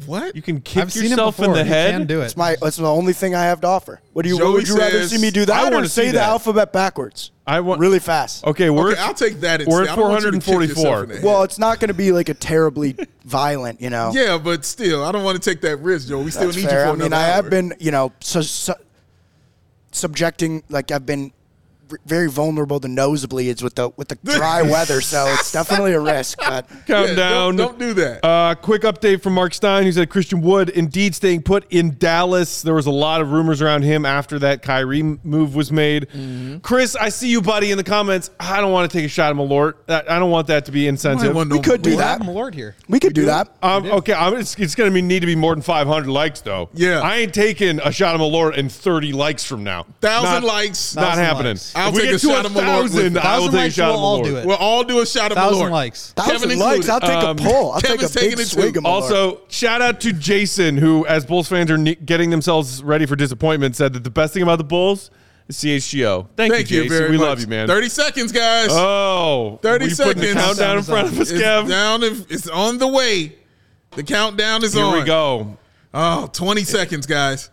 What? 0.05 0.37
You 0.37 0.43
can 0.43 0.61
kick 0.61 0.83
I've 0.83 0.93
seen 0.93 1.05
it 1.07 1.09
yourself 1.11 1.39
before. 1.39 1.53
in 1.53 1.59
the 1.61 1.65
You 1.65 1.71
head. 1.71 1.91
can 1.93 2.07
do 2.07 2.21
it. 2.21 2.27
It's 2.27 2.37
my. 2.37 2.57
That's 2.61 2.77
the 2.77 2.85
only 2.85 3.15
thing 3.15 3.35
I 3.35 3.45
have 3.45 3.63
to 3.63 3.67
offer. 3.67 4.01
What 4.13 4.25
do 4.25 4.29
you? 4.29 4.37
Joey 4.37 4.53
would 4.53 4.69
you 4.69 4.77
rather 4.77 5.01
says- 5.01 5.11
see 5.11 5.19
me 5.19 5.31
do 5.31 5.43
I 5.43 5.45
that 5.47 5.73
or 5.73 5.77
wanna 5.77 5.89
see 5.89 6.03
say 6.03 6.07
the 6.09 6.13
that. 6.19 6.29
alphabet 6.29 6.71
backwards? 6.71 7.31
I 7.47 7.61
want 7.61 7.81
really 7.81 7.99
fast. 7.99 8.45
Okay, 8.45 8.69
we're 8.69 8.93
okay, 8.93 9.01
I'll 9.01 9.15
take 9.15 9.41
that. 9.41 9.61
we're 9.67 9.81
instead. 9.81 9.87
at 9.87 9.93
I 9.93 9.97
don't 9.97 10.11
want 10.11 10.25
you 10.25 10.31
to 10.33 10.39
kick 10.39 10.47
yourself 10.49 10.85
444. 10.85 11.07
the 11.07 11.15
head. 11.15 11.25
Well, 11.25 11.43
it's 11.45 11.59
not 11.59 11.81
going 11.81 11.89
to 11.89 11.95
be 11.95 12.13
like 12.13 12.29
a 12.29 12.35
terribly 12.35 12.95
violent, 13.25 13.81
you 13.81 13.89
know. 13.89 14.11
yeah, 14.15 14.37
but 14.37 14.65
still, 14.67 15.03
I 15.05 15.13
don't 15.13 15.25
want 15.25 15.41
to 15.43 15.51
take 15.51 15.61
that 15.63 15.77
risk, 15.79 16.09
Joe. 16.09 16.21
We 16.21 16.31
still 16.31 16.47
That's 16.47 16.57
need 16.59 16.69
fair. 16.69 16.81
you 16.81 16.85
for 16.87 16.89
I 16.91 16.93
mean, 16.95 17.07
another 17.07 17.23
I 17.25 17.29
have 17.29 17.49
been, 17.49 17.73
you 17.79 17.91
know, 17.93 18.13
su- 18.21 18.43
su- 18.43 18.75
subjecting 19.93 20.63
like 20.69 20.91
I've 20.91 21.07
been 21.07 21.29
v- 21.29 21.35
very 22.05 22.29
vulnerable 22.29 22.81
to 22.81 22.89
nosebleeds 22.89 23.63
with 23.63 23.75
the 23.77 23.91
with 23.97 24.09
the 24.09 24.17
dry 24.25 24.63
weather, 24.63 25.01
so 25.01 25.27
it's 25.29 25.53
definitely 25.53 25.93
a 25.93 26.01
risk. 26.01 26.39
But 26.39 26.69
count 26.87 27.09
Yeah, 27.11 27.15
down. 27.15 27.57
Don't, 27.57 27.79
don't 27.79 27.79
do 27.79 27.95
that. 27.95 28.25
Uh, 28.25 28.55
quick 28.55 28.83
update 28.83 29.23
from 29.23 29.35
Marc 29.35 29.55
Stein, 29.55 29.85
who 29.85 29.93
said 29.93 30.11
Christian 30.11 30.41
Wood 30.43 30.69
indeed 30.71 31.15
staying 31.15 31.43
put 31.43 31.71
in 31.73 31.97
Dallas. 31.99 32.63
There 32.63 32.75
was 32.75 32.87
a 32.87 32.91
lot 32.91 33.21
of 33.21 33.33
rumors 33.33 33.63
around 33.63 33.83
him 33.83 34.05
after 34.05 34.39
that 34.41 34.63
Kyrie 34.63 35.03
move 35.03 35.55
was 35.55 35.71
made. 35.73 36.09
Mm-hmm. 36.09 36.59
Chris, 36.59 36.97
I 36.97 37.09
see 37.09 37.29
you, 37.29 37.41
buddy, 37.43 37.71
in 37.71 37.79
the 37.79 37.85
comments. 37.85 38.31
I 38.41 38.61
don't 38.61 38.73
want 38.73 38.91
to 38.91 38.97
take 38.97 39.05
a 39.05 39.09
shot 39.09 39.31
at 39.31 39.37
Malort. 39.37 39.75
I 39.89 40.17
I 40.17 40.19
don't 40.19 40.31
want 40.31 40.47
that 40.49 40.65
to 40.67 40.73
be 40.73 40.87
incentive. 40.89 41.35
want 41.35 41.51
we 41.51 41.57
no 41.57 41.63
could 41.63 41.83
do 41.83 41.91
We 41.91 41.97
that. 41.97 42.19
have 42.19 42.27
Malort 42.29 42.55
here. 42.55 42.75
we 42.89 42.99
could 43.01 43.15
do 43.15 43.27
that. 43.27 43.49
Um, 43.63 43.87
okay, 43.87 44.13
I'm, 44.15 44.35
it's, 44.37 44.55
it's 44.59 44.75
going 44.75 44.93
to 44.93 45.03
need 45.03 45.21
to 45.21 45.27
be 45.27 45.37
more 45.37 45.55
than 45.55 45.63
500 45.63 46.09
likes, 46.09 46.41
though. 46.41 46.69
Yeah. 46.75 47.01
I 47.01 47.17
ain't 47.19 47.35
taking 47.35 47.81
a 47.81 47.93
shot 47.93 48.15
of 48.15 48.21
Malort 48.21 48.57
in 48.57 48.69
30 48.69 49.13
likes 49.13 49.45
from 49.45 49.63
now. 49.65 49.87
Thousand 50.01 50.43
Not- 50.43 50.45
likes. 50.45 50.95
Not 50.97 51.03
Thousand 51.05 51.25
happening. 51.25 51.53
likes. 51.53 51.76
I'll 51.77 51.89
if 51.91 51.95
we 51.95 52.01
take 52.01 52.11
get 52.11 52.17
a 52.17 52.19
to 52.19 52.27
shot 52.29 52.47
of 52.47 52.53
Malort 52.53 52.83
with- 52.85 52.93
thousand, 52.93 53.19
I 53.19 53.39
will 53.39 53.47
take 53.47 53.55
a 53.55 53.57
likes, 53.57 53.75
shot 53.75 53.87
we'll 53.91 53.95
of 53.99 54.01
all 54.05 54.23
do 54.25 54.37
it. 54.37 54.47
We'll 54.47 54.57
all 54.57 54.85
do 54.85 55.01
a 55.01 55.07
shot 55.07 55.31
of 55.33 55.37
Thousand 55.37 55.67
Malort. 55.67 55.71
likes. 55.71 56.13
Thousand 56.17 56.41
Kevin 56.41 56.59
likes. 56.59 56.89
I'll 56.89 57.01
take 57.01 57.11
Um, 57.11 57.37
a 57.39 57.43
pull. 57.43 57.73
I'll 57.73 57.81
Kevin's 57.81 58.01
take 58.01 58.11
a 58.11 58.13
taking 58.15 58.31
big 58.39 58.41
it 58.41 58.49
swig 58.49 58.75
too. 58.75 58.79
of 58.81 58.85
Malort. 58.85 58.89
Also, 58.89 59.41
shout 59.49 59.83
out 59.83 60.01
to 60.01 60.13
Jason, 60.13 60.77
who, 60.79 61.07
as 61.07 61.25
Bulls 61.27 61.49
fans 61.49 61.71
are 61.71 61.79
ne- 61.79 61.95
getting 61.95 62.31
themselves 62.31 62.83
ready 62.83 63.07
for 63.07 63.17
disappointment, 63.17 63.77
said 63.77 63.93
that 63.93 64.05
the 64.05 64.11
best 64.11 64.33
thing 64.35 64.43
about 64.43 64.59
the 64.59 64.65
Bulls 64.65 65.11
is 65.49 65.57
CHGO. 65.59 66.27
Thank, 66.37 66.53
Thank 66.53 66.71
you, 66.71 66.79
you 66.79 66.83
Jason. 66.85 66.99
very 66.99 67.11
we 67.11 67.19
much. 67.19 67.27
love 67.29 67.41
you, 67.41 67.47
man. 67.47 67.67
30 67.69 67.89
seconds, 67.89 68.33
guys. 68.33 68.69
Oh, 68.71 69.59
30 69.63 69.85
we 69.85 69.91
putting 69.95 70.21
the 70.23 70.27
seconds. 70.29 70.45
countdown 70.45 70.79
in 70.79 70.83
front 70.85 71.09
of 71.09 71.21
us, 71.21 71.31
it's 71.31 71.41
Kev. 71.41 71.69
down. 71.69 72.01
It's 72.03 72.49
on 72.49 72.79
the 72.79 72.89
way. 72.89 73.37
The 73.93 74.03
countdown 74.03 74.65
is 74.65 74.75
Here 74.75 74.85
on. 74.85 74.93
Here 74.93 75.01
we 75.03 75.07
go. 75.07 75.57
Oh, 75.95 76.29
20 76.33 76.65
seconds, 76.65 77.07
guys. 77.07 77.49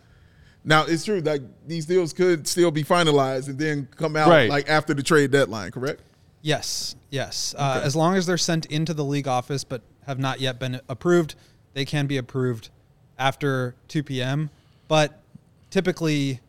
Now 0.65 0.85
it's 0.85 1.03
true 1.05 1.21
that 1.21 1.41
these 1.67 1.85
deals 1.85 2.13
could 2.13 2.47
still 2.47 2.71
be 2.71 2.83
finalized 2.83 3.47
and 3.49 3.57
then 3.59 3.87
come 3.95 4.15
out 4.15 4.29
Right. 4.29 4.49
like 4.49 4.69
after 4.69 4.93
the 4.93 5.03
trade 5.03 5.31
deadline, 5.31 5.71
correct? 5.71 6.01
Yes, 6.41 6.95
yes. 7.09 7.53
Uh, 7.57 7.81
As 7.83 7.95
long 7.95 8.15
as 8.15 8.25
they're 8.25 8.37
sent 8.37 8.65
into 8.67 8.93
the 8.93 9.03
league 9.03 9.27
office 9.27 9.63
but 9.63 9.81
have 10.05 10.19
not 10.19 10.39
yet 10.41 10.59
been 10.59 10.79
approved, 10.89 11.35
they 11.73 11.85
can 11.85 12.07
be 12.07 12.17
approved 12.17 12.69
after 13.17 13.75
2 13.87 14.03
p.m. 14.03 14.49
But 14.87 15.21
typically, 15.69 16.39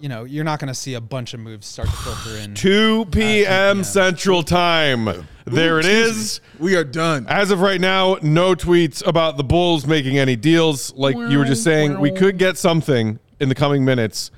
you 0.00 0.08
know, 0.08 0.24
you're 0.24 0.44
not 0.44 0.58
going 0.58 0.68
to 0.68 0.74
see 0.74 0.94
a 0.94 1.00
bunch 1.00 1.34
of 1.34 1.40
moves 1.40 1.66
start 1.66 1.88
to 1.88 1.96
filter 1.96 2.36
in. 2.38 2.54
2 2.54 3.06
p.m. 3.06 3.12
p.m. 3.12 3.84
Central 3.84 4.42
Time. 4.42 5.26
There 5.44 5.78
it 5.78 5.86
is. 5.86 6.40
We 6.58 6.76
are 6.76 6.84
done. 6.84 7.26
As 7.28 7.50
of 7.50 7.60
right 7.60 7.80
now, 7.80 8.16
no 8.22 8.54
tweets 8.54 9.06
about 9.06 9.36
the 9.36 9.44
Bulls 9.44 9.86
making 9.86 10.18
any 10.18 10.36
deals. 10.36 10.94
Like 10.94 11.16
you 11.16 11.38
were 11.38 11.44
just 11.44 11.62
saying, 11.62 12.00
we 12.00 12.10
could 12.10 12.38
get 12.38 12.56
something 12.56 13.18
in 13.40 13.48
the 13.48 13.54
coming 13.54 13.84
minutes, 13.84 14.30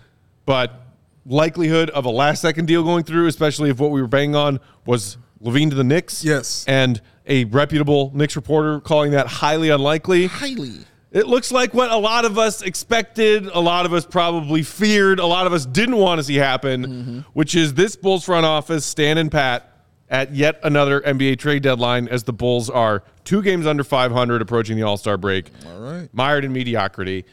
but 0.47 0.83
likelihood 1.25 1.91
of 1.91 2.05
a 2.05 2.11
last 2.11 2.41
second 2.43 2.67
deal 2.67 2.83
going 2.83 3.05
through, 3.05 3.27
especially 3.27 3.71
if 3.71 3.79
what 3.79 3.91
we 3.91 4.01
were 4.01 4.09
banging 4.09 4.35
on 4.35 4.61
was 4.85 5.17
LaVine 5.43 5.71
to 5.71 5.77
the 5.77 5.85
Knicks. 5.85 6.25
Yes. 6.25 6.65
And 6.67 7.01
a 7.27 7.45
reputable 7.45 8.11
Knicks 8.15 8.37
reporter 8.37 8.81
calling 8.81 9.13
that 9.13 9.27
highly 9.27 9.71
unlikely. 9.71 10.27
Highly. 10.27 10.81
It 11.13 11.27
looks 11.27 11.53
like 11.53 11.73
what 11.73 11.91
a 11.91 11.97
lot 11.97 12.25
of 12.25 12.39
us 12.39 12.63
expected, 12.63 13.47
a 13.47 13.61
lot 13.61 13.87
of 13.87 13.93
us 13.93 14.05
probably 14.05 14.63
feared, 14.63 15.19
a 15.19 15.27
lot 15.27 15.47
of 15.47 15.53
us 15.53 15.65
didn't 15.65 15.97
want 15.97 16.19
to 16.19 16.25
see 16.25 16.35
happen, 16.35 16.87
mm-hmm. 16.87 17.19
which 17.33 17.55
is 17.55 17.75
this 17.75 17.97
Bulls 17.97 18.25
front 18.25 18.45
office 18.45 18.85
standing 18.85 19.31
pat 19.31 19.73
at 20.09 20.35
yet 20.35 20.59
another 20.63 21.01
NBA 21.01 21.39
trade 21.39 21.63
deadline 21.63 22.09
as 22.09 22.25
the 22.25 22.33
Bulls 22.33 22.69
are 22.69 23.03
two 23.25 23.41
games 23.43 23.67
under 23.67 23.85
500 23.85 24.43
approaching 24.43 24.77
the 24.77 24.83
All 24.83 24.97
Star 24.97 25.17
break. 25.17 25.51
All 25.67 25.81
right. 25.81 26.09
Mired 26.13 26.45
in 26.45 26.53
mediocrity. 26.53 27.25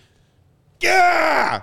Yeah! 0.79 1.61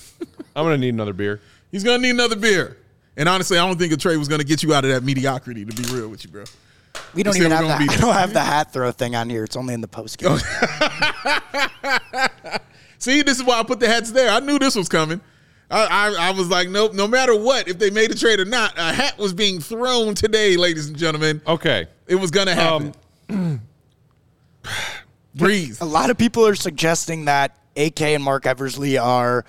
I'm 0.56 0.64
going 0.64 0.74
to 0.74 0.78
need 0.78 0.94
another 0.94 1.12
beer. 1.12 1.40
He's 1.70 1.84
gonna 1.84 1.98
need 1.98 2.10
another 2.10 2.36
beer. 2.36 2.78
And 3.18 3.28
honestly, 3.28 3.58
I 3.58 3.66
don't 3.66 3.78
think 3.78 3.92
a 3.92 3.98
trade 3.98 4.16
was 4.16 4.28
gonna 4.28 4.44
get 4.44 4.62
you 4.62 4.72
out 4.72 4.84
of 4.84 4.90
that 4.90 5.02
mediocrity. 5.02 5.64
To 5.64 5.82
be 5.82 5.94
real 5.94 6.08
with 6.08 6.24
you, 6.24 6.30
bro. 6.30 6.44
We 7.14 7.22
don't 7.22 7.36
even 7.36 7.50
have 7.50 7.62
gonna 7.62 7.78
the, 7.78 7.86
be 7.86 7.94
I 7.94 7.96
don't 7.98 8.14
have 8.14 8.32
the 8.32 8.40
hat 8.40 8.72
throw 8.72 8.90
thing 8.92 9.14
on 9.14 9.30
here. 9.30 9.44
It's 9.44 9.56
only 9.56 9.74
in 9.74 9.80
the 9.80 9.88
post 9.88 10.18
game. 10.18 10.38
See, 12.98 13.22
this 13.22 13.38
is 13.38 13.44
why 13.44 13.60
I 13.60 13.62
put 13.62 13.80
the 13.80 13.88
hats 13.88 14.10
there. 14.10 14.30
I 14.30 14.40
knew 14.40 14.58
this 14.58 14.74
was 14.74 14.88
coming. 14.88 15.20
I, 15.70 15.84
I, 15.84 16.28
I 16.28 16.30
was 16.30 16.48
like, 16.48 16.68
nope. 16.68 16.94
No 16.94 17.08
matter 17.08 17.36
what, 17.36 17.68
if 17.68 17.78
they 17.78 17.90
made 17.90 18.10
a 18.10 18.14
trade 18.14 18.40
or 18.40 18.44
not, 18.44 18.78
a 18.78 18.92
hat 18.92 19.18
was 19.18 19.34
being 19.34 19.60
thrown 19.60 20.14
today, 20.14 20.56
ladies 20.56 20.88
and 20.88 20.96
gentlemen. 20.96 21.40
Okay. 21.46 21.86
It 22.06 22.16
was 22.16 22.30
gonna 22.30 22.54
happen. 22.54 22.94
Um, 23.28 23.62
Breathe. 25.34 25.78
A 25.80 25.84
lot 25.84 26.10
of 26.10 26.16
people 26.16 26.46
are 26.46 26.54
suggesting 26.54 27.26
that 27.26 27.58
AK 27.76 28.00
and 28.02 28.22
Marc 28.22 28.46
Eversley 28.46 28.96
are 28.96 29.44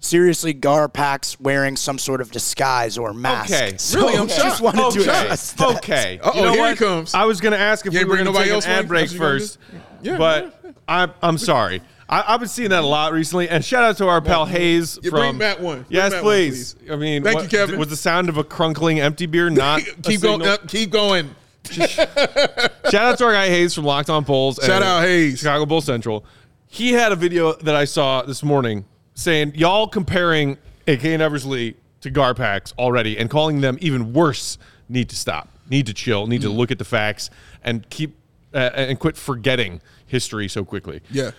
seriously 0.00 0.52
GarPax 0.54 1.38
wearing 1.40 1.76
some 1.76 1.98
sort 1.98 2.20
of 2.20 2.30
disguise 2.32 2.98
or 2.98 3.12
mask. 3.14 3.52
Okay. 3.52 3.76
So 3.76 4.00
Really? 4.00 4.16
I'm 4.18 4.28
just 4.28 4.40
shocked. 4.40 4.60
wanted 4.62 4.92
to 4.92 5.00
Okay. 5.10 5.20
address 5.20 5.52
that. 5.52 5.76
Okay. 5.76 6.18
Uh-oh, 6.22 6.34
you 6.38 6.42
know 6.46 6.52
here 6.52 6.60
what? 6.60 6.72
it 6.72 6.78
comes. 6.78 7.14
I 7.14 7.24
was 7.24 7.40
going 7.40 7.52
to 7.52 7.58
ask 7.58 7.86
if 7.86 7.92
You 7.92 8.00
we 8.00 8.04
were 8.04 8.14
bring 8.16 8.24
going 8.24 8.34
to 8.34 8.40
nobody 8.40 8.60
take 8.60 8.64
an 8.70 8.78
ad 8.78 8.88
break 8.88 9.10
That's 9.10 9.12
what 9.12 9.14
you 9.14 9.20
gonna 9.20 9.38
first. 9.40 9.58
Yeah, 10.02 10.16
but 10.18 10.74
I'm 10.88 11.12
I'm 11.22 11.36
sorry. 11.38 11.82
I, 12.08 12.24
I've 12.34 12.40
been 12.40 12.48
seeing 12.48 12.70
that 12.70 12.82
a 12.82 12.86
lot 12.86 13.12
recently. 13.12 13.48
And 13.48 13.64
shout 13.64 13.84
out 13.84 13.96
to 13.98 14.08
our 14.08 14.20
pal 14.20 14.44
Hayes 14.46 14.98
Yeah, 15.02 15.10
from. 15.10 15.20
bring 15.20 15.38
Matt 15.38 15.60
one. 15.60 15.82
Bring 15.82 15.86
Yes, 15.90 16.10
Matt 16.12 16.24
one, 16.24 16.32
please. 16.32 16.74
I 16.90 16.96
mean, 16.96 17.22
Thank 17.22 17.34
what- 17.36 17.44
you, 17.44 17.50
Kevin. 17.50 17.78
Was 17.78 17.88
the 17.88 17.96
sound 17.96 18.28
of 18.28 18.36
a 18.38 18.42
crunkling 18.42 18.98
empty 18.98 19.26
beer 19.26 19.48
not? 19.50 19.82
a 19.82 19.94
keep 20.02 20.20
going. 20.22 20.42
Up, 20.46 20.66
keep 20.66 20.90
going. 20.90 21.34
Shout 21.70 22.94
out 22.94 23.18
to 23.18 23.24
our 23.24 23.32
guy 23.32 23.48
Hayes 23.48 23.74
from 23.74 23.84
Locked 23.84 24.10
On 24.10 24.24
Bulls. 24.24 24.56
Shout 24.56 24.70
and 24.76 24.84
out 24.84 25.02
Hayes. 25.02 25.38
Chicago 25.38 25.66
Bull 25.66 25.80
Central. 25.80 26.24
He 26.66 26.92
had 26.92 27.12
a 27.12 27.16
video 27.16 27.52
that 27.52 27.74
I 27.76 27.84
saw 27.84 28.22
this 28.22 28.42
morning 28.42 28.84
saying 29.20 29.52
y'all 29.54 29.86
comparing 29.86 30.56
AK 30.88 31.04
and 31.04 31.22
Eversley 31.22 31.76
to 32.00 32.10
GarPax 32.10 32.72
already 32.78 33.18
and 33.18 33.28
calling 33.28 33.60
them 33.60 33.76
even 33.80 34.12
worse 34.12 34.56
need 34.88 35.08
to 35.10 35.16
stop, 35.16 35.48
need 35.68 35.86
to 35.86 35.94
chill, 35.94 36.26
need 36.26 36.40
Mm. 36.40 36.44
to 36.44 36.50
look 36.50 36.70
at 36.70 36.78
the 36.78 36.84
facts 36.84 37.30
and 37.62 37.88
keep 37.90 38.16
uh, 38.52 38.70
and 38.74 38.98
quit 38.98 39.16
forgetting 39.16 39.80
history 40.06 40.48
so 40.48 40.64
quickly. 40.64 41.00
Yeah. 41.10 41.30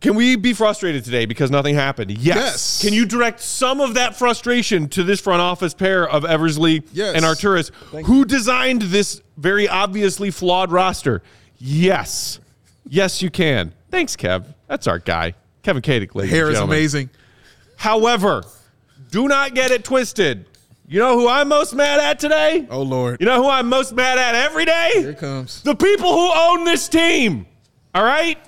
Can 0.00 0.14
we 0.16 0.34
be 0.34 0.54
frustrated 0.54 1.04
today 1.04 1.26
because 1.26 1.50
nothing 1.50 1.74
happened? 1.74 2.10
Yes. 2.10 2.36
Yes. 2.36 2.82
Can 2.82 2.94
you 2.94 3.04
direct 3.04 3.40
some 3.40 3.80
of 3.80 3.94
that 3.94 4.16
frustration 4.16 4.88
to 4.88 5.04
this 5.04 5.20
front 5.20 5.42
office 5.42 5.74
pair 5.74 6.08
of 6.08 6.24
Eversley 6.24 6.82
Yes. 6.92 7.14
and 7.14 7.24
Arturas, 7.24 7.70
who 8.06 8.24
designed 8.24 8.82
this 8.82 9.20
very 9.36 9.68
obviously 9.68 10.30
flawed 10.30 10.72
roster? 10.72 11.22
Yes. 11.58 12.40
Yes, 12.88 13.20
you 13.22 13.30
can. 13.30 13.72
Thanks, 13.90 14.16
Kev. 14.16 14.46
That's 14.66 14.86
our 14.86 14.98
guy. 14.98 15.34
Kevin 15.62 15.82
Kadick, 15.82 16.14
ladies 16.14 16.30
Hair 16.32 16.48
is 16.50 16.54
gentlemen. 16.54 16.76
amazing. 16.78 17.10
However, 17.76 18.42
do 19.10 19.28
not 19.28 19.54
get 19.54 19.70
it 19.70 19.84
twisted. 19.84 20.46
You 20.88 20.98
know 20.98 21.18
who 21.18 21.28
I'm 21.28 21.48
most 21.48 21.74
mad 21.74 22.00
at 22.00 22.18
today? 22.18 22.66
Oh 22.70 22.82
Lord. 22.82 23.20
You 23.20 23.26
know 23.26 23.42
who 23.42 23.48
I'm 23.48 23.68
most 23.68 23.92
mad 23.92 24.18
at 24.18 24.34
every 24.34 24.64
day? 24.64 24.90
Here 24.94 25.10
it 25.10 25.18
comes. 25.18 25.62
The 25.62 25.74
people 25.74 26.12
who 26.12 26.30
own 26.34 26.64
this 26.64 26.88
team. 26.88 27.46
All 27.94 28.02
right? 28.04 28.38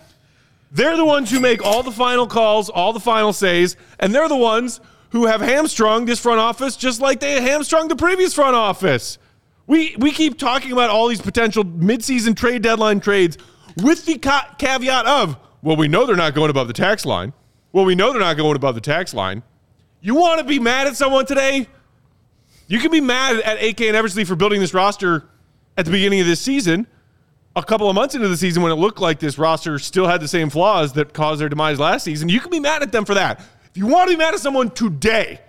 They're 0.73 0.97
the 0.97 1.05
ones 1.05 1.31
who 1.31 1.39
make 1.39 1.63
all 1.65 1.83
the 1.83 1.93
final 1.93 2.27
calls, 2.27 2.69
all 2.71 2.93
the 2.93 3.01
final 3.01 3.33
says, 3.33 3.77
and 4.01 4.15
they're 4.15 4.29
the 4.29 4.37
ones 4.37 4.81
who 5.11 5.27
have 5.27 5.41
hamstrung 5.43 6.07
this 6.07 6.19
front 6.19 6.41
office 6.41 6.77
just 6.77 7.01
like 7.01 7.21
they 7.21 7.41
hamstrung 7.43 7.89
the 7.89 7.97
previous 7.97 8.33
front 8.35 8.57
office. 8.57 9.19
We 9.67 9.95
we 9.99 10.11
keep 10.11 10.39
talking 10.39 10.73
about 10.73 10.91
all 10.91 11.09
these 11.09 11.21
potential 11.21 11.65
midseason 11.65 12.35
trade 12.37 12.63
deadline 12.63 13.01
trades 13.01 13.39
with 13.83 14.05
the 14.07 14.19
ca- 14.19 14.55
caveat 14.59 15.07
of, 15.07 15.37
well, 15.63 15.77
we 15.77 15.89
know 15.89 16.07
they're 16.07 16.17
not 16.17 16.35
going 16.35 16.51
above 16.51 16.67
the 16.67 16.75
tax 16.75 17.07
line. 17.07 17.33
Well, 17.73 17.85
we 17.85 17.95
know 17.95 18.13
they're 18.13 18.21
not 18.21 18.37
going 18.37 18.57
above 18.57 18.75
the 18.75 18.81
tax 18.81 19.15
line. 19.15 19.43
You 20.01 20.15
want 20.17 20.41
to 20.41 20.45
be 20.45 20.59
mad 20.59 20.89
at 20.89 20.97
someone 20.97 21.25
today? 21.25 21.69
You 22.67 22.81
can 22.81 22.91
be 22.91 23.01
mad 23.01 23.37
at 23.41 23.63
AK 23.63 23.81
and 23.83 23.97
Eversley 23.97 24.25
for 24.25 24.35
building 24.35 24.61
this 24.61 24.75
roster 24.75 25.29
at 25.77 25.85
the 25.85 25.91
beginning 25.91 26.21
of 26.21 26.27
this 26.27 26.41
season, 26.41 26.87
a 27.55 27.63
couple 27.63 27.89
of 27.89 27.95
months 27.95 28.15
into 28.15 28.29
the 28.29 28.37
season 28.37 28.63
when 28.63 28.73
it 28.73 28.77
looked 28.77 29.01
like 29.01 29.21
this 29.21 29.39
roster 29.39 29.79
still 29.79 30.07
had 30.07 30.21
the 30.21 30.29
same 30.29 30.51
flaws 30.51 30.93
that 30.95 31.15
caused 31.15 31.41
their 31.41 31.49
demise 31.49 31.79
last 31.79 32.05
season. 32.05 32.29
You 32.29 32.41
can 32.41 32.51
be 32.51 32.61
mad 32.61 32.83
at 32.83 32.93
them 32.93 33.05
for 33.05 33.15
that. 33.15 33.41
If 33.41 33.77
you 33.77 33.87
want 33.87 34.11
to 34.11 34.17
be 34.17 34.19
mad 34.19 34.35
at 34.35 34.41
someone 34.41 34.71
today, 34.71 35.41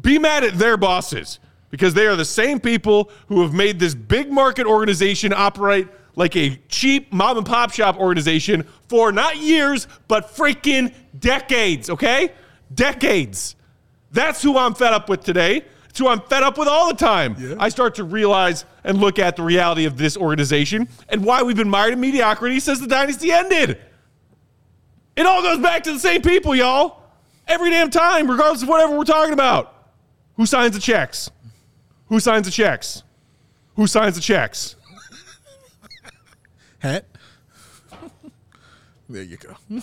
be 0.00 0.18
mad 0.18 0.42
at 0.44 0.58
their 0.58 0.76
bosses 0.76 1.38
because 1.70 1.94
they 1.94 2.06
are 2.06 2.16
the 2.16 2.24
same 2.24 2.58
people 2.58 3.10
who 3.28 3.42
have 3.42 3.52
made 3.52 3.78
this 3.78 3.94
big 3.94 4.30
market 4.30 4.66
organization 4.66 5.32
operate 5.32 5.88
like 6.16 6.36
a 6.36 6.56
cheap 6.68 7.12
mom 7.12 7.38
and 7.38 7.46
pop 7.46 7.72
shop 7.72 7.98
organization 7.98 8.66
for 8.88 9.12
not 9.12 9.36
years, 9.36 9.88
but 10.08 10.34
freaking 10.34 10.92
decades, 11.18 11.90
okay? 11.90 12.32
Decades. 12.72 13.56
That's 14.12 14.42
who 14.42 14.56
I'm 14.56 14.74
fed 14.74 14.92
up 14.92 15.08
with 15.08 15.24
today. 15.24 15.64
It's 15.88 15.98
who 15.98 16.08
I'm 16.08 16.20
fed 16.20 16.42
up 16.42 16.58
with 16.58 16.68
all 16.68 16.88
the 16.88 16.96
time. 16.96 17.56
I 17.58 17.68
start 17.68 17.96
to 17.96 18.04
realize 18.04 18.64
and 18.82 18.98
look 18.98 19.18
at 19.18 19.36
the 19.36 19.42
reality 19.42 19.84
of 19.84 19.96
this 19.96 20.16
organization 20.16 20.88
and 21.08 21.24
why 21.24 21.42
we've 21.42 21.56
been 21.56 21.68
mired 21.68 21.92
in 21.92 22.00
mediocrity 22.00 22.60
since 22.60 22.80
the 22.80 22.86
dynasty 22.86 23.30
ended. 23.30 23.78
It 25.16 25.26
all 25.26 25.42
goes 25.42 25.60
back 25.60 25.84
to 25.84 25.92
the 25.92 25.98
same 26.00 26.22
people, 26.22 26.54
y'all. 26.54 27.02
Every 27.46 27.70
damn 27.70 27.90
time, 27.90 28.28
regardless 28.28 28.62
of 28.62 28.68
whatever 28.68 28.96
we're 28.96 29.04
talking 29.04 29.32
about. 29.32 29.72
Who 30.36 30.46
signs 30.46 30.74
the 30.74 30.80
checks? 30.80 31.30
Who 32.08 32.18
signs 32.18 32.46
the 32.46 32.52
checks? 32.52 33.02
Who 33.76 33.86
signs 33.86 34.16
the 34.16 34.20
checks? 34.20 34.76
Hat. 36.84 37.06
there 39.08 39.22
you 39.22 39.36
go. 39.38 39.56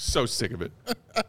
So 0.00 0.26
sick 0.26 0.52
of 0.52 0.62
it. 0.62 0.70
I 1.16 1.22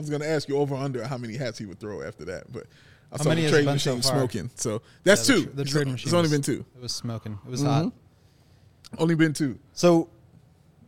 was 0.00 0.08
gonna 0.08 0.24
ask 0.26 0.48
you 0.48 0.56
over 0.58 0.76
under 0.76 1.04
how 1.04 1.18
many 1.18 1.36
hats 1.36 1.58
he 1.58 1.66
would 1.66 1.80
throw 1.80 2.02
after 2.02 2.24
that, 2.26 2.52
but 2.52 2.66
I 3.12 3.16
saw 3.16 3.30
many 3.30 3.40
the 3.40 3.48
has 3.48 3.50
trade 3.50 3.60
it 3.74 3.80
so 3.80 3.90
machine 3.96 4.02
smoking. 4.02 4.50
So 4.54 4.80
that's 5.02 5.28
Yeah, 5.28 5.34
two. 5.34 5.40
The, 5.42 5.46
tr- 5.46 5.54
the 5.56 5.60
It's- 5.62 5.72
trade 5.72 5.88
machine. 5.88 6.06
It's 6.06 6.14
only 6.14 6.22
was- 6.22 6.30
been 6.30 6.42
two. 6.42 6.64
It 6.76 6.82
was 6.82 6.94
smoking. 6.94 7.36
It 7.44 7.50
was 7.50 7.62
hot. 7.62 7.92
Only 8.96 9.16
been 9.16 9.32
two. 9.32 9.58
So 9.72 10.08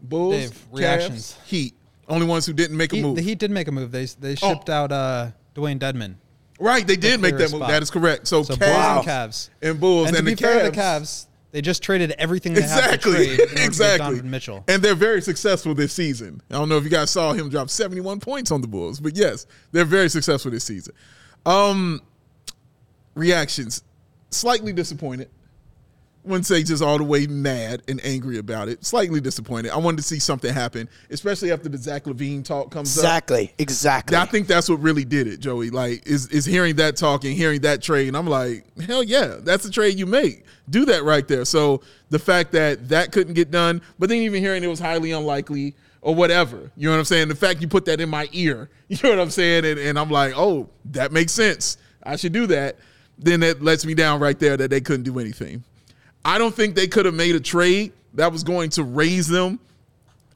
Bulls, 0.00 0.34
Dave, 0.34 0.50
Cavs, 0.52 0.78
reactions. 0.78 1.38
Heat. 1.46 1.74
Only 2.08 2.26
ones 2.28 2.46
who 2.46 2.52
didn't 2.52 2.76
make 2.76 2.92
a 2.92 2.96
move. 3.02 3.16
the 3.16 3.22
Heat 3.22 3.40
did 3.40 3.50
make 3.50 3.66
a 3.66 3.72
move. 3.72 3.90
They 3.90 4.04
they 4.04 4.32
Oh. 4.42 4.52
shipped 4.52 4.70
out 4.70 4.92
uh, 4.92 5.32
Dewayne 5.56 5.80
Dedmon. 5.80 6.14
Right, 6.58 6.86
they 6.86 6.96
did 6.96 7.20
make 7.20 7.34
clearest 7.34 7.52
that 7.52 7.58
move. 7.58 7.66
spot. 7.66 7.70
That 7.70 7.82
is 7.82 7.90
correct. 7.90 8.26
So, 8.26 8.42
So 8.42 8.54
Cavs 8.54 8.58
Bulls 8.58 8.96
and 8.98 9.06
Cavs. 9.06 9.50
and 9.62 9.80
Bulls 9.80 10.08
And, 10.08 10.16
and, 10.16 10.26
to 10.26 10.30
be 10.30 10.34
the 10.34 10.42
fair 10.42 10.56
Cavs. 10.60 10.64
to 10.64 10.70
the 10.70 10.76
Cavs, 10.76 11.26
they 11.52 11.62
just 11.62 11.82
traded 11.82 12.10
everything 12.18 12.52
they 12.54 12.62
have 12.62 12.70
to 12.90 12.94
Exactly. 12.94 13.12
trade 13.12 13.24
in 13.26 13.40
order 13.40 13.46
to 13.50 13.54
get 13.56 13.64
exactly. 13.66 14.04
Donovan 14.06 14.30
Mitchell. 14.30 14.64
And 14.68 14.82
they're 14.82 14.94
very 14.94 15.22
successful 15.22 15.74
this 15.74 15.92
season. 15.92 16.42
I 16.50 16.54
don't 16.54 16.68
know 16.68 16.76
if 16.76 16.84
you 16.84 16.90
guys 16.90 17.10
saw 17.10 17.32
him 17.32 17.48
drop 17.48 17.70
71 17.70 18.20
points 18.20 18.50
on 18.50 18.60
the 18.60 18.68
Bulls, 18.68 19.00
but 19.00 19.16
yes, 19.16 19.46
they're 19.72 19.84
very 19.84 20.08
successful 20.10 20.50
this 20.50 20.64
season. 20.64 20.94
Um 21.46 22.02
reactions. 23.14 23.82
Slightly 24.30 24.72
disappointed. 24.72 25.30
Wouldn't 26.26 26.46
say 26.46 26.64
just 26.64 26.82
all 26.82 26.98
the 26.98 27.04
way 27.04 27.28
mad 27.28 27.82
and 27.86 28.00
angry 28.04 28.38
about 28.38 28.68
it. 28.68 28.84
Slightly 28.84 29.20
disappointed. 29.20 29.70
I 29.70 29.76
wanted 29.76 29.98
to 29.98 30.02
see 30.02 30.18
something 30.18 30.52
happen, 30.52 30.88
especially 31.08 31.52
after 31.52 31.68
the 31.68 31.78
Zach 31.78 32.02
LaVine 32.04 32.44
talk 32.44 32.72
comes 32.72 32.98
up. 32.98 33.04
Exactly. 33.04 33.54
Exactly. 33.58 34.16
I 34.16 34.26
think 34.26 34.48
that's 34.48 34.68
what 34.68 34.80
really 34.80 35.04
did 35.04 35.28
it, 35.28 35.38
Joey. 35.38 35.70
Like, 35.70 36.04
is 36.04 36.26
is 36.28 36.44
hearing 36.44 36.76
that 36.76 36.96
talk 36.96 37.24
and 37.24 37.32
hearing 37.32 37.60
that 37.60 37.80
trade, 37.80 38.08
and 38.08 38.16
I'm 38.16 38.26
like, 38.26 38.64
hell 38.80 39.04
yeah, 39.04 39.36
that's 39.38 39.62
the 39.62 39.70
trade 39.70 39.98
you 39.98 40.06
make. 40.06 40.44
Do 40.68 40.84
that 40.86 41.04
right 41.04 41.26
there. 41.28 41.44
So 41.44 41.80
the 42.10 42.18
fact 42.18 42.50
that 42.52 42.88
that 42.88 43.12
couldn't 43.12 43.34
get 43.34 43.52
done, 43.52 43.80
but 43.98 44.08
then 44.08 44.18
even 44.18 44.42
hearing 44.42 44.64
it 44.64 44.68
was 44.68 44.80
highly 44.80 45.12
unlikely 45.12 45.76
or 46.02 46.14
whatever, 46.14 46.72
you 46.76 46.88
know 46.88 46.92
what 46.92 46.98
I'm 46.98 47.04
saying? 47.04 47.28
The 47.28 47.36
fact 47.36 47.60
you 47.60 47.68
put 47.68 47.84
that 47.84 48.00
in 48.00 48.08
my 48.08 48.28
ear, 48.32 48.68
you 48.88 48.98
know 49.02 49.10
what 49.10 49.20
I'm 49.20 49.30
saying? 49.30 49.64
And, 49.64 49.78
and 49.78 49.98
I'm 49.98 50.10
like, 50.10 50.34
oh, 50.36 50.68
that 50.86 51.12
makes 51.12 51.32
sense. 51.32 51.78
I 52.02 52.16
should 52.16 52.32
do 52.32 52.46
that. 52.48 52.78
Then 53.18 53.40
that 53.40 53.62
lets 53.62 53.86
me 53.86 53.94
down 53.94 54.20
right 54.20 54.38
there 54.38 54.56
that 54.56 54.70
they 54.70 54.80
couldn't 54.80 55.04
do 55.04 55.18
anything. 55.18 55.64
I 56.26 56.38
don't 56.38 56.52
think 56.52 56.74
they 56.74 56.88
could 56.88 57.06
have 57.06 57.14
made 57.14 57.36
a 57.36 57.40
trade 57.40 57.92
that 58.14 58.32
was 58.32 58.42
going 58.42 58.70
to 58.70 58.82
raise 58.82 59.28
them 59.28 59.60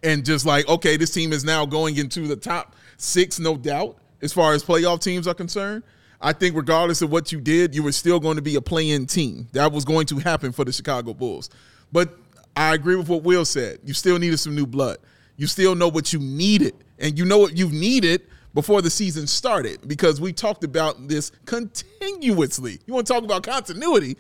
and 0.05 0.24
just 0.24 0.47
like, 0.47 0.68
okay, 0.68 0.97
this 0.97 1.11
team 1.11 1.32
is 1.32 1.43
now 1.43 1.66
going 1.66 1.97
into 1.97 2.28
the 2.28 2.36
top 2.36 2.76
six, 2.97 3.41
no 3.41 3.57
doubt, 3.57 3.99
as 4.22 4.32
far 4.32 4.55
as 4.55 4.62
playoff 4.62 5.03
teams 5.03 5.26
are 5.26 5.34
concerned. 5.34 5.82
I 6.20 6.32
think 6.32 6.55
regardless 6.55 7.03
of 7.03 7.11
what 7.11 7.32
you 7.32 7.41
did, 7.41 7.74
you 7.74 7.82
were 7.82 7.91
still 7.91 8.20
going 8.20 8.36
to 8.36 8.43
be 8.43 8.55
a 8.55 8.61
play-in 8.61 9.07
team. 9.07 9.49
That 9.51 9.72
was 9.72 9.84
going 9.84 10.07
to 10.07 10.18
happen 10.18 10.53
for 10.53 10.64
the 10.64 10.70
Chicago 10.70 11.12
Bulls. 11.12 11.51
But 11.91 12.16
I 12.55 12.74
agree 12.74 12.95
with 12.95 13.09
what 13.09 13.24
Will 13.24 13.45
said. 13.45 13.80
You 13.84 13.93
still 13.93 14.16
needed 14.20 14.38
some 14.38 14.55
new 14.55 14.68
blood. 14.68 14.99
You 15.38 15.49
still 15.49 15.74
know 15.74 15.88
what 15.88 16.12
you 16.12 16.20
needed, 16.20 16.74
and 17.01 17.18
you 17.18 17.24
know 17.24 17.38
what 17.38 17.59
you've 17.59 17.72
needed 17.72 18.22
before 18.55 18.80
the 18.80 18.91
season 18.91 19.26
started 19.26 19.88
because 19.88 20.20
we 20.20 20.32
talked 20.32 20.62
about 20.62 21.09
this 21.09 21.32
continuously. 21.47 22.78
You 22.86 22.95
want 22.95 23.09
to 23.09 23.12
talk 23.12 23.24
about 23.24 23.43
continuity? 23.43 24.16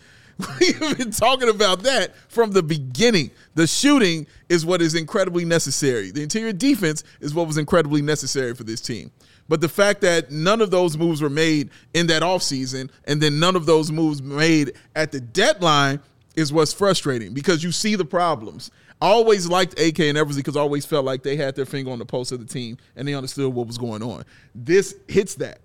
We've 0.60 0.98
been 0.98 1.10
talking 1.10 1.48
about 1.48 1.82
that 1.82 2.14
from 2.28 2.52
the 2.52 2.62
beginning. 2.62 3.30
The 3.54 3.66
shooting 3.66 4.26
is 4.48 4.64
what 4.64 4.80
is 4.80 4.94
incredibly 4.94 5.44
necessary. 5.44 6.10
The 6.10 6.22
interior 6.22 6.52
defense 6.52 7.04
is 7.20 7.34
what 7.34 7.46
was 7.46 7.58
incredibly 7.58 8.02
necessary 8.02 8.54
for 8.54 8.64
this 8.64 8.80
team. 8.80 9.10
But 9.48 9.60
the 9.60 9.68
fact 9.68 10.00
that 10.02 10.30
none 10.30 10.60
of 10.60 10.70
those 10.70 10.96
moves 10.96 11.20
were 11.20 11.30
made 11.30 11.70
in 11.94 12.06
that 12.06 12.22
offseason 12.22 12.90
and 13.04 13.20
then 13.20 13.40
none 13.40 13.56
of 13.56 13.66
those 13.66 13.90
moves 13.90 14.22
made 14.22 14.72
at 14.94 15.10
the 15.10 15.20
deadline 15.20 16.00
is 16.36 16.52
what's 16.52 16.72
frustrating 16.72 17.34
because 17.34 17.64
you 17.64 17.72
see 17.72 17.96
the 17.96 18.04
problems. 18.04 18.70
I 19.02 19.08
always 19.08 19.48
liked 19.48 19.80
AK 19.80 19.98
and 20.00 20.16
Eversley 20.16 20.42
because 20.42 20.56
I 20.56 20.60
always 20.60 20.86
felt 20.86 21.04
like 21.04 21.22
they 21.22 21.34
had 21.34 21.56
their 21.56 21.64
finger 21.66 21.90
on 21.90 21.98
the 21.98 22.04
pulse 22.04 22.32
of 22.32 22.38
the 22.38 22.46
team 22.46 22.76
and 22.96 23.08
they 23.08 23.14
understood 23.14 23.52
what 23.52 23.66
was 23.66 23.78
going 23.78 24.02
on. 24.02 24.24
This 24.54 24.94
hits 25.08 25.34
that 25.36 25.58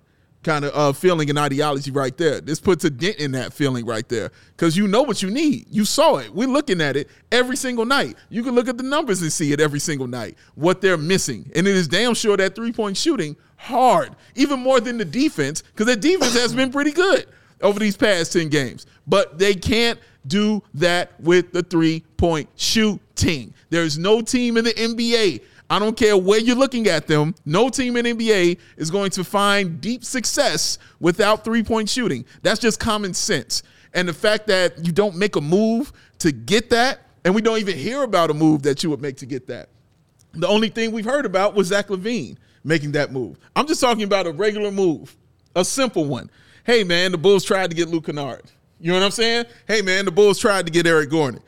kind 0.45 0.63
of 0.63 0.71
uh, 0.73 0.93
feeling 0.93 1.29
and 1.29 1.39
ideology 1.39 1.91
right 1.91 2.15
there. 2.15 2.39
This 2.39 2.59
puts 2.59 2.85
a 2.85 2.89
dent 2.89 3.17
in 3.17 3.31
that 3.31 3.51
feeling 3.51 3.85
right 3.85 4.07
there 4.07 4.31
because 4.55 4.77
you 4.77 4.87
know 4.87 5.01
what 5.01 5.21
you 5.21 5.29
need. 5.29 5.65
You 5.69 5.83
saw 5.83 6.17
it. 6.17 6.33
We're 6.33 6.47
looking 6.47 6.79
at 6.79 6.95
it 6.95 7.09
every 7.31 7.57
single 7.57 7.83
night. 7.83 8.15
You 8.29 8.43
can 8.43 8.53
look 8.53 8.69
at 8.69 8.77
the 8.77 8.83
numbers 8.83 9.21
and 9.21 9.33
see 9.33 9.51
it 9.51 9.59
every 9.59 9.79
single 9.79 10.07
night, 10.07 10.37
what 10.53 10.79
they're 10.79 10.97
missing. 10.97 11.51
And 11.55 11.67
it 11.67 11.75
is 11.75 11.87
damn 11.87 12.13
sure 12.13 12.37
that 12.37 12.55
three 12.55 12.71
point 12.71 12.95
shooting 12.95 13.35
hard, 13.57 14.15
even 14.35 14.59
more 14.59 14.79
than 14.79 14.97
the 14.97 15.05
defense, 15.05 15.61
because 15.63 15.87
the 15.87 15.95
defense 15.95 16.39
has 16.39 16.53
been 16.53 16.71
pretty 16.71 16.91
good 16.91 17.25
over 17.61 17.79
these 17.79 17.97
past 17.97 18.31
10 18.33 18.49
games. 18.49 18.85
But 19.07 19.39
they 19.39 19.55
can't 19.55 19.99
do 20.27 20.61
that 20.75 21.19
with 21.19 21.51
the 21.51 21.63
three 21.63 22.03
point 22.17 22.49
shooting. 22.55 23.53
There's 23.71 23.97
no 23.97 24.21
team 24.21 24.57
in 24.57 24.65
the 24.65 24.73
NBA 24.73 25.41
I 25.69 25.79
don't 25.79 25.97
care 25.97 26.15
where 26.15 26.39
you're 26.39 26.55
looking 26.55 26.87
at 26.87 27.07
them. 27.07 27.33
No 27.45 27.69
team 27.69 27.97
in 27.97 28.05
NBA 28.05 28.59
is 28.77 28.91
going 28.91 29.09
to 29.11 29.23
find 29.23 29.81
deep 29.81 30.03
success 30.03 30.77
without 30.99 31.43
three 31.43 31.63
point 31.63 31.89
shooting. 31.89 32.25
That's 32.43 32.59
just 32.59 32.79
common 32.79 33.13
sense. 33.13 33.63
And 33.93 34.07
the 34.07 34.13
fact 34.13 34.47
that 34.47 34.85
you 34.85 34.91
don't 34.91 35.15
make 35.15 35.35
a 35.35 35.41
move 35.41 35.91
to 36.19 36.31
get 36.31 36.69
that, 36.69 36.99
and 37.23 37.33
we 37.33 37.41
don't 37.41 37.59
even 37.59 37.77
hear 37.77 38.03
about 38.03 38.29
a 38.29 38.33
move 38.33 38.63
that 38.63 38.83
you 38.83 38.89
would 38.89 39.01
make 39.01 39.17
to 39.17 39.25
get 39.25 39.47
that. 39.47 39.69
The 40.33 40.47
only 40.47 40.69
thing 40.69 40.91
we've 40.91 41.05
heard 41.05 41.25
about 41.25 41.55
was 41.55 41.67
Zach 41.67 41.87
LaVine 41.87 42.37
making 42.63 42.91
that 42.91 43.11
move. 43.11 43.37
I'm 43.55 43.67
just 43.67 43.79
talking 43.79 44.03
about 44.03 44.27
a 44.27 44.31
regular 44.31 44.69
move, 44.69 45.15
a 45.55 45.63
simple 45.63 46.05
one. 46.05 46.29
Hey, 46.65 46.83
man, 46.83 47.11
the 47.11 47.17
Bulls 47.17 47.43
tried 47.43 47.69
to 47.69 47.75
get 47.75 47.87
Luke 47.87 48.07
Kennard. 48.07 48.51
You 48.79 48.91
know 48.91 48.99
what 48.99 49.05
I'm 49.05 49.11
saying? 49.11 49.45
Hey, 49.67 49.81
man, 49.81 50.05
the 50.05 50.11
Bulls 50.11 50.37
tried 50.37 50.65
to 50.65 50.71
get 50.71 50.85
Eric 50.85 51.09
Gordon. 51.09 51.41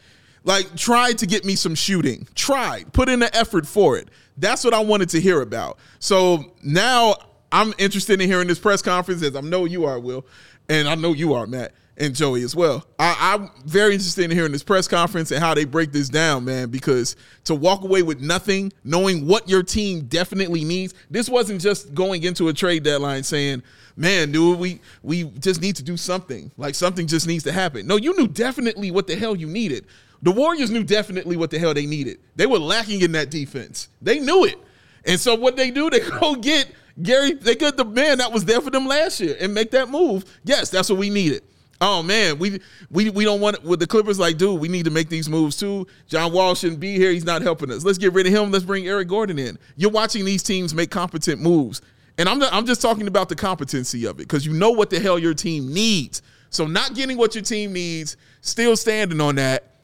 Like, 0.47 0.77
tried 0.77 1.17
to 1.17 1.27
get 1.27 1.43
me 1.43 1.55
some 1.55 1.75
shooting. 1.75 2.25
Tried. 2.33 2.93
Put 2.93 3.09
in 3.09 3.19
the 3.19 3.35
effort 3.35 3.67
for 3.67 3.97
it. 3.97 4.07
That's 4.37 4.63
what 4.63 4.73
I 4.73 4.79
wanted 4.79 5.09
to 5.09 5.19
hear 5.19 5.41
about. 5.41 5.77
So 5.99 6.53
now 6.63 7.17
I'm 7.51 7.73
interested 7.77 8.21
in 8.21 8.29
hearing 8.29 8.47
this 8.47 8.57
press 8.57 8.81
conference, 8.81 9.21
as 9.23 9.35
I 9.35 9.41
know 9.41 9.65
you 9.65 9.83
are, 9.83 9.99
Will, 9.99 10.25
and 10.69 10.87
I 10.87 10.95
know 10.95 11.11
you 11.11 11.33
are, 11.33 11.45
Matt 11.47 11.73
and 11.97 12.15
Joey 12.15 12.43
as 12.43 12.55
well. 12.55 12.85
I, 12.99 13.33
am 13.33 13.49
very 13.65 13.93
interested 13.93 14.23
in 14.25 14.31
hearing 14.31 14.51
this 14.51 14.63
press 14.63 14.87
conference 14.87 15.31
and 15.31 15.43
how 15.43 15.53
they 15.53 15.65
break 15.65 15.91
this 15.91 16.09
down, 16.09 16.45
man, 16.45 16.69
because 16.69 17.15
to 17.45 17.55
walk 17.55 17.83
away 17.83 18.03
with 18.03 18.21
nothing, 18.21 18.71
knowing 18.83 19.25
what 19.25 19.49
your 19.49 19.63
team 19.63 20.01
definitely 20.01 20.63
needs, 20.63 20.93
this 21.09 21.27
wasn't 21.27 21.59
just 21.59 21.93
going 21.93 22.23
into 22.23 22.49
a 22.49 22.53
trade 22.53 22.83
deadline 22.83 23.23
saying, 23.23 23.63
man, 23.95 24.31
dude, 24.31 24.59
we 24.59 24.79
we 25.01 25.23
just 25.39 25.59
need 25.61 25.75
to 25.77 25.83
do 25.83 25.97
something. 25.97 26.51
Like 26.55 26.75
something 26.75 27.07
just 27.07 27.27
needs 27.27 27.43
to 27.45 27.51
happen. 27.51 27.87
No, 27.87 27.97
you 27.97 28.15
knew 28.15 28.27
definitely 28.27 28.91
what 28.91 29.07
the 29.07 29.15
hell 29.15 29.35
you 29.35 29.47
needed. 29.47 29.87
The 30.21 30.31
Warriors 30.31 30.71
knew 30.71 30.83
definitely 30.83 31.37
what 31.37 31.51
the 31.51 31.59
hell 31.59 31.73
they 31.73 31.85
needed. 31.85 32.19
They 32.35 32.45
were 32.45 32.59
lacking 32.59 33.01
in 33.01 33.11
that 33.13 33.29
defense. 33.29 33.89
They 34.01 34.19
knew 34.19 34.45
it. 34.45 34.57
And 35.05 35.19
so 35.19 35.35
what 35.35 35.55
they 35.55 35.71
do, 35.71 35.89
they 35.89 35.99
go 36.19 36.35
get 36.35 36.71
Gary, 37.01 37.33
they 37.33 37.55
get 37.55 37.77
the 37.77 37.85
man 37.85 38.17
that 38.17 38.31
was 38.31 38.45
there 38.45 38.59
for 38.61 38.71
them 38.71 38.87
last 38.87 39.19
year 39.19 39.37
and 39.39 39.53
make 39.53 39.71
that 39.71 39.89
move. 39.89 40.25
Yes, 40.43 40.69
that's 40.69 40.89
what 40.89 40.97
we 40.97 41.09
needed. 41.09 41.43
Oh 41.79 42.01
man, 42.01 42.39
we 42.39 42.59
we 42.89 43.11
we 43.11 43.23
don't 43.23 43.39
want 43.39 43.63
with 43.63 43.79
the 43.79 43.85
Clippers 43.85 44.17
like, 44.17 44.37
dude, 44.37 44.59
we 44.59 44.67
need 44.67 44.85
to 44.85 44.89
make 44.89 45.09
these 45.09 45.29
moves 45.29 45.55
too. 45.55 45.85
John 46.07 46.33
Wall 46.33 46.55
shouldn't 46.55 46.79
be 46.79 46.95
here. 46.95 47.11
He's 47.11 47.23
not 47.23 47.43
helping 47.43 47.71
us. 47.71 47.83
Let's 47.83 47.99
get 47.99 48.13
rid 48.13 48.25
of 48.25 48.33
him. 48.33 48.49
Let's 48.49 48.65
bring 48.65 48.87
Eric 48.87 49.09
Gordon 49.09 49.37
in. 49.37 49.59
You're 49.75 49.91
watching 49.91 50.25
these 50.25 50.41
teams 50.41 50.73
make 50.73 50.89
competent 50.89 51.39
moves. 51.39 51.81
And 52.17 52.27
I'm, 52.27 52.41
I'm 52.41 52.65
just 52.65 52.81
talking 52.81 53.07
about 53.07 53.29
the 53.29 53.35
competency 53.35 54.05
of 54.05 54.15
it 54.15 54.23
because 54.23 54.43
you 54.43 54.53
know 54.53 54.71
what 54.71 54.89
the 54.89 54.99
hell 54.99 55.19
your 55.19 55.35
team 55.35 55.71
needs. 55.71 56.23
So 56.49 56.65
not 56.65 56.95
getting 56.95 57.15
what 57.15 57.35
your 57.35 57.43
team 57.43 57.73
needs, 57.73 58.17
still 58.41 58.75
standing 58.75 59.21
on 59.21 59.35
that, 59.35 59.76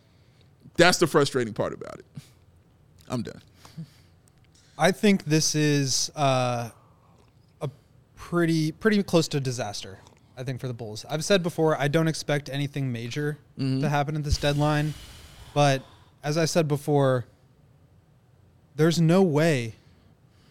that's 0.77 0.97
the 0.97 1.07
frustrating 1.07 1.53
part 1.53 1.73
about 1.73 1.99
it. 1.99 2.05
I'm 3.09 3.21
done. 3.21 3.41
I 4.77 4.91
think 4.91 5.25
this 5.25 5.55
is 5.55 6.11
uh, 6.15 6.69
a 7.61 7.69
pretty 8.15 8.71
pretty 8.71 9.01
close 9.03 9.27
to 9.29 9.39
disaster. 9.39 9.99
I 10.35 10.43
think 10.43 10.59
for 10.59 10.67
the 10.67 10.73
Bulls. 10.73 11.05
I've 11.07 11.23
said 11.23 11.43
before 11.43 11.79
I 11.79 11.87
don't 11.87 12.07
expect 12.07 12.49
anything 12.49 12.91
major 12.91 13.37
mm-hmm. 13.57 13.81
to 13.81 13.89
happen 13.89 14.15
at 14.15 14.23
this 14.23 14.37
deadline, 14.37 14.95
but 15.53 15.83
as 16.23 16.39
I 16.39 16.45
said 16.45 16.67
before, 16.67 17.25
there's 18.75 18.99
no 18.99 19.21
way 19.21 19.75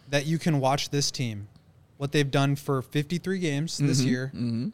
that 0.09 0.25
you 0.25 0.39
can 0.39 0.61
watch 0.61 0.91
this 0.91 1.11
team 1.11 1.49
what 1.97 2.12
they've 2.12 2.31
done 2.31 2.55
for 2.57 2.83
53 2.83 3.39
games 3.39 3.77
mm-hmm. 3.77 3.87
this 3.87 4.03
year, 4.03 4.31
mm-hmm. 4.35 4.68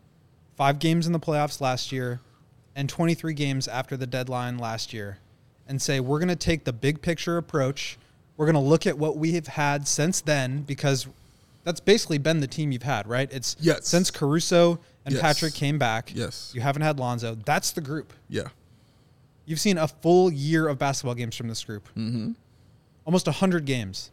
five 0.57 0.79
games 0.79 1.07
in 1.07 1.13
the 1.13 1.21
playoffs 1.21 1.61
last 1.61 1.91
year, 1.91 2.21
and 2.77 2.89
23 2.89 3.33
games 3.33 3.67
after 3.67 3.97
the 3.97 4.07
deadline 4.07 4.59
last 4.59 4.93
year 4.93 5.19
and 5.69 5.81
say 5.81 6.01
we're 6.01 6.19
going 6.19 6.29
to 6.29 6.37
take 6.37 6.65
the 6.65 6.73
big 6.73 7.03
picture 7.03 7.37
approach. 7.37 7.99
We're 8.37 8.47
going 8.47 8.55
to 8.55 8.61
look 8.61 8.87
at 8.87 8.99
what 8.99 9.17
we 9.17 9.33
have 9.33 9.47
had 9.47 9.87
since 9.87 10.21
then 10.21 10.63
because 10.63 11.07
that's 11.65 11.81
basically 11.81 12.19
been 12.19 12.41
the 12.41 12.47
team 12.47 12.73
you've 12.73 12.83
had, 12.83 13.07
right? 13.07 13.29
It's 13.33 13.57
yes. 13.61 13.87
since 13.87 14.11
Caruso 14.11 14.79
and 15.05 15.15
yes. 15.15 15.23
Patrick 15.23 15.55
came 15.55 15.79
back. 15.79 16.13
Yes. 16.15 16.53
You 16.55 16.61
haven't 16.61 16.83
had 16.83 16.99
Lonzo. 16.99 17.37
That's 17.45 17.73
the 17.73 17.81
group. 17.81 18.13
Yeah. 18.29 18.49
You've 19.45 19.61
seen 19.61 19.79
a 19.79 19.89
full 19.89 20.33
year 20.33 20.69
of 20.69 20.79
basketball 20.79 21.15
games 21.15 21.37
from 21.37 21.49
this 21.49 21.63
group. 21.65 21.89
Mm-hmm. 21.97 22.33
Almost 23.05 23.27
100 23.27 23.65
games. 23.65 24.11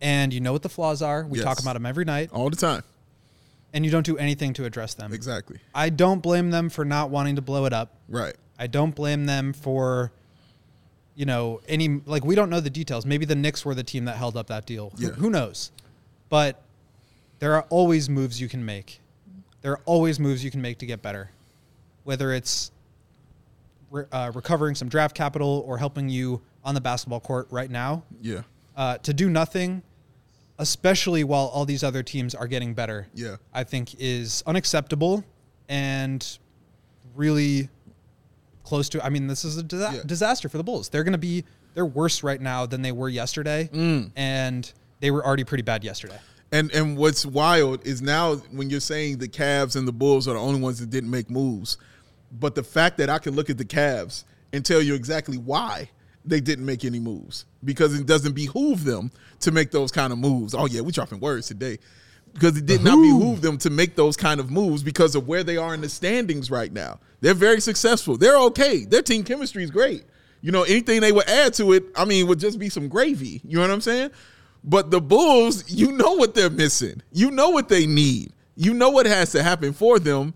And 0.00 0.32
you 0.32 0.40
know 0.40 0.52
what 0.52 0.62
the 0.62 0.68
flaws 0.68 1.02
are. 1.02 1.24
We 1.24 1.38
yes. 1.38 1.44
talk 1.44 1.60
about 1.60 1.74
them 1.74 1.86
every 1.86 2.04
night. 2.04 2.30
All 2.32 2.50
the 2.50 2.56
time. 2.56 2.82
And 3.72 3.84
you 3.84 3.90
don't 3.90 4.06
do 4.06 4.16
anything 4.16 4.54
to 4.54 4.64
address 4.64 4.94
them. 4.94 5.12
Exactly. 5.12 5.58
I 5.74 5.90
don't 5.90 6.20
blame 6.20 6.50
them 6.50 6.70
for 6.70 6.84
not 6.84 7.10
wanting 7.10 7.36
to 7.36 7.42
blow 7.42 7.66
it 7.66 7.72
up. 7.72 7.94
Right. 8.08 8.34
I 8.58 8.66
don't 8.66 8.94
blame 8.94 9.26
them 9.26 9.52
for 9.52 10.10
you 11.18 11.26
know, 11.26 11.60
any 11.66 12.00
like 12.06 12.24
we 12.24 12.36
don't 12.36 12.48
know 12.48 12.60
the 12.60 12.70
details. 12.70 13.04
Maybe 13.04 13.24
the 13.24 13.34
Knicks 13.34 13.64
were 13.64 13.74
the 13.74 13.82
team 13.82 14.04
that 14.04 14.16
held 14.16 14.36
up 14.36 14.46
that 14.46 14.66
deal. 14.66 14.92
Yeah. 14.96 15.08
Who, 15.08 15.22
who 15.22 15.30
knows? 15.30 15.72
But 16.28 16.62
there 17.40 17.54
are 17.54 17.66
always 17.70 18.08
moves 18.08 18.40
you 18.40 18.48
can 18.48 18.64
make. 18.64 19.00
There 19.60 19.72
are 19.72 19.80
always 19.84 20.20
moves 20.20 20.44
you 20.44 20.52
can 20.52 20.62
make 20.62 20.78
to 20.78 20.86
get 20.86 21.02
better, 21.02 21.32
whether 22.04 22.32
it's 22.32 22.70
re- 23.90 24.04
uh, 24.12 24.30
recovering 24.32 24.76
some 24.76 24.88
draft 24.88 25.16
capital 25.16 25.64
or 25.66 25.76
helping 25.76 26.08
you 26.08 26.40
on 26.62 26.76
the 26.76 26.80
basketball 26.80 27.18
court 27.18 27.48
right 27.50 27.68
now. 27.70 28.04
Yeah. 28.22 28.42
Uh, 28.76 28.98
to 28.98 29.12
do 29.12 29.28
nothing, 29.28 29.82
especially 30.60 31.24
while 31.24 31.46
all 31.46 31.64
these 31.64 31.82
other 31.82 32.04
teams 32.04 32.32
are 32.36 32.46
getting 32.46 32.74
better. 32.74 33.08
Yeah. 33.12 33.38
I 33.52 33.64
think 33.64 33.96
is 33.98 34.44
unacceptable 34.46 35.24
and 35.68 36.38
really 37.16 37.70
close 38.68 38.88
to. 38.90 39.04
I 39.04 39.08
mean, 39.08 39.26
this 39.26 39.44
is 39.44 39.56
a 39.56 39.62
disa- 39.62 39.90
yeah. 39.94 40.02
disaster 40.04 40.48
for 40.48 40.58
the 40.58 40.64
Bulls. 40.64 40.90
They're 40.90 41.04
going 41.04 41.12
to 41.12 41.18
be 41.18 41.44
they're 41.74 41.86
worse 41.86 42.22
right 42.22 42.40
now 42.40 42.66
than 42.66 42.82
they 42.82 42.92
were 42.92 43.08
yesterday, 43.08 43.70
mm. 43.72 44.10
and 44.14 44.70
they 45.00 45.10
were 45.10 45.24
already 45.24 45.44
pretty 45.44 45.62
bad 45.62 45.82
yesterday. 45.84 46.18
And 46.52 46.70
and 46.72 46.96
what's 46.96 47.24
wild 47.26 47.86
is 47.86 48.02
now 48.02 48.36
when 48.36 48.70
you're 48.70 48.80
saying 48.80 49.18
the 49.18 49.28
Cavs 49.28 49.76
and 49.76 49.88
the 49.88 49.92
Bulls 49.92 50.28
are 50.28 50.34
the 50.34 50.40
only 50.40 50.60
ones 50.60 50.78
that 50.80 50.90
didn't 50.90 51.10
make 51.10 51.30
moves, 51.30 51.78
but 52.32 52.54
the 52.54 52.62
fact 52.62 52.98
that 52.98 53.10
I 53.10 53.18
can 53.18 53.34
look 53.34 53.50
at 53.50 53.58
the 53.58 53.64
Cavs 53.64 54.24
and 54.52 54.64
tell 54.64 54.80
you 54.80 54.94
exactly 54.94 55.38
why 55.38 55.90
they 56.24 56.40
didn't 56.40 56.66
make 56.66 56.84
any 56.84 57.00
moves 57.00 57.46
because 57.64 57.98
it 57.98 58.06
doesn't 58.06 58.34
behoove 58.34 58.84
them 58.84 59.10
to 59.40 59.50
make 59.50 59.70
those 59.70 59.90
kind 59.90 60.12
of 60.12 60.18
moves. 60.18 60.54
Oh 60.54 60.66
yeah, 60.66 60.80
we're 60.80 60.90
dropping 60.90 61.20
words 61.20 61.48
today 61.48 61.78
because 62.34 62.56
it 62.56 62.66
did 62.66 62.82
not 62.82 63.00
behoove 63.00 63.40
them 63.40 63.58
to 63.58 63.70
make 63.70 63.96
those 63.96 64.16
kind 64.16 64.40
of 64.40 64.50
moves 64.50 64.82
because 64.82 65.14
of 65.14 65.26
where 65.26 65.42
they 65.42 65.56
are 65.56 65.74
in 65.74 65.80
the 65.80 65.88
standings 65.88 66.50
right 66.50 66.72
now. 66.72 67.00
They're 67.20 67.34
very 67.34 67.60
successful. 67.60 68.16
They're 68.16 68.38
okay. 68.38 68.84
Their 68.84 69.02
team 69.02 69.24
chemistry 69.24 69.64
is 69.64 69.70
great. 69.70 70.04
You 70.40 70.52
know, 70.52 70.62
anything 70.62 71.00
they 71.00 71.12
would 71.12 71.28
add 71.28 71.54
to 71.54 71.72
it, 71.72 71.84
I 71.96 72.04
mean, 72.04 72.26
would 72.28 72.38
just 72.38 72.58
be 72.58 72.68
some 72.68 72.88
gravy. 72.88 73.40
You 73.44 73.56
know 73.56 73.62
what 73.62 73.70
I'm 73.70 73.80
saying? 73.80 74.10
But 74.62 74.90
the 74.90 75.00
Bulls, 75.00 75.68
you 75.70 75.92
know 75.92 76.12
what 76.12 76.34
they're 76.34 76.50
missing. 76.50 77.02
You 77.12 77.30
know 77.30 77.50
what 77.50 77.68
they 77.68 77.86
need. 77.86 78.32
You 78.56 78.74
know 78.74 78.90
what 78.90 79.06
has 79.06 79.32
to 79.32 79.42
happen 79.42 79.72
for 79.72 79.98
them. 79.98 80.34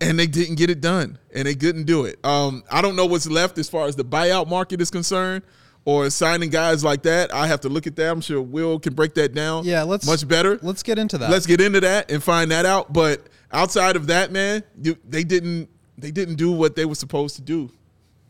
And 0.00 0.18
they 0.18 0.26
didn't 0.26 0.56
get 0.56 0.70
it 0.70 0.80
done. 0.80 1.18
And 1.34 1.46
they 1.46 1.54
couldn't 1.54 1.84
do 1.84 2.04
it. 2.04 2.18
Um, 2.24 2.64
I 2.70 2.82
don't 2.82 2.96
know 2.96 3.06
what's 3.06 3.28
left 3.28 3.58
as 3.58 3.68
far 3.68 3.86
as 3.86 3.96
the 3.96 4.04
buyout 4.04 4.48
market 4.48 4.80
is 4.80 4.90
concerned 4.90 5.42
or 5.86 6.10
signing 6.10 6.50
guys 6.50 6.84
like 6.84 7.02
that. 7.04 7.32
I 7.32 7.46
have 7.46 7.60
to 7.60 7.70
look 7.70 7.86
at 7.86 7.96
that. 7.96 8.10
I'm 8.10 8.20
sure 8.20 8.42
Will 8.42 8.78
can 8.78 8.92
break 8.92 9.14
that 9.14 9.32
down. 9.32 9.64
Yeah, 9.64 9.84
let's 9.84 10.04
much 10.04 10.28
better. 10.28 10.58
Let's 10.60 10.82
get 10.82 10.98
into 10.98 11.16
that. 11.16 11.30
Let's 11.30 11.46
get 11.46 11.60
into 11.60 11.80
that 11.80 12.10
and 12.10 12.22
find 12.22 12.50
that 12.50 12.66
out. 12.66 12.92
But 12.92 13.22
outside 13.52 13.96
of 13.96 14.08
that, 14.08 14.32
man, 14.32 14.64
you, 14.82 14.98
they 15.08 15.24
didn't 15.24 15.70
they 15.96 16.10
didn't 16.10 16.34
do 16.34 16.50
what 16.52 16.76
they 16.76 16.84
were 16.84 16.96
supposed 16.96 17.36
to 17.36 17.42
do. 17.42 17.70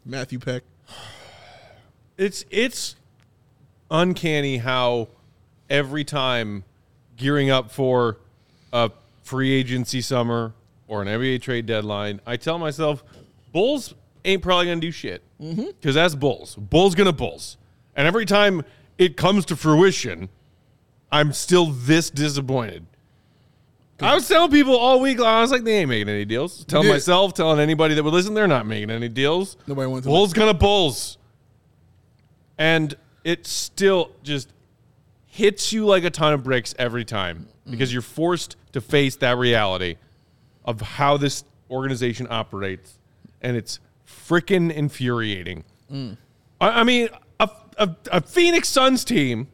Matthew 0.04 0.38
Peck. 0.38 0.62
It's 2.18 2.46
it's 2.50 2.96
uncanny 3.90 4.56
how 4.56 5.08
every 5.68 6.02
time 6.02 6.64
gearing 7.18 7.50
up 7.50 7.70
for 7.70 8.16
a 8.72 8.90
free 9.22 9.52
agency 9.52 10.00
summer 10.00 10.54
or 10.88 11.02
an 11.02 11.08
NBA 11.08 11.42
trade 11.42 11.66
deadline, 11.66 12.22
I 12.24 12.38
tell 12.38 12.58
myself, 12.58 13.04
Bulls 13.52 13.92
ain't 14.26 14.42
probably 14.42 14.66
gonna 14.66 14.80
do 14.80 14.90
shit 14.90 15.22
because 15.38 15.56
mm-hmm. 15.56 15.92
that's 15.92 16.14
Bulls. 16.14 16.56
Bulls 16.56 16.94
gonna 16.94 17.12
Bulls, 17.12 17.56
and 17.94 18.06
every 18.06 18.26
time 18.26 18.62
it 18.98 19.16
comes 19.16 19.44
to 19.46 19.56
fruition, 19.56 20.28
I'm 21.10 21.32
still 21.32 21.66
this 21.66 22.10
disappointed. 22.10 22.86
I 23.98 24.14
was 24.14 24.28
telling 24.28 24.50
people 24.50 24.76
all 24.76 25.00
week 25.00 25.18
long, 25.18 25.28
I 25.28 25.40
was 25.40 25.50
like, 25.50 25.64
they 25.64 25.78
ain't 25.78 25.88
making 25.88 26.10
any 26.10 26.26
deals. 26.26 26.66
Telling 26.66 26.88
myself, 26.88 27.32
telling 27.32 27.60
anybody 27.60 27.94
that 27.94 28.02
would 28.02 28.12
listen, 28.12 28.34
they're 28.34 28.46
not 28.46 28.66
making 28.66 28.90
any 28.90 29.08
deals. 29.08 29.56
Nobody 29.66 29.86
wants 29.86 30.06
Bulls 30.06 30.34
gonna 30.34 30.52
Bulls. 30.52 31.16
And 32.58 32.94
it 33.24 33.46
still 33.46 34.12
just 34.22 34.52
hits 35.24 35.72
you 35.72 35.86
like 35.86 36.04
a 36.04 36.10
ton 36.10 36.32
of 36.32 36.44
bricks 36.44 36.74
every 36.78 37.04
time 37.04 37.48
because 37.68 37.92
you're 37.92 38.02
forced 38.02 38.56
to 38.72 38.80
face 38.80 39.16
that 39.16 39.36
reality 39.38 39.96
of 40.64 40.80
how 40.80 41.16
this 41.16 41.44
organization 41.70 42.26
operates, 42.30 42.98
and 43.40 43.56
it's 43.56 43.80
freaking 44.26 44.72
infuriating. 44.72 45.64
Mm. 45.90 46.16
I, 46.60 46.80
I 46.80 46.84
mean, 46.84 47.08
a, 47.38 47.48
a, 47.78 47.96
a 48.12 48.20
Phoenix 48.20 48.68
Suns 48.68 49.04
team, 49.04 49.48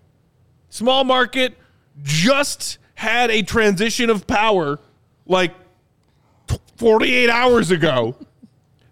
small 0.69 1.05
market, 1.05 1.57
just 2.03 2.79
had 2.95 3.31
a 3.31 3.43
transition 3.43 4.11
of 4.11 4.27
power 4.27 4.79
like 5.27 5.55
48 6.77 7.31
hours 7.31 7.71
ago. 7.71 8.17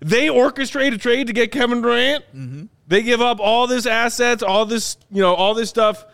They 0.00 0.28
orchestrate 0.28 0.94
a 0.94 0.98
trade 0.98 1.26
to 1.26 1.32
get 1.32 1.52
Kevin 1.52 1.82
Durant. 1.82 2.24
Mm-hmm. 2.34 2.64
They 2.88 3.02
give 3.02 3.20
up 3.20 3.38
all 3.38 3.66
this 3.66 3.86
assets, 3.86 4.42
all 4.42 4.66
this, 4.66 4.96
you 5.10 5.20
know, 5.20 5.34
all 5.34 5.54
this 5.54 5.68
stuff 5.68 6.04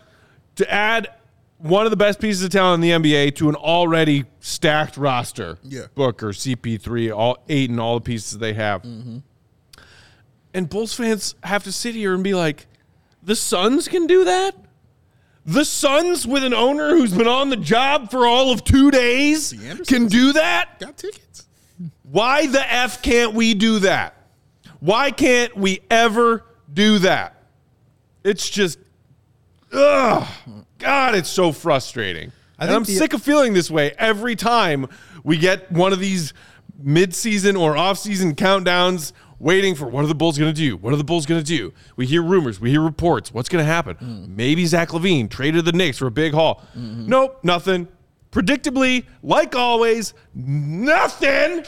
to 0.55 0.71
add 0.71 1.09
one 1.57 1.85
of 1.85 1.91
the 1.91 1.97
best 1.97 2.19
pieces 2.19 2.43
of 2.43 2.51
talent 2.51 2.83
in 2.83 3.01
the 3.01 3.09
NBA 3.09 3.35
to 3.37 3.49
an 3.49 3.55
already 3.55 4.25
stacked 4.39 4.97
roster. 4.97 5.57
Yeah. 5.63 5.85
Booker, 5.95 6.29
CP3, 6.29 7.15
all 7.15 7.37
eight 7.49 7.69
and 7.69 7.79
all 7.79 7.95
the 7.95 8.01
pieces 8.03 8.37
they 8.37 8.53
have. 8.53 8.83
Mm-hmm. 8.83 9.19
And 10.57 10.67
Bulls 10.67 10.95
fans 10.95 11.35
have 11.43 11.65
to 11.65 11.71
sit 11.71 11.93
here 11.93 12.15
and 12.15 12.23
be 12.23 12.33
like, 12.33 12.65
the 13.21 13.35
Suns 13.35 13.87
can 13.87 14.07
do 14.07 14.23
that? 14.23 14.55
The 15.45 15.63
Suns 15.63 16.25
with 16.25 16.43
an 16.43 16.55
owner 16.55 16.97
who's 16.97 17.13
been 17.13 17.27
on 17.27 17.51
the 17.51 17.55
job 17.55 18.09
for 18.09 18.25
all 18.25 18.51
of 18.51 18.63
two 18.63 18.89
days 18.89 19.53
can 19.85 20.07
do 20.07 20.33
that? 20.33 20.79
Got 20.79 20.97
tickets. 20.97 21.45
Why 22.01 22.47
the 22.47 22.73
F 22.73 23.03
can't 23.03 23.35
we 23.35 23.53
do 23.53 23.77
that? 23.79 24.15
Why 24.79 25.11
can't 25.11 25.55
we 25.55 25.81
ever 25.91 26.43
do 26.73 26.97
that? 26.99 27.43
It's 28.23 28.49
just, 28.49 28.79
ugh, 29.71 30.27
God, 30.79 31.13
it's 31.13 31.29
so 31.29 31.51
frustrating. 31.51 32.31
I 32.57 32.65
and 32.65 32.73
I'm 32.73 32.83
the- 32.83 32.95
sick 32.95 33.13
of 33.13 33.21
feeling 33.21 33.53
this 33.53 33.69
way 33.69 33.93
every 33.99 34.35
time 34.35 34.87
we 35.23 35.37
get 35.37 35.71
one 35.71 35.93
of 35.93 35.99
these 35.99 36.33
mid-season 36.79 37.55
or 37.55 37.77
off-season 37.77 38.33
countdowns 38.33 39.13
waiting 39.39 39.75
for 39.75 39.87
what 39.87 40.03
are 40.03 40.07
the 40.07 40.15
Bulls 40.15 40.37
going 40.37 40.53
to 40.53 40.59
do? 40.59 40.77
What 40.77 40.93
are 40.93 40.97
the 40.97 41.03
Bulls 41.03 41.25
going 41.25 41.43
to 41.43 41.45
do? 41.45 41.73
We 41.95 42.05
hear 42.05 42.21
rumors, 42.21 42.59
we 42.59 42.69
hear 42.71 42.81
reports. 42.81 43.33
What's 43.33 43.49
going 43.49 43.63
to 43.63 43.71
happen? 43.71 43.95
Mm. 43.95 44.35
Maybe 44.35 44.65
Zach 44.65 44.89
LaVine 44.89 45.29
traded 45.29 45.65
the 45.65 45.71
Knicks 45.71 45.97
for 45.97 46.07
a 46.07 46.11
big 46.11 46.33
haul. 46.33 46.63
Mm-hmm. 46.77 47.07
Nope, 47.07 47.39
nothing. 47.43 47.87
Predictably, 48.31 49.05
like 49.23 49.55
always, 49.55 50.13
nothing. 50.33 51.63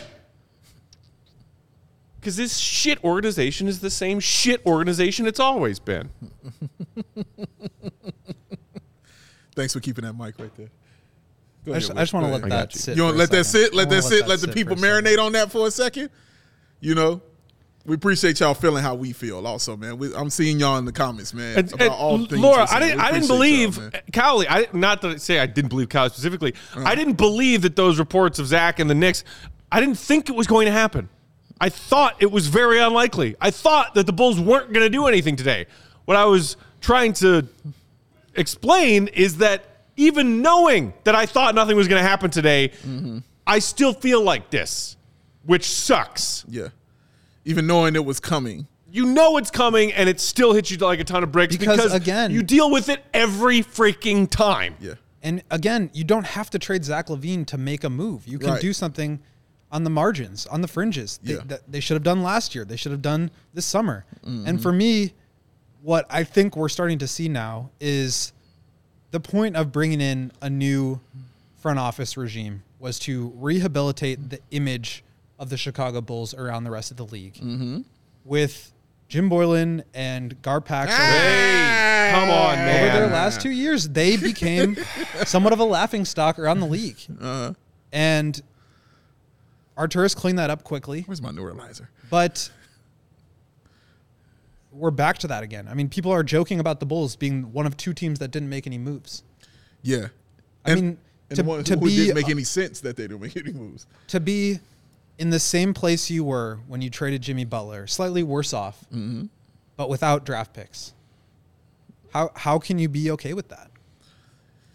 Because 2.20 2.36
this 2.36 2.58
shit 2.58 3.02
organization 3.04 3.68
is 3.68 3.80
the 3.80 3.90
same 3.90 4.20
shit 4.20 4.66
organization 4.66 5.26
it's 5.26 5.40
always 5.40 5.80
been. 5.80 6.10
Thanks 9.56 9.74
for 9.74 9.80
keeping 9.80 10.04
that 10.06 10.14
mic 10.14 10.38
right 10.38 10.56
there. 10.58 10.70
Go 11.66 11.74
I 11.74 11.80
just, 11.80 11.94
just 11.94 12.14
want 12.14 12.26
to 12.26 12.32
let 12.32 12.50
that 12.50 12.74
you. 12.74 12.80
sit. 12.80 12.98
You 12.98 13.04
want 13.04 13.16
to 13.16 13.20
let 13.20 13.32
that 13.32 13.46
sit? 13.46 13.74
Let 13.74 13.90
that 13.90 14.04
sit. 14.04 14.28
Let 14.28 14.40
the 14.42 14.48
people 14.48 14.76
for 14.76 14.86
a 14.86 14.92
second. 14.92 15.06
marinate 15.06 15.24
on 15.24 15.32
that 15.34 15.52
for 15.52 15.68
a 15.68 15.72
second. 15.72 16.10
You 16.82 16.96
know, 16.96 17.22
we 17.90 17.96
appreciate 17.96 18.40
y'all 18.40 18.54
feeling 18.54 18.84
how 18.84 18.94
we 18.94 19.12
feel. 19.12 19.46
Also, 19.48 19.76
man, 19.76 19.98
we, 19.98 20.14
I'm 20.16 20.30
seeing 20.30 20.60
y'all 20.60 20.78
in 20.78 20.86
the 20.86 20.92
comments, 20.92 21.34
man. 21.34 21.58
And, 21.58 21.74
about 21.74 21.82
and 21.82 21.92
all 21.92 22.18
things 22.20 22.40
Laura, 22.40 22.68
I 22.70 22.80
didn't. 22.80 23.00
I 23.00 23.12
didn't 23.12 23.28
believe. 23.28 23.80
Cowley. 24.14 24.48
I 24.48 24.68
not 24.74 25.02
to 25.02 25.18
say 25.18 25.40
I 25.40 25.48
didn't 25.48 25.70
believe 25.70 25.90
Cowley 25.90 26.10
specifically. 26.10 26.54
Uh. 26.76 26.84
I 26.84 26.94
didn't 26.96 27.18
believe 27.18 27.64
that 27.64 27.76
those 27.76 27.98
reports 27.98 28.38
of 28.38 28.46
Zach 28.46 28.80
and 28.80 28.90
the 28.90 28.96
Knicks. 28.96 29.24
I 29.72 29.80
didn't 29.80 29.98
think 29.98 30.30
it 30.30 30.36
was 30.36 30.48
going 30.48 30.68
to 30.68 30.72
happen. 30.72 31.10
I 31.60 31.70
thought 31.70 32.16
it 32.20 32.32
was 32.32 32.48
very 32.48 32.80
unlikely. 32.80 33.36
I 33.42 33.52
thought 33.52 33.96
that 33.96 34.06
the 34.06 34.14
Bulls 34.14 34.40
weren't 34.40 34.72
going 34.72 34.86
to 34.86 34.90
do 34.90 35.08
anything 35.08 35.36
today. 35.36 35.66
What 36.06 36.16
I 36.16 36.26
was 36.26 36.58
trying 36.82 37.14
to 37.14 37.48
explain 38.36 39.08
is 39.08 39.38
that 39.38 39.66
even 39.98 40.42
knowing 40.42 40.94
that 41.04 41.16
I 41.16 41.26
thought 41.26 41.56
nothing 41.56 41.76
was 41.76 41.88
going 41.88 42.02
to 42.02 42.08
happen 42.08 42.30
today, 42.30 42.70
Mm-hmm. 42.70 43.20
I 43.50 43.58
still 43.58 43.94
feel 43.94 44.22
like 44.22 44.52
this, 44.52 44.96
which 45.44 45.68
sucks. 45.68 46.46
Yeah, 46.48 46.68
even 47.50 47.66
knowing 47.66 47.96
it 47.96 48.06
was 48.06 48.20
coming. 48.20 48.68
You 48.92 49.06
know 49.08 49.38
it's 49.38 49.52
coming, 49.52 49.92
and 49.94 50.08
it 50.08 50.20
still 50.20 50.54
hits 50.54 50.70
you 50.72 50.78
like 50.78 51.00
a 51.00 51.04
ton 51.04 51.24
of 51.24 51.32
bricks 51.32 51.56
Because, 51.58 51.78
because, 51.78 51.94
again- 51.94 52.32
you 52.32 52.44
deal 52.44 52.70
with 52.72 52.90
it 52.90 53.04
every 53.14 53.62
freaking 53.62 54.30
time. 54.30 54.76
Yeah, 54.80 54.94
And 55.24 55.44
again, 55.52 55.90
you 55.94 56.04
don't 56.04 56.26
have 56.26 56.50
to 56.52 56.60
trade 56.60 56.86
Zach 56.86 57.08
LaVine 57.08 57.46
to 57.48 57.58
make 57.58 57.84
a 57.84 57.90
move. 57.90 58.28
You 58.28 58.40
can 58.40 58.52
Right. 58.52 58.62
do 58.62 58.72
something 58.72 59.20
on 59.72 59.84
the 59.84 59.90
margins, 59.90 60.46
on 60.48 60.62
the 60.62 60.68
fringes. 60.68 61.20
They, 61.24 61.34
Yeah. 61.34 61.42
that 61.48 61.72
they 61.72 61.80
should 61.80 61.96
have 61.96 62.04
done 62.04 62.24
last 62.24 62.56
year. 62.56 62.66
They 62.66 62.78
should 62.78 62.92
have 62.92 63.02
done 63.02 63.30
this 63.54 63.66
summer. 63.66 64.06
Mm-hmm. 64.26 64.48
And 64.48 64.62
for 64.62 64.72
me, 64.72 65.14
what 65.82 66.06
I 66.10 66.24
think 66.24 66.56
we're 66.56 66.70
starting 66.70 66.98
to 67.00 67.08
see 67.08 67.30
now 67.30 67.70
is 67.80 68.32
the 69.12 69.20
point 69.20 69.56
of 69.56 69.72
bringing 69.72 70.02
in 70.02 70.32
a 70.42 70.50
new 70.50 71.00
front 71.58 71.78
office 71.80 72.16
regime 72.18 72.64
was 72.80 72.98
to 73.00 73.32
rehabilitate 73.36 74.30
the 74.30 74.40
image 74.52 75.04
of 75.40 75.50
the 75.50 75.58
Chicago 75.58 76.02
Bulls 76.02 76.34
around 76.34 76.66
the 76.66 76.72
rest 76.72 76.92
of 76.92 76.98
the 76.98 77.06
league. 77.06 77.36
Mm-hmm. 77.36 77.82
With 78.26 78.72
Jim 79.08 79.30
Boylen 79.30 79.84
and 79.94 80.40
GarPax 80.44 80.90
Hey, 80.90 82.12
come 82.12 82.30
on, 82.30 82.60
over 82.60 83.00
their 83.00 83.08
last 83.08 83.42
two 83.42 83.50
years, 83.50 83.90
they 83.90 84.18
became 84.18 84.78
somewhat 85.26 85.54
of 85.54 85.60
a 85.60 85.64
laughing 85.64 86.06
stock 86.06 86.38
around 86.38 86.60
the 86.60 86.68
league. 86.68 87.00
Uh-huh. 87.20 87.54
And 87.92 88.40
Arturas 89.78 90.16
cleaned 90.16 90.38
that 90.38 90.50
up 90.50 90.64
quickly, 90.64 91.02
where's 91.08 91.22
my 91.22 91.32
neuralizer? 91.32 91.88
but 92.10 92.52
we're 94.72 94.92
back 94.92 95.18
to 95.20 95.28
that 95.28 95.42
again. 95.42 95.68
I 95.68 95.74
mean, 95.74 95.90
people 95.90 96.12
are 96.12 96.24
joking 96.24 96.60
about 96.60 96.80
the 96.80 96.86
Bulls 96.86 97.16
being 97.16 97.52
one 97.54 97.66
of 97.66 97.78
two 97.78 97.94
teams 97.94 98.20
that 98.20 98.30
didn't 98.30 98.50
make 98.50 98.68
any 98.68 98.78
moves. 98.78 99.24
Yeah, 99.82 100.08
I 100.66 100.76
mean, 100.76 100.98
and 101.30 101.38
to, 101.38 101.44
one 101.44 101.64
to 101.64 101.76
who 101.76 101.86
be 101.86 101.96
didn't 101.96 102.16
make 102.16 102.30
any 102.30 102.44
sense 102.44 102.82
that 102.82 102.98
they 102.98 103.04
didn't 103.04 103.22
make 103.22 103.38
any 103.38 103.54
moves. 103.54 103.88
to 104.10 104.20
be 104.20 104.60
in 105.20 105.30
the 105.30 105.40
same 105.40 105.74
place 105.74 106.10
you 106.10 106.24
were 106.24 106.60
when 106.68 106.82
you 106.82 106.90
traded 106.90 107.22
Jimmy 107.22 107.46
Butler, 107.46 107.86
slightly 107.88 108.24
worse 108.24 108.54
off, 108.54 108.80
Mm-hmm. 108.92 109.26
but 109.78 109.90
without 109.90 110.26
draft 110.26 110.54
picks. 110.54 110.94
How 112.14 112.32
how 112.36 112.58
can 112.58 112.80
you 112.80 112.90
be 112.90 113.12
okay 113.12 113.34
with 113.36 113.50
that? 113.50 113.70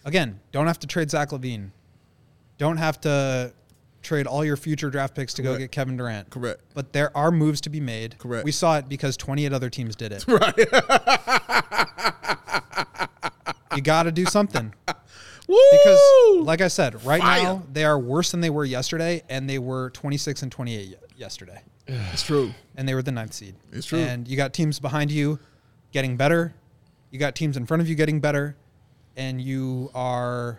Again, 0.05 0.39
don't 0.53 0.67
have 0.69 0.79
to 0.81 0.87
trade 0.87 1.11
Zach 1.11 1.31
LaVine. 1.31 1.71
Don't 2.59 2.77
have 2.77 3.01
to 3.01 3.53
trade 4.03 4.27
all 4.27 4.45
your 4.45 4.57
future 4.59 4.91
draft 4.91 5.15
picks 5.15 5.33
to 5.35 5.43
go 5.43 5.57
get 5.57 5.73
Kevin 5.73 5.97
Durant. 5.97 6.29
Correct. 6.31 6.61
But 6.75 6.93
there 6.93 7.11
are 7.17 7.31
moves 7.33 7.61
to 7.63 7.71
be 7.71 7.81
made. 7.81 8.19
Correct. 8.19 8.45
We 8.45 8.53
saw 8.53 8.77
it 8.77 8.87
because 8.89 9.17
28 9.17 9.53
other 9.53 9.71
teams 9.71 9.97
did 9.97 10.13
it. 10.13 10.25
Right. 10.29 10.55
You 13.75 13.83
got 13.83 14.05
to 14.05 14.13
do 14.13 14.25
something. 14.27 14.73
Woo! 15.55 15.79
Because, 15.79 16.47
like 16.47 16.61
I 16.61 16.69
said, 16.69 17.05
right 17.05 17.21
Fire. 17.21 17.43
now 17.43 17.63
they 17.73 17.85
are 17.85 17.99
worse 17.99 18.31
than 18.31 18.41
they 18.41 18.51
were 18.51 18.65
yesterday, 18.65 19.23
and 19.29 19.49
they 19.49 19.59
were 19.59 19.91
26 19.91 20.43
and 20.43 20.51
28 20.53 20.87
ye- 20.89 20.97
yesterday. 21.17 21.61
it's 21.87 22.23
true. 22.23 22.53
and 22.77 22.89
they 22.89 22.95
were 22.95 23.03
the 23.03 23.13
ninth 23.13 23.33
seed. 23.35 23.55
It's 23.73 23.87
true. 23.87 23.99
And 23.99 24.27
you 24.27 24.37
got 24.37 24.53
teams 24.55 24.81
behind 24.81 25.11
you 25.11 25.39
getting 25.93 26.17
better. 26.17 26.55
You 27.11 27.19
got 27.19 27.35
teams 27.35 27.57
in 27.57 27.67
front 27.67 27.81
of 27.83 27.89
you 27.89 27.95
getting 27.95 28.21
better, 28.21 28.57
and 29.17 29.41
you 29.41 29.91
are 29.95 30.59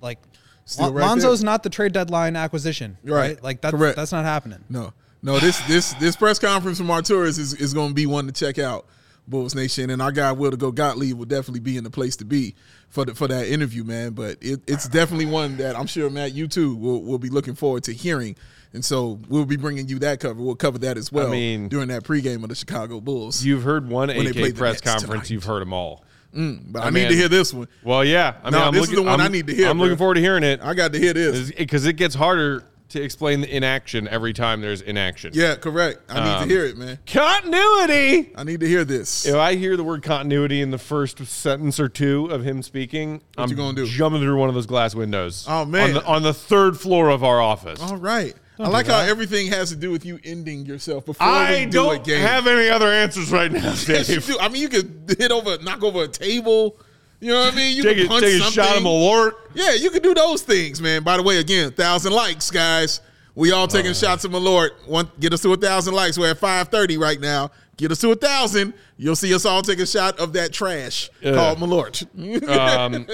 like 0.00 0.18
Still 0.66 0.86
Lon- 0.86 0.94
right 0.94 1.06
Lonzo's 1.06 1.40
there. 1.40 1.46
not 1.46 1.62
the 1.62 1.70
trade 1.70 1.92
deadline 1.92 2.36
acquisition, 2.36 2.98
Right. 3.04 3.12
right? 3.34 3.42
Like 3.42 3.60
that's 3.60 3.74
Correct. 3.76 3.96
that's 3.96 4.12
not 4.12 4.24
happening. 4.24 4.62
No, 4.68 4.92
no. 5.22 5.38
This 5.38 5.58
this 5.68 5.94
this 5.94 6.16
press 6.16 6.38
conference 6.38 6.76
from 6.78 6.88
Arturas 6.88 7.38
is, 7.38 7.54
is 7.54 7.72
going 7.72 7.88
to 7.90 7.94
be 7.94 8.04
one 8.06 8.26
to 8.26 8.32
check 8.32 8.58
out, 8.58 8.84
Bulls 9.28 9.54
Nation, 9.54 9.90
and 9.90 10.02
our 10.02 10.10
guy 10.12 10.32
Will 10.32 10.50
to 10.50 10.56
go 10.56 10.72
Gottlieb 10.72 11.16
will 11.16 11.24
definitely 11.24 11.60
be 11.60 11.76
in 11.76 11.84
the 11.84 11.90
place 11.90 12.16
to 12.16 12.24
be 12.24 12.54
for 12.88 13.04
the, 13.04 13.14
for 13.14 13.28
that 13.28 13.48
interview, 13.48 13.84
man. 13.84 14.12
But 14.12 14.38
it, 14.40 14.60
it's 14.66 14.88
definitely 14.88 15.26
one 15.26 15.56
that 15.58 15.76
I'm 15.76 15.86
sure 15.86 16.08
Matt, 16.10 16.32
you 16.32 16.48
too, 16.48 16.74
will 16.76 17.02
will 17.02 17.18
be 17.18 17.28
looking 17.30 17.54
forward 17.54 17.84
to 17.84 17.92
hearing. 17.92 18.36
And 18.72 18.84
so 18.84 19.18
we'll 19.28 19.46
be 19.46 19.56
bringing 19.56 19.88
you 19.88 19.98
that 20.00 20.20
cover. 20.20 20.42
We'll 20.42 20.54
cover 20.56 20.78
that 20.78 20.98
as 20.98 21.10
well 21.10 21.28
I 21.28 21.30
mean- 21.30 21.68
during 21.68 21.88
that 21.88 22.02
pregame 22.04 22.42
of 22.42 22.48
the 22.50 22.54
Chicago 22.54 23.00
Bulls. 23.00 23.44
You've 23.44 23.62
heard 23.62 23.88
one 23.88 24.08
When 24.08 24.24
they 24.26 24.32
play 24.32 24.48
AK 24.50 24.56
press 24.56 24.80
conference. 24.80 25.04
tonight. 25.04 25.30
You've 25.30 25.44
heard 25.44 25.60
them 25.62 25.72
all. 25.72 26.04
Mm, 26.34 26.60
but 26.72 26.82
I, 26.82 26.88
I 26.88 26.90
need 26.90 27.08
to 27.08 27.14
hear 27.14 27.28
this 27.28 27.54
one. 27.54 27.68
Well, 27.82 28.04
yeah. 28.04 28.34
I 28.42 28.50
mean, 28.50 28.60
No, 28.60 28.66
I'm 28.66 28.74
this 28.74 28.88
is 28.90 28.94
the 28.94 29.02
one 29.02 29.20
I'm- 29.20 29.20
I 29.20 29.28
need 29.28 29.46
to 29.46 29.54
hear, 29.54 29.68
I'm 29.68 29.78
bro. 29.78 29.84
looking 29.86 29.96
forward 29.96 30.14
to 30.14 30.20
hearing 30.20 30.42
it 30.42 30.60
I 30.62 30.74
got 30.74 30.92
to 30.92 30.98
hear 30.98 31.14
this. 31.14 31.50
because 31.52 31.86
it 31.86 31.94
gets 31.94 32.14
harder 32.14 32.64
to 32.90 33.02
explain 33.02 33.40
the 33.40 33.54
inaction 33.54 34.06
every 34.08 34.32
time 34.32 34.60
there's 34.60 34.80
inaction. 34.80 35.32
Yeah, 35.34 35.56
correct. 35.56 36.00
I 36.08 36.14
need 36.24 36.30
Um, 36.30 36.48
to 36.48 36.54
hear 36.54 36.64
it, 36.64 36.76
man. 36.76 36.98
Continuity. 37.06 38.30
I 38.36 38.44
need 38.44 38.60
to 38.60 38.68
hear 38.68 38.84
this. 38.84 39.26
If 39.26 39.34
I 39.34 39.54
hear 39.56 39.76
the 39.76 39.84
word 39.84 40.02
continuity 40.02 40.60
in 40.60 40.70
the 40.70 40.78
first 40.78 41.24
sentence 41.26 41.78
or 41.80 41.88
two 41.88 42.26
of 42.26 42.44
him 42.44 42.62
speaking, 42.62 43.22
I'm 43.36 43.48
you 43.50 43.56
gonna 43.56 43.74
do? 43.76 43.86
jumping 43.86 44.20
through 44.22 44.38
one 44.38 44.48
of 44.48 44.54
those 44.54 44.66
glass 44.66 44.94
windows. 44.94 45.44
Oh, 45.48 45.64
man. 45.64 45.88
On 45.88 45.94
the, 45.94 46.04
on 46.06 46.22
the 46.22 46.34
third 46.34 46.78
floor 46.78 47.08
of 47.08 47.24
our 47.24 47.40
office. 47.40 47.80
All 47.82 47.96
right. 47.96 48.34
I 48.58 48.68
like 48.68 48.86
how 48.86 49.00
everything 49.00 49.48
has 49.48 49.68
to 49.68 49.76
do 49.76 49.90
with 49.90 50.06
you 50.06 50.18
ending 50.24 50.64
yourself 50.64 51.04
before 51.04 51.26
I 51.26 51.64
we 51.64 51.66
do 51.66 51.90
a 51.90 51.94
don't 51.96 52.04
game. 52.04 52.20
have 52.22 52.46
any 52.46 52.70
other 52.70 52.86
answers 52.90 53.30
right 53.30 53.52
now, 53.52 53.60
Yes, 53.86 54.08
you 54.08 54.14
Dave. 54.14 54.26
do. 54.26 54.38
I 54.40 54.48
mean, 54.48 54.62
you 54.62 54.70
could 54.70 55.14
hit 55.18 55.30
over, 55.30 55.58
knock 55.62 55.82
over 55.82 56.04
a 56.04 56.08
table. 56.08 56.78
You 57.20 57.32
know 57.32 57.40
what 57.44 57.54
I 57.54 57.56
mean? 57.56 57.76
You 57.76 57.82
Take, 57.82 57.98
a, 57.98 58.06
punch 58.08 58.24
take 58.24 58.34
a 58.34 58.38
something. 58.44 58.52
shot 58.64 58.76
of 58.76 58.82
Malort. 58.82 59.32
Yeah, 59.54 59.72
you 59.74 59.90
can 59.90 60.02
do 60.02 60.12
those 60.14 60.42
things, 60.42 60.80
man. 60.82 61.02
By 61.02 61.16
the 61.16 61.22
way, 61.22 61.38
again, 61.38 61.72
thousand 61.72 62.12
likes, 62.12 62.50
guys. 62.50 63.00
We 63.34 63.52
all 63.52 63.66
taking 63.68 63.92
shots 63.94 64.24
of 64.24 64.32
Malort. 64.32 64.70
One, 64.86 65.10
get 65.20 65.32
us 65.32 65.42
to 65.42 65.52
a 65.52 65.56
thousand 65.56 65.94
likes. 65.94 66.18
We're 66.18 66.30
at 66.30 66.38
five 66.38 66.68
thirty 66.68 66.96
right 66.98 67.20
now. 67.20 67.50
Get 67.76 67.90
us 67.92 67.98
to 68.00 68.10
a 68.10 68.16
thousand. 68.16 68.72
You'll 68.96 69.16
see 69.16 69.34
us 69.34 69.44
all 69.44 69.60
take 69.60 69.78
a 69.78 69.86
shot 69.86 70.18
of 70.18 70.32
that 70.32 70.52
trash 70.54 71.10
Yeah. 71.20 71.34
called 71.34 71.58
Malort. 71.58 72.06
Um, 72.48 73.06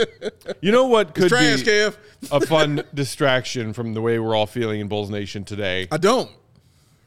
you 0.60 0.70
know 0.70 0.86
what 0.86 1.14
could 1.14 1.28
trash, 1.28 1.62
be 1.62 1.70
Kev. 1.70 1.96
a 2.30 2.40
fun 2.46 2.84
distraction 2.94 3.72
from 3.72 3.94
the 3.94 4.00
way 4.00 4.20
we're 4.20 4.36
all 4.36 4.46
feeling 4.46 4.80
in 4.80 4.86
Bulls 4.86 5.10
Nation 5.10 5.44
today? 5.44 5.88
I 5.90 5.96
don't. 5.96 6.30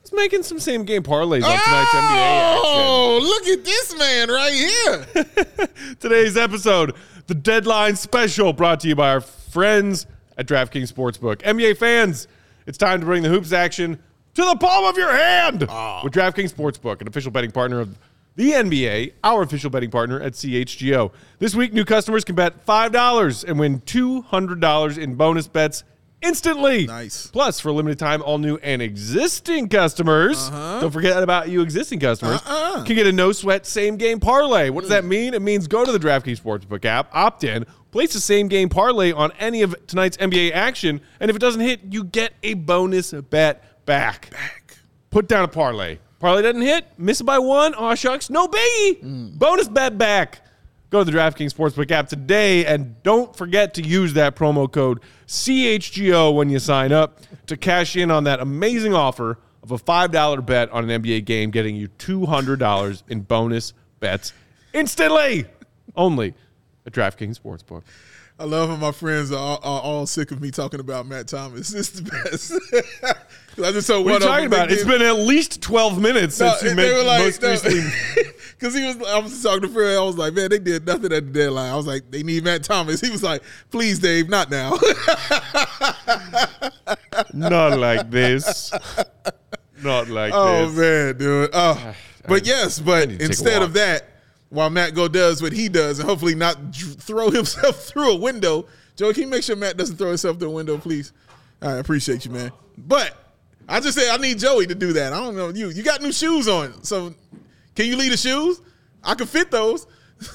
It's 0.06 0.14
making 0.14 0.44
some 0.44 0.60
same 0.60 0.84
game 0.84 1.02
parlays 1.02 1.44
on 1.44 1.49
tonight's 1.49 1.90
NBA 1.90 1.98
action. 1.98 2.61
Oh, 2.64 3.19
look 3.23 3.48
at 3.48 3.65
this 3.65 3.98
man 3.98 4.30
right 4.30 4.53
here. 4.53 5.95
Today's 5.99 6.38
episode, 6.38 6.94
the 7.26 7.34
deadline 7.34 7.95
special, 7.95 8.53
brought 8.53 8.82
to 8.82 8.88
you 8.88 8.95
by 8.95 9.10
our 9.10 9.19
friends 9.19 10.06
at 10.38 10.45
DraftKings 10.45 10.94
Sportsbook. 10.94 11.38
NBA 11.38 11.77
fans, 11.77 12.27
it's 12.68 12.77
time 12.77 12.99
to 12.99 13.06
bring 13.07 13.23
the 13.23 13.30
hoops 13.30 13.52
action 13.52 13.98
to 14.36 14.45
the 14.45 14.56
palm 14.57 14.86
of 14.86 14.95
your 14.95 15.11
hand 15.11 15.65
ah. 15.69 16.02
with 16.03 16.14
DraftKings 16.14 16.53
Sportsbook, 16.53 17.02
an 17.02 17.07
official 17.07 17.32
betting 17.32 17.49
partner 17.49 17.80
of 17.80 17.98
the 18.36 18.52
NBA, 18.52 19.14
our 19.23 19.41
official 19.41 19.72
betting 19.72 19.90
partner 19.90 20.22
at 20.22 20.34
CHGO. 20.34 21.11
This 21.40 21.56
week, 21.56 21.73
new 21.73 21.84
customers 21.84 22.23
can 22.23 22.36
bet 22.36 22.64
$5 22.64 23.44
and 23.44 23.57
win 23.57 23.80
$200 23.80 24.98
in 24.99 25.15
bonus 25.15 25.48
bets 25.48 25.84
instantly. 26.22 26.86
Nice. 26.86 27.28
Plus, 27.28 27.60
for 27.60 27.70
a 27.70 27.74
limited 27.74 28.00
time, 28.00 28.22
all 28.22 28.38
new 28.38 28.58
and 28.58 28.82
existing 28.82 29.70
customers, 29.70 30.50
uh-huh. 30.50 30.82
don't 30.82 30.92
forget 30.92 31.22
about 31.22 31.50
you 31.50 31.62
existing 31.62 32.00
customers, 32.00 32.42
Uh-uh. 32.46 32.84
can 32.84 32.96
get 32.96 33.08
a 33.08 33.12
no 33.12 33.32
sweat 33.32 33.66
same 33.66 33.98
game 33.98 34.20
parlay. 34.20 34.70
What 34.70 34.82
does 34.82 34.90
that 34.90 35.04
mm. 35.04 35.10
mean? 35.10 35.34
It 35.34 35.42
means 35.42 35.68
go 35.68 35.86
to 35.86 35.92
the 35.92 36.00
DraftKings 36.00 36.42
Sportsbook 36.42 36.86
app, 36.86 37.10
opt 37.14 37.44
in, 37.44 37.66
place 37.92 38.14
the 38.14 38.20
same 38.20 38.48
game 38.48 38.70
parlay 38.70 39.12
on 39.12 39.32
any 39.40 39.62
of 39.62 39.76
tonight's 39.88 40.18
NBA 40.18 40.52
action, 40.52 41.02
and 41.20 41.30
if 41.30 41.36
it 41.36 41.40
doesn't 41.40 41.62
hit, 41.62 41.82
you 41.90 42.04
get 42.04 42.34
a 42.44 42.54
bonus 42.56 43.12
bet 43.12 43.86
back. 43.86 44.30
Back. 44.32 44.78
Put 45.10 45.28
down 45.28 45.44
a 45.44 45.48
parlay. 45.48 46.00
Parlay 46.20 46.42
doesn't 46.42 46.62
hit, 46.62 46.86
miss 46.98 47.22
it 47.22 47.26
by 47.26 47.40
one. 47.40 47.74
Aw 47.76 47.96
shucks, 47.96 48.30
no 48.30 48.48
biggie. 48.48 49.04
Mm. 49.04 49.38
Bonus 49.38 49.68
bet 49.68 49.98
back. 49.98 50.42
Go 50.96 51.04
to 51.04 51.12
the 51.12 51.18
DraftKings 51.18 51.54
Sportsbook 51.54 51.92
app 51.92 52.08
today 52.08 52.66
and 52.66 53.04
don't 53.04 53.36
forget 53.36 53.74
to 53.74 53.82
use 53.82 54.14
that 54.14 54.34
promo 54.34 54.72
code 54.72 55.02
CHGO 55.28 56.34
when 56.34 56.50
you 56.50 56.58
sign 56.58 56.94
up 56.94 57.20
to 57.48 57.58
cash 57.58 57.98
in 57.98 58.10
on 58.10 58.24
that 58.24 58.40
amazing 58.40 58.94
offer 58.94 59.38
of 59.62 59.72
a 59.72 59.78
$5 59.78 60.46
bet 60.46 60.72
on 60.72 60.90
an 60.90 61.04
NBA 61.04 61.26
game, 61.26 61.52
getting 61.52 61.76
you 61.76 61.90
$200 61.90 63.04
in 63.10 63.20
bonus 63.20 63.74
bets 64.00 64.32
instantly. 64.72 65.44
Only 65.98 66.34
at 66.86 66.94
DraftKings 66.94 67.42
Sportsbook. 67.42 67.84
I 68.40 68.46
love 68.46 68.70
how 68.70 68.78
my 68.78 68.94
friends 68.94 69.34
are 69.34 69.60
are 69.62 69.82
all 69.82 70.06
sick 70.06 70.32
of 70.32 70.40
me 70.40 70.50
talking 70.50 70.80
about 70.80 71.08
Matt 71.08 71.28
Thomas. 71.28 71.74
It's 71.76 71.90
the 71.90 72.04
best. 72.04 72.54
'Cause 73.56 73.65
I 73.65 73.72
just 73.72 73.88
told 73.88 74.06
What 74.06 74.22
are 74.22 74.26
you 74.26 74.32
talking 74.32 74.45
about? 74.48 74.72
It's 74.72 74.84
been 74.84 75.02
at 75.02 75.15
least 75.15 75.61
12 75.61 76.02
minutes 76.02 76.40
No, 76.40 76.49
since 76.56 76.64
you 76.72 76.76
made 76.76 76.94
were 76.94 77.03
like, 77.03 77.23
most 77.23 77.41
no. 77.41 77.49
recently. 77.52 77.82
Because 78.57 78.73
he 78.73 78.86
was, 78.88 78.95
I 79.10 79.19
was 79.19 79.44
talking 79.44 79.64
to 79.64 79.68
Fred. 79.68 79.98
I 79.98 80.02
was 80.02 80.18
like, 80.18 80.34
man, 80.34 80.49
they 80.49 80.60
did 80.60 80.86
nothing 80.88 81.11
at 81.11 81.26
the 81.26 81.32
deadline. 81.40 81.73
I 81.73 81.76
was 81.76 81.86
like, 81.86 82.10
they 82.10 82.23
need 82.23 82.45
Matt 82.45 82.64
Thomas. 82.64 83.02
He 83.06 83.11
was 83.11 83.22
like, 83.22 83.44
please, 83.69 83.99
Dave, 83.99 84.30
not 84.30 84.49
now. 84.49 84.77
Not 87.34 87.77
like 87.80 88.10
this. 88.11 88.72
Not 89.84 90.07
like 90.10 90.32
this. 90.32 90.40
oh 90.41 90.69
this. 90.69 90.77
man, 90.77 91.18
dude. 91.18 91.49
Oh, 91.53 91.95
but 92.27 92.45
yes, 92.48 92.80
but 92.80 93.10
need 93.10 93.14
to 93.14 93.18
take 93.18 93.22
a 93.22 93.26
instead 93.26 93.61
of 93.61 93.73
that, 93.73 94.06
while 94.49 94.69
Matt 94.69 94.95
go 94.95 95.07
does 95.07 95.41
what 95.41 95.53
he 95.53 95.69
does, 95.69 95.99
and 95.99 96.07
hopefully 96.10 96.34
not 96.34 96.72
dr- 96.72 96.95
throw 96.95 97.30
himself 97.30 97.84
through 97.84 98.14
a 98.14 98.15
window. 98.15 98.65
Joe, 98.95 99.11
can 99.14 99.23
you 99.23 99.27
make 99.30 99.44
sure 99.44 99.56
Matt 99.56 99.77
doesn't 99.77 99.98
throw 99.98 100.07
himself 100.07 100.40
through 100.40 100.49
a 100.49 100.53
window, 100.53 100.77
please? 100.77 101.11
I 101.61 101.73
appreciate 101.73 102.26
you, 102.26 102.32
man. 102.32 102.52
But 102.77 103.15
I 103.68 103.80
just 103.80 103.98
said 103.98 104.10
I 104.10 104.18
need 104.18 104.40
Joey 104.40 104.68
to 104.68 104.76
do 104.76 104.94
that. 104.94 105.14
I 105.14 105.20
don't 105.20 105.36
know 105.36 105.50
you. 105.50 105.70
You 105.70 105.84
got 105.84 106.02
new 106.02 106.12
shoes 106.12 106.48
on, 106.48 106.84
so 106.84 107.14
can 107.76 107.86
you 107.86 107.96
leave 107.96 108.12
the 108.12 108.18
shoes? 108.18 108.62
I 109.04 109.16
can 109.16 109.28
fit 109.28 109.52
those. 109.52 109.88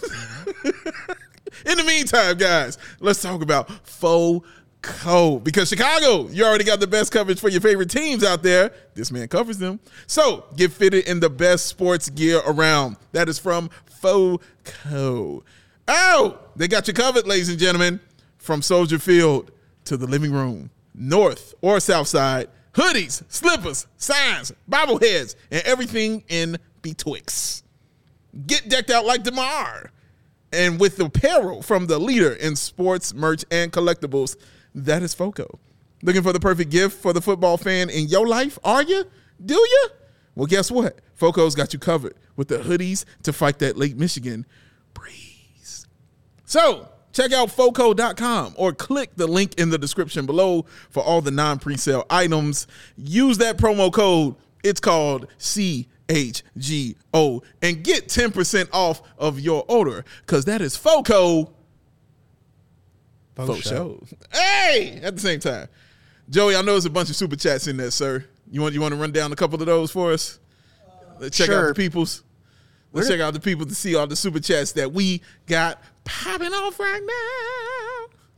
In 1.66 1.76
the 1.76 1.84
meantime, 1.84 2.36
guys, 2.38 2.78
let's 3.00 3.20
talk 3.20 3.42
about 3.42 3.70
faux 3.86 4.46
code 4.82 5.44
because 5.44 5.68
Chicago, 5.68 6.28
you 6.28 6.44
already 6.44 6.64
got 6.64 6.80
the 6.80 6.86
best 6.86 7.12
coverage 7.12 7.40
for 7.40 7.48
your 7.48 7.60
favorite 7.60 7.90
teams 7.90 8.24
out 8.24 8.42
there. 8.42 8.72
This 8.94 9.10
man 9.10 9.28
covers 9.28 9.58
them. 9.58 9.80
So 10.06 10.44
get 10.56 10.72
fitted 10.72 11.06
in 11.06 11.20
the 11.20 11.30
best 11.30 11.66
sports 11.66 12.08
gear 12.08 12.40
around. 12.46 12.96
That 13.12 13.28
is 13.28 13.38
from 13.38 13.70
FOCO. 14.00 15.44
Oh, 15.88 16.38
they 16.56 16.68
got 16.68 16.88
you 16.88 16.94
covered, 16.94 17.26
ladies 17.26 17.48
and 17.48 17.58
gentlemen, 17.58 18.00
from 18.38 18.62
Soldier 18.62 18.98
Field 18.98 19.50
to 19.84 19.96
the 19.96 20.06
living 20.06 20.32
room, 20.32 20.70
north 20.94 21.54
or 21.60 21.80
south 21.80 22.08
side, 22.08 22.48
hoodies, 22.74 23.22
slippers, 23.28 23.86
signs, 23.96 24.52
bobbleheads, 24.70 25.34
and 25.50 25.62
everything 25.64 26.24
in 26.28 26.58
betwixt. 26.82 27.64
Get 28.46 28.68
decked 28.68 28.90
out 28.90 29.04
like 29.04 29.22
DeMar. 29.22 29.90
And 30.52 30.80
with 30.80 30.96
the 30.96 31.04
apparel 31.04 31.62
from 31.62 31.86
the 31.86 31.98
leader 31.98 32.32
in 32.32 32.56
sports, 32.56 33.14
merch, 33.14 33.44
and 33.50 33.72
collectibles, 33.72 34.36
that 34.74 35.02
is 35.02 35.14
FOCO. 35.14 35.58
Looking 36.02 36.22
for 36.22 36.32
the 36.32 36.40
perfect 36.40 36.70
gift 36.70 37.00
for 37.00 37.12
the 37.12 37.20
football 37.20 37.56
fan 37.56 37.90
in 37.90 38.08
your 38.08 38.26
life? 38.26 38.58
Are 38.64 38.82
you? 38.82 39.04
Do 39.44 39.54
you? 39.54 39.88
Well, 40.34 40.46
guess 40.46 40.70
what? 40.70 41.00
FOCO's 41.14 41.54
got 41.54 41.72
you 41.72 41.78
covered 41.78 42.14
with 42.36 42.48
the 42.48 42.58
hoodies 42.58 43.04
to 43.22 43.32
fight 43.32 43.58
that 43.58 43.76
Lake 43.76 43.96
Michigan 43.96 44.46
breeze. 44.94 45.86
So 46.46 46.88
check 47.12 47.32
out 47.32 47.50
FOCO.com 47.50 48.54
or 48.56 48.72
click 48.72 49.10
the 49.16 49.26
link 49.26 49.58
in 49.58 49.70
the 49.70 49.78
description 49.78 50.26
below 50.26 50.66
for 50.90 51.02
all 51.02 51.20
the 51.20 51.30
non 51.30 51.58
presale 51.58 52.04
items. 52.10 52.66
Use 52.96 53.38
that 53.38 53.56
promo 53.56 53.92
code. 53.92 54.36
It's 54.62 54.80
called 54.80 55.26
CHGO 55.38 55.86
and 57.62 57.82
get 57.82 58.08
10% 58.08 58.68
off 58.72 59.02
of 59.18 59.40
your 59.40 59.64
order 59.68 60.04
because 60.26 60.44
that 60.44 60.60
is 60.60 60.76
FOCO. 60.76 61.50
Faux 63.34 63.66
show. 63.66 64.02
Hey, 64.32 65.00
at 65.02 65.14
the 65.14 65.20
same 65.20 65.40
time. 65.40 65.68
Joey, 66.28 66.54
I 66.54 66.62
know 66.62 66.72
there's 66.72 66.84
a 66.84 66.90
bunch 66.90 67.10
of 67.10 67.16
super 67.16 67.36
chats 67.36 67.66
in 67.66 67.76
there, 67.76 67.90
sir. 67.90 68.24
You 68.50 68.60
want 68.60 68.74
you 68.74 68.80
want 68.80 68.94
to 68.94 69.00
run 69.00 69.12
down 69.12 69.32
a 69.32 69.36
couple 69.36 69.60
of 69.60 69.66
those 69.66 69.90
for 69.90 70.12
us? 70.12 70.38
Let's 71.18 71.36
check 71.36 71.50
out 71.50 71.68
the 71.68 71.74
people's. 71.74 72.22
Let's 72.92 73.08
check 73.08 73.20
out 73.20 73.34
the 73.34 73.40
people 73.40 73.66
to 73.66 73.74
see 73.74 73.94
all 73.94 74.06
the 74.06 74.16
super 74.16 74.40
chats 74.40 74.72
that 74.72 74.92
we 74.92 75.22
got 75.46 75.80
popping 76.04 76.52
off 76.52 76.78
right 76.80 77.02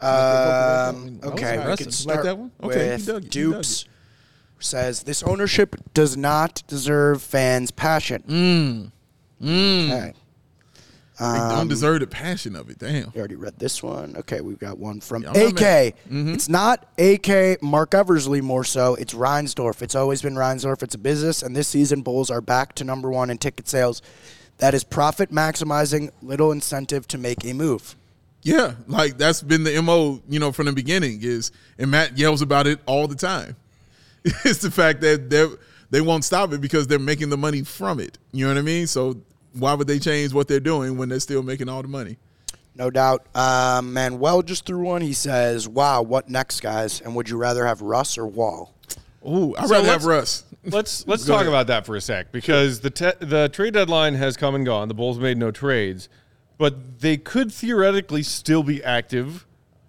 now. 0.00 0.08
Um, 0.08 1.20
okay, 1.22 1.64
we 1.68 1.76
can 1.76 1.90
start 1.92 2.16
like 2.18 2.24
that 2.24 2.38
one? 2.38 2.50
Okay, 2.62 2.86
you 2.86 2.92
with 2.92 3.06
dug 3.06 3.22
it, 3.22 3.24
you 3.24 3.30
dug 3.30 3.30
Dupes. 3.30 3.84
Says 4.58 5.02
this 5.02 5.22
ownership 5.24 5.74
does 5.92 6.16
not 6.16 6.62
deserve 6.68 7.20
fans' 7.22 7.70
passion. 7.72 8.92
Okay. 9.40 10.12
They 11.18 11.24
Um, 11.26 11.48
don't 11.56 11.68
deserve 11.68 12.00
the 12.00 12.06
passion 12.06 12.56
of 12.56 12.70
it. 12.70 12.78
Damn. 12.78 13.12
We 13.14 13.18
already 13.20 13.34
read 13.36 13.58
this 13.58 13.82
one. 13.82 14.16
Okay, 14.16 14.40
we've 14.40 14.58
got 14.58 14.78
one 14.78 15.00
from 15.00 15.22
Yeah, 15.24 15.30
I'm 15.30 15.36
AK. 15.48 15.58
Mm-hmm. 15.60 16.34
It's 16.34 16.48
not 16.48 16.86
AK 16.98 17.60
Marc 17.62 17.94
Eversley 17.94 18.40
more 18.40 18.64
so. 18.64 18.94
It's 18.94 19.14
Reinsdorf. 19.14 19.82
It's 19.82 19.94
always 19.94 20.22
been 20.22 20.34
Reinsdorf. 20.34 20.82
It's 20.82 20.94
a 20.94 20.98
business, 20.98 21.42
and 21.42 21.54
this 21.54 21.68
season 21.68 22.02
Bulls 22.02 22.30
are 22.30 22.40
back 22.40 22.74
to 22.76 22.84
number 22.84 23.10
one 23.10 23.30
in 23.30 23.38
ticket 23.38 23.68
sales. 23.68 24.00
That 24.58 24.74
is 24.74 24.84
profit 24.84 25.30
maximizing, 25.30 26.10
little 26.22 26.52
incentive 26.52 27.08
to 27.08 27.18
make 27.18 27.44
a 27.44 27.52
move. 27.52 27.96
Yeah, 28.42 28.74
like 28.86 29.18
that's 29.18 29.42
been 29.42 29.64
the 29.64 29.80
mo. 29.82 30.20
You 30.28 30.40
know, 30.40 30.52
from 30.52 30.66
the 30.66 30.72
beginning 30.72 31.20
is, 31.22 31.52
and 31.78 31.90
Matt 31.90 32.18
yells 32.18 32.42
about 32.42 32.66
it 32.66 32.80
all 32.86 33.06
the 33.06 33.14
time. 33.14 33.56
it's 34.24 34.60
the 34.60 34.70
fact 34.70 35.00
that 35.00 35.30
they 35.30 35.46
they 35.90 36.00
won't 36.00 36.24
stop 36.24 36.52
it 36.52 36.60
because 36.60 36.86
they're 36.86 36.98
making 36.98 37.30
the 37.30 37.36
money 37.36 37.62
from 37.62 38.00
it. 38.00 38.18
You 38.32 38.46
know 38.46 38.54
what 38.54 38.58
I 38.58 38.62
mean? 38.62 38.86
So 38.86 39.20
why 39.52 39.74
would 39.74 39.86
they 39.86 39.98
change 39.98 40.32
what 40.32 40.48
they're 40.48 40.60
doing 40.60 40.96
when 40.96 41.08
they're 41.08 41.20
still 41.20 41.42
making 41.42 41.68
all 41.68 41.82
the 41.82 41.88
money? 41.88 42.16
No 42.74 42.90
doubt. 42.90 43.26
Um, 43.34 43.92
Manuel 43.92 44.42
just 44.42 44.64
threw 44.64 44.80
one. 44.80 45.02
He 45.02 45.12
says, 45.12 45.68
"Wow, 45.68 46.02
what 46.02 46.28
next, 46.28 46.60
guys? 46.60 47.00
And 47.00 47.14
would 47.14 47.28
you 47.28 47.36
rather 47.36 47.66
have 47.66 47.82
Russ 47.82 48.16
or 48.16 48.26
Wall?" 48.26 48.74
Ooh, 49.26 49.54
I'd 49.56 49.68
So 49.68 49.74
rather 49.74 49.88
have 49.88 50.04
Russ. 50.04 50.44
Let's 50.64 51.06
let's 51.06 51.24
talk 51.24 51.36
ahead. 51.42 51.48
about 51.48 51.66
that 51.68 51.86
for 51.86 51.96
a 51.96 52.00
sec 52.00 52.32
because 52.32 52.80
the 52.80 52.90
te- 52.90 53.12
the 53.20 53.48
trade 53.48 53.74
deadline 53.74 54.14
has 54.14 54.36
come 54.36 54.54
and 54.54 54.64
gone. 54.64 54.88
The 54.88 54.94
Bulls 54.94 55.18
made 55.18 55.36
no 55.38 55.50
trades, 55.50 56.08
but 56.58 57.00
they 57.00 57.16
could 57.16 57.52
theoretically 57.52 58.22
still 58.22 58.62
be 58.62 58.82
active 58.82 59.46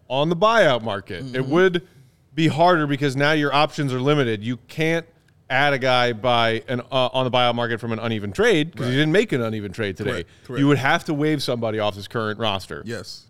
on 0.09 0.29
the 0.29 0.35
buyout 0.35 0.81
market. 0.83 1.23
Mm-hmm. 1.23 1.35
It 1.35 1.45
would 1.45 1.87
be 2.35 2.47
harder 2.47 2.87
because 2.87 3.15
now 3.15 3.31
your 3.31 3.53
options 3.53 3.93
are 3.93 4.01
limited. 4.01 4.43
You 4.43 4.57
can't 4.67 5.05
add 5.49 5.73
a 5.73 5.77
guy 5.77 6.13
by 6.13 6.63
an 6.67 6.81
uh, 6.91 7.09
on 7.13 7.25
the 7.25 7.31
buyout 7.31 7.53
market 7.53 7.79
from 7.79 7.91
an 7.91 7.99
uneven 7.99 8.31
trade 8.31 8.71
because 8.71 8.87
you 8.89 8.95
didn't 8.95 9.11
make 9.11 9.31
an 9.31 9.41
uneven 9.41 9.71
trade 9.71 9.95
today. 9.97 10.11
Correct, 10.23 10.29
correct. 10.45 10.59
You 10.59 10.67
would 10.67 10.79
have 10.79 11.03
to 11.05 11.13
waive 11.13 11.43
somebody 11.43 11.77
off 11.79 11.95
his 11.95 12.07
current 12.07 12.39
roster 12.39 12.81
Yes, 12.85 13.27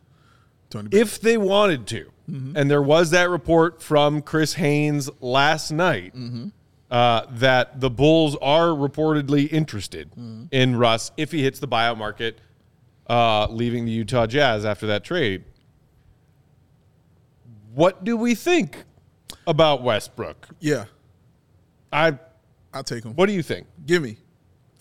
if 0.91 1.19
they 1.19 1.37
wanted 1.37 1.87
to. 1.87 2.09
And 2.27 2.69
there 2.71 2.81
was 2.81 3.11
that 3.11 3.29
report 3.29 3.81
from 3.81 4.21
Chris 4.21 4.53
Haynes 4.53 5.09
last 5.19 5.71
night 5.71 6.13
uh, 6.89 7.25
that 7.31 7.79
the 7.81 7.89
Bulls 7.89 8.37
are 8.41 8.67
reportedly 8.67 9.51
interested 9.51 10.09
in 10.51 10.75
Russ 10.75 11.11
if 11.17 11.31
he 11.31 11.43
hits 11.43 11.59
the 11.59 11.67
buyout 11.67 11.97
market, 11.97 12.39
uh, 13.07 13.47
leaving 13.49 13.85
the 13.85 13.91
Utah 13.91 14.25
Jazz 14.25 14.63
after 14.63 14.87
that 14.87 15.03
trade. 15.03 15.43
What 17.73 18.03
do 18.03 18.15
we 18.15 18.35
think 18.35 18.83
about 19.47 19.81
Westbrook? 19.81 20.47
yeah, 20.59 20.85
I. 21.91 22.17
I'll 22.73 22.83
take 22.83 23.03
him. 23.03 23.13
What 23.15 23.27
do 23.27 23.33
you 23.33 23.43
think? 23.43 23.67
Give 23.85 24.01
me. 24.01 24.17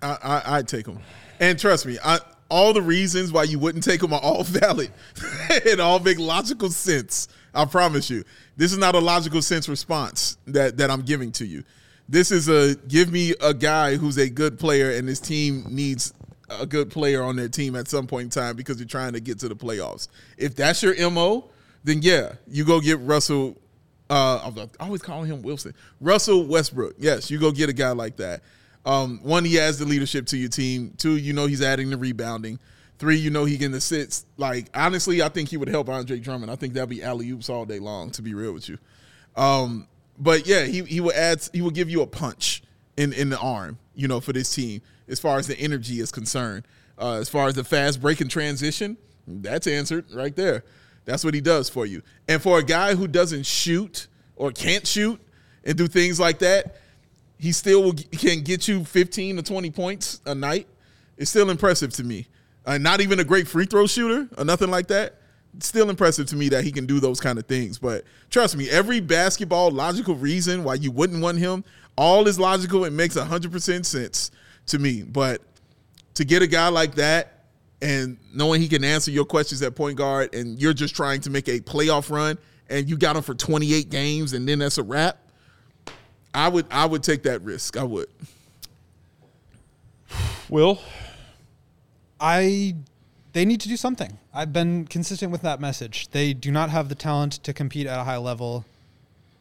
I, 0.03 0.17
I 0.23 0.57
I'd 0.59 0.69
take 0.69 0.87
him, 0.87 0.99
and 1.41 1.59
trust 1.59 1.87
me, 1.87 1.99
I, 2.05 2.21
all 2.53 2.75
the 2.75 2.83
reasons 2.83 3.33
why 3.33 3.45
you 3.45 3.59
wouldn't 3.59 3.83
take 3.83 4.01
them 4.01 4.13
are 4.13 4.21
all 4.21 4.45
valid 4.45 4.93
and 5.67 5.81
all 5.81 5.99
make 5.99 6.19
logical 6.19 6.71
sense. 6.71 7.29
I 7.55 7.65
promise 7.65 8.09
you, 8.11 8.25
this 8.57 8.73
is 8.73 8.79
not 8.79 8.95
a 8.95 8.99
logical 9.01 9.43
sense 9.43 9.69
response 9.69 10.37
that 10.47 10.77
that 10.77 10.91
I'm 10.91 11.03
giving 11.03 11.33
to 11.33 11.47
you. 11.47 11.65
This 12.09 12.31
is 12.31 12.49
a 12.49 12.77
give 12.89 13.11
me 13.11 13.35
a 13.41 13.55
guy 13.55 13.97
who's 13.97 14.19
a 14.19 14.29
good 14.29 14.59
player, 14.59 14.91
and 14.91 15.09
this 15.09 15.21
team 15.21 15.65
needs 15.69 16.13
a 16.49 16.67
good 16.67 16.91
player 16.91 17.23
on 17.23 17.37
their 17.37 17.49
team 17.49 17.75
at 17.75 17.89
some 17.89 18.07
point 18.07 18.25
in 18.25 18.31
time 18.31 18.57
because 18.57 18.79
you're 18.79 18.87
trying 18.87 19.15
to 19.15 19.21
get 19.21 19.39
to 19.41 19.49
the 19.49 19.57
playoffs. 19.57 20.09
If 20.37 20.55
that's 20.55 20.83
your 20.83 21.11
mo, 21.11 21.51
then 21.85 22.01
yeah, 22.03 22.35
you 22.47 22.65
go 22.65 22.81
get 22.81 22.99
Russell. 23.01 23.57
Uh, 24.11 24.51
I'm 24.55 24.71
always 24.79 25.01
calling 25.01 25.31
him 25.31 25.41
Wilson. 25.41 25.75
Russell 26.01 26.45
Westbrook. 26.45 26.97
Yes, 26.99 27.31
you 27.31 27.39
go 27.39 27.51
get 27.51 27.71
a 27.71 27.73
guy 27.73 27.93
like 27.93 28.17
that. 28.17 28.43
Um, 28.85 29.21
one, 29.23 29.45
he 29.45 29.55
has 29.57 29.79
the 29.79 29.85
leadership 29.85 30.27
to 30.27 30.37
your 30.37 30.49
team. 30.49 30.95
Two, 30.97 31.17
you 31.17 31.33
know 31.33 31.47
he's 31.47 31.63
adding 31.63 31.91
the 31.91 31.97
rebounding. 31.97 32.59
Three, 32.99 33.17
you 33.17 33.31
know 33.31 33.45
he 33.45 33.59
can 33.59 33.75
assist. 33.75 34.27
Like 34.37 34.67
honestly, 34.75 35.23
I 35.23 35.29
think 35.29 35.49
he 35.49 35.57
would 35.57 35.69
help 35.69 35.89
Andre 35.89 36.19
Drummond. 36.19 36.51
I 36.51 36.57
think 36.57 36.75
that'd 36.75 36.89
be 36.89 37.03
alley 37.03 37.31
oops 37.31 37.49
all 37.49 37.65
day 37.65 37.79
long. 37.79 38.11
To 38.13 38.23
be 38.23 38.35
real 38.35 38.53
with 38.53 38.69
you, 38.69 38.79
um, 39.37 39.89
but 40.19 40.47
yeah, 40.47 40.65
he 40.65 40.83
he 40.83 41.01
would 41.01 41.15
add. 41.15 41.49
He 41.53 41.63
will 41.63 41.71
give 41.71 41.91
you 41.91 42.03
a 42.03 42.07
punch 42.07 42.63
in 42.97 43.13
in 43.13 43.31
the 43.31 43.39
arm. 43.39 43.79
You 43.95 44.09
know, 44.09 44.21
for 44.21 44.33
this 44.33 44.55
team 44.55 44.83
as 45.09 45.21
far 45.21 45.39
as 45.39 45.47
the 45.47 45.59
energy 45.59 46.01
is 46.01 46.11
concerned. 46.11 46.67
Uh, 46.99 47.15
as 47.15 47.29
far 47.29 47.49
as 47.49 47.55
the 47.55 47.65
fast 47.65 48.01
break 48.01 48.21
and 48.21 48.31
transition, 48.31 48.97
that's 49.27 49.67
answered 49.67 50.07
right 50.13 50.37
there. 50.37 50.65
That's 51.05 51.25
what 51.25 51.35
he 51.35 51.41
does 51.41 51.69
for 51.69 51.85
you. 51.87 52.03
And 52.29 52.41
for 52.41 52.59
a 52.59 52.63
guy 52.63 52.95
who 52.95 53.09
doesn't 53.09 53.45
shoot 53.45 54.07
or 54.37 54.53
can't 54.53 54.87
shoot 54.87 55.21
and 55.65 55.77
do 55.77 55.89
things 55.89 56.21
like 56.21 56.39
that, 56.41 56.77
he 57.43 57.51
still 57.51 57.93
can 57.93 58.43
get 58.43 58.69
you 58.69 58.85
15 58.85 59.37
to 59.37 59.43
20 59.43 59.71
points 59.73 60.21
a 60.27 60.35
night. 60.35 60.69
It's 61.17 61.29
still 61.29 61.51
impressive 61.51 61.93
to 61.95 62.05
me. 62.05 62.29
Uh, 62.65 62.79
not 62.79 63.01
even 63.01 63.19
a 63.19 63.25
great 63.25 63.49
free 63.49 63.67
throw 63.67 63.89
shooter 63.89 64.29
or 64.39 64.45
nothing 64.45 64.71
like 64.71 64.87
that. 64.87 65.17
It's 65.57 65.67
still 65.67 65.91
impressive 65.91 66.29
to 66.29 66.37
me 66.37 66.51
that 66.51 66.63
he 66.63 66.71
can 66.71 66.87
do 66.87 67.01
those 67.01 67.21
kind 67.21 67.41
of 67.41 67.47
things. 67.47 67.81
But 67.81 68.05
trust 68.31 68.57
me, 68.57 68.71
every 68.71 69.01
basketball 69.01 69.73
logical 69.73 70.15
reason 70.15 70.63
why 70.63 70.75
you 70.75 70.93
wouldn't 70.93 71.21
want 71.21 71.39
him, 71.39 71.65
all 71.97 72.29
is 72.29 72.39
logical. 72.39 72.85
It 72.85 72.93
makes 72.93 73.17
100% 73.17 73.85
sense 73.85 74.31
to 74.67 74.79
me. 74.79 75.03
But 75.03 75.43
to 76.15 76.25
get 76.25 76.43
a 76.43 76.47
guy 76.47 76.69
like 76.69 76.95
that 76.95 77.47
and 77.83 78.19
knowing 78.33 78.61
he 78.61 78.69
can 78.69 78.85
answer 78.85 79.11
your 79.11 79.25
questions 79.25 79.63
at 79.63 79.75
point 79.75 79.99
guard 79.99 80.33
and 80.33 80.63
you're 80.63 80.75
just 80.75 80.95
trying 80.95 81.21
to 81.23 81.31
make 81.31 81.49
a 81.49 81.59
playoff 81.59 82.09
run 82.09 82.39
and 82.71 82.89
you 82.89 82.97
got 82.97 83.17
him 83.17 83.23
for 83.23 83.35
28 83.35 83.91
games 83.91 84.33
and 84.33 84.47
then 84.47 84.61
that's 84.61 84.79
a 84.79 84.83
wrap, 84.85 85.19
I 86.35 86.49
would 86.49 86.67
I 86.71 86.87
would 86.87 87.03
take 87.03 87.23
that 87.25 87.43
risk. 87.43 87.77
I 87.77 87.85
would. 87.85 88.09
Will? 90.49 90.81
I 92.21 92.75
they 93.33 93.45
need 93.45 93.61
to 93.63 93.69
do 93.69 93.77
something. 93.77 94.19
I've 94.35 94.53
been 94.53 94.87
consistent 94.87 95.33
with 95.33 95.43
that 95.43 95.61
message. 95.61 96.09
They 96.11 96.33
do 96.35 96.51
not 96.51 96.71
have 96.71 96.89
the 96.89 96.95
talent 96.95 97.35
to 97.45 97.53
compete 97.53 97.87
at 97.87 97.99
a 97.99 98.05
high 98.05 98.19
level 98.19 98.65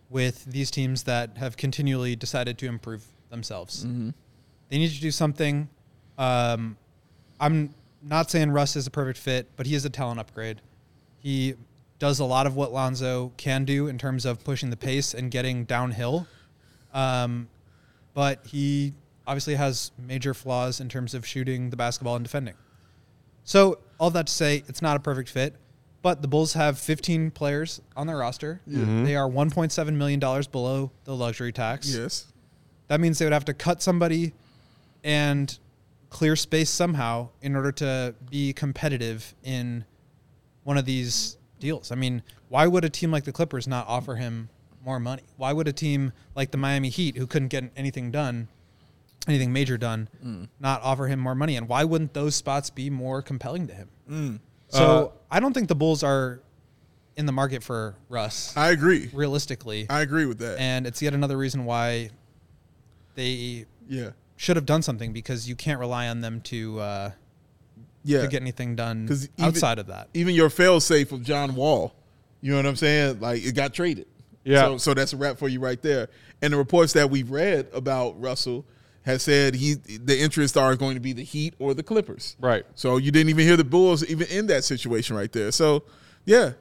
with 0.10 0.46
these 0.46 0.72
teams 0.72 1.04
that 1.04 1.38
have 1.38 1.58
continually 1.58 2.16
decided 2.16 2.58
to 2.60 2.68
improve 2.68 3.06
themselves. 3.30 3.84
They 4.70 4.78
need 4.78 4.92
to 4.92 5.02
do 5.02 5.12
something. 5.12 5.70
Um, 6.18 6.78
I'm 7.40 7.74
not 8.02 8.30
saying 8.32 8.52
Russ 8.52 8.76
is 8.76 8.88
a 8.88 8.92
perfect 8.92 9.20
fit, 9.20 9.48
but 9.56 9.66
he 9.66 9.76
is 9.76 9.86
a 9.86 9.90
talent 9.90 10.20
upgrade. 10.20 10.62
He 11.20 11.56
does 12.00 12.20
a 12.20 12.26
lot 12.26 12.48
of 12.48 12.56
what 12.56 12.72
Lonzo 12.74 13.32
can 13.38 13.64
do 13.64 13.88
in 13.88 13.98
terms 13.98 14.26
of 14.26 14.44
pushing 14.44 14.70
the 14.70 14.78
pace 14.78 15.14
and 15.14 15.30
getting 15.30 15.66
downhill. 15.66 16.28
Um, 16.94 17.48
but 18.14 18.46
he 18.46 18.94
obviously 19.26 19.56
has 19.56 19.92
major 19.98 20.34
flaws 20.34 20.80
in 20.80 20.90
terms 20.90 21.14
of 21.14 21.26
shooting 21.26 21.70
the 21.70 21.78
basketball 21.78 22.16
and 22.16 22.24
defending. 22.26 22.56
So, 23.44 23.80
all 24.00 24.10
that 24.12 24.28
to 24.28 24.34
say, 24.34 24.64
it's 24.68 24.82
not 24.82 24.98
a 24.98 25.00
perfect 25.00 25.30
fit. 25.30 25.56
But 26.02 26.24
the 26.24 26.28
Bulls 26.28 26.54
have 26.54 26.80
15 26.80 27.30
players 27.32 27.80
on 27.96 28.08
their 28.08 28.18
roster. 28.18 28.60
They 28.66 29.16
are 29.16 29.30
1.7 29.30 29.94
million 29.94 30.20
dollars 30.20 30.48
below 30.48 30.92
the 31.04 31.16
luxury 31.16 31.52
tax. 31.52 31.94
Yes. 31.96 32.26
That 32.88 33.00
means 33.00 33.20
they 33.20 33.26
would 33.26 33.34
have 33.34 33.46
to 33.46 33.54
cut 33.54 33.84
somebody 33.84 34.34
and 35.04 35.58
clear 36.10 36.36
space 36.36 36.70
somehow 36.72 37.30
in 37.42 37.56
order 37.56 37.72
to 37.72 38.16
be 38.30 38.52
competitive 38.52 39.36
in 39.44 39.86
one 40.64 40.78
of 40.78 40.86
these 40.86 41.38
deals. 41.60 41.92
I 41.92 41.96
mean, 41.96 42.24
why 42.50 42.66
would 42.68 42.84
a 42.84 42.90
team 42.90 43.12
like 43.12 43.24
the 43.24 43.32
Clippers 43.32 43.68
not 43.68 43.88
offer 43.88 44.16
him 44.16 44.50
more 44.84 45.00
money? 45.00 45.24
Why 45.38 45.54
would 45.54 45.68
a 45.68 45.74
team 45.74 46.14
like 46.36 46.52
the 46.52 46.58
Miami 46.58 46.90
Heat, 46.90 47.18
who 47.18 47.28
couldn't 47.28 47.50
get 47.50 47.72
anything 47.76 48.12
done, 48.12 48.48
anything 49.28 49.54
major 49.54 49.78
done, 49.78 50.10
mm. 50.24 50.48
not 50.60 50.82
offer 50.82 51.08
him 51.08 51.20
more 51.20 51.36
money? 51.36 51.56
And 51.56 51.68
why 51.68 51.84
wouldn't 51.84 52.14
those 52.14 52.36
spots 52.36 52.70
be 52.70 52.90
more 52.90 53.22
compelling 53.22 53.68
to 53.68 53.74
him? 53.74 53.90
Mm. 54.10 54.40
So 54.70 54.84
uh, 55.08 55.12
I 55.30 55.40
don't 55.40 55.54
think 55.54 55.68
the 55.68 55.76
Bulls 55.76 56.04
are 56.04 56.40
in 57.18 57.26
the 57.26 57.32
market 57.34 57.62
for 57.62 57.96
Russ, 58.10 58.56
I 58.56 58.70
agree. 58.72 59.10
realistically. 59.14 59.86
I 59.90 60.02
agree 60.02 60.26
with 60.26 60.40
that. 60.40 60.60
and 60.60 60.88
it's 60.88 61.02
yet 61.02 61.14
another 61.14 61.38
reason 61.38 61.66
why 61.66 62.10
they 63.16 63.66
yeah. 63.88 64.12
should 64.38 64.56
have 64.56 64.66
done 64.66 64.82
something 64.82 65.12
because 65.12 65.48
you 65.48 65.56
can't 65.56 65.80
rely 65.80 66.08
on 66.08 66.22
them 66.22 66.40
to 66.42 66.80
uh, 66.80 67.12
Yeah. 68.04 68.22
to 68.22 68.28
get 68.28 68.42
anything 68.42 68.76
done 68.78 69.08
'Cause 69.08 69.28
even- 69.38 69.46
outside 69.46 69.78
of 69.78 69.88
that. 69.88 70.08
even 70.14 70.34
your 70.36 70.50
fail 70.50 70.80
safe 70.80 71.12
of 71.12 71.22
John 71.24 71.54
Wall, 71.56 71.94
you 72.40 72.52
know 72.52 72.58
what 72.58 72.66
I'm 72.66 72.76
saying? 72.78 73.20
Like 73.20 73.44
it 73.44 73.54
got 73.54 73.74
traded. 73.74 74.08
Yeah. 74.44 74.62
So, 74.62 74.78
so 74.78 74.94
that's 74.94 75.14
a 75.14 75.18
wrap 75.18 75.38
for 75.38 75.48
you 75.50 75.60
right 75.60 75.82
there. 75.82 76.10
And 76.42 76.54
the 76.54 76.58
reports 76.58 76.94
that 76.94 77.10
we've 77.10 77.30
read 77.30 77.68
about 77.74 78.20
Russell 78.20 78.66
has 79.04 79.24
said 79.24 79.56
he 79.56 79.74
the 79.74 80.20
interest 80.20 80.58
are 80.58 80.76
going 80.76 80.96
to 80.96 81.00
be 81.00 81.14
the 81.14 81.24
Heat 81.24 81.54
or 81.60 81.74
the 81.74 81.84
Clippers. 81.84 82.36
Right. 82.40 82.64
So 82.76 82.98
you 82.98 83.12
didn't 83.12 83.30
even 83.30 83.46
hear 83.48 83.58
the 83.58 83.64
Bulls 83.64 84.04
even 84.06 84.28
in 84.28 84.48
that 84.48 84.64
situation 84.64 85.16
right 85.16 85.32
there. 85.32 85.52
So 85.52 85.84
yeah. 86.26 86.54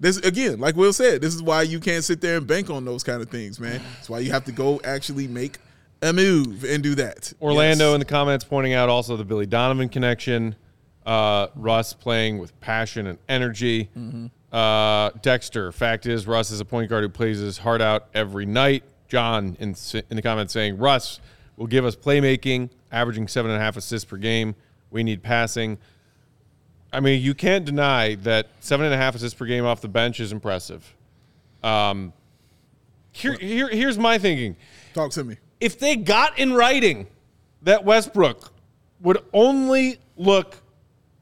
This 0.00 0.16
again, 0.18 0.60
like 0.60 0.76
Will 0.76 0.92
said, 0.92 1.20
this 1.20 1.34
is 1.34 1.42
why 1.42 1.62
you 1.62 1.80
can't 1.80 2.04
sit 2.04 2.20
there 2.20 2.36
and 2.36 2.46
bank 2.46 2.70
on 2.70 2.84
those 2.84 3.02
kind 3.02 3.20
of 3.20 3.30
things, 3.30 3.58
man. 3.58 3.82
That's 3.96 4.08
why 4.08 4.20
you 4.20 4.30
have 4.30 4.44
to 4.44 4.52
go 4.52 4.80
actually 4.84 5.26
make 5.26 5.58
a 6.02 6.12
move 6.12 6.62
and 6.62 6.84
do 6.84 6.94
that. 6.94 7.32
Orlando 7.42 7.86
Yes. 7.88 7.94
in 7.94 7.98
the 7.98 8.04
comments 8.04 8.44
pointing 8.44 8.74
out 8.74 8.88
also 8.88 9.16
the 9.16 9.24
Billy 9.24 9.46
Donovan 9.46 9.88
connection. 9.88 10.54
Uh, 11.04 11.48
Russ 11.56 11.94
playing 11.94 12.38
with 12.38 12.58
passion 12.60 13.08
and 13.08 13.18
energy. 13.28 13.88
Uh, 14.52 15.10
Dexter, 15.20 15.72
fact 15.72 16.06
is, 16.06 16.26
Russ 16.26 16.50
is 16.50 16.60
a 16.60 16.64
point 16.64 16.88
guard 16.88 17.02
who 17.02 17.08
plays 17.08 17.38
his 17.38 17.58
heart 17.58 17.82
out 17.82 18.08
every 18.14 18.46
night. 18.46 18.82
John 19.08 19.56
in, 19.58 19.74
in 20.10 20.16
the 20.16 20.22
comments 20.22 20.52
saying, 20.52 20.78
Russ 20.78 21.20
will 21.56 21.66
give 21.66 21.84
us 21.84 21.96
playmaking, 21.96 22.70
averaging 22.92 23.28
seven 23.28 23.50
and 23.50 23.60
a 23.60 23.64
half 23.64 23.76
assists 23.76 24.08
per 24.08 24.16
game. 24.16 24.54
We 24.90 25.02
need 25.02 25.22
passing. 25.22 25.78
I 26.92 27.00
mean, 27.00 27.20
you 27.22 27.34
can't 27.34 27.64
deny 27.64 28.14
that 28.16 28.48
seven 28.60 28.86
and 28.86 28.94
a 28.94 28.98
half 28.98 29.14
assists 29.14 29.38
per 29.38 29.44
game 29.44 29.64
off 29.66 29.80
the 29.80 29.88
bench 29.88 30.20
is 30.20 30.32
impressive. 30.32 30.94
Um, 31.62 32.12
here, 33.12 33.34
here, 33.34 33.68
here's 33.68 33.98
my 33.98 34.16
thinking 34.18 34.56
talk 34.94 35.10
to 35.12 35.24
me. 35.24 35.36
if 35.60 35.78
they 35.78 35.96
got 35.96 36.38
in 36.38 36.54
writing 36.54 37.08
that 37.62 37.84
Westbrook 37.84 38.52
would 39.00 39.18
only 39.32 39.98
look 40.16 40.62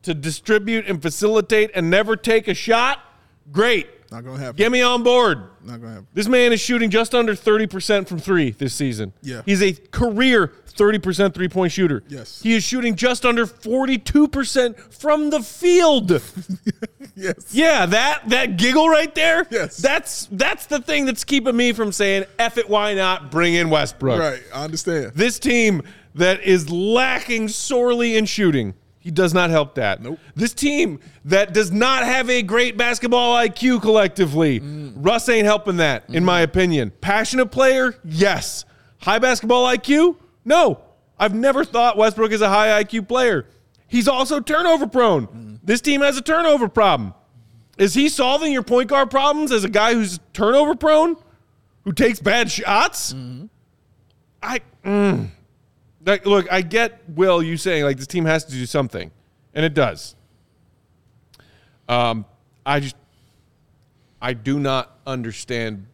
to 0.03 0.15
distribute 0.15 0.87
and 0.87 1.01
facilitate 1.03 1.71
and 1.75 1.91
never 1.91 2.17
take 2.17 2.47
a 2.49 2.55
shot, 2.55 3.01
great. 3.53 3.89
Not 4.11 4.25
gonna 4.25 4.39
happen. 4.39 4.57
Get 4.57 4.71
me 4.71 4.83
on 4.83 5.03
board. 5.03 5.39
Not 5.65 5.81
gonna 5.81 5.95
happen. 5.95 6.07
This 6.15 6.29
man 6.29 6.53
is 6.53 6.61
shooting 6.61 6.91
just 6.91 7.15
under 7.15 7.35
30% 7.35 8.07
from 8.07 8.19
three 8.19 8.53
this 8.53 8.73
season. 8.75 9.13
Yeah. 9.21 9.43
He's 9.45 9.63
a 9.63 9.73
career 9.73 10.53
30% 10.69 11.35
three 11.35 11.49
point 11.49 11.73
shooter. 11.73 12.03
Yes. 12.09 12.41
He 12.41 12.55
is 12.55 12.63
shooting 12.63 12.95
just 12.95 13.25
under 13.27 13.47
42% 13.47 14.79
from 14.93 15.31
the 15.31 15.41
field. 15.41 16.21
Yes. 17.19 17.55
Yeah, 17.55 17.87
that 17.87 18.29
that 18.29 18.59
giggle 18.59 18.91
right 18.91 19.15
there. 19.15 19.47
Yes. 19.51 19.79
That's 19.79 20.27
that's 20.33 20.67
the 20.67 20.81
thing 20.83 21.07
that's 21.07 21.25
keeping 21.25 21.57
me 21.57 21.73
from 21.73 21.91
saying 21.91 22.27
F 22.39 22.59
it, 22.59 22.69
why 22.69 22.93
not 22.93 23.31
bring 23.31 23.55
in 23.55 23.71
Westbrook. 23.71 24.21
Right. 24.21 24.43
I 24.55 24.65
understand. 24.65 25.13
This 25.15 25.39
team 25.39 25.83
that 26.15 26.43
is 26.43 26.69
lacking 26.69 27.49
sorely 27.49 28.17
in 28.19 28.27
shooting, 28.27 28.75
he 29.07 29.13
does 29.13 29.33
not 29.33 29.51
help 29.51 29.77
that. 29.77 30.03
Nope. 30.03 30.19
This 30.35 30.53
team 30.53 30.99
that 31.27 31.55
does 31.55 31.71
not 31.71 32.03
have 32.03 32.29
a 32.29 32.43
great 32.43 32.77
basketball 32.77 33.37
IQ 33.37 33.81
collectively, 33.81 34.59
mm. 34.59 34.95
Russ 34.97 35.29
ain't 35.29 35.45
helping 35.45 35.77
that, 35.77 36.11
in 36.11 36.25
my 36.25 36.41
mm-hmm. 36.43 36.51
opinion. 36.51 36.93
Passionate 37.01 37.53
player, 37.53 37.95
yes. 38.03 38.65
High 38.99 39.21
basketball 39.21 39.65
IQ, 39.65 40.17
no. 40.45 40.81
I've 41.21 41.37
never 41.37 41.65
thought 41.65 41.97
Westbrook 41.97 42.33
is 42.33 42.41
a 42.41 42.49
high 42.49 42.83
IQ 42.83 43.07
player. 43.07 43.47
He's 43.87 44.09
also 44.09 44.41
turnover 44.41 44.89
prone. 44.89 45.29
Mm. 45.29 45.61
This 45.63 45.81
team 45.81 46.01
has 46.01 46.17
a 46.17 46.21
turnover 46.21 46.69
problem. 46.69 47.15
Is 47.79 47.95
he 47.95 48.09
solving 48.09 48.53
your 48.53 48.65
point 48.65 48.89
guard 48.89 49.09
problems 49.09 49.53
as 49.53 49.63
a 49.63 49.69
guy 49.69 49.95
who's 49.95 50.19
turnover 50.33 50.75
prone, 50.75 51.15
who 51.85 51.93
takes 51.93 52.19
bad 52.19 52.51
shots? 52.51 53.13
Mm-hmm. 53.13 53.47
I. 54.43 54.61
mm. 54.85 55.31
Like, 56.07 56.25
look, 56.25 56.51
I 56.51 56.63
get 56.63 57.01
Will 57.09 57.43
you 57.43 57.57
saying 57.57 57.83
like 57.85 57.97
this 57.99 58.07
team 58.07 58.25
has 58.25 58.45
to 58.45 58.53
do 58.53 58.65
something, 58.65 59.11
and 59.53 59.65
it 59.65 59.75
does. 59.75 60.15
Um, 61.89 62.25
I 62.65 62.81
just 62.81 62.97
I 64.23 64.33
do 64.33 64.59
not 64.61 64.99
understand 65.07 65.87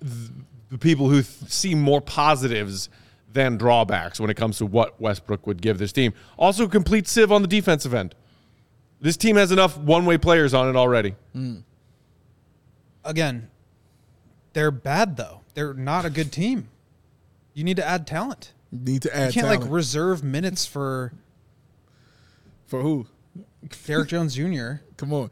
the 0.00 0.78
people 0.78 1.08
who 1.08 1.22
th- 1.22 1.50
see 1.50 1.74
more 1.74 2.00
positives 2.00 2.88
than 3.32 3.56
drawbacks 3.56 4.18
when 4.18 4.28
it 4.28 4.34
comes 4.34 4.58
to 4.58 4.66
what 4.66 5.00
Westbrook 5.00 5.46
would 5.46 5.62
give 5.62 5.78
this 5.78 5.92
team. 5.92 6.12
Also, 6.36 6.66
complete 6.66 7.06
sieve 7.06 7.30
on 7.30 7.42
the 7.42 7.48
defensive 7.48 7.94
end. 7.94 8.14
This 9.00 9.16
team 9.16 9.36
has 9.36 9.52
enough 9.52 9.78
one 9.78 10.04
way 10.04 10.18
players 10.18 10.52
on 10.52 10.68
it 10.68 10.76
already. 10.76 11.14
Again, 13.04 13.50
they're 14.52 14.72
bad 14.72 15.16
though. 15.16 15.42
They're 15.54 15.74
not 15.74 16.04
a 16.04 16.10
good 16.10 16.32
team. 16.32 16.68
You 17.54 17.62
need 17.62 17.76
to 17.76 17.86
add 17.86 18.06
talent. 18.06 18.52
Need 18.72 19.02
to 19.02 19.16
add 19.16 19.28
You 19.28 19.32
can't 19.40 19.46
talent. 19.46 19.62
like 19.62 19.70
reserve 19.72 20.22
minutes 20.24 20.66
for 20.66 21.12
for 22.66 22.80
who? 22.82 23.06
Derrick 23.86 24.08
Jones 24.08 24.34
Jr. 24.34 24.74
Come 24.96 25.12
on. 25.12 25.30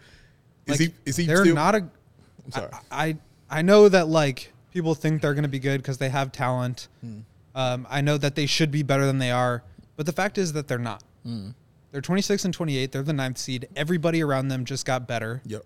Like, 0.67 0.75
Is 0.75 0.87
he? 0.87 0.95
Is 1.05 1.17
he? 1.17 1.27
They're 1.27 1.45
still, 1.45 1.55
not 1.55 1.75
a. 1.75 1.79
I'm 1.79 2.51
sorry. 2.53 2.71
I, 2.91 3.07
I 3.07 3.17
I 3.59 3.63
know 3.63 3.89
that 3.89 4.09
like 4.09 4.53
people 4.73 4.95
think 4.95 5.21
they're 5.23 5.35
going 5.35 5.43
to 5.43 5.49
be 5.49 5.59
good 5.59 5.81
because 5.83 5.99
they 5.99 6.09
have 6.09 6.33
talent. 6.33 6.89
Hmm. 7.01 7.21
Um, 7.55 7.87
I 7.89 8.01
know 8.01 8.19
that 8.19 8.35
they 8.35 8.47
should 8.47 8.71
be 8.71 8.83
better 8.83 9.07
than 9.07 9.19
they 9.19 9.31
are, 9.31 9.63
but 9.97 10.07
the 10.07 10.13
fact 10.13 10.39
is 10.39 10.53
that 10.55 10.67
they're 10.67 10.79
not. 10.79 11.03
Hmm. 11.25 11.51
They're 11.93 12.01
26 12.01 12.45
and 12.47 12.53
28. 12.53 12.91
They're 12.91 13.03
the 13.05 13.13
ninth 13.13 13.39
seed. 13.39 13.69
Everybody 13.77 14.21
around 14.23 14.49
them 14.49 14.65
just 14.65 14.85
got 14.85 15.07
better, 15.07 15.41
Yep. 15.47 15.63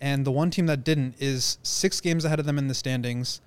and 0.00 0.24
the 0.24 0.30
one 0.32 0.50
team 0.50 0.64
that 0.66 0.82
didn't 0.82 1.16
is 1.18 1.58
six 1.62 2.00
games 2.00 2.24
ahead 2.24 2.40
of 2.40 2.46
them 2.46 2.56
in 2.56 2.68
the 2.68 2.74
standings, 2.74 3.42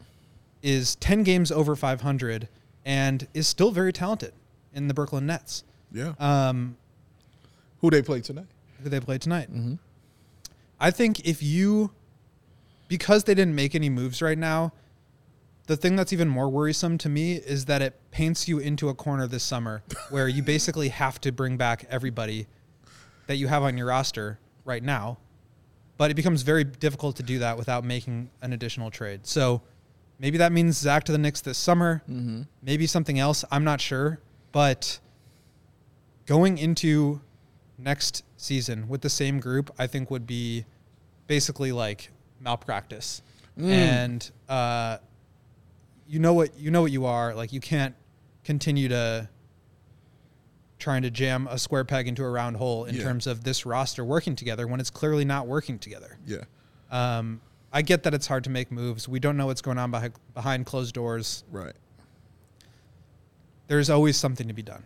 is 0.61 0.95
10 0.97 1.23
games 1.23 1.51
over 1.51 1.75
500, 1.75 2.47
and 2.85 3.27
is 3.33 3.47
still 3.47 3.71
very 3.71 3.93
talented 3.93 4.33
in 4.73 4.87
the 4.87 4.93
Brooklyn 4.93 5.25
Nets. 5.25 5.63
Yeah. 5.91 6.13
Um, 6.19 6.77
who 7.81 7.89
they 7.89 8.01
play 8.01 8.21
tonight? 8.21 8.47
who 8.83 8.89
they 8.89 8.99
play 8.99 9.17
tonight. 9.17 9.49
I 10.79 10.91
think 10.91 11.27
if 11.27 11.43
you, 11.43 11.91
because 12.87 13.25
they 13.25 13.33
didn't 13.33 13.55
make 13.55 13.75
any 13.75 13.89
moves 13.89 14.21
right 14.21 14.37
now, 14.37 14.73
the 15.67 15.77
thing 15.77 15.95
that's 15.95 16.11
even 16.13 16.27
more 16.27 16.49
worrisome 16.49 16.97
to 16.99 17.09
me 17.09 17.33
is 17.33 17.65
that 17.65 17.81
it 17.81 17.99
paints 18.11 18.47
you 18.47 18.57
into 18.57 18.89
a 18.89 18.95
corner 18.95 19.27
this 19.27 19.43
summer 19.43 19.83
where 20.09 20.27
you 20.27 20.41
basically 20.41 20.89
have 20.89 21.21
to 21.21 21.31
bring 21.31 21.57
back 21.57 21.85
everybody 21.89 22.47
that 23.27 23.35
you 23.35 23.47
have 23.47 23.61
on 23.63 23.77
your 23.77 23.87
roster 23.87 24.39
right 24.65 24.81
now. 24.81 25.17
But 25.97 26.09
it 26.09 26.13
becomes 26.15 26.41
very 26.41 26.63
difficult 26.63 27.17
to 27.17 27.23
do 27.23 27.39
that 27.39 27.57
without 27.57 27.83
making 27.83 28.29
an 28.41 28.53
additional 28.53 28.89
trade. 28.89 29.27
So 29.27 29.61
maybe 30.19 30.37
that 30.37 30.51
means 30.51 30.77
Zach 30.77 31.03
to 31.05 31.11
the 31.11 31.17
Knicks 31.17 31.41
this 31.41 31.57
summer. 31.57 32.03
Maybe 32.61 32.85
something 32.87 33.17
else. 33.19 33.43
I'm 33.51 33.63
not 33.63 33.81
sure. 33.81 34.19
But 34.51 34.99
going 36.25 36.57
into 36.57 37.21
next 37.77 38.23
season 38.37 38.87
with 38.87 39.01
the 39.01 39.09
same 39.09 39.39
group, 39.39 39.71
I 39.79 39.87
think 39.87 40.11
would 40.11 40.27
be 40.27 40.65
basically 41.27 41.71
like 41.71 42.11
malpractice. 42.39 43.21
And 43.57 44.29
uh, 44.47 44.97
you 46.07 46.19
know 46.19 46.33
what 46.33 46.57
you 46.57 46.71
know 46.71 46.81
what 46.81 46.91
you 46.91 47.05
are. 47.05 47.33
Like 47.35 47.51
you 47.51 47.59
can't 47.59 47.93
continue 48.45 48.87
to 48.87 49.27
trying 50.79 51.01
to 51.01 51.11
jam 51.11 51.45
a 51.51 51.57
square 51.59 51.83
peg 51.83 52.07
into 52.07 52.23
a 52.23 52.29
round 52.29 52.55
hole 52.55 52.85
in 52.85 52.95
Yeah. 52.95 53.03
terms 53.03 53.27
of 53.27 53.43
this 53.43 53.65
roster 53.65 54.05
working 54.05 54.35
together 54.37 54.65
when 54.65 54.79
it's 54.79 54.89
clearly 54.89 55.25
not 55.25 55.45
working 55.45 55.77
together. 55.77 56.17
Yeah. 56.25 56.45
Um, 56.89 57.41
I 57.71 57.81
get 57.83 58.03
that 58.03 58.13
it's 58.13 58.25
hard 58.27 58.43
to 58.45 58.49
make 58.49 58.71
moves. 58.71 59.07
We 59.07 59.19
don't 59.19 59.37
know 59.37 59.45
what's 59.45 59.61
going 59.61 59.77
on 59.77 59.91
behind, 59.91 60.13
behind 60.33 60.65
closed 60.65 60.93
doors. 60.95 61.43
Right. 61.51 61.73
There's 63.67 63.89
always 63.89 64.17
something 64.17 64.47
to 64.47 64.53
be 64.53 64.63
done. 64.63 64.83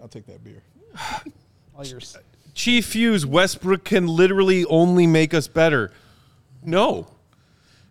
I'll 0.00 0.08
take 0.08 0.26
that 0.26 0.42
beer. 0.44 0.62
All 1.76 1.84
yours. 1.86 2.16
Chief 2.54 2.84
Fuse, 2.86 3.24
Westbrook 3.24 3.84
can 3.84 4.06
literally 4.06 4.64
only 4.66 5.06
make 5.06 5.32
us 5.32 5.48
better. 5.48 5.92
No. 6.62 7.06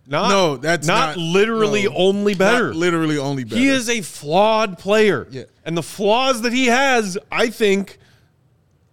Not, 0.05 0.29
No, 0.29 0.57
that's 0.57 0.87
not, 0.87 1.15
not- 1.15 1.17
literally 1.17 1.83
no. 1.85 1.93
only 1.95 2.35
better. 2.35 2.67
Not 2.67 2.75
literally 2.75 3.17
only 3.17 3.43
better. 3.43 3.59
He 3.59 3.67
is 3.69 3.89
a 3.89 4.01
flawed 4.01 4.77
player. 4.77 5.27
Yeah. 5.31 5.43
And 5.65 5.75
the 5.77 5.83
flaws 5.83 6.41
that 6.41 6.53
he 6.53 6.65
has, 6.67 7.17
I 7.31 7.49
think, 7.49 7.97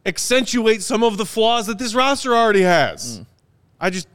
accentuate 0.05 0.83
some 0.83 1.03
of 1.03 1.16
the 1.19 1.24
flaws 1.27 1.66
that 1.66 1.78
this 1.78 1.95
roster 1.95 2.35
already 2.35 2.62
has. 2.62 3.19
Mm. 3.20 3.27
I 3.81 3.91
just 3.91 4.09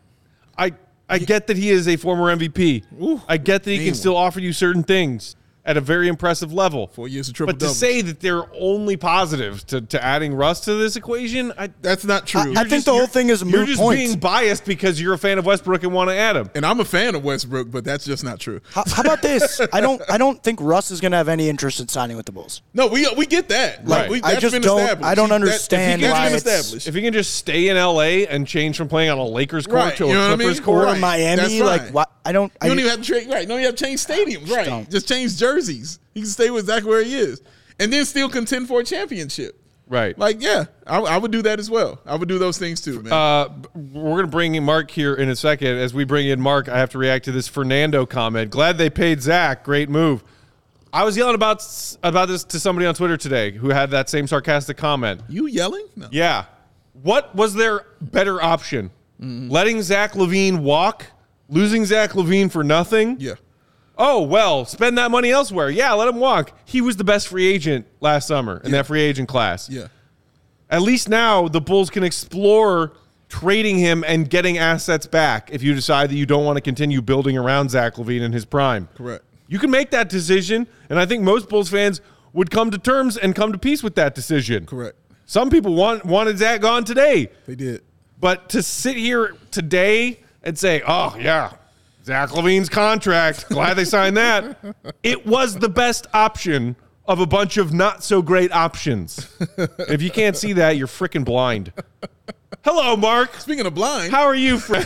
I 1.11 1.19
get 1.19 1.47
that 1.47 1.57
he 1.57 1.69
is 1.69 1.87
a 1.87 1.97
former 1.97 2.35
MVP. 2.35 2.85
Ooh, 3.01 3.21
I 3.27 3.37
get 3.37 3.63
that 3.63 3.71
he 3.71 3.85
can 3.85 3.95
still 3.95 4.15
offer 4.15 4.39
you 4.39 4.53
certain 4.53 4.83
things 4.83 5.35
at 5.71 5.77
a 5.77 5.81
very 5.81 6.07
impressive 6.07 6.53
level. 6.53 6.87
Four 6.87 7.07
years 7.07 7.27
of 7.29 7.33
triple 7.33 7.53
But 7.53 7.59
to 7.59 7.65
doubles. 7.65 7.77
say 7.79 8.01
that 8.01 8.19
they're 8.19 8.43
only 8.59 8.97
positives 8.97 9.63
to, 9.65 9.81
to 9.81 10.03
adding 10.03 10.33
Russ 10.35 10.59
to 10.61 10.75
this 10.75 10.95
equation, 10.97 11.51
I, 11.57 11.69
That's 11.81 12.03
not 12.05 12.27
true. 12.27 12.41
I 12.41 12.45
you're 12.45 12.53
think 12.55 12.69
just- 12.69 12.85
the 12.85 12.91
whole 12.93 13.07
thing 13.07 13.29
is 13.29 13.41
a 13.41 13.45
You're 13.47 13.65
just 13.65 13.79
point. 13.79 13.97
being 13.99 14.19
biased 14.19 14.65
because 14.65 15.01
you're 15.01 15.13
a 15.13 15.17
fan 15.17 15.39
of 15.39 15.45
Westbrook 15.45 15.83
and 15.83 15.93
want 15.93 16.09
to 16.09 16.15
add 16.15 16.35
him. 16.35 16.49
and 16.53 16.65
I'm 16.65 16.79
a 16.79 16.85
fan 16.85 17.15
of 17.15 17.23
Westbrook, 17.23 17.71
but 17.71 17.83
that's 17.83 18.05
just 18.05 18.23
not 18.23 18.39
true. 18.39 18.59
How, 18.73 18.83
how 18.87 19.01
about 19.01 19.21
this? 19.21 19.59
I 19.73 19.81
don't. 19.81 20.01
I 20.09 20.17
don't 20.17 20.43
think 20.43 20.59
Russ 20.61 20.91
is 20.91 20.99
going 21.01 21.11
to 21.11 21.17
have 21.17 21.29
any 21.29 21.47
interest 21.49 21.79
in 21.79 21.87
signing 21.87 22.17
with 22.17 22.25
the 22.25 22.31
Bulls. 22.33 22.61
No, 22.73 22.87
we 22.87 23.07
we 23.17 23.25
get 23.25 23.47
that. 23.49 23.87
Like, 23.87 24.01
Right. 24.01 24.11
we, 24.11 24.21
I 24.23 24.35
just 24.39 24.53
been 24.53 24.61
don't- 24.61 24.81
established. 24.81 25.07
I 25.07 25.15
don't 25.15 25.29
That- 25.29 25.35
understand 25.35 26.03
that's 26.03 26.13
why 26.13 26.27
been 26.27 26.35
it's- 26.37 26.45
established. 26.57 26.87
If 26.87 26.95
he 26.95 27.01
can 27.01 27.13
just 27.13 27.35
stay 27.35 27.69
in 27.69 27.77
LA 27.77 28.25
and 28.29 28.45
change 28.45 28.75
from 28.77 28.89
playing 28.89 29.09
on 29.09 29.17
a 29.17 29.23
Lakers 29.25 29.65
court 29.67 29.77
Right, 29.79 29.95
to 29.97 30.03
a 30.05 30.07
you 30.07 30.13
know 30.13 30.19
what 30.21 30.31
I 30.31 30.35
Clippers 30.35 30.57
mean? 30.57 30.63
court, 30.65 30.83
Or 30.83 30.85
Right. 30.87 30.99
Miami, 30.99 31.35
That's 31.37 31.59
like 31.59 31.81
fine. 31.83 31.93
what? 31.93 32.11
I 32.25 32.31
don't. 32.33 32.51
I, 32.61 32.67
don't 32.67 32.77
even 32.77 32.91
have 32.91 32.99
to 33.01 33.05
trade. 33.05 33.29
Right? 33.29 33.47
You 33.47 33.55
have 33.65 33.75
to 33.75 33.83
change 33.85 34.05
stadiums. 34.05 34.49
Right? 34.51 34.65
don't. 34.65 34.89
Just 34.89 35.07
change 35.07 35.37
jerseys. 35.37 35.60
He 35.67 36.21
can 36.21 36.29
stay 36.29 36.49
with 36.49 36.65
Zach 36.67 36.83
where 36.83 37.03
he 37.03 37.15
is, 37.15 37.41
and 37.79 37.91
then 37.91 38.05
still 38.05 38.29
contend 38.29 38.67
for 38.67 38.79
a 38.81 38.83
championship. 38.83 39.57
right? 39.87 40.17
Like, 40.17 40.41
yeah, 40.41 40.65
I, 40.87 40.99
I 40.99 41.17
would 41.17 41.31
do 41.31 41.41
that 41.43 41.59
as 41.59 41.69
well. 41.69 41.99
I 42.05 42.15
would 42.15 42.29
do 42.29 42.37
those 42.39 42.57
things 42.57 42.79
too, 42.81 43.01
man. 43.01 43.11
Uh, 43.13 43.49
we're 43.75 44.11
going 44.11 44.25
to 44.25 44.27
bring 44.31 44.55
in 44.55 44.63
Mark 44.63 44.89
here 44.91 45.13
in 45.15 45.29
a 45.29 45.35
second. 45.35 45.77
As 45.77 45.93
we 45.93 46.03
bring 46.05 46.27
in 46.27 46.39
Mark, 46.39 46.69
I 46.69 46.77
have 46.79 46.89
to 46.91 46.97
react 46.97 47.25
to 47.25 47.31
this 47.31 47.47
Fernando 47.47 48.05
comment. 48.05 48.51
Glad 48.51 48.77
they 48.77 48.89
paid 48.89 49.21
Zach. 49.21 49.63
Great 49.63 49.89
move. 49.89 50.23
I 50.93 51.03
was 51.05 51.15
yelling 51.15 51.35
about 51.35 51.63
about 52.03 52.27
this 52.27 52.43
to 52.45 52.59
somebody 52.59 52.85
on 52.85 52.93
Twitter 52.95 53.15
today 53.17 53.51
who 53.51 53.69
had 53.69 53.91
that 53.91 54.09
same 54.09 54.27
sarcastic 54.27 54.75
comment. 54.77 55.21
you 55.29 55.47
yelling? 55.47 55.87
No. 55.95 56.07
Yeah. 56.11 56.45
What 57.01 57.33
was 57.33 57.53
their 57.53 57.85
better 58.01 58.41
option? 58.41 58.91
Letting 59.17 59.81
Zach 59.83 60.13
LaVine 60.13 60.59
walk, 60.61 61.05
losing 61.47 61.85
Zach 61.85 62.11
LaVine 62.11 62.51
for 62.51 62.63
nothing? 62.63 63.17
Yeah. 63.19 63.35
Oh, 64.03 64.23
well, 64.23 64.65
spend 64.65 64.97
that 64.97 65.11
money 65.11 65.29
elsewhere. 65.29 65.69
Yeah, 65.69 65.93
let 65.93 66.07
him 66.07 66.15
walk. 66.17 66.57
He 66.65 66.81
was 66.81 66.97
the 66.97 67.03
best 67.03 67.27
free 67.27 67.45
agent 67.45 67.85
last 67.99 68.27
summer 68.27 68.59
in 68.63 68.71
that 68.71 68.87
free 68.87 69.01
agent 69.01 69.29
class. 69.29 69.69
Yeah. 69.69 69.87
At 70.71 70.81
least 70.81 71.07
now 71.07 71.47
the 71.47 71.61
Bulls 71.61 71.89
can 71.91 72.03
explore 72.03 72.93
trading 73.29 73.77
him 73.77 74.03
and 74.07 74.27
getting 74.29 74.57
assets 74.57 75.05
back 75.05 75.49
if 75.51 75.61
you 75.61 75.73
decide 75.75 76.09
that 76.09 76.15
you 76.15 76.25
don't 76.25 76.45
want 76.45 76.57
to 76.57 76.61
continue 76.61 77.01
building 77.01 77.37
around 77.37 77.69
Zach 77.69 77.95
LaVine 77.95 78.21
in 78.21 78.31
his 78.31 78.43
prime. 78.43 78.89
Correct. 78.95 79.23
You 79.47 79.59
can 79.59 79.69
make 79.69 79.91
that 79.91 80.09
decision, 80.09 80.65
and 80.89 80.97
I 80.97 81.05
think 81.05 81.21
most 81.23 81.47
Bulls 81.47 81.69
fans 81.69 82.01
would 82.33 82.49
come 82.49 82.71
to 82.71 82.77
terms 82.79 83.17
and 83.17 83.35
come 83.35 83.51
to 83.51 83.57
peace 83.59 83.83
with 83.83 83.95
that 83.95 84.15
decision. 84.15 84.65
Correct. 84.65 84.95
Some 85.27 85.49
people 85.51 85.75
want, 85.75 86.05
wanted 86.05 86.37
Zach 86.39 86.61
gone 86.61 86.85
today, 86.85 87.29
They 87.45 87.55
did. 87.55 87.83
but 88.19 88.49
to 88.49 88.63
sit 88.63 88.97
here 88.97 89.35
today 89.51 90.21
and 90.43 90.57
say, 90.57 90.81
"Oh 90.87 91.15
yeah, 91.19 91.51
Zach 92.03 92.29
LaVine's 92.29 92.69
contract, 92.69 93.47
glad 93.49 93.75
they 93.75 93.85
signed 93.85 94.17
that," 94.17 94.57
it 95.03 95.25
was 95.25 95.55
the 95.59 95.69
best 95.69 96.07
option 96.13 96.75
of 97.05 97.19
a 97.19 97.25
bunch 97.25 97.57
of 97.57 97.73
not 97.73 98.03
so 98.03 98.21
great 98.21 98.51
options. 98.51 99.27
if 99.79 100.01
you 100.01 100.09
can't 100.09 100.35
see 100.37 100.53
that, 100.53 100.77
you're 100.77 100.87
freaking 100.87 101.23
blind. 101.25 101.71
Hello, 102.63 102.95
Mark. 102.95 103.35
Speaking 103.35 103.65
of 103.65 103.73
blind, 103.75 104.11
How 104.11 104.23
are 104.23 104.35
you, 104.35 104.59
friend? 104.59 104.85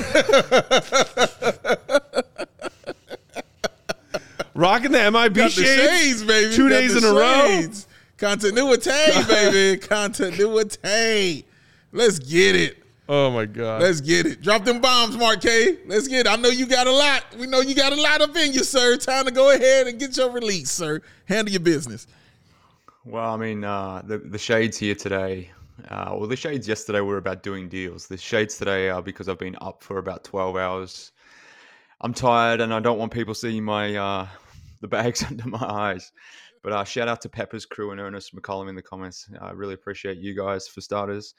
Rocking 4.54 4.92
the 4.92 5.12
MIB 5.12 5.34
got 5.34 5.52
the 5.52 5.64
shades, 5.64 6.02
shades, 6.02 6.24
baby. 6.24 6.56
two 6.56 6.70
Got 6.70 6.76
days 6.80 6.96
in 6.96 7.04
a 7.04 7.14
row. 7.14 7.46
shades. 7.48 7.88
Continuity, 8.18 8.90
baby. 9.28 9.78
Continuity. 9.80 11.46
Let's 11.92 12.20
get 12.20 12.56
it. 12.56 12.85
Oh 13.08 13.30
my 13.30 13.46
god. 13.46 13.84
Let's 13.84 14.02
get 14.02 14.26
it. 14.26 14.42
Drop 14.42 14.66
them 14.66 14.82
bombs, 14.82 15.16
Mark 15.16 15.42
K. 15.42 15.78
Let's 15.86 16.08
get 16.08 16.26
it. 16.26 16.28
I 16.28 16.38
know 16.38 16.50
you 16.50 16.66
got 16.66 16.88
a 16.88 16.92
lot. 16.92 17.24
We 17.38 17.46
know 17.46 17.62
you 17.62 17.76
got 17.76 17.94
a 17.94 18.02
lot 18.02 18.22
up 18.22 18.36
in 18.36 18.52
you, 18.52 18.64
sir. 18.64 18.98
Time 18.98 19.26
to 19.26 19.32
go 19.32 19.52
ahead 19.52 19.86
and 19.88 20.00
get 20.00 20.18
your 20.18 20.32
release, 20.32 20.72
sir. 20.72 21.02
Handle 21.26 21.52
your 21.52 21.60
business. 21.60 22.08
Well, 23.04 23.32
I 23.32 23.38
mean, 23.38 23.64
uh, 23.64 24.02
the 24.04 24.18
the 24.18 24.40
shades 24.40 24.78
here 24.78 24.96
today. 24.96 25.52
Uh, 25.90 26.16
well, 26.18 26.28
the 26.28 26.36
shades 26.36 26.68
yesterday 26.68 27.02
were 27.02 27.18
about 27.18 27.44
doing 27.44 27.70
deals. 27.70 28.08
The 28.08 28.18
shades 28.18 28.58
today 28.58 28.90
are 28.90 29.02
because 29.02 29.30
I've 29.30 29.38
been 29.38 29.58
up 29.62 29.84
for 29.84 30.00
about 30.00 30.24
twelve 30.24 30.56
hours. 30.56 31.12
I'm 32.02 32.14
tired, 32.14 32.60
and 32.60 32.74
I 32.74 32.80
don't 32.80 32.98
want 32.98 33.12
people 33.14 33.36
seeing 33.36 33.64
my 33.64 33.96
uh, 33.96 34.28
the 34.82 34.88
bags 34.88 35.24
under 35.30 35.48
my 35.48 35.64
eyes. 35.64 36.12
But 36.64 36.74
uh, 36.74 36.84
shout 36.84 37.08
out 37.08 37.22
to 37.22 37.30
Pepper's 37.30 37.68
crew 37.68 37.92
and 37.92 38.02
Ernest 38.02 38.36
McCollum 38.36 38.70
in 38.70 38.76
the 38.76 38.82
comments. 38.82 39.30
I 39.40 39.52
really 39.52 39.76
appreciate 39.76 40.18
you 40.18 40.36
guys 40.36 40.68
for 40.68 40.82
starters. 40.82 41.36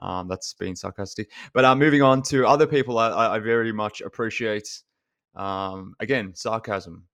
Um, 0.00 0.28
that's 0.28 0.54
been 0.54 0.76
sarcastic. 0.76 1.30
But 1.52 1.64
uh, 1.64 1.74
moving 1.76 2.02
on 2.02 2.22
to 2.22 2.46
other 2.46 2.66
people, 2.66 2.98
I, 2.98 3.08
I 3.08 3.36
I 3.36 3.38
very 3.38 3.72
much 3.72 4.00
appreciate. 4.00 4.68
Um, 5.34 5.94
again, 6.00 6.34
sarcasm. 6.34 7.06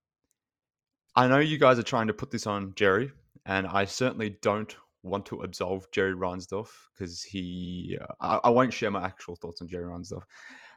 I 1.16 1.27
know 1.28 1.39
you 1.39 1.59
guys 1.59 1.78
are 1.78 1.82
trying 1.82 2.07
to 2.07 2.15
put 2.15 2.31
this 2.31 2.47
on 2.47 2.73
Jerry, 2.77 3.11
and 3.47 3.66
I 3.66 3.85
certainly 3.85 4.36
don't 4.43 4.74
want 5.02 5.27
to 5.27 5.43
absolve 5.43 5.90
Jerry 5.93 6.15
Reinsdorf 6.15 6.69
because 6.94 7.23
he. 7.23 7.98
Uh, 8.01 8.07
I, 8.20 8.48
I 8.48 8.51
won't 8.51 8.73
share 8.73 8.90
my 8.90 9.05
actual 9.05 9.36
thoughts 9.36 9.61
on 9.62 9.69
Jerry 9.69 9.85
Reinsdorf, 9.85 10.23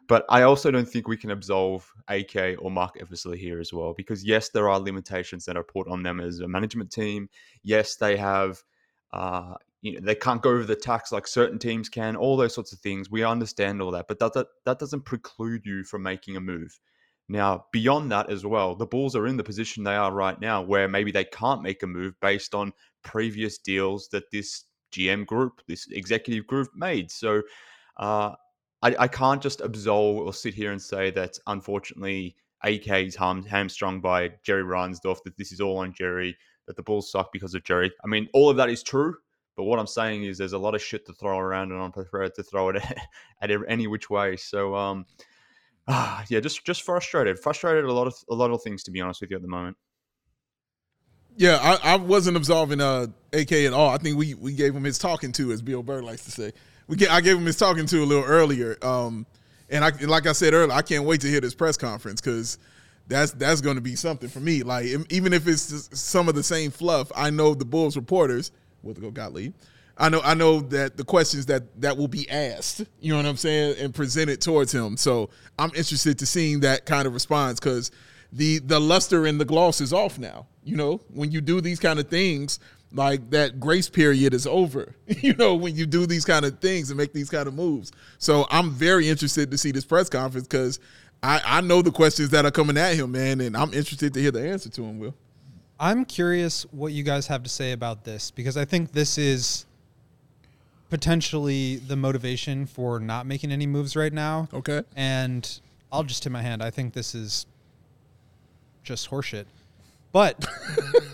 But 0.08 0.26
I 0.30 0.44
also 0.44 0.72
don't 0.72 0.88
think 0.88 1.08
we 1.08 1.18
can 1.18 1.32
absolve 1.32 1.90
AK 2.08 2.58
or 2.60 2.72
Marc 2.72 2.98
Eversley 3.00 3.38
here 3.38 3.60
as 3.60 3.72
well, 3.74 3.94
because 3.96 4.24
yes, 4.26 4.50
there 4.50 4.70
are 4.70 4.80
limitations 4.80 5.46
that 5.46 5.58
are 5.58 5.64
put 5.64 5.88
on 5.88 6.04
them 6.04 6.20
as 6.20 6.40
a 6.40 6.48
management 6.48 6.92
team. 6.92 7.30
Yes, 7.64 7.96
they 7.96 8.18
have, 8.18 8.62
uh, 9.14 9.56
you 9.84 9.94
know, 9.94 10.00
they 10.02 10.16
can't 10.16 10.42
go 10.42 10.50
over 10.50 10.64
the 10.64 10.76
tax 10.76 11.12
like 11.12 11.28
certain 11.28 11.60
teams 11.60 11.90
can. 11.90 12.16
All 12.16 12.38
those 12.38 12.56
sorts 12.56 12.72
of 12.72 12.80
things. 12.80 13.12
We 13.12 13.24
understand 13.24 13.82
all 13.82 13.92
that, 13.92 14.08
but 14.08 14.18
that 14.20 14.34
that, 14.34 14.48
that 14.66 14.80
doesn't 14.80 15.06
preclude 15.06 15.66
you 15.66 15.84
from 15.84 16.02
making 16.02 16.38
a 16.38 16.42
move. 16.42 16.80
Now, 17.30 17.66
beyond 17.72 18.12
that 18.12 18.30
as 18.30 18.46
well, 18.46 18.76
the 18.76 18.88
Bulls 18.88 19.16
are 19.16 19.28
in 19.28 19.38
the 19.38 19.44
position 19.44 19.84
they 19.84 19.96
are 19.96 20.12
right 20.12 20.40
now, 20.40 20.62
where 20.62 20.88
maybe 20.88 21.12
they 21.12 21.26
can't 21.26 21.62
make 21.62 21.84
a 21.84 21.88
move 21.88 22.14
based 22.22 22.56
on 22.56 22.74
previous 23.04 23.58
deals 23.58 24.08
that 24.10 24.32
this 24.32 24.64
GM 24.94 25.26
group, 25.26 25.62
this 25.68 25.88
executive 25.92 26.48
group 26.48 26.70
made. 26.76 27.12
So. 27.12 27.44
Uh, 27.98 28.32
I, 28.82 28.96
I 29.00 29.08
can't 29.08 29.42
just 29.42 29.62
absolve 29.62 30.18
or 30.18 30.34
sit 30.34 30.54
here 30.54 30.74
and 30.74 30.82
say 30.82 31.10
that 31.12 31.40
unfortunately 31.48 32.36
AK 32.64 32.88
is 32.90 33.16
ham, 33.16 33.44
hamstrung 33.44 34.02
by 34.02 34.32
Jerry 34.44 34.64
Reinsdorf, 34.64 35.24
that 35.24 35.38
this 35.38 35.54
is 35.54 35.62
all 35.62 35.78
on 35.78 35.94
Jerry, 35.94 36.38
that 36.68 36.76
the 36.76 36.84
Bulls 36.84 37.10
suck 37.10 37.32
because 37.32 37.56
of 37.56 37.64
Jerry. 37.64 37.92
I 38.04 38.08
mean, 38.08 38.28
all 38.34 38.50
of 38.50 38.58
that 38.58 38.70
is 38.70 38.84
true, 38.84 39.16
but 39.56 39.64
what 39.64 39.80
I'm 39.80 39.88
saying 39.88 40.24
is 40.24 40.38
there's 40.38 40.54
a 40.54 40.58
lot 40.58 40.76
of 40.76 40.82
shit 40.82 41.06
to 41.06 41.14
throw 41.14 41.38
around, 41.38 41.72
and 41.72 41.82
I'm 41.82 41.92
prepared 41.92 42.36
to 42.36 42.44
throw 42.44 42.70
it 42.70 42.84
at 43.42 43.52
any 43.68 43.88
which 43.88 44.10
way. 44.10 44.36
So, 44.36 44.76
um, 44.76 45.06
ah, 45.88 46.24
yeah, 46.30 46.40
just 46.40 46.66
just 46.66 46.84
frustrated, 46.84 47.40
frustrated. 47.40 47.86
A 47.86 47.94
lot 47.94 48.08
of 48.08 48.16
a 48.30 48.36
lot 48.36 48.52
of 48.52 48.62
things, 48.62 48.84
to 48.84 48.92
be 48.92 49.02
honest 49.02 49.22
with 49.22 49.32
you, 49.32 49.36
at 49.36 49.42
the 49.42 49.48
moment. 49.48 49.78
Yeah, 51.36 51.58
I, 51.62 51.94
I 51.94 51.96
wasn't 51.96 52.38
absolving 52.38 52.80
uh, 52.80 53.08
AK 53.32 53.52
at 53.54 53.74
all. 53.74 53.90
I 53.90 53.98
think 53.98 54.18
we 54.18 54.34
we 54.36 54.54
gave 54.54 54.76
him 54.76 54.84
his 54.84 55.00
talking 55.00 55.32
to, 55.34 55.52
as 55.52 55.62
Bill 55.62 55.84
Burr 55.84 56.02
likes 56.02 56.26
to 56.26 56.32
say 56.32 56.54
we 56.88 56.98
get, 56.98 57.12
I 57.12 57.22
gave 57.22 57.38
him 57.38 57.46
his 57.46 57.58
talking 57.58 57.86
to 57.88 58.04
a 58.04 58.06
little 58.06 58.24
earlier. 58.24 58.78
Um, 58.82 59.26
and 59.70 59.84
I 59.84 59.92
like 60.02 60.28
I 60.28 60.34
said 60.34 60.54
earlier, 60.54 60.76
I 60.76 60.82
can't 60.82 61.06
wait 61.06 61.22
to 61.22 61.28
hear 61.28 61.42
this 61.42 61.56
press 61.56 61.78
conference 61.78 62.22
because 62.22 62.58
that's 63.08 63.32
that's 63.32 63.62
going 63.62 63.76
to 63.76 63.82
be 63.82 63.96
something 63.96 64.30
for 64.30 64.40
me. 64.40 64.64
Like 64.64 64.86
even 65.10 65.34
if 65.34 65.48
it's 65.48 65.90
some 66.00 66.30
of 66.30 66.36
the 66.36 66.44
same 66.44 66.72
fluff, 66.72 67.12
I 67.16 67.30
know 67.30 67.54
the 67.54 67.66
Bulls 67.66 67.96
reporters. 67.96 68.52
We'll 68.84 68.94
go 68.94 69.10
Gottlieb. 69.12 69.54
I 69.98 70.10
know 70.10 70.22
I 70.24 70.34
know 70.34 70.60
that 70.60 70.98
the 70.98 71.04
questions 71.04 71.46
that 71.48 71.82
that 71.82 71.98
will 71.98 72.08
be 72.08 72.30
asked, 72.30 72.84
you 73.00 73.12
know 73.12 73.18
what 73.18 73.26
I'm 73.26 73.38
saying, 73.38 73.78
and 73.80 73.94
presented 73.94 74.42
towards 74.42 74.72
him. 74.72 74.98
So 74.98 75.30
I'm 75.58 75.70
interested 75.70 76.20
to 76.20 76.26
seeing 76.26 76.62
that 76.62 76.86
kind 76.86 77.08
of 77.08 77.14
response 77.14 77.60
because 77.60 77.92
the 78.32 78.60
the 78.60 78.80
luster 78.80 79.26
and 79.26 79.40
the 79.40 79.46
gloss 79.46 79.82
is 79.82 79.94
off 79.94 80.18
now. 80.18 80.48
You 80.64 80.78
know, 80.78 81.02
when 81.10 81.32
you 81.32 81.42
do 81.42 81.62
these 81.62 81.80
kind 81.80 82.00
of 82.00 82.08
things, 82.08 82.60
like 82.94 83.30
that 83.32 83.60
grace 83.60 83.90
period 83.90 84.34
is 84.34 84.46
over 84.46 84.96
you 85.08 85.34
know 85.34 85.56
when 85.56 85.76
you 85.76 85.86
do 85.86 86.06
these 86.06 86.24
kind 86.24 86.46
of 86.46 86.60
things 86.60 86.90
and 86.90 86.98
make 86.98 87.12
these 87.12 87.30
kind 87.30 87.48
of 87.48 87.54
moves 87.54 87.92
so 88.20 88.46
i'm 88.52 88.70
very 88.70 89.10
interested 89.10 89.50
to 89.50 89.58
see 89.58 89.72
this 89.72 89.84
press 89.84 90.10
conference 90.10 90.48
because 90.48 90.80
I, 91.24 91.42
I 91.44 91.62
know 91.62 91.82
the 91.82 91.92
questions 91.92 92.30
that 92.30 92.46
are 92.46 92.52
coming 92.52 92.78
at 92.78 92.96
him 92.96 93.12
man 93.12 93.42
and 93.42 93.58
i'm 93.58 93.74
interested 93.74 94.14
to 94.14 94.22
hear 94.22 94.32
the 94.32 94.48
answer 94.48 94.70
to 94.70 94.84
him 94.84 95.00
will 95.00 95.16
i'm 95.84 96.06
curious 96.06 96.64
what 96.72 96.94
you 96.94 97.04
guys 97.04 97.28
have 97.28 97.44
to 97.44 97.50
say 97.50 97.74
about 97.74 98.06
this 98.06 98.32
because 98.32 98.56
i 98.56 98.64
think 98.64 98.94
this 98.94 99.18
is 99.18 99.66
potentially 100.90 101.76
the 101.76 101.96
motivation 101.96 102.66
for 102.66 103.00
not 103.00 103.26
making 103.26 103.52
any 103.52 103.68
moves 103.68 103.96
right 103.96 104.14
now 104.14 104.48
okay 104.54 104.82
and 104.96 105.60
i'll 105.92 106.04
just 106.04 106.24
tip 106.24 106.32
my 106.32 106.42
hand 106.42 106.64
i 106.64 106.70
think 106.70 106.94
this 106.94 107.14
is 107.14 107.46
just 108.84 109.10
horseshit 109.10 109.46
but 110.14 110.46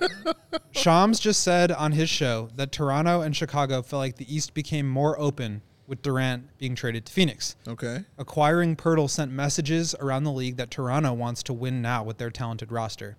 Shams 0.72 1.20
just 1.20 1.42
said 1.42 1.72
on 1.72 1.94
his 1.94 2.10
show 2.10 2.50
that 2.58 2.74
Toronto 2.74 3.22
and 3.22 3.34
Chicago 3.34 3.82
felt 3.82 4.00
like 4.00 4.18
the 4.18 4.34
East 4.34 4.54
became 4.54 4.90
more 4.90 5.18
open 5.18 5.62
with 5.88 6.02
Durant 6.02 6.58
being 6.58 6.76
traded 6.76 7.06
to 7.06 7.14
Phoenix. 7.14 7.56
Okay. 7.66 8.04
Acquiring 8.18 8.76
Poeltl 8.76 9.10
sent 9.10 9.32
messages 9.32 9.96
around 10.02 10.26
the 10.26 10.32
league 10.34 10.58
that 10.58 10.70
Toronto 10.70 11.14
wants 11.14 11.42
to 11.44 11.54
win 11.54 11.82
now 11.82 12.04
with 12.04 12.18
their 12.18 12.30
talented 12.30 12.74
roster. 12.74 13.16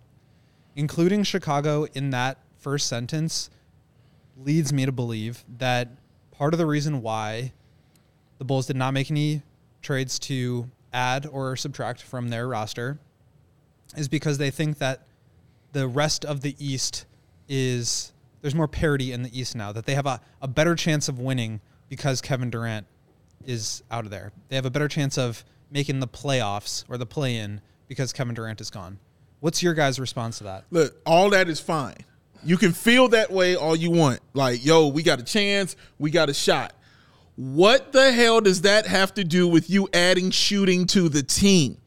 Including 0.76 1.22
Chicago 1.22 1.86
in 1.94 2.10
that 2.10 2.38
first 2.58 2.86
sentence 2.86 3.50
leads 4.36 4.72
me 4.72 4.86
to 4.86 4.92
believe 4.92 5.44
that 5.58 5.88
part 6.30 6.54
of 6.54 6.58
the 6.58 6.66
reason 6.66 7.02
why 7.02 7.52
the 8.38 8.44
Bulls 8.44 8.66
did 8.66 8.76
not 8.76 8.94
make 8.94 9.10
any 9.10 9.42
trades 9.82 10.18
to 10.18 10.70
add 10.92 11.26
or 11.26 11.56
subtract 11.56 12.02
from 12.02 12.28
their 12.28 12.48
roster 12.48 12.98
is 13.96 14.08
because 14.08 14.38
they 14.38 14.50
think 14.50 14.78
that 14.78 15.06
the 15.72 15.86
rest 15.86 16.24
of 16.24 16.40
the 16.40 16.56
East 16.58 17.06
is 17.48 18.12
there's 18.40 18.54
more 18.54 18.68
parity 18.68 19.12
in 19.12 19.22
the 19.22 19.38
East 19.38 19.54
now 19.54 19.72
that 19.72 19.84
they 19.84 19.94
have 19.94 20.06
a, 20.06 20.20
a 20.40 20.48
better 20.48 20.74
chance 20.74 21.08
of 21.08 21.18
winning 21.18 21.60
because 21.88 22.20
Kevin 22.20 22.50
Durant 22.50 22.86
is 23.44 23.82
out 23.90 24.04
of 24.04 24.10
there. 24.10 24.32
They 24.48 24.56
have 24.56 24.64
a 24.64 24.70
better 24.70 24.88
chance 24.88 25.18
of 25.18 25.44
making 25.70 26.00
the 26.00 26.08
playoffs 26.08 26.84
or 26.88 26.96
the 26.96 27.06
play 27.06 27.36
in 27.36 27.60
because 27.88 28.12
Kevin 28.12 28.34
Durant 28.34 28.60
is 28.60 28.70
gone. 28.70 28.98
What's 29.40 29.62
your 29.62 29.74
guys' 29.74 29.98
response 29.98 30.38
to 30.38 30.44
that? 30.44 30.64
Look, 30.70 30.96
all 31.04 31.30
that 31.30 31.48
is 31.48 31.60
fine. 31.60 31.96
You 32.44 32.56
can 32.56 32.72
feel 32.72 33.08
that 33.08 33.30
way 33.30 33.56
all 33.56 33.76
you 33.76 33.90
want. 33.90 34.20
Like, 34.32 34.64
yo, 34.64 34.88
we 34.88 35.02
got 35.02 35.18
a 35.18 35.24
chance, 35.24 35.76
we 35.98 36.10
got 36.10 36.28
a 36.28 36.34
shot. 36.34 36.72
What 37.36 37.92
the 37.92 38.12
hell 38.12 38.40
does 38.40 38.62
that 38.62 38.86
have 38.86 39.14
to 39.14 39.24
do 39.24 39.48
with 39.48 39.70
you 39.70 39.88
adding 39.92 40.30
shooting 40.30 40.86
to 40.88 41.08
the 41.08 41.22
team? 41.22 41.78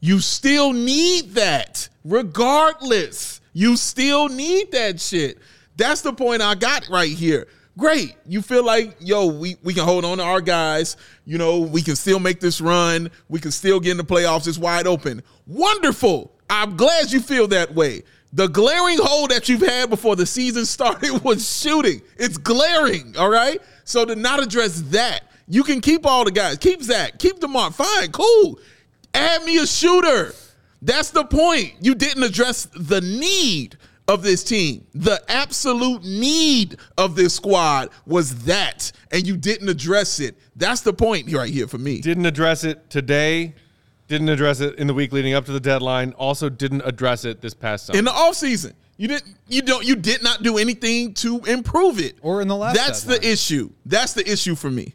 You 0.00 0.20
still 0.20 0.72
need 0.72 1.34
that, 1.34 1.88
regardless. 2.04 3.40
You 3.52 3.76
still 3.76 4.28
need 4.28 4.72
that 4.72 5.00
shit. 5.00 5.38
That's 5.76 6.02
the 6.02 6.12
point 6.12 6.42
I 6.42 6.54
got 6.54 6.88
right 6.88 7.12
here. 7.12 7.46
Great. 7.76 8.16
You 8.26 8.42
feel 8.42 8.64
like, 8.64 8.96
yo, 8.98 9.26
we, 9.26 9.56
we 9.62 9.72
can 9.72 9.84
hold 9.84 10.04
on 10.04 10.18
to 10.18 10.24
our 10.24 10.40
guys. 10.40 10.96
You 11.24 11.38
know, 11.38 11.60
we 11.60 11.80
can 11.80 11.94
still 11.94 12.18
make 12.18 12.40
this 12.40 12.60
run. 12.60 13.10
We 13.28 13.38
can 13.38 13.52
still 13.52 13.78
get 13.78 13.92
in 13.92 13.96
the 13.96 14.04
playoffs. 14.04 14.48
It's 14.48 14.58
wide 14.58 14.88
open. 14.88 15.22
Wonderful. 15.46 16.32
I'm 16.50 16.76
glad 16.76 17.12
you 17.12 17.20
feel 17.20 17.46
that 17.48 17.74
way. 17.74 18.02
The 18.32 18.48
glaring 18.48 18.98
hole 18.98 19.26
that 19.28 19.48
you've 19.48 19.62
had 19.62 19.88
before 19.88 20.16
the 20.16 20.26
season 20.26 20.66
started 20.66 21.20
was 21.24 21.48
shooting. 21.48 22.02
It's 22.16 22.36
glaring, 22.36 23.16
all 23.16 23.30
right? 23.30 23.60
So 23.84 24.04
to 24.04 24.14
not 24.14 24.42
address 24.42 24.82
that, 24.86 25.24
you 25.46 25.64
can 25.64 25.80
keep 25.80 26.04
all 26.04 26.24
the 26.24 26.30
guys. 26.30 26.58
Keep 26.58 26.82
Zach. 26.82 27.18
Keep 27.18 27.40
DeMar. 27.40 27.72
Fine, 27.72 28.12
cool. 28.12 28.60
Add 29.14 29.44
me 29.44 29.58
a 29.58 29.66
shooter. 29.66 30.34
That's 30.82 31.10
the 31.10 31.24
point. 31.24 31.74
You 31.80 31.94
didn't 31.94 32.22
address 32.22 32.68
the 32.74 33.00
need 33.00 33.76
of 34.06 34.22
this 34.22 34.44
team. 34.44 34.86
The 34.94 35.22
absolute 35.28 36.02
need 36.04 36.76
of 36.96 37.16
this 37.16 37.34
squad 37.34 37.90
was 38.06 38.44
that, 38.44 38.92
and 39.10 39.26
you 39.26 39.36
didn't 39.36 39.68
address 39.68 40.20
it. 40.20 40.36
That's 40.56 40.82
the 40.82 40.92
point 40.92 41.32
right 41.32 41.52
here 41.52 41.66
for 41.66 41.78
me. 41.78 42.00
Didn't 42.00 42.26
address 42.26 42.64
it 42.64 42.90
today. 42.90 43.54
Didn't 44.08 44.30
address 44.30 44.60
it 44.60 44.76
in 44.76 44.86
the 44.86 44.94
week 44.94 45.12
leading 45.12 45.34
up 45.34 45.44
to 45.44 45.52
the 45.52 45.60
deadline. 45.60 46.12
Also, 46.12 46.48
didn't 46.48 46.82
address 46.84 47.24
it 47.24 47.42
this 47.42 47.54
past 47.54 47.86
summer 47.86 47.98
in 47.98 48.06
the 48.06 48.10
offseason. 48.10 48.72
You 48.96 49.06
didn't. 49.06 49.36
You 49.46 49.62
don't. 49.62 49.84
You 49.84 49.94
did 49.94 50.22
not 50.22 50.42
do 50.42 50.58
anything 50.58 51.14
to 51.14 51.38
improve 51.44 52.00
it. 52.00 52.16
Or 52.20 52.40
in 52.40 52.48
the 52.48 52.56
last. 52.56 52.74
That's 52.74 53.02
deadline. 53.02 53.20
the 53.20 53.28
issue. 53.30 53.70
That's 53.86 54.14
the 54.14 54.28
issue 54.30 54.54
for 54.54 54.70
me. 54.70 54.94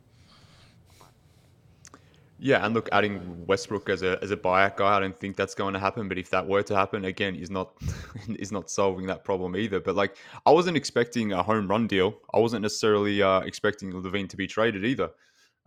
Yeah, 2.39 2.65
and 2.65 2.73
look, 2.73 2.89
adding 2.91 3.45
Westbrook 3.47 3.87
as 3.87 4.03
a 4.03 4.21
as 4.21 4.31
a 4.31 4.35
buyout 4.35 4.75
guy, 4.75 4.97
I 4.97 4.99
don't 4.99 5.17
think 5.17 5.37
that's 5.37 5.55
going 5.55 5.73
to 5.75 5.79
happen. 5.79 6.09
But 6.09 6.17
if 6.17 6.29
that 6.31 6.45
were 6.45 6.61
to 6.63 6.75
happen, 6.75 7.05
again, 7.05 7.35
is 7.35 7.49
not 7.49 7.71
is 8.27 8.51
not 8.51 8.69
solving 8.69 9.05
that 9.07 9.23
problem 9.23 9.55
either. 9.55 9.79
But 9.79 9.95
like, 9.95 10.17
I 10.45 10.51
wasn't 10.51 10.75
expecting 10.75 11.31
a 11.31 11.41
home 11.41 11.69
run 11.69 11.87
deal. 11.87 12.17
I 12.33 12.39
wasn't 12.39 12.63
necessarily 12.63 13.21
uh, 13.21 13.39
expecting 13.41 13.93
LaVine 13.93 14.27
to 14.27 14.35
be 14.35 14.47
traded 14.47 14.83
either. 14.83 15.11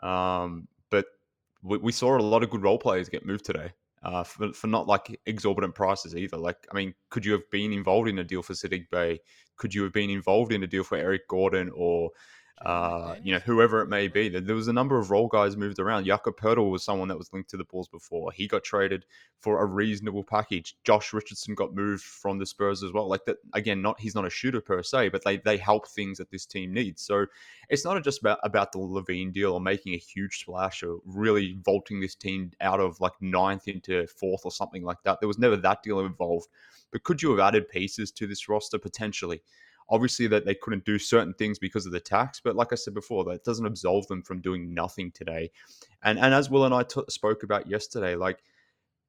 Um, 0.03 0.69
but 0.76 0.76
we, 1.67 1.79
we, 1.79 1.93
saw 1.93 2.17
a 2.17 2.19
lot 2.19 2.43
of 2.43 2.51
good 2.51 2.63
role 2.63 2.79
players 2.79 3.09
get 3.09 3.27
moved 3.27 3.45
today 3.45 3.73
uh, 4.03 4.23
for, 4.23 4.53
for 4.53 4.67
not 4.67 4.87
like 4.87 5.19
exorbitant 5.27 5.75
prices 5.75 6.15
either. 6.15 6.37
Like, 6.37 6.57
I 6.71 6.75
mean, 6.75 6.95
could 7.11 7.25
you 7.25 7.33
have 7.33 7.49
been 7.51 7.73
involved 7.73 8.09
in 8.09 8.19
a 8.19 8.25
deal 8.25 8.43
for 8.43 8.53
Saddiq 8.53 8.89
Bey? 8.91 9.19
Could 9.57 9.75
you 9.75 9.83
have 9.83 9.93
been 9.93 10.11
involved 10.11 10.53
in 10.53 10.63
a 10.63 10.67
deal 10.67 10.85
for 10.85 10.97
Eric 10.97 11.29
Gordon 11.29 11.71
or 11.75 12.11
uh, 12.65 13.17
you 13.23 13.35
know, 13.35 13.39
whoever 13.41 13.83
it 13.83 13.89
may 13.89 14.09
be. 14.09 14.31
There 14.31 14.55
was 14.55 14.69
a 14.69 14.73
number 14.73 14.99
of 14.99 15.11
role 15.11 15.29
guys 15.29 15.59
moved 15.59 15.79
around. 15.79 16.07
Jakob 16.07 16.39
Poeltl 16.39 16.71
was 16.71 16.83
someone 16.83 17.09
that 17.09 17.19
was 17.19 17.31
linked 17.31 17.51
to 17.51 17.59
the 17.59 17.65
Bulls 17.65 17.87
before. 17.87 18.33
He 18.33 18.49
got 18.49 18.65
traded 18.65 19.05
for 19.41 19.61
a 19.61 19.67
reasonable 19.67 20.25
package. 20.25 20.75
Josh 20.83 21.13
Richardson 21.13 21.55
got 21.55 21.75
moved 21.75 22.03
from 22.03 22.39
the 22.39 22.47
Spurs 22.47 22.83
as 22.83 22.93
well. 22.93 23.09
Like 23.09 23.27
that 23.27 23.37
again, 23.53 23.83
not 23.83 24.01
he's 24.01 24.15
not 24.15 24.25
a 24.25 24.31
shooter 24.31 24.63
per 24.63 24.83
se, 24.83 25.11
but 25.11 25.23
they 25.23 25.37
they 25.37 25.59
help 25.59 25.87
things 25.87 26.17
that 26.17 26.31
this 26.31 26.47
team 26.47 26.73
needs. 26.73 27.03
So 27.03 27.27
it's 27.69 27.85
not 27.85 28.03
just 28.03 28.21
about 28.21 28.39
about 28.43 28.73
the 28.73 28.79
LaVine 28.79 29.35
deal 29.35 29.53
or 29.53 29.61
making 29.61 29.93
a 29.93 29.99
huge 29.99 30.39
splash 30.39 30.83
or 30.83 30.97
really 31.05 31.59
vaulting 31.63 32.01
this 32.01 32.15
team 32.15 32.53
out 32.63 32.81
of 32.81 32.99
like 33.01 33.21
ninth 33.21 33.69
into 33.69 34.07
fourth 34.07 34.43
or 34.45 34.51
something 34.51 34.83
like 34.83 35.03
that. 35.05 35.21
There 35.21 35.29
was 35.29 35.39
never 35.39 35.57
that 35.59 35.83
deal 35.83 36.01
involved. 36.01 36.49
But 36.91 37.03
could 37.03 37.21
you 37.21 37.31
have 37.33 37.41
added 37.41 37.69
pieces 37.69 38.11
to 38.13 38.27
this 38.27 38.49
roster 38.49 38.79
potentially? 38.79 39.43
Obviously, 39.89 40.27
that 40.27 40.45
they 40.45 40.55
couldn't 40.55 40.85
do 40.85 40.99
certain 40.99 41.35
things 41.35 41.59
because 41.59 41.87
of 41.87 41.93
the 41.93 42.01
tax, 42.01 42.41
but 42.43 42.57
like 42.57 42.73
I 42.73 42.77
said 42.77 42.95
before, 42.95 43.25
that 43.25 43.45
doesn't 43.45 43.67
absolve 43.67 44.07
them 44.09 44.23
from 44.23 44.41
doing 44.41 44.75
nothing 44.75 45.13
today. 45.13 45.51
And 46.03 46.19
and 46.19 46.35
as 46.35 46.51
Will 46.51 46.65
and 46.65 46.75
I 46.75 46.83
t- 46.83 47.03
spoke 47.09 47.43
about 47.43 47.69
yesterday, 47.69 48.17
like 48.17 48.43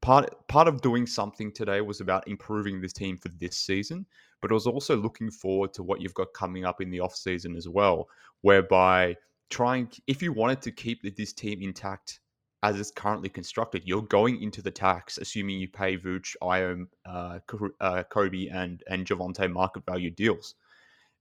part 0.02 0.48
part 0.48 0.68
of 0.68 0.82
doing 0.82 1.08
something 1.08 1.52
today 1.52 1.82
was 1.82 2.02
about 2.02 2.28
improving 2.28 2.82
this 2.82 2.94
team 2.94 3.18
for 3.18 3.30
this 3.30 3.58
season, 3.58 4.06
but 4.41 4.52
it 4.52 4.54
was 4.54 4.68
also 4.68 4.95
looking 4.95 5.32
forward 5.32 5.74
to 5.74 5.84
what 5.84 6.02
you've 6.02 6.14
got 6.14 6.34
coming 6.34 6.66
up 6.66 6.82
in 6.82 6.90
the 6.91 6.99
off 6.99 7.16
season 7.16 7.56
as 7.56 7.68
well, 7.68 8.08
whereby 8.41 9.16
trying 9.49 9.90
if 10.08 10.22
you 10.22 10.32
wanted 10.34 10.62
to 10.62 10.72
keep 10.72 11.02
this 11.16 11.34
team 11.34 11.62
intact 11.62 12.20
as 12.64 12.80
it's 12.80 12.91
currently 12.91 13.30
constructed, 13.30 13.84
you're 13.86 14.02
going 14.02 14.41
into 14.41 14.62
the 14.62 14.72
tax, 14.72 15.18
assuming 15.20 15.60
you 15.60 15.68
pay 15.68 15.95
Vooch, 15.95 16.36
Iom, 16.41 16.88
uh, 17.06 17.40
uh, 17.80 18.04
Coby, 18.12 18.54
and 18.54 18.84
and 18.90 19.06
Javonte 19.06 19.52
market 19.52 19.86
value 19.86 20.10
deals. 20.10 20.56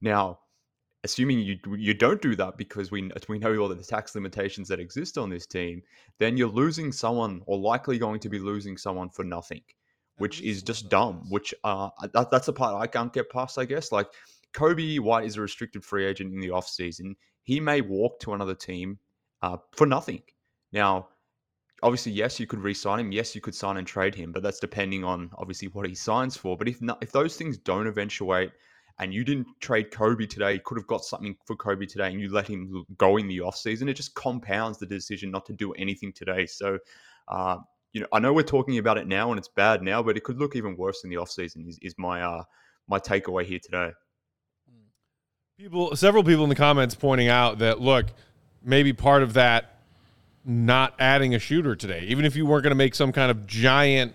Now, 0.01 0.40
assuming 1.05 1.40
you 1.40 1.56
you 1.77 1.94
don't 1.94 2.20
do 2.20 2.35
that 2.36 2.56
because 2.56 2.90
we 2.90 3.10
we 3.28 3.39
know 3.39 3.56
all 3.56 3.68
the 3.68 3.77
tax 3.77 4.14
limitations 4.14 4.68
that 4.68 4.81
exist 4.81 5.18
on 5.18 5.31
this 5.31 5.47
team, 5.47 5.82
then 6.18 6.36
you're 6.36 6.48
losing 6.48 6.93
someone 6.93 7.43
or 7.47 7.59
likely 7.59 7.98
going 7.98 8.20
to 8.20 8.28
be 8.28 8.39
losing 8.39 8.77
someone 8.77 9.10
for 9.10 9.24
nothing, 9.24 9.62
which 10.18 10.40
is 10.43 10.62
just 10.62 10.89
dumb. 10.90 11.23
Which 11.31 11.55
uh 11.64 11.90
that, 12.12 12.31
that's 12.31 12.47
the 12.47 12.52
part 12.52 12.81
I 12.81 12.86
can't 12.86 13.12
get 13.12 13.31
past. 13.31 13.59
I 13.59 13.64
guess 13.64 13.93
like 13.93 14.09
Coby 14.55 14.98
White 15.01 15.27
is 15.27 15.36
a 15.36 15.43
restricted 15.43 15.85
free 15.85 16.06
agent 16.06 16.32
in 16.35 16.40
the 16.40 16.48
offseason. 16.48 17.14
He 17.43 17.60
may 17.60 17.81
walk 17.81 18.18
to 18.20 18.35
another 18.35 18.55
team 18.55 18.98
uh, 19.43 19.59
for 19.77 19.86
nothing. 19.86 20.23
Now, 20.73 21.09
obviously, 21.82 22.12
yes, 22.12 22.40
you 22.40 22.47
could 22.47 22.60
re-sign 22.60 22.98
him. 22.98 23.12
Yes, 23.12 23.35
you 23.35 23.40
could 23.40 23.55
sign 23.55 23.77
and 23.77 23.86
trade 23.86 24.14
him, 24.14 24.32
but 24.32 24.43
that's 24.43 24.59
depending 24.59 25.05
on 25.05 25.31
obviously 25.36 25.68
what 25.68 25.86
he 25.86 25.94
signs 25.94 26.36
for. 26.36 26.56
But 26.56 26.68
if 26.68 26.82
not, 26.82 27.02
if 27.02 27.12
those 27.12 27.36
things 27.36 27.59
don't 27.59 27.86
eventuate, 27.86 28.51
and 28.98 29.12
you 29.12 29.24
didn't 29.24 29.47
trade 29.60 29.90
Coby 29.90 30.28
today, 30.28 30.55
you 30.55 30.60
could 30.64 30.78
have 30.78 30.86
got 30.86 31.05
something 31.05 31.36
for 31.44 31.56
Coby 31.56 31.89
today, 31.89 32.10
and 32.10 32.20
you 32.20 32.32
let 32.32 32.48
him 32.48 32.85
go 32.97 33.18
in 33.18 33.28
the 33.28 33.39
offseason, 33.39 33.89
it 33.89 33.94
just 33.94 34.14
compounds 34.14 34.78
the 34.78 34.86
decision 34.86 35.31
not 35.31 35.44
to 35.47 35.52
do 35.52 35.73
anything 35.74 36.12
today. 36.12 36.47
So, 36.47 36.78
uh, 37.28 37.59
you 37.93 38.01
know, 38.01 38.06
I 38.12 38.18
know 38.18 38.32
we're 38.32 38.43
talking 38.43 38.78
about 38.78 38.98
it 38.98 39.06
now, 39.06 39.31
and 39.31 39.39
it's 39.39 39.48
bad 39.48 39.82
now, 39.82 40.02
but 40.02 40.16
it 40.16 40.24
could 40.24 40.39
look 40.39 40.56
even 40.56 40.77
worse 40.77 41.05
in 41.05 41.10
the 41.10 41.16
offseason. 41.16 41.68
Is 41.68 41.78
is 41.82 41.94
my 41.98 42.23
uh, 42.23 42.43
my 42.89 42.98
takeaway 42.98 43.44
here 43.44 43.59
today? 43.59 43.93
People, 45.59 45.97
several 45.97 46.23
people 46.23 46.44
in 46.44 46.51
the 46.51 46.55
comments 46.55 46.94
pointing 46.94 47.28
out 47.28 47.59
that 47.60 47.81
look, 47.81 48.06
maybe 48.62 48.93
part 48.93 49.23
of 49.23 49.32
that 49.35 49.77
not 50.44 50.94
adding 50.98 51.35
a 51.35 51.39
shooter 51.39 51.74
today, 51.74 52.05
even 52.09 52.24
if 52.24 52.36
you 52.36 52.47
weren't 52.47 52.62
going 52.62 52.70
to 52.70 52.77
make 52.77 52.94
some 52.94 53.12
kind 53.12 53.31
of 53.31 53.47
giant, 53.47 54.14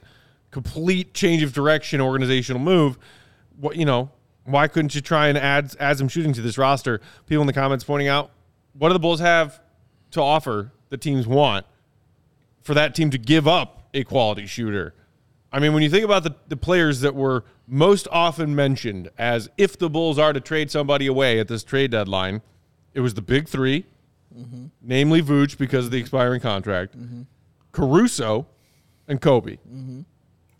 complete 0.51 1.13
change 1.13 1.43
of 1.43 1.51
direction, 1.51 1.99
organizational 1.99 2.61
move, 2.61 2.97
what 3.59 3.75
you 3.75 3.85
know, 3.85 4.11
why 4.45 4.67
couldn't 4.67 4.95
you 4.95 5.01
try 5.01 5.27
and 5.27 5.37
add 5.37 5.75
add 5.79 5.97
some 5.97 6.07
shooting 6.07 6.33
to 6.33 6.41
this 6.41 6.57
roster? 6.57 7.01
People 7.27 7.41
in 7.41 7.47
the 7.47 7.53
comments 7.53 7.83
pointing 7.83 8.07
out, 8.07 8.31
what 8.73 8.89
do 8.89 8.93
the 8.93 8.99
Bulls 8.99 9.19
have 9.19 9.59
to 10.11 10.21
offer 10.21 10.71
the 10.89 10.97
teams 10.97 11.27
want 11.27 11.65
for 12.61 12.73
that 12.73 12.95
team 12.95 13.09
to 13.11 13.17
give 13.17 13.47
up 13.47 13.89
a 13.93 14.03
quality 14.03 14.45
shooter? 14.45 14.93
I 15.53 15.59
mean, 15.59 15.73
when 15.73 15.83
you 15.83 15.89
think 15.89 16.05
about 16.05 16.23
the, 16.23 16.35
the 16.47 16.55
players 16.55 17.01
that 17.01 17.13
were 17.13 17.43
most 17.67 18.07
often 18.11 18.55
mentioned 18.55 19.09
as 19.17 19.49
if 19.57 19.77
the 19.77 19.89
Bulls 19.89 20.17
are 20.17 20.33
to 20.33 20.39
trade 20.39 20.71
somebody 20.71 21.07
away 21.07 21.39
at 21.39 21.47
this 21.47 21.63
trade 21.63 21.91
deadline, 21.91 22.41
it 22.93 23.01
was 23.01 23.13
the 23.13 23.21
big 23.21 23.47
3 23.47 23.85
mm-hmm. 24.37 24.65
namely 24.81 25.21
Vooch 25.21 25.57
because 25.57 25.85
of 25.85 25.91
the 25.91 25.99
expiring 25.99 26.39
contract, 26.39 26.97
mm-hmm. 26.97 27.23
Caruso, 27.73 28.47
and 29.07 29.21
Coby. 29.21 29.59
Mm-hmm. 29.69 30.01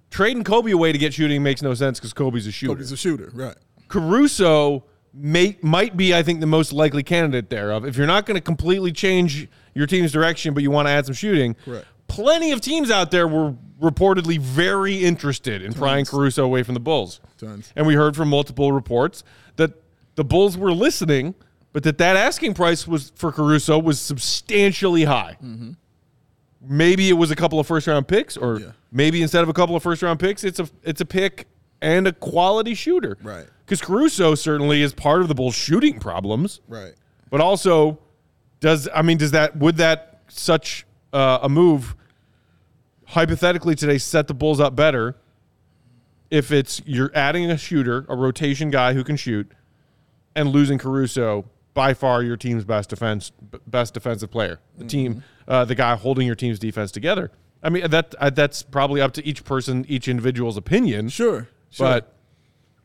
Trading 0.10 0.44
Coby 0.44 0.74
away 0.74 0.92
to 0.92 0.98
get 0.98 1.14
shooting 1.14 1.42
makes 1.42 1.62
no 1.62 1.74
sense 1.74 1.98
because 1.98 2.14
Coby's 2.14 2.46
a 2.46 2.52
shooter. 2.52 2.76
Coby's 2.76 2.92
a 2.92 2.98
shooter, 2.98 3.32
right? 3.34 3.56
Caruso 3.92 4.84
may 5.14 5.58
might 5.62 5.98
be, 5.98 6.16
I 6.16 6.24
think, 6.24 6.40
the 6.40 6.48
most 6.48 6.72
likely 6.74 7.04
candidate 7.04 7.50
there. 7.50 7.72
Of 7.72 7.86
if 7.86 7.98
you're 7.98 8.08
not 8.08 8.26
going 8.26 8.36
to 8.36 8.42
completely 8.42 8.92
change 8.92 9.48
your 9.74 9.86
team's 9.88 10.12
direction, 10.12 10.54
but 10.54 10.64
you 10.64 10.72
want 10.72 10.88
to 10.88 10.92
add 10.92 11.06
some 11.06 11.16
shooting, 11.16 11.56
Correct. 11.66 11.86
plenty 12.08 12.52
of 12.52 12.62
teams 12.62 12.90
out 12.92 13.12
there 13.12 13.28
were 13.28 13.54
reportedly 13.82 14.40
very 14.40 14.96
interested 15.04 15.62
in 15.62 15.74
prying 15.74 16.06
Caruso 16.06 16.44
away 16.46 16.64
from 16.64 16.74
the 16.76 16.80
Bulls. 16.80 17.20
Tons. 17.38 17.72
And 17.76 17.88
we 17.88 17.96
heard 17.96 18.16
from 18.16 18.30
multiple 18.30 18.72
reports 18.72 19.24
that 19.56 19.72
the 20.16 20.24
Bulls 20.24 20.56
were 20.58 20.72
listening, 20.72 21.34
but 21.74 21.84
that 21.84 21.98
that 21.98 22.16
asking 22.16 22.54
price 22.54 22.88
was 22.88 23.12
for 23.16 23.32
Caruso 23.32 23.80
was 23.80 24.00
substantially 24.00 25.06
high. 25.06 25.38
Mm-hmm. 25.44 25.72
Maybe 26.64 27.10
it 27.10 27.14
was 27.14 27.32
a 27.32 27.36
couple 27.36 27.60
of 27.60 27.66
first 27.66 27.88
round 27.88 28.08
picks, 28.08 28.38
or 28.38 28.60
Yeah. 28.60 28.72
maybe 28.92 29.22
instead 29.24 29.42
of 29.42 29.50
a 29.50 29.54
couple 29.54 29.76
of 29.76 29.82
first 29.82 30.02
round 30.04 30.20
picks, 30.20 30.44
it's 30.44 30.60
a 30.60 30.70
it's 30.84 31.02
a 31.02 31.06
pick 31.06 31.48
and 31.82 32.08
a 32.08 32.14
quality 32.14 32.76
shooter. 32.76 33.18
Right. 33.24 33.48
Because 33.72 33.86
Caruso 33.88 34.36
certainly 34.36 34.82
is 34.82 34.94
part 34.94 35.22
of 35.22 35.30
the 35.30 35.34
Bulls' 35.34 35.56
shooting 35.56 35.98
problems, 35.98 36.60
Right. 36.68 36.92
but 37.30 37.40
also 37.40 38.00
does 38.60 38.90
I 38.94 39.02
mean 39.02 39.18
does 39.18 39.32
that 39.32 39.56
would 39.56 39.78
that 39.78 40.20
such 40.28 40.86
uh, 41.14 41.40
a 41.42 41.48
move 41.48 41.96
hypothetically 43.06 43.76
today 43.76 43.98
set 43.98 44.28
the 44.28 44.34
Bulls 44.34 44.60
up 44.60 44.76
better 44.76 45.16
if 46.30 46.52
it's 46.52 46.82
you're 46.86 47.12
adding 47.16 47.50
a 47.50 47.58
shooter, 47.58 48.06
a 48.10 48.16
rotation 48.18 48.72
guy 48.72 48.92
who 48.94 49.06
can 49.06 49.16
shoot, 49.16 49.50
and 50.36 50.50
losing 50.50 50.78
Caruso 50.78 51.46
by 51.74 51.94
far 51.94 52.22
your 52.24 52.36
team's 52.36 52.66
best 52.66 52.90
defense 52.90 53.32
best 53.68 53.94
defensive 53.94 54.30
player, 54.30 54.60
the 54.78 54.84
team, 54.84 55.24
uh, 55.48 55.64
the 55.64 55.76
guy 55.76 55.96
holding 55.96 56.28
your 56.28 56.36
team's 56.36 56.60
defense 56.60 56.92
together. 56.92 57.32
I 57.64 57.70
mean 57.70 57.90
that 57.90 58.16
uh, 58.20 58.30
that's 58.32 58.64
probably 58.64 59.00
up 59.00 59.14
to 59.14 59.26
each 59.26 59.46
person, 59.46 59.86
each 59.88 60.10
individual's 60.10 60.58
opinion. 60.58 61.08
Sure. 61.08 61.48
Sure. 61.70 61.88
But 61.88 62.18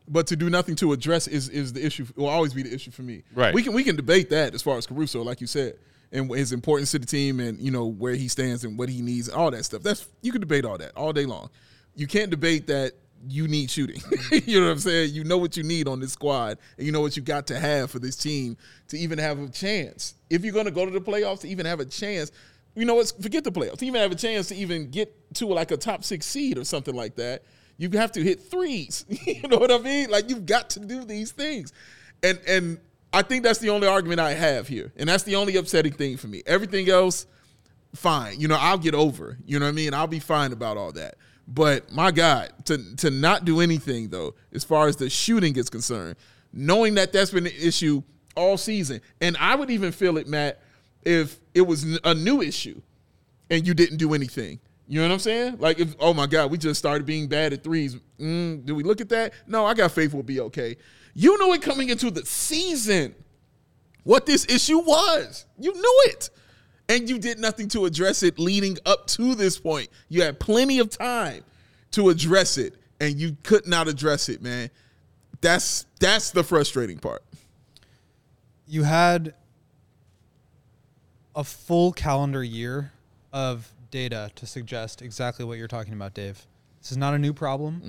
but 0.07 0.27
to 0.27 0.35
do 0.35 0.49
nothing 0.49 0.75
to 0.77 0.93
address 0.93 1.27
is 1.27 1.49
is 1.49 1.73
the 1.73 1.85
issue. 1.85 2.05
Will 2.15 2.27
always 2.27 2.53
be 2.53 2.63
the 2.63 2.73
issue 2.73 2.91
for 2.91 3.03
me. 3.03 3.23
Right. 3.33 3.53
We 3.53 3.63
can 3.63 3.73
we 3.73 3.83
can 3.83 3.95
debate 3.95 4.29
that 4.29 4.53
as 4.53 4.61
far 4.61 4.77
as 4.77 4.87
Caruso, 4.87 5.21
like 5.21 5.41
you 5.41 5.47
said, 5.47 5.77
and 6.11 6.29
his 6.33 6.53
importance 6.53 6.91
to 6.91 6.99
the 6.99 7.05
team, 7.05 7.39
and 7.39 7.59
you 7.59 7.71
know 7.71 7.85
where 7.85 8.15
he 8.15 8.27
stands 8.27 8.63
and 8.63 8.77
what 8.77 8.89
he 8.89 9.01
needs, 9.01 9.27
and 9.27 9.37
all 9.37 9.51
that 9.51 9.65
stuff. 9.65 9.83
That's 9.83 10.07
you 10.21 10.31
can 10.31 10.41
debate 10.41 10.65
all 10.65 10.77
that 10.77 10.95
all 10.95 11.13
day 11.13 11.25
long. 11.25 11.49
You 11.95 12.07
can't 12.07 12.29
debate 12.29 12.67
that 12.67 12.93
you 13.27 13.47
need 13.47 13.69
shooting. 13.69 14.01
you 14.31 14.59
know 14.59 14.67
what 14.67 14.73
I'm 14.73 14.79
saying? 14.79 15.13
You 15.13 15.23
know 15.23 15.37
what 15.37 15.57
you 15.57 15.63
need 15.63 15.87
on 15.87 15.99
this 15.99 16.13
squad, 16.13 16.57
and 16.77 16.85
you 16.85 16.91
know 16.91 17.01
what 17.01 17.17
you 17.17 17.23
got 17.23 17.47
to 17.47 17.59
have 17.59 17.91
for 17.91 17.99
this 17.99 18.15
team 18.15 18.57
to 18.89 18.97
even 18.97 19.17
have 19.19 19.39
a 19.39 19.49
chance. 19.49 20.13
If 20.29 20.43
you're 20.43 20.53
going 20.53 20.65
to 20.65 20.71
go 20.71 20.85
to 20.85 20.91
the 20.91 21.01
playoffs, 21.01 21.41
to 21.41 21.47
even 21.47 21.65
have 21.65 21.79
a 21.79 21.85
chance. 21.85 22.31
You 22.75 22.85
know 22.85 22.93
what? 22.95 23.11
Forget 23.19 23.43
the 23.43 23.51
playoffs. 23.51 23.79
To 23.79 23.85
even 23.87 24.01
have 24.01 24.11
a 24.11 24.15
chance 24.15 24.49
to 24.49 24.55
even 24.55 24.91
get 24.91 25.33
to 25.35 25.47
like 25.47 25.71
a 25.71 25.77
top 25.77 26.03
six 26.03 26.27
seed 26.27 26.59
or 26.59 26.63
something 26.63 26.95
like 26.95 27.15
that, 27.15 27.43
you 27.77 27.89
have 27.91 28.11
to 28.13 28.23
hit 28.23 28.41
threes. 28.41 29.05
you 29.09 29.47
know 29.47 29.57
what 29.57 29.71
I 29.71 29.77
mean? 29.77 30.09
Like 30.09 30.29
you've 30.29 30.45
got 30.45 30.71
to 30.71 30.79
do 30.79 31.03
these 31.03 31.31
things. 31.31 31.73
And 32.23 32.39
and 32.47 32.79
I 33.13 33.21
think 33.21 33.43
that's 33.43 33.59
the 33.59 33.69
only 33.69 33.87
argument 33.87 34.19
I 34.19 34.33
have 34.33 34.67
here. 34.67 34.91
And 34.97 35.07
that's 35.07 35.23
the 35.23 35.35
only 35.35 35.55
upsetting 35.55 35.93
thing 35.93 36.17
for 36.17 36.27
me. 36.27 36.43
Everything 36.45 36.89
else, 36.89 37.25
fine. 37.95 38.39
You 38.39 38.47
know, 38.47 38.57
I'll 38.59 38.77
get 38.77 38.95
over. 38.95 39.37
You 39.45 39.59
know 39.59 39.65
what 39.65 39.71
I 39.71 39.73
mean? 39.73 39.93
I'll 39.93 40.07
be 40.07 40.19
fine 40.19 40.51
about 40.51 40.77
all 40.77 40.91
that. 40.93 41.15
But 41.47 41.91
my 41.91 42.11
God, 42.11 42.51
to 42.65 42.95
to 42.97 43.09
not 43.09 43.45
do 43.45 43.61
anything 43.61 44.09
though, 44.09 44.35
as 44.53 44.63
far 44.63 44.87
as 44.87 44.97
the 44.97 45.09
shooting 45.09 45.55
is 45.55 45.69
concerned, 45.69 46.15
knowing 46.51 46.95
that 46.95 47.13
that's 47.13 47.31
been 47.31 47.45
an 47.45 47.53
issue 47.59 48.03
all 48.35 48.57
season, 48.57 49.01
and 49.21 49.37
I 49.37 49.55
would 49.55 49.69
even 49.69 49.91
feel 49.91 50.17
it, 50.17 50.27
Matt, 50.27 50.61
if 51.03 51.39
it 51.53 51.61
was 51.61 51.99
a 52.03 52.13
new 52.13 52.41
issue 52.41 52.81
and 53.49 53.65
you 53.65 53.73
didn't 53.73 53.97
do 53.97 54.13
anything. 54.13 54.59
You 54.87 55.01
know 55.01 55.07
what 55.07 55.13
I'm 55.13 55.19
saying? 55.19 55.57
Like, 55.59 55.79
if 55.79 55.95
oh 55.99 56.13
my 56.13 56.27
God, 56.27 56.49
we 56.49 56.57
just 56.57 56.79
started 56.79 57.05
being 57.05 57.27
bad 57.27 57.53
at 57.53 57.63
threes. 57.63 57.97
Mm, 58.19 58.65
do 58.65 58.73
we 58.73 58.83
look 58.83 59.01
at 59.01 59.09
that? 59.09 59.33
No, 59.45 59.65
I 59.65 59.73
got 59.73 59.91
faith 59.91 60.13
we'll 60.13 60.23
be 60.23 60.39
okay. 60.39 60.77
You 61.13 61.37
knew 61.37 61.53
it 61.53 61.61
coming 61.61 61.89
into 61.89 62.09
the 62.09 62.25
season 62.25 63.15
what 64.03 64.25
this 64.25 64.45
issue 64.45 64.79
was. 64.79 65.45
You 65.59 65.73
knew 65.73 66.01
it. 66.05 66.29
And 66.87 67.09
you 67.09 67.19
did 67.19 67.37
nothing 67.39 67.67
to 67.69 67.85
address 67.85 68.23
it 68.23 68.39
leading 68.39 68.77
up 68.85 69.07
to 69.07 69.35
this 69.35 69.59
point. 69.59 69.89
You 70.07 70.21
had 70.21 70.39
plenty 70.39 70.79
of 70.79 70.89
time 70.89 71.43
to 71.91 72.09
address 72.09 72.57
it, 72.57 72.75
and 73.01 73.19
you 73.19 73.35
could 73.43 73.67
not 73.67 73.89
address 73.89 74.29
it, 74.29 74.41
man. 74.41 74.69
That's 75.41 75.85
that's 75.99 76.31
the 76.31 76.43
frustrating 76.43 76.97
part. 76.99 77.23
you 78.67 78.83
had 78.83 79.33
a 81.35 81.43
full 81.43 81.91
calendar 81.91 82.43
year 82.43 82.91
of 83.31 83.71
data 83.91 84.31
to 84.35 84.45
suggest 84.45 85.01
exactly 85.01 85.45
what 85.45 85.57
you're 85.57 85.67
talking 85.67 85.93
about, 85.93 86.13
Dave. 86.13 86.45
This 86.81 86.91
is 86.91 86.97
not 86.97 87.13
a 87.13 87.19
new 87.19 87.33
problem. 87.33 87.81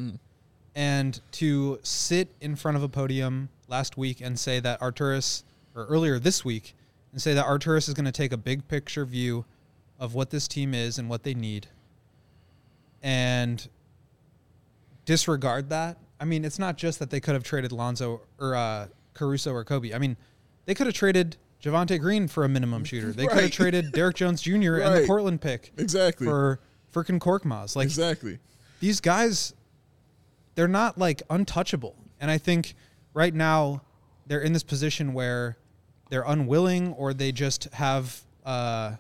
And 0.75 1.21
to 1.33 1.79
sit 1.83 2.29
in 2.41 2.57
front 2.57 2.77
of 2.77 2.83
a 2.83 2.89
podium 2.89 3.49
last 3.67 3.97
week 3.97 4.21
and 4.21 4.39
say 4.39 4.61
that 4.61 4.81
Arturas, 4.81 5.43
or 5.75 5.87
earlier 5.87 6.19
this 6.19 6.45
week, 6.45 6.75
and 7.13 7.21
say 7.21 7.35
that 7.35 7.45
Arturas 7.47 7.89
is 7.89 7.95
going 7.95 8.07
to 8.07 8.13
take 8.13 8.33
a 8.33 8.37
big 8.37 8.69
picture 8.69 9.05
view 9.05 9.45
of 9.99 10.15
what 10.15 10.31
this 10.31 10.47
team 10.47 10.75
is 10.75 10.99
and 10.99 11.09
what 11.09 11.25
they 11.25 11.35
need 11.35 11.67
and 13.03 13.69
disregard 15.05 15.71
that. 15.71 15.97
I 16.21 16.25
mean, 16.25 16.45
it's 16.45 16.59
not 16.59 16.77
just 16.77 16.99
that 16.99 17.11
they 17.11 17.21
could 17.21 17.35
have 17.35 17.45
traded 17.45 17.73
Lonzo 17.73 18.21
or 18.39 18.55
uh, 18.55 18.89
Caruso 19.15 19.53
or 19.53 19.65
Coby. 19.65 19.95
I 19.95 19.99
mean, 19.99 20.17
they 20.67 20.75
could 20.75 20.87
have 20.87 20.95
traded 20.95 21.37
Javonte 21.63 21.99
Green 22.01 22.29
for 22.29 22.45
a 22.45 22.49
minimum 22.49 22.85
shooter. 22.85 23.13
They 23.13 23.27
could 23.27 23.43
have 23.43 23.51
traded 23.51 23.93
Derrick 23.93 24.17
Jones 24.17 24.43
Jr. 24.43 24.77
and 24.77 24.95
the 24.97 25.05
Portland 25.07 25.41
pick 25.41 25.73
Exactly. 25.77 26.27
for 26.27 26.61
freaking 26.93 27.19
Korkmaz. 27.19 27.77
Like 27.77 27.87
exactly. 27.87 28.39
these 28.81 29.01
guys, 29.01 29.55
they're 30.55 30.69
not 30.69 30.99
like 30.99 31.23
untouchable. 31.31 31.97
And 32.21 32.31
I 32.31 32.39
think 32.39 32.75
right 33.15 33.35
now 33.35 33.83
they're 34.27 34.41
in 34.41 34.53
this 34.53 34.63
position 34.63 35.13
where 35.13 35.57
they're 36.11 36.25
unwilling 36.27 36.93
or 36.95 37.13
they 37.15 37.33
just 37.33 37.65
have 37.75 38.23
uh 38.45 38.93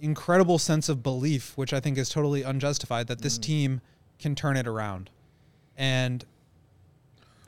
incredible 0.00 0.58
sense 0.58 0.88
of 0.88 1.02
belief, 1.02 1.56
which 1.56 1.72
I 1.72 1.80
think 1.80 1.96
is 1.96 2.08
totally 2.08 2.42
unjustified, 2.42 3.06
that 3.06 3.20
this 3.22 3.38
team 3.38 3.80
can 4.18 4.34
turn 4.34 4.56
it 4.56 4.66
around. 4.66 5.10
And 5.76 6.24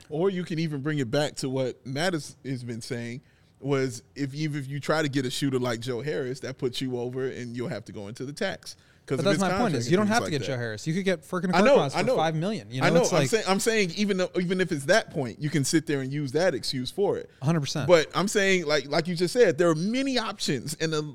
Or 0.09 0.29
you 0.29 0.43
can 0.43 0.59
even 0.59 0.81
bring 0.81 0.99
it 0.99 1.09
back 1.09 1.35
to 1.37 1.49
what 1.49 1.85
Matt 1.85 2.13
has, 2.13 2.35
has 2.45 2.63
been 2.63 2.81
saying. 2.81 3.21
was 3.59 4.03
if 4.15 4.33
even 4.33 4.59
if 4.59 4.67
you 4.67 4.79
try 4.79 5.01
to 5.01 5.09
get 5.09 5.25
a 5.25 5.31
shooter 5.31 5.59
like 5.59 5.79
Joe 5.79 6.01
Harris, 6.01 6.39
that 6.41 6.57
puts 6.57 6.81
you 6.81 6.99
over, 6.99 7.27
and 7.27 7.55
you'll 7.55 7.69
have 7.69 7.85
to 7.85 7.91
go 7.91 8.07
into 8.07 8.25
the 8.25 8.33
tax. 8.33 8.75
But 9.07 9.23
that's 9.23 9.39
my 9.39 9.57
point. 9.57 9.75
Is 9.75 9.89
you 9.89 9.97
don't 9.97 10.07
have 10.07 10.25
to 10.25 10.31
get 10.31 10.41
Joe 10.41 10.57
Harris. 10.57 10.87
You 10.87 10.93
could 10.93 11.05
get 11.05 11.21
Furkan 11.21 11.51
I 11.53 11.61
know, 11.61 11.79
I 11.79 11.89
for 11.89 12.03
know. 12.03 12.15
five 12.15 12.35
million. 12.35 12.71
You 12.71 12.81
know, 12.81 12.87
I 12.87 12.89
know. 12.89 13.01
it's 13.01 13.13
I'm 13.13 13.19
like 13.19 13.29
saying, 13.29 13.43
I'm 13.47 13.59
saying 13.59 13.91
even 13.95 14.17
though, 14.17 14.29
even 14.39 14.59
if 14.61 14.71
it's 14.71 14.85
that 14.85 15.11
point, 15.11 15.39
you 15.39 15.49
can 15.49 15.63
sit 15.63 15.85
there 15.85 16.01
and 16.01 16.11
use 16.11 16.31
that 16.31 16.55
excuse 16.55 16.89
for 16.91 17.17
it. 17.17 17.29
100. 17.39 17.59
percent 17.59 17.87
But 17.87 18.07
I'm 18.15 18.27
saying, 18.27 18.65
like 18.65 18.89
like 18.89 19.07
you 19.07 19.15
just 19.15 19.33
said, 19.33 19.57
there 19.57 19.69
are 19.69 19.75
many 19.75 20.17
options 20.17 20.75
and 20.79 20.93
a, 20.93 21.13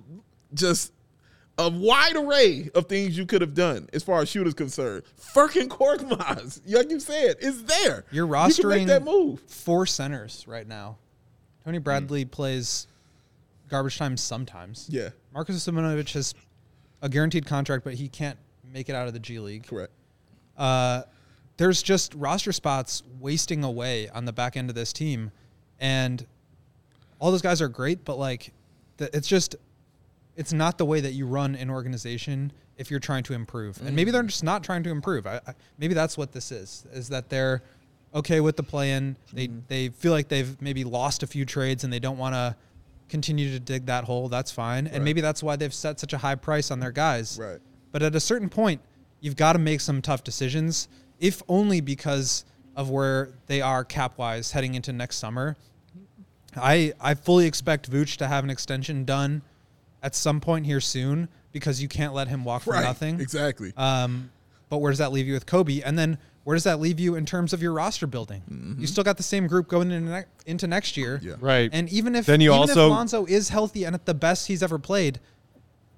just 0.55 0.93
a 1.61 1.69
wide 1.69 2.17
array 2.17 2.71
of 2.75 2.87
things 2.87 3.17
you 3.17 3.27
could 3.27 3.41
have 3.41 3.55
done 3.55 3.89
as 3.93 4.03
far 4.03 4.21
as 4.23 4.29
shooters 4.29 4.55
concerned. 4.55 5.03
Furkan 5.21 5.69
Korkmaz, 5.69 6.61
like 6.67 6.91
you 6.91 6.99
said, 7.01 7.37
is 7.41 7.65
there. 7.65 8.05
You're 8.11 8.27
You 8.27 8.33
can 8.33 8.51
rostering 8.51 8.77
make 8.79 8.87
that 8.89 9.05
move. 9.05 9.41
four 9.43 9.87
centers 9.87 10.45
right 10.49 10.67
now. 10.67 10.97
Tony 11.65 11.79
Hmm. 11.79 11.83
Bradley 11.85 12.25
plays 12.25 12.87
garbage 13.69 13.99
time 13.99 14.17
sometimes. 14.17 14.87
Yeah, 14.91 15.11
Marcus 15.33 15.65
Simonovic 15.65 16.13
has 16.15 16.35
a 17.03 17.09
guaranteed 17.09 17.47
contract, 17.47 17.85
but 17.85 17.95
he 17.95 18.09
can't 18.09 18.39
make 18.73 18.89
it 18.89 18.95
out 18.95 19.07
of 19.07 19.13
the 19.13 19.21
G 19.21 19.39
League. 19.39 19.67
correct. 19.67 19.93
Uh, 20.57 21.03
there's 21.57 21.83
just 21.83 22.15
roster 22.15 22.53
spots 22.53 23.03
wasting 23.21 23.63
away 23.65 24.09
on 24.09 24.25
the 24.25 24.33
back 24.33 24.57
end 24.57 24.71
of 24.71 24.75
this 24.75 24.93
team, 24.93 25.31
and 25.79 26.27
all 27.19 27.31
those 27.31 27.43
guys 27.43 27.61
are 27.61 27.69
great, 27.69 28.05
but 28.05 28.19
like, 28.19 28.53
the, 28.97 29.15
it's 29.17 29.29
just, 29.29 29.57
it's 30.41 30.55
not 30.55 30.79
the 30.79 30.87
way 30.87 31.03
that 31.03 31.13
you 31.13 31.27
run 31.27 31.55
an 31.55 31.69
organization 31.69 32.51
if 32.79 32.91
you're 32.91 32.99
trying 32.99 33.23
to 33.25 33.35
improve. 33.35 33.79
And 33.85 33.95
maybe 33.95 34.11
they're 34.11 34.23
mm. 34.23 34.29
just 34.29 34.43
not 34.43 34.65
trying 34.65 34.83
to 34.85 34.91
improve. 34.91 35.27
I, 35.27 35.39
I, 35.47 35.53
maybe 35.77 35.93
that's 35.93 36.17
what 36.17 36.33
this 36.33 36.51
is: 36.51 36.87
is 36.95 37.11
that 37.11 37.29
they're 37.29 37.63
okay 38.15 38.41
with 38.41 38.57
the 38.57 38.63
play-in. 38.63 39.19
They 39.35 39.49
mm-hmm. 39.49 39.59
they 39.69 39.91
feel 39.91 40.13
like 40.13 40.29
they've 40.29 40.61
maybe 40.63 40.83
lost 40.83 41.23
a 41.23 41.27
few 41.27 41.45
trades 41.45 41.85
and 41.85 41.93
they 41.93 41.99
don't 41.99 42.17
want 42.17 42.35
to 42.35 42.57
continue 43.11 43.51
to 43.51 43.61
dig 43.61 43.85
that 43.87 44.05
hole. 44.05 44.31
That's 44.31 44.51
fine, 44.51 44.87
and 44.87 45.05
maybe 45.05 45.21
that's 45.21 45.43
why 45.43 45.57
they've 45.57 45.75
set 45.75 46.01
such 46.01 46.15
a 46.15 46.19
high 46.19 46.37
price 46.37 46.71
on 46.71 46.81
their 46.81 46.93
guys. 46.93 47.39
Right. 47.39 47.61
But 47.93 48.03
at 48.03 48.15
a 48.15 48.21
certain 48.21 48.49
point, 48.49 48.81
you've 49.21 49.37
got 49.37 49.53
to 49.53 49.59
make 49.59 49.83
some 49.83 50.01
tough 50.01 50.25
decisions, 50.25 50.89
if 51.19 51.43
only 51.49 51.83
because 51.83 52.47
of 52.77 52.89
where 52.89 53.33
they 53.47 53.61
are 53.61 53.85
cap 53.85 54.17
wise 54.17 54.53
heading 54.53 54.75
into 54.75 54.91
next 54.91 55.19
summer. 55.19 55.59
I 56.57 56.95
I 56.99 57.13
fully 57.13 57.45
expect 57.45 57.91
Vooch 57.91 58.17
to 58.17 58.27
have 58.27 58.43
an 58.43 58.49
extension 58.49 59.05
done 59.05 59.43
at 60.03 60.15
some 60.15 60.41
point 60.41 60.67
here 60.67 60.81
soon 60.81 61.29
because 61.53 61.83
you 61.83 61.89
can't 61.89 62.15
let 62.15 62.29
him 62.29 62.45
walk 62.45 62.63
for 62.63 62.73
Right. 62.73 62.83
nothing. 62.85 63.21
Exactly. 63.21 63.73
Um, 63.77 64.31
but 64.69 64.79
where 64.79 64.91
does 64.93 64.99
that 64.99 65.13
leave 65.13 65.27
you 65.27 65.35
with 65.35 65.47
Coby? 65.47 65.83
And 65.85 65.99
then 65.99 66.19
where 66.45 66.55
does 66.57 66.65
that 66.65 66.81
leave 66.81 66.99
you 67.01 67.17
in 67.17 67.27
terms 67.27 67.53
of 67.53 67.61
your 67.63 67.73
roster 67.73 68.07
building? 68.07 68.77
You 68.79 68.87
still 68.87 69.05
got 69.05 69.17
the 69.17 69.23
same 69.23 69.47
group 69.47 69.69
going 69.69 69.91
into, 69.91 70.11
ne- 70.11 70.25
into 70.47 70.67
next 70.67 70.97
year. 70.97 71.21
Yeah. 71.23 71.35
Right. 71.41 71.69
And 71.73 71.89
even 71.91 72.15
if 72.15 72.27
Then 72.27 72.41
you 72.41 72.51
even 72.51 72.61
also- 72.61 72.87
if 72.87 72.91
Lonzo 72.91 73.25
is 73.27 73.49
healthy 73.51 73.85
and 73.85 73.95
at 73.95 74.07
the 74.07 74.15
best 74.15 74.47
he's 74.47 74.63
ever 74.63 74.79
played, 74.79 75.21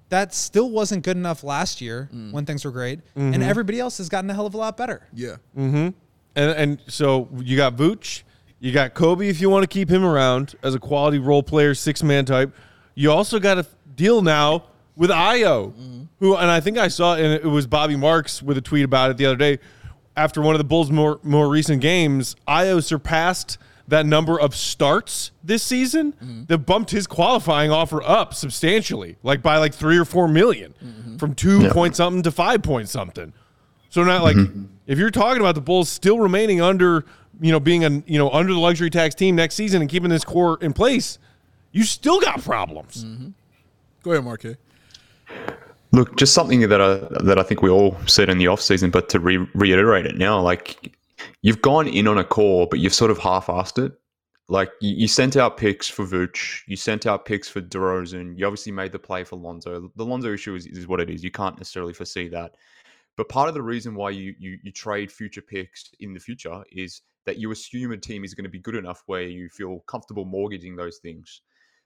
that 0.08 0.34
still 0.34 0.70
wasn't 0.70 1.04
good 1.04 1.16
enough 1.16 1.42
last 1.44 1.80
year 1.80 2.08
when 2.32 2.44
things 2.44 2.64
were 2.64 2.70
great. 2.70 2.98
Mm-hmm. 3.16 3.34
And 3.34 3.42
everybody 3.42 3.78
else 3.80 3.98
has 3.98 4.08
gotten 4.08 4.28
a 4.30 4.34
hell 4.34 4.46
of 4.46 4.54
a 4.54 4.58
lot 4.58 4.76
better. 4.76 5.06
yeah. 5.14 5.36
And 5.54 5.94
and 6.34 6.78
so 6.88 7.28
you 7.42 7.56
got 7.58 7.76
Vooch, 7.76 8.22
you 8.58 8.72
got 8.72 8.94
Coby 8.94 9.28
if 9.28 9.40
you 9.40 9.50
want 9.50 9.64
to 9.64 9.66
keep 9.66 9.90
him 9.90 10.02
around 10.04 10.54
as 10.62 10.74
a 10.74 10.78
quality 10.78 11.18
role 11.18 11.42
player, 11.42 11.74
six 11.74 12.02
man 12.02 12.24
type. 12.24 12.54
You 12.94 13.10
also 13.12 13.38
got 13.38 13.58
a 13.58 13.66
deal 13.94 14.22
now 14.22 14.64
with 14.96 15.10
Ayo, 15.10 15.72
mm-hmm. 15.72 16.02
who 16.18 16.36
and 16.36 16.50
I 16.50 16.60
think 16.60 16.78
I 16.78 16.88
saw 16.88 17.14
and 17.14 17.32
it 17.32 17.44
was 17.44 17.66
Bobby 17.66 17.96
Marks 17.96 18.42
with 18.42 18.56
a 18.56 18.60
tweet 18.60 18.84
about 18.84 19.10
it 19.10 19.16
the 19.16 19.26
other 19.26 19.36
day. 19.36 19.58
After 20.14 20.42
one 20.42 20.54
of 20.54 20.58
the 20.58 20.64
Bulls' 20.64 20.90
more 20.90 21.18
more 21.22 21.48
recent 21.48 21.80
games, 21.80 22.36
Ayo 22.46 22.82
surpassed 22.82 23.58
that 23.88 24.06
number 24.06 24.38
of 24.38 24.54
starts 24.54 25.32
this 25.42 25.62
season 25.62 26.12
mm-hmm. 26.12 26.44
that 26.44 26.58
bumped 26.58 26.90
his 26.90 27.06
qualifying 27.06 27.70
offer 27.70 28.02
up 28.02 28.34
substantially, 28.34 29.16
like 29.22 29.42
by 29.42 29.56
like 29.56 29.74
three 29.74 29.98
or 29.98 30.04
four 30.04 30.28
million, 30.28 30.74
mm-hmm. 30.82 31.16
from 31.16 31.34
two 31.34 31.68
point 31.70 31.96
something 31.96 32.22
to 32.22 32.30
five 32.30 32.62
point 32.62 32.88
something. 32.88 33.32
So 33.88 34.04
not 34.04 34.22
like 34.22 34.36
if 34.86 34.98
you're 34.98 35.10
talking 35.10 35.40
about 35.40 35.54
the 35.54 35.60
Bulls 35.60 35.88
still 35.88 36.18
remaining 36.18 36.60
under, 36.60 37.04
you 37.40 37.52
know, 37.52 37.60
being 37.60 37.84
a 37.84 37.90
you 38.06 38.18
know 38.18 38.30
under 38.30 38.52
the 38.52 38.58
luxury 38.58 38.90
tax 38.90 39.14
team 39.14 39.36
next 39.36 39.54
season 39.54 39.80
and 39.80 39.90
keeping 39.90 40.10
this 40.10 40.24
core 40.24 40.58
in 40.60 40.72
place, 40.72 41.18
you 41.72 41.84
still 41.84 42.20
got 42.20 42.42
problems. 42.42 43.04
Go 44.02 44.12
ahead, 44.12 44.24
Marquez. 44.24 44.56
Look, 45.92 46.16
just 46.16 46.32
something 46.32 46.60
that 46.60 46.80
I 46.80 46.94
that 47.22 47.38
I 47.38 47.42
think 47.42 47.62
we 47.62 47.70
all 47.70 47.96
said 48.06 48.28
in 48.28 48.38
the 48.38 48.46
off 48.46 48.60
season, 48.60 48.90
but 48.90 49.08
to 49.10 49.20
re- 49.20 49.46
reiterate 49.54 50.06
it 50.06 50.16
now, 50.16 50.40
like 50.40 50.96
you've 51.42 51.60
gone 51.60 51.86
in 51.86 52.08
on 52.08 52.18
a 52.18 52.24
core, 52.24 52.66
but 52.66 52.78
you've 52.78 52.94
sort 52.94 53.10
of 53.10 53.18
half-assed 53.18 53.84
it. 53.84 53.92
Like 54.48 54.70
you, 54.80 54.94
you 54.96 55.08
sent 55.08 55.36
out 55.36 55.56
picks 55.56 55.88
for 55.88 56.04
Vooch, 56.04 56.62
you 56.66 56.76
sent 56.76 57.06
out 57.06 57.24
picks 57.24 57.48
for 57.48 57.60
DeRozan. 57.60 58.38
You 58.38 58.46
obviously 58.46 58.72
made 58.72 58.92
the 58.92 58.98
play 58.98 59.22
for 59.22 59.36
Lonzo. 59.36 59.90
The 59.94 60.04
Lonzo 60.04 60.32
issue 60.32 60.54
is, 60.54 60.66
is 60.66 60.88
what 60.88 61.00
it 61.00 61.10
is. 61.10 61.22
You 61.22 61.30
can't 61.30 61.56
necessarily 61.56 61.92
foresee 61.92 62.28
that. 62.28 62.56
But 63.16 63.28
part 63.28 63.48
of 63.48 63.54
the 63.54 63.62
reason 63.62 63.94
why 63.94 64.10
you, 64.10 64.34
you 64.38 64.58
you 64.62 64.72
trade 64.72 65.12
future 65.12 65.42
picks 65.42 65.90
in 66.00 66.14
the 66.14 66.20
future 66.20 66.64
is 66.72 67.02
that 67.26 67.38
you 67.38 67.52
assume 67.52 67.92
a 67.92 67.96
team 67.96 68.24
is 68.24 68.34
going 68.34 68.44
to 68.44 68.50
be 68.50 68.58
good 68.58 68.74
enough 68.74 69.02
where 69.06 69.22
you 69.22 69.48
feel 69.48 69.80
comfortable 69.86 70.24
mortgaging 70.24 70.74
those 70.74 70.98
things. 70.98 71.42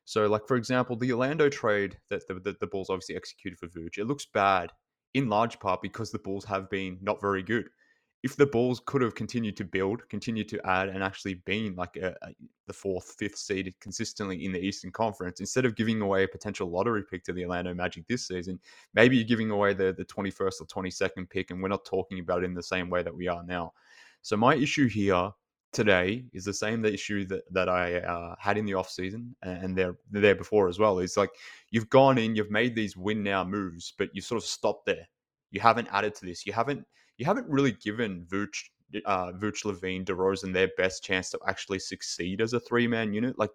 So, 0.06 0.26
like 0.28 0.46
for 0.46 0.56
example, 0.56 0.96
the 0.96 1.12
Orlando 1.12 1.48
trade 1.48 1.98
that 2.10 2.26
the, 2.28 2.34
the, 2.34 2.56
the 2.60 2.68
Bulls 2.68 2.90
obviously 2.90 3.16
executed 3.16 3.58
for 3.58 3.66
Vooch, 3.66 3.98
it 3.98 4.06
looks 4.06 4.26
bad 4.32 4.70
in 5.14 5.28
large 5.28 5.58
part 5.58 5.82
because 5.82 6.12
the 6.12 6.20
Bulls 6.20 6.44
have 6.44 6.70
been 6.70 6.96
not 7.02 7.20
very 7.20 7.42
good. 7.42 7.68
If 8.22 8.36
the 8.36 8.46
Bulls 8.46 8.80
could 8.86 9.02
have 9.02 9.16
continued 9.16 9.56
to 9.56 9.64
build, 9.64 10.08
continued 10.08 10.48
to 10.50 10.64
add, 10.64 10.88
and 10.88 11.02
actually 11.02 11.34
been 11.44 11.74
like 11.74 11.96
a, 11.96 12.14
a, 12.22 12.28
the 12.68 12.72
fourth, 12.72 13.16
fifth 13.18 13.36
seed 13.36 13.74
consistently 13.80 14.44
in 14.44 14.52
the 14.52 14.60
Eastern 14.60 14.92
Conference, 14.92 15.40
instead 15.40 15.64
of 15.64 15.74
giving 15.74 16.00
away 16.00 16.22
a 16.22 16.28
potential 16.28 16.70
lottery 16.70 17.02
pick 17.02 17.24
to 17.24 17.32
the 17.32 17.44
Orlando 17.44 17.74
Magic 17.74 18.06
this 18.06 18.28
season, 18.28 18.60
maybe 18.94 19.16
you're 19.16 19.26
giving 19.26 19.50
away 19.50 19.74
the 19.74 19.92
the 19.92 20.04
21st 20.04 20.60
or 20.60 20.66
22nd 20.66 21.28
pick, 21.28 21.50
and 21.50 21.60
we're 21.60 21.68
not 21.68 21.84
talking 21.84 22.20
about 22.20 22.44
it 22.44 22.46
in 22.46 22.54
the 22.54 22.62
same 22.62 22.88
way 22.88 23.02
that 23.02 23.14
we 23.14 23.26
are 23.26 23.42
now. 23.42 23.72
So 24.22 24.36
my 24.36 24.54
issue 24.54 24.88
here 24.88 25.32
today 25.76 26.24
is 26.32 26.44
the 26.44 26.54
same 26.54 26.84
issue 26.86 27.26
that, 27.26 27.42
that 27.52 27.68
I 27.68 27.98
uh, 27.98 28.34
had 28.38 28.56
in 28.56 28.64
the 28.64 28.72
offseason 28.72 29.32
and, 29.42 29.62
and 29.62 29.76
there 29.76 29.94
there 30.10 30.34
before 30.34 30.68
as 30.68 30.78
well. 30.78 30.98
Is 30.98 31.16
like 31.16 31.30
you've 31.70 31.90
gone 31.90 32.16
in, 32.16 32.34
you've 32.34 32.50
made 32.50 32.74
these 32.74 32.96
win 32.96 33.22
now 33.22 33.44
moves, 33.44 33.92
but 33.98 34.08
you 34.14 34.22
sort 34.22 34.42
of 34.42 34.48
stopped 34.48 34.86
there. 34.86 35.06
You 35.50 35.60
haven't 35.60 35.88
added 35.92 36.14
to 36.16 36.26
this. 36.26 36.46
You 36.46 36.54
haven't 36.54 36.86
you 37.18 37.26
haven't 37.26 37.46
really 37.48 37.72
given 37.72 38.26
Vooch, 38.28 38.70
uh, 39.04 39.32
Vooch, 39.32 39.64
LaVine, 39.64 40.06
DeRozan 40.06 40.54
their 40.54 40.70
best 40.78 41.04
chance 41.04 41.28
to 41.30 41.38
actually 41.46 41.78
succeed 41.78 42.40
as 42.40 42.54
a 42.54 42.60
three 42.60 42.86
man 42.86 43.12
unit. 43.12 43.38
Like, 43.38 43.50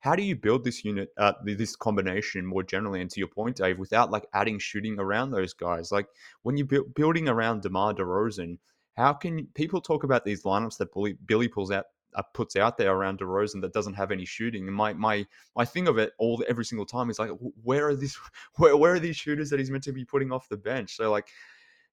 how 0.00 0.16
do 0.16 0.22
you 0.22 0.34
build 0.34 0.64
this 0.64 0.82
unit, 0.82 1.10
uh, 1.18 1.34
this 1.44 1.76
combination 1.76 2.46
more 2.46 2.62
generally? 2.62 3.02
And 3.02 3.10
to 3.10 3.20
your 3.20 3.28
point, 3.28 3.56
Dave, 3.56 3.78
without 3.78 4.10
like 4.10 4.26
adding 4.32 4.58
shooting 4.58 4.98
around 4.98 5.30
those 5.30 5.52
guys, 5.52 5.92
like 5.92 6.06
when 6.42 6.56
you're 6.56 6.66
bu- 6.66 6.88
building 6.94 7.28
around 7.28 7.62
Demar 7.62 7.92
DeRozan, 7.92 8.58
how 8.96 9.12
can 9.12 9.46
people 9.54 9.80
talk 9.80 10.04
about 10.04 10.24
these 10.24 10.42
lineups 10.44 10.78
that 10.78 10.92
Billy, 10.92 11.16
Billy 11.26 11.48
pulls 11.48 11.70
out? 11.70 11.86
Uh, 12.14 12.22
puts 12.32 12.56
out 12.56 12.78
there 12.78 12.94
around 12.94 13.18
DeRozan 13.18 13.60
that 13.60 13.74
doesn't 13.74 13.92
have 13.92 14.10
any 14.10 14.24
shooting, 14.24 14.66
and 14.66 14.74
my 14.74 14.94
my 14.94 15.26
my 15.54 15.66
thing 15.66 15.86
of 15.86 15.98
it 15.98 16.12
all 16.18 16.42
every 16.48 16.64
single 16.64 16.86
time 16.86 17.10
is 17.10 17.18
like, 17.18 17.28
where 17.62 17.88
are 17.88 17.94
these 17.94 18.18
where 18.56 18.74
where 18.74 18.94
are 18.94 18.98
these 18.98 19.16
shooters 19.16 19.50
that 19.50 19.58
he's 19.58 19.70
meant 19.70 19.84
to 19.84 19.92
be 19.92 20.04
putting 20.04 20.32
off 20.32 20.48
the 20.48 20.56
bench? 20.56 20.96
So 20.96 21.10
like, 21.10 21.28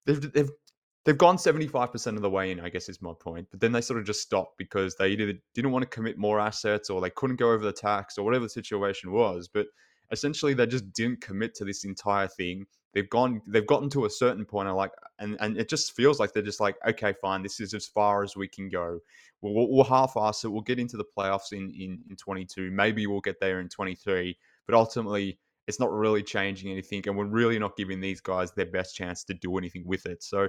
they've 0.06 0.32
they've 0.32 0.50
they've 1.06 1.18
gone 1.18 1.38
75% 1.38 2.16
of 2.16 2.22
the 2.22 2.30
way 2.30 2.52
in, 2.52 2.60
I 2.60 2.70
guess 2.70 2.90
is 2.90 3.02
my 3.02 3.14
point. 3.20 3.48
But 3.52 3.60
then 3.60 3.72
they 3.72 3.82
sort 3.82 4.00
of 4.00 4.06
just 4.06 4.22
stopped 4.22 4.58
because 4.58 4.96
they 4.96 5.10
either 5.10 5.34
didn't 5.54 5.72
want 5.72 5.84
to 5.84 5.90
commit 5.90 6.18
more 6.18 6.40
assets 6.40 6.90
or 6.90 7.02
they 7.02 7.10
couldn't 7.10 7.36
go 7.36 7.52
over 7.52 7.66
the 7.66 7.74
tax 7.74 8.18
or 8.18 8.24
whatever 8.24 8.46
the 8.46 8.50
situation 8.50 9.12
was. 9.12 9.48
But 9.48 9.68
essentially 10.12 10.54
they 10.54 10.66
just 10.66 10.92
didn't 10.94 11.22
commit 11.22 11.56
to 11.56 11.66
this 11.66 11.84
entire 11.84 12.28
thing. 12.28 12.66
They've 12.94 13.10
gone 13.10 13.42
they've 13.48 13.66
gotten 13.66 13.90
to 13.92 14.06
a 14.06 14.10
certain 14.10 14.46
point 14.46 14.70
of 14.70 14.76
like 14.76 14.92
and, 15.20 15.38
and 15.40 15.58
it 15.58 15.70
just 15.70 15.94
feels 15.94 16.20
like 16.20 16.34
they're 16.34 16.44
just 16.44 16.60
like, 16.60 16.76
okay, 16.88 17.14
fine, 17.22 17.42
this 17.44 17.60
is 17.60 17.74
as 17.74 17.86
far 17.86 18.24
as 18.24 18.36
we 18.36 18.48
can 18.48 18.70
go. 18.70 19.00
We'll, 19.42 19.54
we'll, 19.54 19.70
we'll 19.70 19.84
half-ass 19.84 20.44
it. 20.44 20.50
We'll 20.50 20.62
get 20.62 20.80
into 20.80 20.98
the 20.98 21.06
playoffs 21.06 21.54
in, 21.54 21.72
in, 21.72 22.00
in 22.10 22.16
22. 22.16 22.72
Maybe 22.72 23.08
we'll 23.08 23.22
get 23.22 23.40
there 23.40 23.60
in 23.60 23.70
23. 23.70 24.38
But 24.66 24.76
ultimately, 24.76 25.40
it's 25.68 25.80
not 25.80 25.92
really 25.92 26.24
changing 26.24 26.72
anything. 26.72 27.04
And 27.06 27.18
we're 27.18 27.26
really 27.26 27.60
not 27.60 27.78
giving 27.78 28.00
these 28.00 28.22
guys 28.22 28.52
their 28.52 28.66
best 28.66 28.96
chance 28.96 29.24
to 29.26 29.34
do 29.34 29.58
anything 29.58 29.84
with 29.86 30.06
it. 30.06 30.24
So 30.24 30.48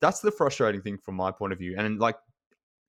that's 0.00 0.20
the 0.20 0.30
frustrating 0.30 0.82
thing 0.82 0.98
from 0.98 1.14
my 1.14 1.30
point 1.30 1.52
of 1.52 1.58
view. 1.58 1.74
And 1.76 1.98
like 1.98 2.16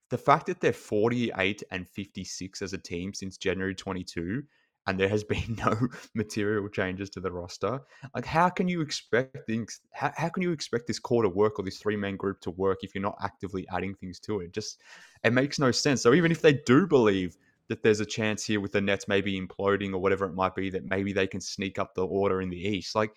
the 0.10 0.18
fact 0.18 0.48
that 0.48 0.60
they're 0.60 0.74
48 0.74 1.64
and 1.72 1.88
56 1.88 2.62
as 2.62 2.74
a 2.74 2.78
team 2.78 3.14
since 3.14 3.38
January 3.38 3.76
22 3.76 4.44
and 4.88 5.00
there 5.00 5.10
has 5.10 5.24
been 5.24 5.56
no 5.66 5.76
material 6.14 6.68
changes 6.70 7.10
to 7.12 7.20
the 7.20 7.32
roster. 7.32 7.82
Like, 8.14 8.26
how 8.26 8.50
can 8.50 8.68
you 8.68 8.82
expect 8.82 9.46
things? 9.48 9.82
How, 9.92 10.12
how 10.16 10.30
can 10.30 10.44
you 10.44 10.52
expect 10.52 10.88
this 10.88 11.00
core 11.00 11.24
to 11.24 11.30
work 11.30 11.60
or 11.60 11.66
this 11.66 11.78
three 11.78 11.96
man 11.96 12.16
group 12.18 12.40
to 12.42 12.52
work 12.52 12.80
if 12.84 12.94
you're 12.94 13.02
not 13.02 13.18
actively 13.22 13.66
adding 13.74 13.96
things 13.96 14.20
to 14.22 14.42
it? 14.42 14.52
Just 14.52 14.82
it 15.24 15.34
makes 15.34 15.60
no 15.60 15.72
sense. 15.72 16.02
So 16.02 16.14
even 16.14 16.32
if 16.32 16.42
they 16.42 16.54
do 16.54 16.88
believe 16.88 17.38
that 17.70 17.82
there's 17.82 18.02
a 18.02 18.06
chance 18.06 18.44
here 18.44 18.60
with 18.60 18.74
the 18.74 18.82
Nets 18.82 19.08
maybe 19.08 19.40
imploding 19.40 19.94
or 19.94 20.00
whatever 20.00 20.26
it 20.26 20.34
might 20.34 20.56
be, 20.56 20.70
that 20.70 20.86
maybe 20.86 21.14
they 21.14 21.28
can 21.28 21.42
sneak 21.42 21.80
up 21.80 21.96
the 21.96 22.06
order 22.06 22.42
in 22.42 22.50
the 22.50 22.58
East, 22.58 22.96
like 22.96 23.16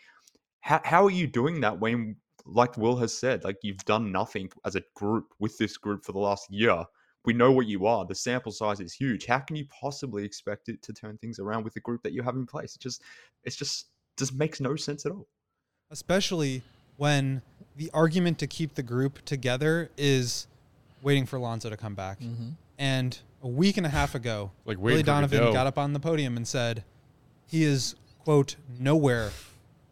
how 0.61 0.81
how 0.85 1.05
are 1.05 1.11
you 1.11 1.27
doing 1.27 1.61
that 1.61 1.79
when? 1.79 2.17
Like 2.49 2.77
Will 2.77 2.97
has 2.99 3.13
said, 3.13 3.43
like 3.43 3.57
you've 3.63 3.85
done 3.87 4.13
nothing 4.13 4.49
as 4.65 4.77
a 4.77 4.83
group 4.95 5.35
with 5.41 5.59
this 5.59 5.77
group 5.77 6.05
for 6.05 6.13
the 6.13 6.21
last 6.21 6.49
year 6.49 6.85
we 7.27 7.33
know 7.33 7.53
what 7.53 7.67
you 7.67 7.87
are. 7.87 8.05
The 8.05 8.15
sample 8.15 8.53
size 8.53 8.81
is 8.81 8.93
huge. 8.93 9.27
How 9.27 9.39
can 9.41 9.57
you 9.57 9.67
possibly 9.67 10.25
expect 10.25 10.69
it 10.69 10.81
to 10.83 10.93
turn 10.93 11.19
things 11.19 11.39
around 11.39 11.65
with 11.65 11.75
the 11.75 11.81
group 11.81 12.03
that 12.05 12.13
you 12.13 12.23
have 12.23 12.37
in 12.37 12.47
place? 12.47 12.75
It 12.77 12.81
just, 12.81 13.03
it's 13.45 13.57
just, 13.57 13.87
just 14.17 14.35
makes 14.35 14.61
no 14.61 14.77
sense 14.77 15.05
at 15.07 15.13
all. 15.13 15.27
especially 15.91 16.63
when 16.97 17.43
the 17.77 17.91
argument 17.93 18.39
to 18.39 18.47
keep 18.47 18.75
the 18.75 18.83
group 18.83 19.23
together 19.27 19.91
is 19.99 20.47
waiting 21.03 21.27
for 21.27 21.39
Lonzo 21.39 21.69
to 21.69 21.77
come 21.77 21.95
back. 21.95 22.19
And 22.79 23.19
a 23.43 23.49
week 23.49 23.77
and 23.77 23.85
a 23.85 23.91
half 23.91 24.15
ago, 24.15 24.51
Like 24.65 24.83
Billy 24.83 25.03
Donovan 25.03 25.39
Godot. 25.41 25.53
got 25.53 25.67
up 25.67 25.79
on 25.79 25.93
the 25.93 26.01
podium 26.01 26.37
and 26.37 26.49
said 26.49 26.85
he 27.47 27.65
is 27.65 27.95
quote 28.25 28.57
nowhere 28.81 29.31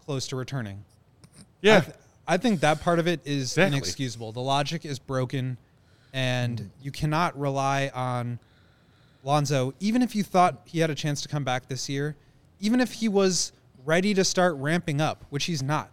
close 0.04 0.26
to 0.28 0.36
returning. 0.36 0.84
Yeah. 1.60 1.76
I, 1.76 1.80
th- 1.80 1.96
I 2.26 2.36
think 2.38 2.60
that 2.60 2.80
part 2.80 2.98
of 2.98 3.06
it 3.06 3.20
is 3.26 3.52
Exactly. 3.52 3.76
inexcusable. 3.78 4.32
The 4.32 4.40
logic 4.40 4.84
is 4.86 4.98
broken, 4.98 5.58
and 6.14 6.58
mm-hmm. 6.60 6.68
you 6.80 6.90
cannot 6.90 7.38
rely 7.38 7.90
on 7.92 8.38
Lonzo. 9.24 9.74
Even 9.80 10.00
if 10.00 10.14
you 10.14 10.22
thought 10.22 10.62
he 10.64 10.78
had 10.78 10.88
a 10.88 10.94
chance 10.94 11.20
to 11.22 11.28
come 11.28 11.44
back 11.44 11.68
this 11.68 11.88
year, 11.88 12.16
even 12.60 12.80
if 12.80 12.92
he 12.92 13.08
was 13.08 13.52
ready 13.84 14.14
to 14.14 14.24
start 14.24 14.54
ramping 14.56 15.00
up, 15.00 15.26
which 15.28 15.44
he's 15.44 15.62
not, 15.62 15.90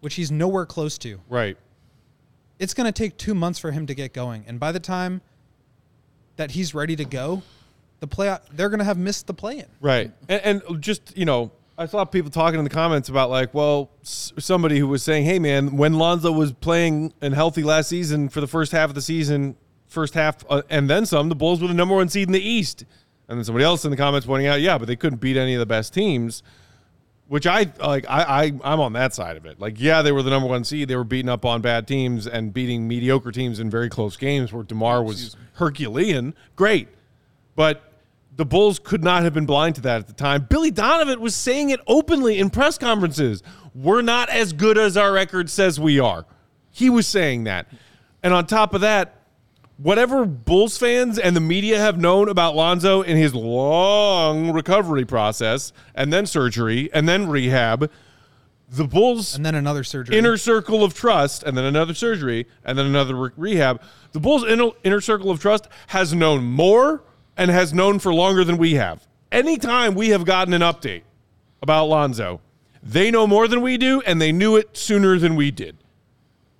which 0.00 0.14
he's 0.14 0.30
nowhere 0.30 0.64
close 0.64 0.96
to, 0.98 1.20
right. 1.28 1.58
it's 2.58 2.72
going 2.72 2.86
to 2.86 2.92
take 2.92 3.18
two 3.18 3.34
months 3.34 3.58
for 3.58 3.72
him 3.72 3.86
to 3.86 3.94
get 3.94 4.14
going. 4.14 4.44
And 4.46 4.58
by 4.60 4.72
the 4.72 4.80
time 4.80 5.20
that 6.36 6.52
he's 6.52 6.72
ready 6.72 6.94
to 6.96 7.04
go, 7.04 7.42
the 8.00 8.06
play 8.06 8.34
they're 8.52 8.68
going 8.68 8.78
to 8.78 8.84
have 8.84 8.96
missed 8.96 9.26
the 9.26 9.34
play 9.34 9.58
in. 9.58 9.66
Right. 9.80 10.12
And, 10.28 10.62
and 10.62 10.80
just, 10.80 11.16
you 11.16 11.24
know, 11.24 11.50
I 11.78 11.86
saw 11.86 12.04
people 12.04 12.28
talking 12.28 12.58
in 12.58 12.64
the 12.64 12.70
comments 12.70 13.08
about 13.08 13.30
like, 13.30 13.54
well, 13.54 13.90
somebody 14.02 14.80
who 14.80 14.88
was 14.88 15.04
saying, 15.04 15.26
hey, 15.26 15.38
man, 15.38 15.76
when 15.76 15.94
Lonzo 15.94 16.32
was 16.32 16.52
playing 16.52 17.14
and 17.20 17.32
healthy 17.32 17.62
last 17.62 17.88
season 17.88 18.28
for 18.28 18.40
the 18.40 18.48
first 18.48 18.72
half 18.72 18.88
of 18.88 18.96
the 18.96 19.00
season, 19.00 19.56
first 19.86 20.14
half, 20.14 20.44
uh, 20.50 20.62
and 20.68 20.90
then 20.90 21.06
some, 21.06 21.28
the 21.28 21.36
Bulls 21.36 21.62
were 21.62 21.68
the 21.68 21.74
number 21.74 21.94
one 21.94 22.08
seed 22.08 22.26
in 22.26 22.32
the 22.32 22.42
East. 22.42 22.84
And 23.28 23.38
then 23.38 23.44
somebody 23.44 23.64
else 23.64 23.84
in 23.84 23.92
the 23.92 23.96
comments 23.96 24.26
pointing 24.26 24.48
out, 24.48 24.60
yeah, 24.60 24.76
but 24.76 24.88
they 24.88 24.96
couldn't 24.96 25.20
beat 25.20 25.36
any 25.36 25.54
of 25.54 25.60
the 25.60 25.66
best 25.66 25.94
teams. 25.94 26.42
Which 27.28 27.46
I 27.46 27.70
like. 27.78 28.06
I, 28.08 28.22
I 28.22 28.44
I'm 28.64 28.80
on 28.80 28.94
that 28.94 29.12
side 29.12 29.36
of 29.36 29.44
it. 29.44 29.60
Like, 29.60 29.78
yeah, 29.78 30.00
they 30.00 30.12
were 30.12 30.22
the 30.22 30.30
number 30.30 30.48
one 30.48 30.64
seed. 30.64 30.88
They 30.88 30.96
were 30.96 31.04
beating 31.04 31.28
up 31.28 31.44
on 31.44 31.60
bad 31.60 31.86
teams 31.86 32.26
and 32.26 32.54
beating 32.54 32.88
mediocre 32.88 33.30
teams 33.30 33.60
in 33.60 33.68
very 33.68 33.90
close 33.90 34.16
games 34.16 34.50
where 34.50 34.62
Demar 34.62 35.02
was 35.02 35.36
Herculean. 35.52 36.34
Great, 36.56 36.88
but 37.54 37.87
the 38.38 38.46
Bulls 38.46 38.78
could 38.78 39.02
not 39.02 39.24
have 39.24 39.34
been 39.34 39.46
blind 39.46 39.74
to 39.74 39.80
that 39.80 39.98
at 39.98 40.06
the 40.06 40.12
time. 40.12 40.46
Billy 40.48 40.70
Donovan 40.70 41.20
was 41.20 41.34
saying 41.34 41.70
it 41.70 41.80
openly 41.88 42.38
in 42.38 42.50
press 42.50 42.78
conferences. 42.78 43.42
We're 43.74 44.00
not 44.00 44.30
as 44.30 44.52
good 44.52 44.78
as 44.78 44.96
our 44.96 45.12
record 45.12 45.50
says 45.50 45.80
we 45.80 45.98
are. 45.98 46.24
He 46.70 46.88
was 46.88 47.08
saying 47.08 47.44
that. 47.44 47.66
And 48.22 48.32
on 48.32 48.46
top 48.46 48.74
of 48.74 48.80
that, 48.82 49.22
whatever 49.76 50.24
Bulls 50.24 50.78
fans 50.78 51.18
and 51.18 51.34
the 51.34 51.40
media 51.40 51.80
have 51.80 51.98
known 51.98 52.28
about 52.28 52.54
Lonzo 52.54 53.02
in 53.02 53.16
his 53.16 53.34
long 53.34 54.52
recovery 54.52 55.04
process 55.04 55.72
and 55.96 56.12
then 56.12 56.24
surgery 56.24 56.88
and 56.94 57.08
then 57.08 57.28
rehab, 57.28 57.90
the 58.70 58.84
Bulls 58.84 59.34
And 59.34 59.44
then 59.44 59.56
another 59.56 59.82
surgery. 59.82 60.16
inner 60.16 60.36
circle 60.36 60.84
of 60.84 60.94
trust, 60.94 61.42
and 61.42 61.56
then 61.56 61.64
another 61.64 61.94
surgery, 61.94 62.46
and 62.64 62.78
then 62.78 62.86
another 62.86 63.16
re- 63.16 63.30
rehab. 63.36 63.80
The 64.12 64.20
Bulls' 64.20 64.44
inner, 64.44 64.70
inner 64.84 65.00
circle 65.00 65.30
of 65.30 65.40
trust 65.40 65.66
has 65.88 66.14
known 66.14 66.44
more 66.44 67.02
and 67.38 67.50
has 67.50 67.72
known 67.72 68.00
for 68.00 68.12
longer 68.12 68.44
than 68.44 68.58
we 68.58 68.74
have. 68.74 69.06
Anytime 69.30 69.94
we 69.94 70.08
have 70.08 70.24
gotten 70.24 70.52
an 70.52 70.60
update 70.60 71.02
about 71.62 71.86
Lonzo, 71.86 72.40
they 72.82 73.10
know 73.10 73.26
more 73.26 73.48
than 73.48 73.62
we 73.62 73.78
do, 73.78 74.02
and 74.02 74.20
they 74.20 74.32
knew 74.32 74.56
it 74.56 74.76
sooner 74.76 75.18
than 75.18 75.36
we 75.36 75.50
did. 75.50 75.76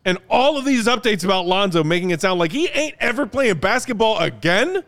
And 0.04 0.18
all 0.30 0.56
of 0.56 0.64
these 0.64 0.86
updates 0.86 1.24
about 1.24 1.46
Lonzo 1.46 1.82
making 1.84 2.10
it 2.10 2.20
sound 2.20 2.38
like 2.38 2.52
he 2.52 2.68
ain't 2.68 2.94
ever 3.00 3.26
playing 3.26 3.58
basketball 3.58 4.18
again. 4.18 4.82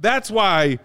That's 0.00 0.30
why 0.30 0.78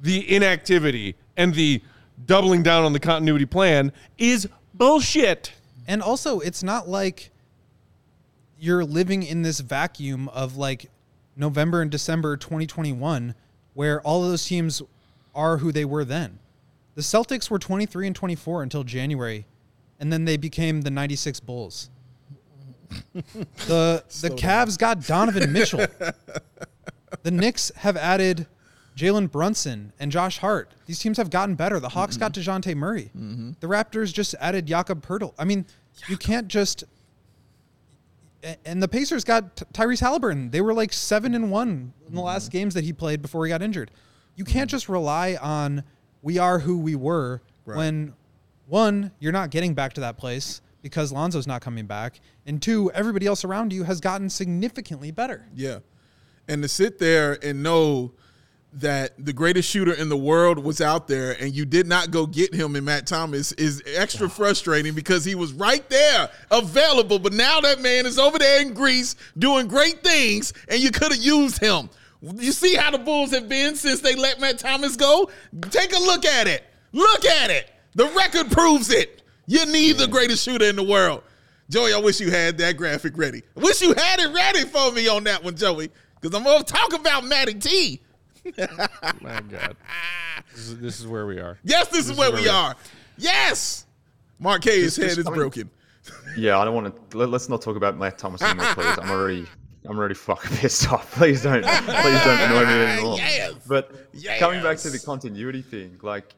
the 0.00 0.34
inactivity 0.34 1.16
and 1.36 1.54
the 1.54 1.82
doubling 2.24 2.62
down 2.62 2.84
on 2.84 2.92
the 2.92 3.00
continuity 3.00 3.46
plan 3.46 3.92
is 4.16 4.48
bullshit. 4.72 5.52
And 5.88 6.02
also, 6.02 6.40
it's 6.40 6.62
not 6.62 6.88
like 6.88 7.30
you're 8.58 8.84
living 8.84 9.22
in 9.22 9.42
this 9.42 9.60
vacuum 9.60 10.28
of 10.28 10.56
like 10.56 10.90
November 11.36 11.82
and 11.82 11.90
December 11.90 12.36
2021 12.36 13.34
where 13.76 14.00
all 14.00 14.24
of 14.24 14.30
those 14.30 14.46
teams 14.46 14.80
are 15.34 15.58
who 15.58 15.70
they 15.70 15.84
were 15.84 16.02
then. 16.02 16.38
The 16.94 17.02
Celtics 17.02 17.50
were 17.50 17.58
23 17.58 18.06
and 18.06 18.16
24 18.16 18.62
until 18.62 18.84
January, 18.84 19.44
and 20.00 20.10
then 20.10 20.24
they 20.24 20.38
became 20.38 20.80
the 20.80 20.90
96 20.90 21.40
Bulls. 21.40 21.90
the 23.12 24.02
the 24.22 24.30
Cavs 24.30 24.78
got 24.78 25.06
Donovan 25.06 25.52
Mitchell. 25.52 25.86
the 27.22 27.30
Knicks 27.30 27.70
have 27.76 27.98
added 27.98 28.46
Jalen 28.96 29.30
Brunson 29.30 29.92
and 30.00 30.10
Josh 30.10 30.38
Hart. 30.38 30.70
These 30.86 31.00
teams 31.00 31.18
have 31.18 31.28
gotten 31.28 31.54
better. 31.54 31.78
The 31.78 31.90
Hawks 31.90 32.16
got 32.16 32.32
DeJounte 32.32 32.74
Murray. 32.76 33.10
The 33.60 33.66
Raptors 33.66 34.10
just 34.10 34.34
added 34.40 34.64
Jakob 34.64 35.04
Poeltl. 35.04 35.34
I 35.38 35.44
mean, 35.44 35.66
you 36.08 36.16
can't 36.16 36.48
just. 36.48 36.84
And 38.64 38.82
the 38.82 38.88
Pacers 38.88 39.24
got 39.24 39.56
Tyrese 39.72 40.00
Halliburton. 40.00 40.50
They 40.50 40.60
were 40.60 40.74
like 40.74 40.92
seven 40.92 41.34
and 41.34 41.50
one 41.50 41.92
in 42.06 42.14
the 42.14 42.20
last 42.20 42.44
mm-hmm. 42.44 42.58
games 42.58 42.74
that 42.74 42.84
he 42.84 42.92
played 42.92 43.22
before 43.22 43.44
he 43.44 43.50
got 43.50 43.62
injured. 43.62 43.90
You 44.36 44.44
can't 44.44 44.68
mm-hmm. 44.68 44.76
just 44.76 44.88
rely 44.88 45.36
on 45.40 45.82
we 46.22 46.38
are 46.38 46.58
who 46.58 46.78
we 46.78 46.94
were 46.94 47.40
when 47.64 48.14
one 48.66 49.12
you're 49.18 49.32
not 49.32 49.50
getting 49.50 49.74
back 49.74 49.92
to 49.94 50.00
that 50.02 50.16
place 50.16 50.60
because 50.82 51.12
Lonzo's 51.12 51.46
not 51.46 51.62
coming 51.62 51.86
back, 51.86 52.20
and 52.46 52.62
two 52.62 52.90
everybody 52.92 53.26
else 53.26 53.44
around 53.44 53.72
you 53.72 53.82
has 53.84 54.00
gotten 54.00 54.30
significantly 54.30 55.10
better. 55.10 55.48
Yeah. 55.54 55.80
And 56.46 56.62
to 56.62 56.68
sit 56.68 56.98
there 57.00 57.38
and 57.42 57.62
know 57.62 58.12
that 58.76 59.12
the 59.24 59.32
greatest 59.32 59.70
shooter 59.70 59.94
in 59.94 60.10
the 60.10 60.16
world 60.16 60.58
was 60.58 60.82
out 60.82 61.08
there 61.08 61.32
and 61.40 61.54
you 61.54 61.64
did 61.64 61.86
not 61.86 62.10
go 62.10 62.26
get 62.26 62.54
him 62.54 62.76
in 62.76 62.84
Matt 62.84 63.06
Thomas 63.06 63.52
is 63.52 63.82
extra 63.86 64.28
frustrating 64.28 64.94
because 64.94 65.24
he 65.24 65.34
was 65.34 65.54
right 65.54 65.88
there 65.88 66.28
available. 66.50 67.18
But 67.18 67.32
now 67.32 67.60
that 67.62 67.80
man 67.80 68.04
is 68.04 68.18
over 68.18 68.38
there 68.38 68.60
in 68.60 68.74
Greece 68.74 69.16
doing 69.38 69.66
great 69.66 70.02
things 70.02 70.52
and 70.68 70.80
you 70.80 70.90
could 70.90 71.10
have 71.10 71.22
used 71.22 71.58
him. 71.58 71.88
You 72.20 72.52
see 72.52 72.74
how 72.74 72.90
the 72.90 72.98
Bulls 72.98 73.30
have 73.30 73.48
been 73.48 73.76
since 73.76 74.00
they 74.00 74.14
let 74.14 74.40
Matt 74.40 74.58
Thomas 74.58 74.96
go? 74.96 75.30
Take 75.70 75.94
a 75.94 75.98
look 75.98 76.26
at 76.26 76.46
it. 76.46 76.64
Look 76.92 77.24
at 77.24 77.50
it. 77.50 77.70
The 77.94 78.06
record 78.08 78.50
proves 78.50 78.90
it. 78.90 79.22
You 79.46 79.64
need 79.66 79.96
the 79.96 80.06
greatest 80.06 80.44
shooter 80.44 80.66
in 80.66 80.76
the 80.76 80.82
world. 80.82 81.22
Joey, 81.70 81.94
I 81.94 81.98
wish 81.98 82.20
you 82.20 82.30
had 82.30 82.58
that 82.58 82.76
graphic 82.76 83.16
ready. 83.16 83.42
I 83.56 83.60
wish 83.60 83.80
you 83.80 83.94
had 83.94 84.20
it 84.20 84.32
ready 84.34 84.64
for 84.64 84.92
me 84.92 85.08
on 85.08 85.24
that 85.24 85.42
one, 85.42 85.56
Joey, 85.56 85.90
because 86.20 86.36
I'm 86.36 86.44
going 86.44 86.62
to 86.62 86.72
talk 86.72 86.92
about 86.92 87.24
Matty 87.24 87.54
T. 87.54 88.02
My 89.20 89.40
God. 89.42 89.76
This 90.54 90.68
is, 90.68 90.78
this 90.78 91.00
is 91.00 91.06
where 91.06 91.26
we 91.26 91.38
are. 91.38 91.58
Yes, 91.64 91.88
this, 91.88 92.08
is 92.08 92.16
where 92.16 92.32
we 92.32 92.48
are. 92.48 92.74
Yes. 93.18 93.86
Marquez' 94.38 94.82
Just- 94.84 94.96
head 94.98 95.06
just 95.06 95.18
is 95.18 95.24
coming- 95.24 95.40
broken. 95.40 95.70
Yeah, 96.36 96.58
I 96.58 96.64
don't 96.64 96.74
want 96.74 97.10
to. 97.10 97.18
Let, 97.18 97.32
us 97.34 97.48
not 97.48 97.62
talk 97.62 97.74
about 97.76 97.98
Matt 97.98 98.16
Thomas 98.18 98.40
anymore, 98.40 98.66
please. 98.74 98.98
I'm 99.02 99.10
already, 99.10 99.44
I'm 99.88 99.98
already 99.98 100.14
fucking 100.14 100.56
pissed 100.58 100.88
off. 100.92 101.10
Please 101.14 101.42
don't, 101.42 101.64
please 101.64 102.24
don't 102.24 102.40
annoy 102.40 102.64
me 102.64 102.72
anymore. 102.84 103.16
Yes. 103.16 103.54
But 103.66 103.92
coming 104.38 104.62
back 104.62 104.78
to 104.78 104.90
the 104.90 105.00
continuity 105.00 105.62
thing, 105.62 105.98
like, 106.02 106.34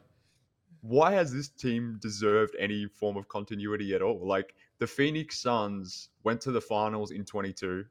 why 0.81 1.11
has 1.13 1.31
this 1.31 1.49
team 1.49 1.99
deserved 2.01 2.55
any 2.57 2.87
form 2.87 3.15
of 3.15 3.27
continuity 3.27 3.93
at 3.93 4.01
all? 4.01 4.25
Like, 4.25 4.55
the 4.79 4.87
Phoenix 4.87 5.39
Suns 5.39 6.09
went 6.23 6.41
to 6.41 6.51
the 6.51 6.61
finals 6.61 7.11
in 7.11 7.23
22. 7.25 7.85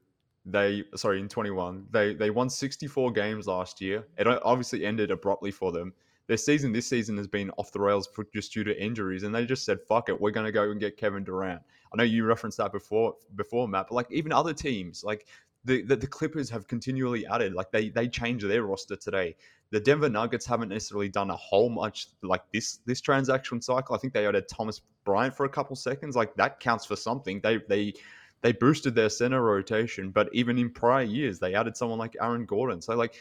They, 0.51 0.85
sorry, 0.97 1.21
in 1.21 1.29
21. 1.29 1.87
They 1.91 2.15
they 2.15 2.31
won 2.31 2.49
64 2.49 3.13
games 3.13 3.47
last 3.47 3.81
year. 3.81 4.07
It 4.17 4.27
obviously 4.27 4.85
ended 4.87 5.11
abruptly 5.11 5.51
for 5.51 5.73
them. 5.73 5.93
Their 6.27 6.37
season 6.37 6.73
this 6.73 6.87
season 6.87 7.17
has 7.17 7.27
been 7.27 7.51
off 7.53 7.73
the 7.73 7.81
rails 7.81 8.07
for 8.07 8.27
just 8.35 8.53
due 8.53 8.65
to 8.65 8.83
injuries, 8.83 9.23
and 9.23 9.35
they 9.35 9.47
just 9.47 9.65
said, 9.65 9.81
"Fuck 9.81 10.09
it, 10.09 10.21
we're 10.21 10.31
gonna 10.31 10.53
go 10.53 10.71
and 10.71 10.81
get 10.81 10.97
Kevin 10.97 11.25
Durant." 11.25 11.63
I 11.93 11.97
know 11.97 12.05
you 12.05 12.25
referenced 12.25 12.59
that 12.59 12.73
before, 12.73 13.17
before 13.37 13.67
Matt, 13.67 13.87
but 13.89 13.95
like 13.95 14.11
even 14.11 14.33
other 14.33 14.53
teams, 14.53 15.03
like 15.05 15.27
the, 15.65 15.83
the 15.83 15.97
the 15.97 16.07
Clippers 16.07 16.51
have 16.51 16.67
continually 16.67 17.27
added, 17.27 17.55
like 17.55 17.71
they 17.71 17.89
they 17.89 18.09
changed 18.09 18.47
their 18.47 18.63
roster 18.63 18.97
today. 18.97 19.37
The 19.71 19.81
Denver 19.81 20.09
Nuggets 20.09 20.47
haven't 20.47 20.71
necessarily 20.71 21.09
done 21.09 21.31
a 21.31 21.37
whole 21.37 21.69
much 21.69 22.09
like 22.23 22.43
this 22.53 22.79
this 22.87 23.01
transaction 23.01 23.61
cycle. 23.61 23.95
I 23.95 23.99
think 23.99 24.13
they 24.13 24.27
added 24.27 24.49
Thomas 24.49 24.81
Bryant 25.05 25.35
for 25.35 25.45
a 25.45 25.49
couple 25.49 25.77
seconds, 25.77 26.17
like 26.17 26.35
that 26.37 26.61
counts 26.61 26.87
for 26.87 26.97
something. 26.97 27.41
They 27.41 27.59
they 27.69 27.95
they 28.41 28.53
boosted 28.53 28.95
their 28.95 29.09
center 29.09 29.43
rotation, 29.43 30.11
but 30.11 30.29
even 30.33 30.59
in 30.59 30.71
prior 30.71 31.03
years, 31.03 31.39
they 31.39 31.55
added 31.55 31.77
someone 31.77 31.99
like 31.99 32.17
Aaron 32.21 32.47
Gordon. 32.47 32.81
So 32.81 32.95
like 32.95 33.15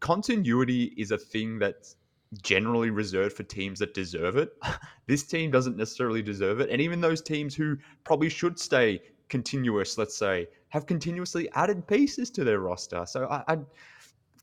continuity 0.00 0.94
is 0.96 1.10
a 1.10 1.18
thing 1.18 1.58
that's 1.58 1.96
generally 2.42 2.90
reserved 2.90 3.36
for 3.36 3.44
teams 3.44 3.78
that 3.78 3.94
deserve 3.94 4.36
it. 4.36 4.52
this 5.06 5.22
team 5.22 5.50
doesn't 5.50 5.76
necessarily 5.76 6.22
deserve 6.22 6.60
it. 6.60 6.70
And 6.70 6.80
even 6.80 7.00
those 7.00 7.22
teams 7.22 7.54
who 7.54 7.76
probably 8.02 8.28
should 8.28 8.58
stay 8.58 9.00
continuous, 9.28 9.96
let's 9.96 10.16
say, 10.16 10.48
have 10.70 10.86
continuously 10.86 11.48
added 11.52 11.86
pieces 11.86 12.30
to 12.30 12.44
their 12.44 12.58
roster. 12.58 13.06
So 13.06 13.26
I, 13.26 13.44
I 13.52 13.58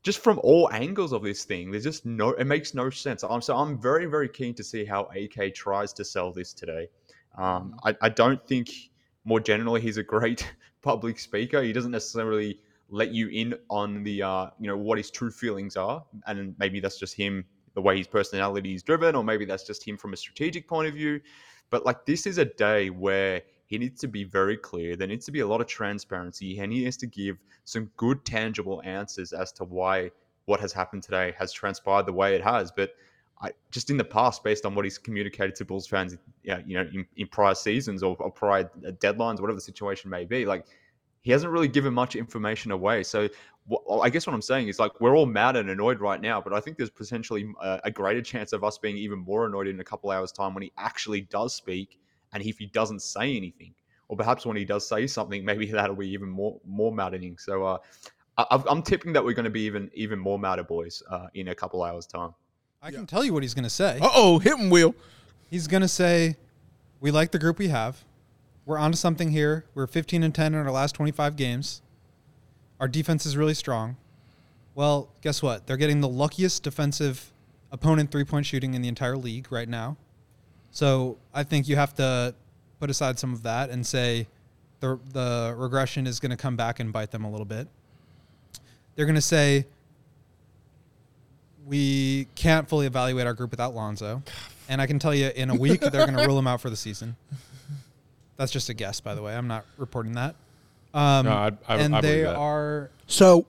just 0.04 0.20
from 0.20 0.40
all 0.44 0.70
angles 0.72 1.14
of 1.14 1.22
this 1.22 1.44
thing, 1.44 1.72
there's 1.72 1.84
just 1.84 2.06
no, 2.06 2.30
it 2.32 2.46
makes 2.46 2.74
no 2.74 2.90
sense. 2.90 3.24
I'm, 3.24 3.42
so 3.42 3.56
I'm 3.56 3.78
very, 3.80 4.06
very 4.06 4.30
keen 4.30 4.54
to 4.56 4.64
see 4.64 4.86
how 4.86 5.10
AK 5.16 5.54
tries 5.54 5.94
to 5.94 6.06
sell 6.06 6.32
this 6.32 6.54
today. 6.54 6.88
Um, 7.38 7.76
I, 7.84 7.96
I 8.02 8.10
don't 8.10 8.46
think 8.48 8.70
more 9.24 9.40
generally 9.40 9.82
he's 9.82 9.98
a 9.98 10.04
great 10.04 10.52
public 10.82 11.20
speaker. 11.20 11.62
He 11.62 11.74
doesn't 11.74 11.92
necessarily 11.92 12.60
let 12.90 13.14
you 13.14 13.30
in 13.30 13.56
on 13.70 14.04
the 14.04 14.22
uh, 14.22 14.48
you 14.60 14.68
know 14.68 14.78
what 14.78 14.98
his 14.98 15.12
true 15.12 15.32
feelings 15.32 15.78
are, 15.78 16.04
and 16.28 16.56
maybe 16.60 16.80
that's 16.80 17.00
just 17.00 17.16
him 17.16 17.46
the 17.74 17.82
way 17.82 17.98
his 17.98 18.08
personality 18.08 18.74
is 18.74 18.84
driven, 18.84 19.16
or 19.16 19.24
maybe 19.24 19.46
that's 19.46 19.66
just 19.66 19.88
him 19.88 19.98
from 19.98 20.14
a 20.14 20.18
strategic 20.18 20.68
point 20.68 20.88
of 20.88 20.94
view. 20.94 21.22
But 21.70 21.86
like 21.86 22.06
this 22.06 22.26
is 22.26 22.38
a 22.38 22.46
day 22.46 22.90
where 22.90 23.42
he 23.66 23.78
needs 23.78 24.02
to 24.02 24.08
be 24.08 24.26
very 24.26 24.58
clear. 24.58 24.98
There 24.98 25.08
needs 25.08 25.26
to 25.26 25.32
be 25.32 25.40
a 25.40 25.48
lot 25.48 25.62
of 25.62 25.68
transparency, 25.68 26.60
and 26.60 26.74
he 26.74 26.84
has 26.84 26.98
to 26.98 27.08
give 27.08 27.38
some 27.64 27.90
good, 27.96 28.26
tangible 28.26 28.82
answers 28.84 29.32
as 29.32 29.54
to 29.54 29.64
why 29.64 30.12
what 30.46 30.60
has 30.60 30.74
happened 30.74 31.04
today 31.04 31.34
has 31.38 31.54
transpired 31.54 32.06
the 32.06 32.14
way 32.14 32.36
it 32.36 32.44
has. 32.44 32.72
But 32.72 32.92
I, 33.42 33.52
just 33.72 33.90
in 33.90 33.98
the 33.98 34.04
past, 34.04 34.44
based 34.44 34.66
on 34.66 34.76
what 34.76 34.86
he's 34.86 34.98
communicated 34.98 35.56
to 35.56 35.66
Bulls 35.66 35.88
fans, 35.88 36.16
you 36.44 36.62
know, 36.68 36.88
in, 36.94 37.06
in 37.18 37.28
prior 37.28 37.56
seasons 37.56 38.04
or, 38.04 38.16
or 38.20 38.32
prior 38.32 38.70
deadlines, 38.84 39.40
whatever 39.40 39.56
the 39.56 39.62
situation 39.62 40.10
may 40.10 40.26
be, 40.26 40.46
like 40.46 40.66
he 41.22 41.32
hasn't 41.32 41.52
really 41.52 41.68
given 41.68 41.94
much 41.94 42.16
information 42.16 42.72
away. 42.72 43.04
So 43.04 43.30
I 44.02 44.10
guess 44.10 44.26
what 44.26 44.34
I'm 44.34 44.42
saying 44.42 44.68
is 44.68 44.80
like 44.80 45.00
we're 45.00 45.16
all 45.16 45.26
mad 45.26 45.56
and 45.56 45.70
annoyed 45.70 46.00
right 46.00 46.20
now, 46.20 46.42
but 46.42 46.54
I 46.54 46.60
think 46.60 46.78
there's 46.78 46.90
potentially 46.90 47.52
a, 47.62 47.80
a, 47.86 47.92
greater 47.92 48.22
chance 48.22 48.54
of 48.54 48.64
us 48.64 48.78
being 48.78 48.98
even 48.98 49.20
more 49.20 49.46
annoyed 49.46 49.68
in 49.68 49.80
a 49.80 49.84
couple 49.84 50.10
hours 50.10 50.32
time 50.32 50.54
when 50.54 50.64
he 50.64 50.72
actually 50.78 51.22
does 51.22 51.54
speak 51.54 52.00
and 52.34 52.44
if 52.44 52.58
he 52.58 52.66
doesn't 52.66 53.02
say 53.02 53.36
anything, 53.38 53.74
or 54.08 54.18
perhaps 54.18 54.46
when 54.46 54.58
he 54.58 54.66
does 54.66 54.88
say 54.88 55.06
something, 55.08 55.46
maybe 55.52 55.66
that'll 55.68 55.96
be 55.96 56.10
even 56.10 56.30
more 56.30 56.60
more 56.66 56.92
maddening. 56.92 57.38
So 57.38 57.64
uh, 57.64 57.78
I, 58.38 58.62
am 58.70 58.82
tipping 58.82 59.14
that 59.14 59.24
we're 59.24 59.34
going 59.34 59.46
to 59.46 59.52
be 59.52 59.62
even 59.62 59.92
even 59.94 60.20
more 60.20 60.40
madder 60.40 60.64
boys 60.64 61.04
uh, 61.10 61.28
in 61.34 61.50
a 61.50 61.56
couple 61.56 61.84
hours 61.84 62.08
time. 62.08 62.34
I 62.82 62.92
can 62.92 63.06
tell 63.06 63.24
you 63.24 63.34
what 63.34 63.44
he's 63.44 63.54
going 63.54 63.64
to 63.64 63.70
say. 63.70 64.00
Uh 64.02 64.10
oh, 64.14 64.40
hit 64.40 64.58
him, 64.58 64.70
Will. 64.70 64.96
He's 65.50 65.68
going 65.68 65.82
to 65.82 65.88
say, 65.88 66.38
"We 67.00 67.12
like 67.12 67.32
the 67.32 67.40
group 67.40 67.60
we 67.60 67.68
have." 67.68 68.04
we're 68.66 68.78
onto 68.78 68.98
something 68.98 69.32
here. 69.32 69.66
We're 69.74 69.88
15 69.88 70.24
and 70.24 70.34
10 70.34 70.54
in 70.54 70.60
our 70.60 70.72
last 70.72 70.94
25 70.96 71.36
games. 71.36 71.82
Our 72.80 72.88
defense 72.88 73.26
is 73.26 73.38
really 73.38 73.54
strong. 73.54 73.98
Well, 74.76 75.10
guess 75.22 75.44
what? 75.44 75.68
They're 75.68 75.78
getting 75.78 76.02
the 76.02 76.08
luckiest 76.08 76.64
defensive 76.64 77.32
opponent 77.72 78.12
three 78.12 78.24
point 78.24 78.46
shooting 78.46 78.74
in 78.74 78.82
the 78.82 78.88
entire 78.88 79.18
league 79.18 79.52
right 79.52 79.68
now. 79.68 79.98
So 80.72 81.18
I 81.34 81.44
think 81.44 81.68
you 81.68 81.76
have 81.76 81.94
to 81.96 82.34
put 82.80 82.90
aside 82.90 83.20
some 83.20 83.34
of 83.34 83.44
that 83.44 83.70
and 83.70 83.86
say 83.86 84.28
the 84.80 84.98
the 85.12 85.54
regression 85.58 86.08
is 86.08 86.20
going 86.20 86.32
to 86.32 86.38
come 86.38 86.56
back 86.56 86.80
and 86.80 86.94
bite 86.94 87.12
them 87.12 87.26
a 87.26 87.30
little 87.30 87.46
bit. 87.46 87.68
They're 88.96 89.06
going 89.06 89.16
to 89.16 89.22
say 89.22 89.66
we 91.68 92.28
can't 92.36 92.68
fully 92.68 92.88
evaluate 92.88 93.28
our 93.28 93.34
group 93.34 93.52
without 93.52 93.74
Lonzo, 93.76 94.22
and 94.70 94.82
I 94.82 94.88
can 94.88 95.00
tell 95.00 95.14
you 95.14 95.30
in 95.36 95.50
a 95.50 95.56
week 95.56 95.82
they're 95.82 96.06
going 96.06 96.18
to 96.18 96.26
rule 96.26 96.38
him 96.40 96.48
out 96.48 96.62
for 96.62 96.70
the 96.70 96.76
season. 96.76 97.16
That's 98.38 98.52
just 98.52 98.70
a 98.70 98.74
guess, 98.74 99.00
by 99.00 99.14
the 99.16 99.22
way. 99.22 99.36
I'm 99.36 99.48
not 99.48 99.66
reporting 99.78 100.14
that. 100.14 100.36
Um, 100.94 101.26
no, 101.26 101.32
I, 101.32 101.52
I, 101.68 101.76
and 101.78 101.96
I 101.96 102.02
they 102.02 102.24
that. 102.24 102.36
are. 102.36 102.90
So, 103.08 103.46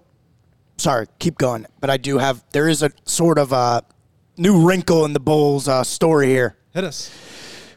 sorry, 0.77 1.07
keep 1.19 1.39
going. 1.39 1.67
But 1.81 1.91
I 1.91 1.97
do 1.97 2.19
have, 2.19 2.45
there 2.53 2.69
is 2.69 2.83
a 2.83 2.91
sort 3.05 3.39
of 3.39 3.53
a 3.53 3.83
new 4.37 4.67
wrinkle 4.67 5.05
in 5.05 5.13
the 5.13 5.21
Bulls 5.21 5.67
uh, 5.67 5.83
story 5.83 6.27
here. 6.29 6.57
Hit 6.75 6.85
us. 6.85 7.11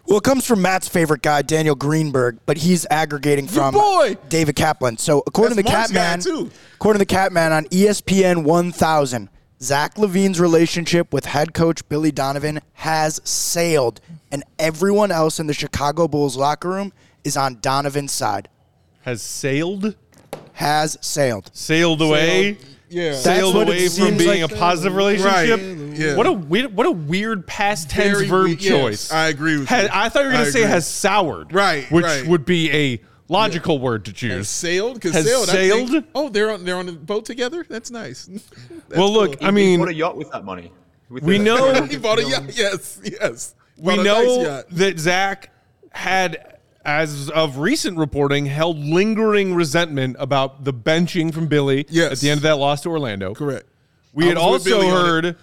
Well, 0.07 0.19
it 0.19 0.23
comes 0.23 0.45
from 0.45 0.61
Matt's 0.61 0.87
favorite 0.87 1.23
guy, 1.23 1.41
Daniel 1.41 1.73
Greenberg, 1.73 2.37
but 2.45 2.57
he's 2.57 2.85
aggregating 2.91 3.47
from 3.47 3.73
boy. 3.73 4.17
David 4.29 4.55
Kaplan. 4.55 4.97
So, 4.97 5.23
according 5.25 5.55
That's 5.55 5.67
to 5.67 5.71
the 5.71 5.77
Mark's 5.77 5.91
guy, 5.91 5.99
Catman, 6.15 6.45
too. 6.45 6.51
according 6.75 6.99
to 6.99 7.05
the 7.05 7.05
Catman 7.07 7.51
on 7.51 7.65
ESPN 7.65 8.43
1000, 8.43 9.29
Zach 9.65 9.95
LaVine's 9.95 10.39
relationship 10.39 11.11
with 11.11 11.25
head 11.25 11.55
coach 11.55 11.87
Billy 11.89 12.11
Donovan 12.11 12.61
has 12.73 13.19
sailed, 13.23 13.99
and 14.31 14.43
everyone 14.59 15.11
else 15.11 15.39
in 15.39 15.47
the 15.47 15.53
Chicago 15.55 16.07
Bulls 16.07 16.37
locker 16.37 16.69
room 16.69 16.93
is 17.23 17.35
on 17.35 17.57
Donovan's 17.61 18.11
side. 18.11 18.47
Has 19.01 19.23
sailed, 19.23 19.95
Has 20.53 20.97
sailed. 21.01 21.49
sailed 21.51 21.99
away, 22.03 22.59
Yeah. 22.89 23.15
sailed 23.15 23.55
what 23.55 23.63
it 23.67 23.69
away 23.69 23.79
from 23.87 23.89
seems 23.89 24.17
being 24.19 24.41
like. 24.43 24.51
a 24.51 24.55
positive 24.55 24.95
relationship. 24.95 25.59
Right, 25.59 25.97
yeah. 25.97 26.15
What 26.15 26.27
a 26.27 26.31
weird, 26.31 26.75
what 26.77 26.85
a 26.85 26.91
weird 26.91 27.47
past 27.47 27.89
tense 27.89 28.17
Very 28.17 28.27
verb 28.27 28.45
weird. 28.45 28.61
Yes, 28.61 28.69
choice. 28.71 29.11
I 29.11 29.29
agree 29.29 29.57
with 29.57 29.67
Has- 29.69 29.85
you. 29.85 29.89
I 29.91 30.09
thought 30.09 30.19
you 30.19 30.25
were 30.27 30.31
going 30.33 30.45
to 30.45 30.51
say 30.51 30.59
agree. 30.61 30.71
has 30.73 30.87
soured, 30.87 31.51
Right, 31.53 31.91
Which 31.91 32.05
right. 32.05 32.27
would 32.27 32.45
be 32.45 32.71
a 32.71 33.01
logical 33.27 33.79
word 33.79 34.05
to 34.05 34.11
Has 34.11 34.17
choose. 34.19 34.49
sailed? 34.49 34.95
Because 34.95 35.13
Has 35.13 35.25
sailed. 35.49 35.89
Think- 35.89 36.05
oh, 36.15 36.29
they're 36.29 36.51
on 36.51 36.63
they're 36.65 36.77
on 36.77 36.85
the 36.85 36.91
boat 36.93 37.25
together. 37.25 37.65
That's 37.67 37.91
nice. 37.91 38.25
That's 38.27 38.43
well, 38.97 39.11
look, 39.11 39.39
cool. 39.39 39.47
I 39.47 39.51
He 39.51 39.55
mean, 39.55 39.79
bought 39.79 39.89
a 39.89 39.93
yacht 39.93 40.17
with 40.17 40.31
that 40.31 40.43
money. 40.45 40.71
With 41.09 41.23
we 41.23 41.37
the- 41.37 41.43
know 41.43 41.83
he 41.89 41.97
bought 41.97 42.19
a 42.19 42.23
yacht. 42.27 42.55
Yes, 42.55 42.99
yes. 43.03 43.55
we 43.77 43.95
know 44.01 44.43
nice 44.43 44.63
that 44.71 44.99
Zach 44.99 45.51
had, 45.91 46.57
as 46.83 47.29
of 47.29 47.57
recent 47.57 47.97
reporting, 47.97 48.45
held 48.45 48.77
lingering 48.79 49.53
resentment 49.55 50.15
about 50.19 50.63
the 50.65 50.73
benching 50.73 51.33
from 51.33 51.47
Billy 51.47 51.85
Yes. 51.89 52.11
at 52.13 52.19
the 52.19 52.29
end 52.29 52.39
of 52.39 52.43
that 52.43 52.57
loss 52.57 52.81
to 52.81 52.89
Orlando. 52.89 53.33
Correct. 53.33 53.65
We 54.13 54.25
I 54.25 54.27
had 54.29 54.37
also 54.37 54.69
Billy 54.69 54.87
on 54.89 54.93
it. 54.97 54.99
heard 55.07 55.35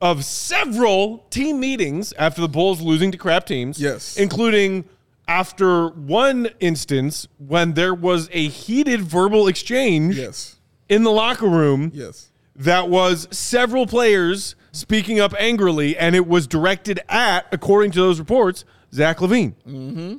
of 0.00 0.24
several 0.24 1.18
team 1.30 1.60
meetings 1.60 2.12
after 2.14 2.40
the 2.40 2.48
Bulls 2.48 2.80
losing 2.80 3.12
to 3.12 3.18
crap 3.18 3.44
teams. 3.46 3.78
Yes. 3.80 4.16
Including 4.16 4.84
after 5.30 5.88
one 5.90 6.48
instance 6.58 7.28
when 7.38 7.74
there 7.74 7.94
was 7.94 8.28
a 8.32 8.48
heated 8.48 9.00
verbal 9.00 9.46
exchange 9.46 10.16
Yes, 10.18 10.56
in 10.88 11.04
the 11.04 11.10
locker 11.10 11.46
room 11.48 11.92
yes. 11.94 12.32
that 12.56 12.88
was 12.88 13.28
several 13.30 13.86
players 13.86 14.56
speaking 14.72 15.20
up 15.20 15.32
angrily, 15.38 15.96
and 15.96 16.16
it 16.16 16.26
was 16.26 16.46
directed 16.48 16.98
at, 17.08 17.46
according 17.52 17.92
to 17.92 18.00
those 18.00 18.18
reports, 18.18 18.64
Zach 18.92 19.18
LaVine. 19.18 19.54
Mm-hmm. 19.66 20.16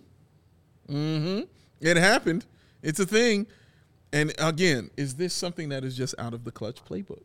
Mm-hmm. 0.90 1.42
It 1.82 1.98
happened. 1.98 2.46
It's 2.82 3.00
a 3.00 3.06
thing. 3.06 3.48
And 4.14 4.34
again, 4.40 4.92
is 4.98 5.16
this 5.16 5.34
something 5.34 5.70
that 5.70 5.84
is 5.84 5.96
just 5.96 6.16
out 6.18 6.34
of 6.34 6.44
the 6.46 6.52
Klutch 6.52 6.84
playbook? 6.86 7.24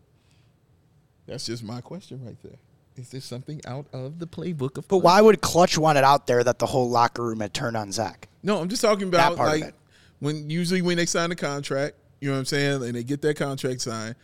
That's 1.26 1.46
just 1.46 1.62
my 1.64 1.80
question 1.80 2.24
right 2.24 2.36
there. 2.42 2.58
Is 2.98 3.10
this 3.10 3.26
something 3.26 3.60
out 3.66 3.86
of 3.92 4.18
the 4.18 4.26
playbook 4.26 4.78
of 4.78 4.88
But 4.88 4.98
why 4.98 5.20
would 5.20 5.42
Klutch 5.42 5.76
want 5.76 5.98
it 5.98 6.04
out 6.04 6.26
there 6.26 6.42
that 6.42 6.58
the 6.58 6.66
whole 6.66 6.88
locker 6.88 7.22
room 7.22 7.40
had 7.40 7.52
turned 7.52 7.76
on 7.76 7.92
Zach? 7.92 8.28
No, 8.42 8.58
I'm 8.58 8.68
just 8.68 8.80
talking 8.80 9.08
about 9.08 9.36
like 9.36 9.74
when 10.20 10.48
usually 10.48 10.80
when 10.80 10.96
they 10.96 11.04
sign 11.04 11.30
a 11.30 11.36
contract, 11.36 11.96
you 12.20 12.28
know 12.28 12.34
what 12.34 12.40
I'm 12.40 12.44
saying, 12.46 12.82
and 12.82 12.94
they 12.94 13.04
get 13.04 13.20
that 13.22 13.36
contract 13.36 13.82
signed, 13.82 14.14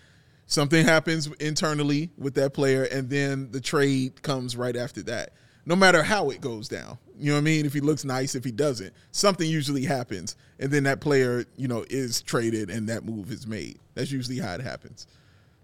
something 0.46 0.84
happens 0.84 1.26
internally 1.38 2.10
with 2.16 2.34
that 2.34 2.54
player, 2.54 2.84
and 2.84 3.10
then 3.10 3.50
the 3.50 3.60
trade 3.60 4.22
comes 4.22 4.56
right 4.56 4.76
after 4.76 5.02
that. 5.02 5.34
No 5.66 5.76
matter 5.76 6.02
how 6.02 6.30
it 6.30 6.40
goes 6.40 6.66
down, 6.66 6.98
you 7.18 7.26
know 7.26 7.34
what 7.34 7.42
I 7.42 7.44
mean. 7.44 7.66
If 7.66 7.74
he 7.74 7.80
looks 7.80 8.04
nice, 8.04 8.34
if 8.34 8.42
he 8.42 8.50
doesn't, 8.50 8.92
something 9.10 9.48
usually 9.48 9.84
happens, 9.84 10.34
and 10.58 10.70
then 10.72 10.84
that 10.84 11.00
player, 11.00 11.44
you 11.56 11.68
know, 11.68 11.84
is 11.90 12.22
traded, 12.22 12.70
and 12.70 12.88
that 12.88 13.04
move 13.04 13.30
is 13.30 13.46
made. 13.46 13.78
That's 13.94 14.10
usually 14.10 14.38
how 14.38 14.54
it 14.54 14.62
happens. 14.62 15.06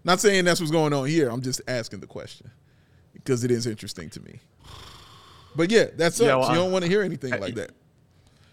Not 0.03 0.19
saying 0.19 0.45
that's 0.45 0.59
what's 0.59 0.71
going 0.71 0.93
on 0.93 1.07
here. 1.07 1.29
I'm 1.29 1.41
just 1.41 1.61
asking 1.67 1.99
the 2.01 2.07
question 2.07 2.51
because 3.23 3.43
it 3.43 3.51
is 3.51 3.67
interesting 3.67 4.09
to 4.11 4.21
me. 4.21 4.39
But 5.55 5.71
yeah, 5.71 5.85
that's. 5.95 6.19
Yeah, 6.19 6.35
well, 6.35 6.49
you 6.49 6.55
don't 6.55 6.71
want 6.71 6.83
to 6.83 6.89
hear 6.89 7.01
anything 7.01 7.33
I- 7.33 7.37
like 7.37 7.55
that. 7.55 7.71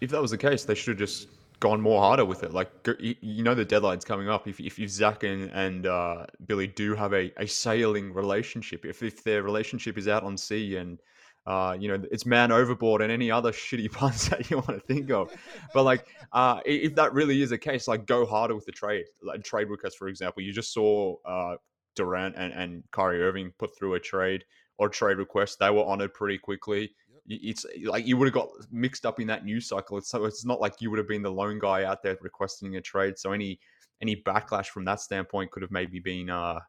if 0.01 0.09
that 0.11 0.21
was 0.21 0.31
the 0.31 0.37
case, 0.37 0.65
they 0.65 0.75
should 0.75 0.99
have 0.99 1.07
just 1.07 1.27
gone 1.59 1.81
more 1.81 1.99
harder 1.99 2.25
with 2.25 2.43
it. 2.43 2.53
Like 2.53 2.69
you 2.99 3.15
you 3.21 3.43
know, 3.43 3.55
the 3.55 3.65
deadline's 3.65 4.05
coming 4.05 4.29
up. 4.29 4.47
If 4.47 4.59
if, 4.59 4.79
if 4.79 4.89
Zach 4.89 5.23
and, 5.23 5.49
and 5.51 5.85
uh, 5.87 6.25
Billy 6.45 6.67
do 6.67 6.95
have 6.95 7.13
a, 7.13 7.31
a 7.41 7.47
sailing 7.47 8.13
relationship, 8.13 8.85
if 8.85 9.03
if 9.03 9.23
their 9.23 9.43
relationship 9.43 9.97
is 9.97 10.07
out 10.07 10.23
on 10.23 10.37
sea 10.37 10.77
and 10.77 10.99
uh, 11.45 11.75
you 11.79 11.87
know 11.87 12.03
it's 12.11 12.25
man 12.25 12.51
overboard 12.51 13.01
and 13.01 13.11
any 13.11 13.31
other 13.31 13.51
shitty 13.65 13.91
puns 13.99 14.29
that 14.29 14.49
you 14.49 14.57
want 14.57 14.69
to 14.69 14.79
think 14.81 15.09
of, 15.11 15.31
but 15.73 15.83
like 15.83 16.05
uh, 16.33 16.59
if 16.65 16.95
that 16.95 17.13
really 17.13 17.41
is 17.41 17.51
a 17.51 17.57
case, 17.57 17.87
like 17.87 18.05
go 18.05 18.25
harder 18.25 18.55
with 18.55 18.65
the 18.65 18.71
trade, 18.71 19.05
like 19.23 19.43
trade 19.43 19.69
request, 19.69 19.97
for 19.97 20.07
example. 20.07 20.43
You 20.43 20.51
just 20.51 20.73
saw 20.73 21.15
uh, 21.25 21.55
Durant 21.97 22.35
and 22.37 22.53
and 22.53 22.83
Kyrie 22.91 23.21
Irving 23.21 23.51
put 23.59 23.77
through 23.77 23.95
a 23.95 23.99
trade 23.99 24.45
or 24.77 24.89
trade 24.89 25.17
request. 25.17 25.59
They 25.59 25.69
were 25.69 25.83
honored 25.85 26.13
pretty 26.13 26.37
quickly 26.37 26.91
y- 27.29 27.39
it's 27.41 27.65
like 27.85 28.05
you 28.07 28.17
would 28.17 28.27
have 28.27 28.33
got 28.33 28.49
mixed 28.71 29.05
up 29.05 29.19
in 29.19 29.27
that 29.27 29.45
news 29.45 29.67
cycle. 29.67 29.97
It's, 29.97 30.09
so 30.09 30.25
it's 30.25 30.45
not 30.45 30.61
like 30.61 30.75
you 30.79 30.89
would 30.89 30.99
have 30.99 31.07
been 31.07 31.21
the 31.21 31.31
lone 31.31 31.59
guy 31.59 31.83
out 31.83 32.01
there 32.03 32.17
requesting 32.21 32.75
a 32.75 32.81
trade. 32.81 33.17
So 33.17 33.31
any 33.31 33.59
any 34.01 34.15
backlash 34.15 34.67
from 34.67 34.85
that 34.85 35.01
standpoint 35.01 35.51
could 35.51 35.63
have 35.63 35.71
maybe 35.71 35.99
been 35.99 36.29
uh 36.29 36.59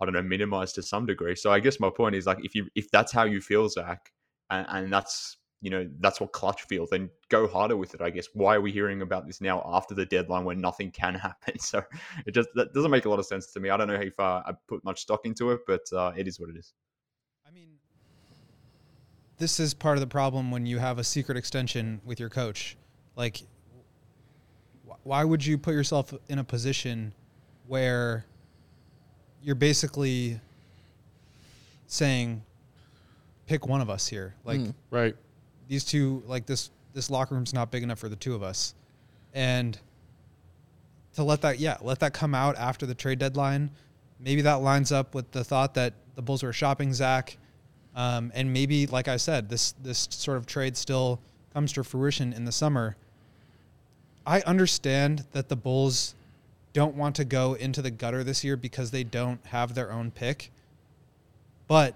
I 0.00 0.04
don't 0.04 0.14
know 0.14 0.22
minimized 0.22 0.74
to 0.76 0.82
some 0.82 1.06
degree. 1.06 1.36
So 1.36 1.52
I 1.52 1.60
guess 1.60 1.80
my 1.80 1.90
point 1.90 2.14
is 2.14 2.26
like 2.26 2.44
if 2.44 2.54
you 2.54 2.68
if 2.74 2.90
that's 2.90 3.12
how 3.12 3.24
you 3.24 3.40
feel, 3.40 3.68
Zach, 3.68 4.10
and, 4.50 4.66
and 4.68 4.92
that's 4.92 5.36
you 5.64 5.70
know 5.70 5.88
that's 6.00 6.20
what 6.20 6.32
Klutch 6.32 6.64
feels, 6.64 6.92
and 6.92 7.08
go 7.30 7.48
harder 7.48 7.74
with 7.74 7.94
it. 7.94 8.02
I 8.02 8.10
guess 8.10 8.26
why 8.34 8.56
are 8.56 8.60
we 8.60 8.70
hearing 8.70 9.00
about 9.00 9.26
this 9.26 9.40
now 9.40 9.62
after 9.64 9.94
the 9.94 10.04
deadline 10.04 10.44
when 10.44 10.60
nothing 10.60 10.90
can 10.90 11.14
happen? 11.28 11.58
So 11.58 11.82
it 12.26 12.34
just 12.34 12.50
that 12.54 12.74
doesn't 12.74 12.90
make 12.90 13.06
a 13.06 13.08
lot 13.08 13.18
of 13.18 13.24
sense 13.24 13.50
to 13.54 13.60
me. 13.60 13.70
I 13.70 13.78
don't 13.78 13.88
know 13.88 13.96
how 13.96 14.10
far 14.10 14.44
I 14.46 14.52
put 14.68 14.84
much 14.84 15.00
stock 15.00 15.24
into 15.24 15.52
it, 15.52 15.60
but 15.66 15.80
uh, 15.90 16.12
it 16.14 16.28
is 16.28 16.38
what 16.38 16.50
it 16.50 16.56
is. 16.56 16.74
I 17.48 17.50
mean, 17.50 17.78
this 19.38 19.58
is 19.58 19.72
part 19.72 19.96
of 19.96 20.02
the 20.02 20.06
problem 20.06 20.50
when 20.50 20.66
you 20.66 20.80
have 20.80 20.98
a 20.98 21.04
secret 21.04 21.38
extension 21.38 22.02
with 22.04 22.20
your 22.20 22.28
coach. 22.28 22.76
Like, 23.16 23.40
wh- 24.86 25.06
why 25.06 25.24
would 25.24 25.46
you 25.46 25.56
put 25.56 25.72
yourself 25.72 26.12
in 26.28 26.38
a 26.38 26.44
position 26.44 27.14
where 27.66 28.26
you're 29.42 29.54
basically 29.54 30.40
saying, 31.86 32.42
pick 33.46 33.66
one 33.66 33.80
of 33.80 33.88
us 33.88 34.08
here? 34.08 34.34
Like, 34.44 34.60
Right. 34.90 35.16
These 35.68 35.84
two, 35.84 36.22
like 36.26 36.46
this, 36.46 36.70
this 36.92 37.10
locker 37.10 37.34
room's 37.34 37.54
not 37.54 37.70
big 37.70 37.82
enough 37.82 37.98
for 37.98 38.08
the 38.08 38.16
two 38.16 38.34
of 38.34 38.42
us. 38.42 38.74
And 39.32 39.78
to 41.14 41.22
let 41.22 41.40
that 41.42 41.58
yeah 41.58 41.76
let 41.80 42.00
that 42.00 42.12
come 42.12 42.34
out 42.34 42.56
after 42.56 42.86
the 42.86 42.94
trade 42.94 43.18
deadline. 43.18 43.70
Maybe 44.20 44.42
that 44.42 44.60
lines 44.62 44.92
up 44.92 45.14
with 45.14 45.30
the 45.32 45.44
thought 45.44 45.74
that 45.74 45.94
the 46.14 46.22
Bulls 46.22 46.42
were 46.42 46.52
shopping 46.52 46.92
Zach, 46.92 47.36
um, 47.94 48.32
and 48.34 48.52
maybe 48.52 48.86
like 48.86 49.08
I 49.08 49.16
said, 49.16 49.48
this 49.48 49.72
this 49.82 50.08
sort 50.10 50.36
of 50.36 50.46
trade 50.46 50.76
still 50.76 51.20
comes 51.52 51.72
to 51.74 51.84
fruition 51.84 52.32
in 52.32 52.44
the 52.44 52.52
summer. 52.52 52.96
I 54.26 54.40
understand 54.42 55.24
that 55.32 55.48
the 55.48 55.56
Bulls 55.56 56.14
don't 56.72 56.96
want 56.96 57.14
to 57.16 57.24
go 57.24 57.54
into 57.54 57.82
the 57.82 57.90
gutter 57.90 58.24
this 58.24 58.42
year 58.42 58.56
because 58.56 58.90
they 58.90 59.04
don't 59.04 59.44
have 59.46 59.74
their 59.74 59.92
own 59.92 60.10
pick. 60.10 60.50
But 61.68 61.94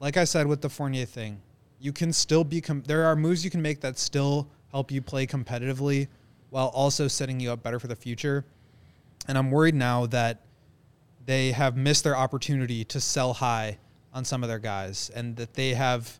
like 0.00 0.16
I 0.16 0.24
said 0.24 0.46
with 0.46 0.62
the 0.62 0.70
Fournier 0.70 1.04
thing, 1.04 1.40
you 1.84 1.92
can 1.92 2.14
still 2.14 2.44
be 2.44 2.62
com- 2.62 2.82
there 2.86 3.04
are 3.04 3.14
moves 3.14 3.44
you 3.44 3.50
can 3.50 3.60
make 3.60 3.82
that 3.82 3.98
still 3.98 4.48
help 4.70 4.90
you 4.90 5.02
play 5.02 5.26
competitively 5.26 6.08
while 6.48 6.68
also 6.68 7.06
setting 7.06 7.38
you 7.38 7.52
up 7.52 7.62
better 7.62 7.78
for 7.78 7.88
the 7.88 7.94
future. 7.94 8.46
And 9.28 9.36
I'm 9.36 9.50
worried 9.50 9.74
now 9.74 10.06
that 10.06 10.40
they 11.26 11.52
have 11.52 11.76
missed 11.76 12.02
their 12.04 12.16
opportunity 12.16 12.84
to 12.86 13.00
sell 13.00 13.34
high 13.34 13.76
on 14.14 14.24
some 14.24 14.42
of 14.42 14.48
their 14.48 14.58
guys 14.58 15.10
and 15.14 15.36
that 15.36 15.52
they 15.52 15.74
have 15.74 16.18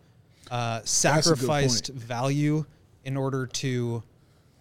uh, 0.51 0.83
sacrificed 0.85 1.89
value 1.89 2.67
in 3.05 3.17
order 3.17 3.47
to 3.47 4.03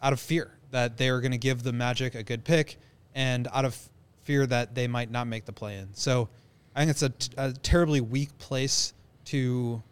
out 0.01 0.13
of 0.13 0.21
fear 0.21 0.51
that 0.71 0.95
they 0.95 1.09
are 1.09 1.19
going 1.19 1.34
to 1.34 1.38
give 1.38 1.63
the 1.63 1.73
Magic 1.73 2.15
a 2.15 2.23
good 2.23 2.45
pick 2.45 2.77
and 3.13 3.49
out 3.51 3.65
of 3.65 3.77
fear 4.21 4.45
that 4.47 4.73
they 4.73 4.88
might 4.88 5.11
not 5.11 5.27
make 5.27 5.43
the 5.43 5.51
play 5.51 5.80
in. 5.80 5.89
So 5.95 6.30
I 6.73 6.80
think 6.80 6.91
it's 6.91 7.01
a, 7.01 7.09
t- 7.09 7.31
a 7.35 7.51
terribly 7.51 7.99
weak 7.99 8.38
place 8.38 8.93
to 9.25 9.84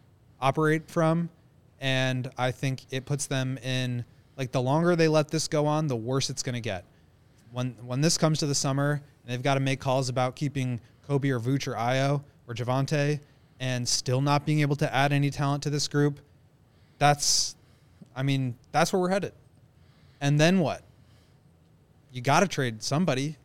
operate 0.42 0.90
from. 0.90 1.30
And 1.80 2.30
I 2.36 2.50
think 2.50 2.82
it 2.90 3.06
puts 3.06 3.26
them 3.26 3.56
in 3.58 4.04
like 4.36 4.52
the 4.52 4.60
longer 4.60 4.94
they 4.94 5.08
let 5.08 5.28
this 5.28 5.48
go 5.48 5.66
on, 5.66 5.86
the 5.86 5.96
worse 5.96 6.28
it's 6.28 6.42
going 6.42 6.54
to 6.54 6.60
get. 6.60 6.84
When 7.52 7.74
when 7.86 8.02
this 8.02 8.18
comes 8.18 8.38
to 8.40 8.46
the 8.46 8.54
summer, 8.54 9.00
and 9.24 9.32
they've 9.32 9.42
got 9.42 9.54
to 9.54 9.60
make 9.60 9.80
calls 9.80 10.08
about 10.08 10.36
keeping 10.36 10.80
Coby 11.08 11.30
or 11.30 11.40
Vooch 11.40 11.66
or 11.66 11.74
Ayo 11.74 12.22
or 12.46 12.54
Javonte, 12.54 13.20
and 13.60 13.88
still 13.88 14.20
not 14.20 14.44
being 14.44 14.60
able 14.60 14.76
to 14.76 14.94
add 14.94 15.12
any 15.12 15.30
talent 15.30 15.62
to 15.62 15.70
this 15.70 15.88
group. 15.88 16.20
That's, 16.98 17.56
I 18.14 18.22
mean, 18.22 18.56
that's 18.72 18.92
where 18.92 19.00
we're 19.00 19.10
headed. 19.10 19.32
And 20.20 20.38
then 20.40 20.58
what? 20.60 20.82
You 22.12 22.20
got 22.20 22.40
to 22.40 22.48
trade 22.48 22.82
somebody. 22.82 23.36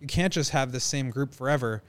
You 0.00 0.06
can't 0.06 0.32
just 0.32 0.50
have 0.50 0.72
the 0.72 0.80
same 0.80 1.10
group 1.10 1.34
forever. 1.34 1.82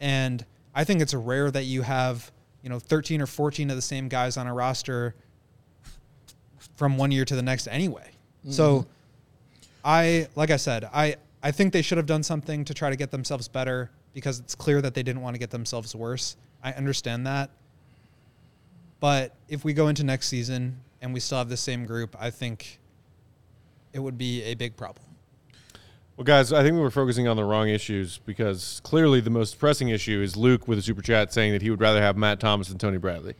And 0.00 0.44
I 0.74 0.84
think 0.84 1.00
it's 1.00 1.14
rare 1.14 1.50
that 1.50 1.64
you 1.64 1.82
have, 1.82 2.32
you 2.62 2.70
know, 2.70 2.78
13 2.78 3.20
or 3.20 3.26
14 3.26 3.70
of 3.70 3.76
the 3.76 3.82
same 3.82 4.08
guys 4.08 4.36
on 4.36 4.46
a 4.46 4.54
roster 4.54 5.14
from 6.76 6.96
one 6.96 7.10
year 7.10 7.24
to 7.24 7.36
the 7.36 7.42
next 7.42 7.66
anyway. 7.66 8.10
Mm-hmm. 8.40 8.52
So 8.52 8.86
I 9.84 10.28
like 10.36 10.50
I 10.50 10.56
said, 10.56 10.84
I 10.92 11.16
I 11.42 11.50
think 11.50 11.72
they 11.72 11.82
should 11.82 11.98
have 11.98 12.06
done 12.06 12.22
something 12.22 12.64
to 12.64 12.74
try 12.74 12.90
to 12.90 12.96
get 12.96 13.10
themselves 13.10 13.48
better 13.48 13.90
because 14.14 14.38
it's 14.38 14.54
clear 14.54 14.80
that 14.80 14.94
they 14.94 15.02
didn't 15.02 15.22
want 15.22 15.34
to 15.34 15.38
get 15.38 15.50
themselves 15.50 15.94
worse. 15.94 16.36
I 16.62 16.72
understand 16.72 17.26
that. 17.26 17.50
But 19.00 19.34
if 19.48 19.64
we 19.64 19.72
go 19.72 19.88
into 19.88 20.04
next 20.04 20.28
season 20.28 20.78
and 21.00 21.12
we 21.12 21.18
still 21.18 21.38
have 21.38 21.48
the 21.48 21.56
same 21.56 21.86
group, 21.86 22.14
I 22.20 22.30
think 22.30 22.78
it 23.92 23.98
would 23.98 24.16
be 24.16 24.42
a 24.44 24.54
big 24.54 24.76
problem. 24.76 25.04
Well, 26.16 26.24
guys, 26.24 26.52
I 26.52 26.62
think 26.62 26.74
we 26.74 26.80
were 26.80 26.90
focusing 26.90 27.26
on 27.26 27.36
the 27.36 27.44
wrong 27.44 27.68
issues 27.68 28.18
because 28.18 28.80
clearly 28.84 29.20
the 29.20 29.30
most 29.30 29.58
pressing 29.58 29.88
issue 29.88 30.20
is 30.20 30.36
Luke 30.36 30.68
with 30.68 30.78
a 30.78 30.82
super 30.82 31.00
chat 31.00 31.32
saying 31.32 31.52
that 31.52 31.62
he 31.62 31.70
would 31.70 31.80
rather 31.80 32.02
have 32.02 32.16
Matt 32.16 32.38
Thomas 32.38 32.68
than 32.68 32.78
Tony 32.78 32.98
Bradley. 32.98 33.34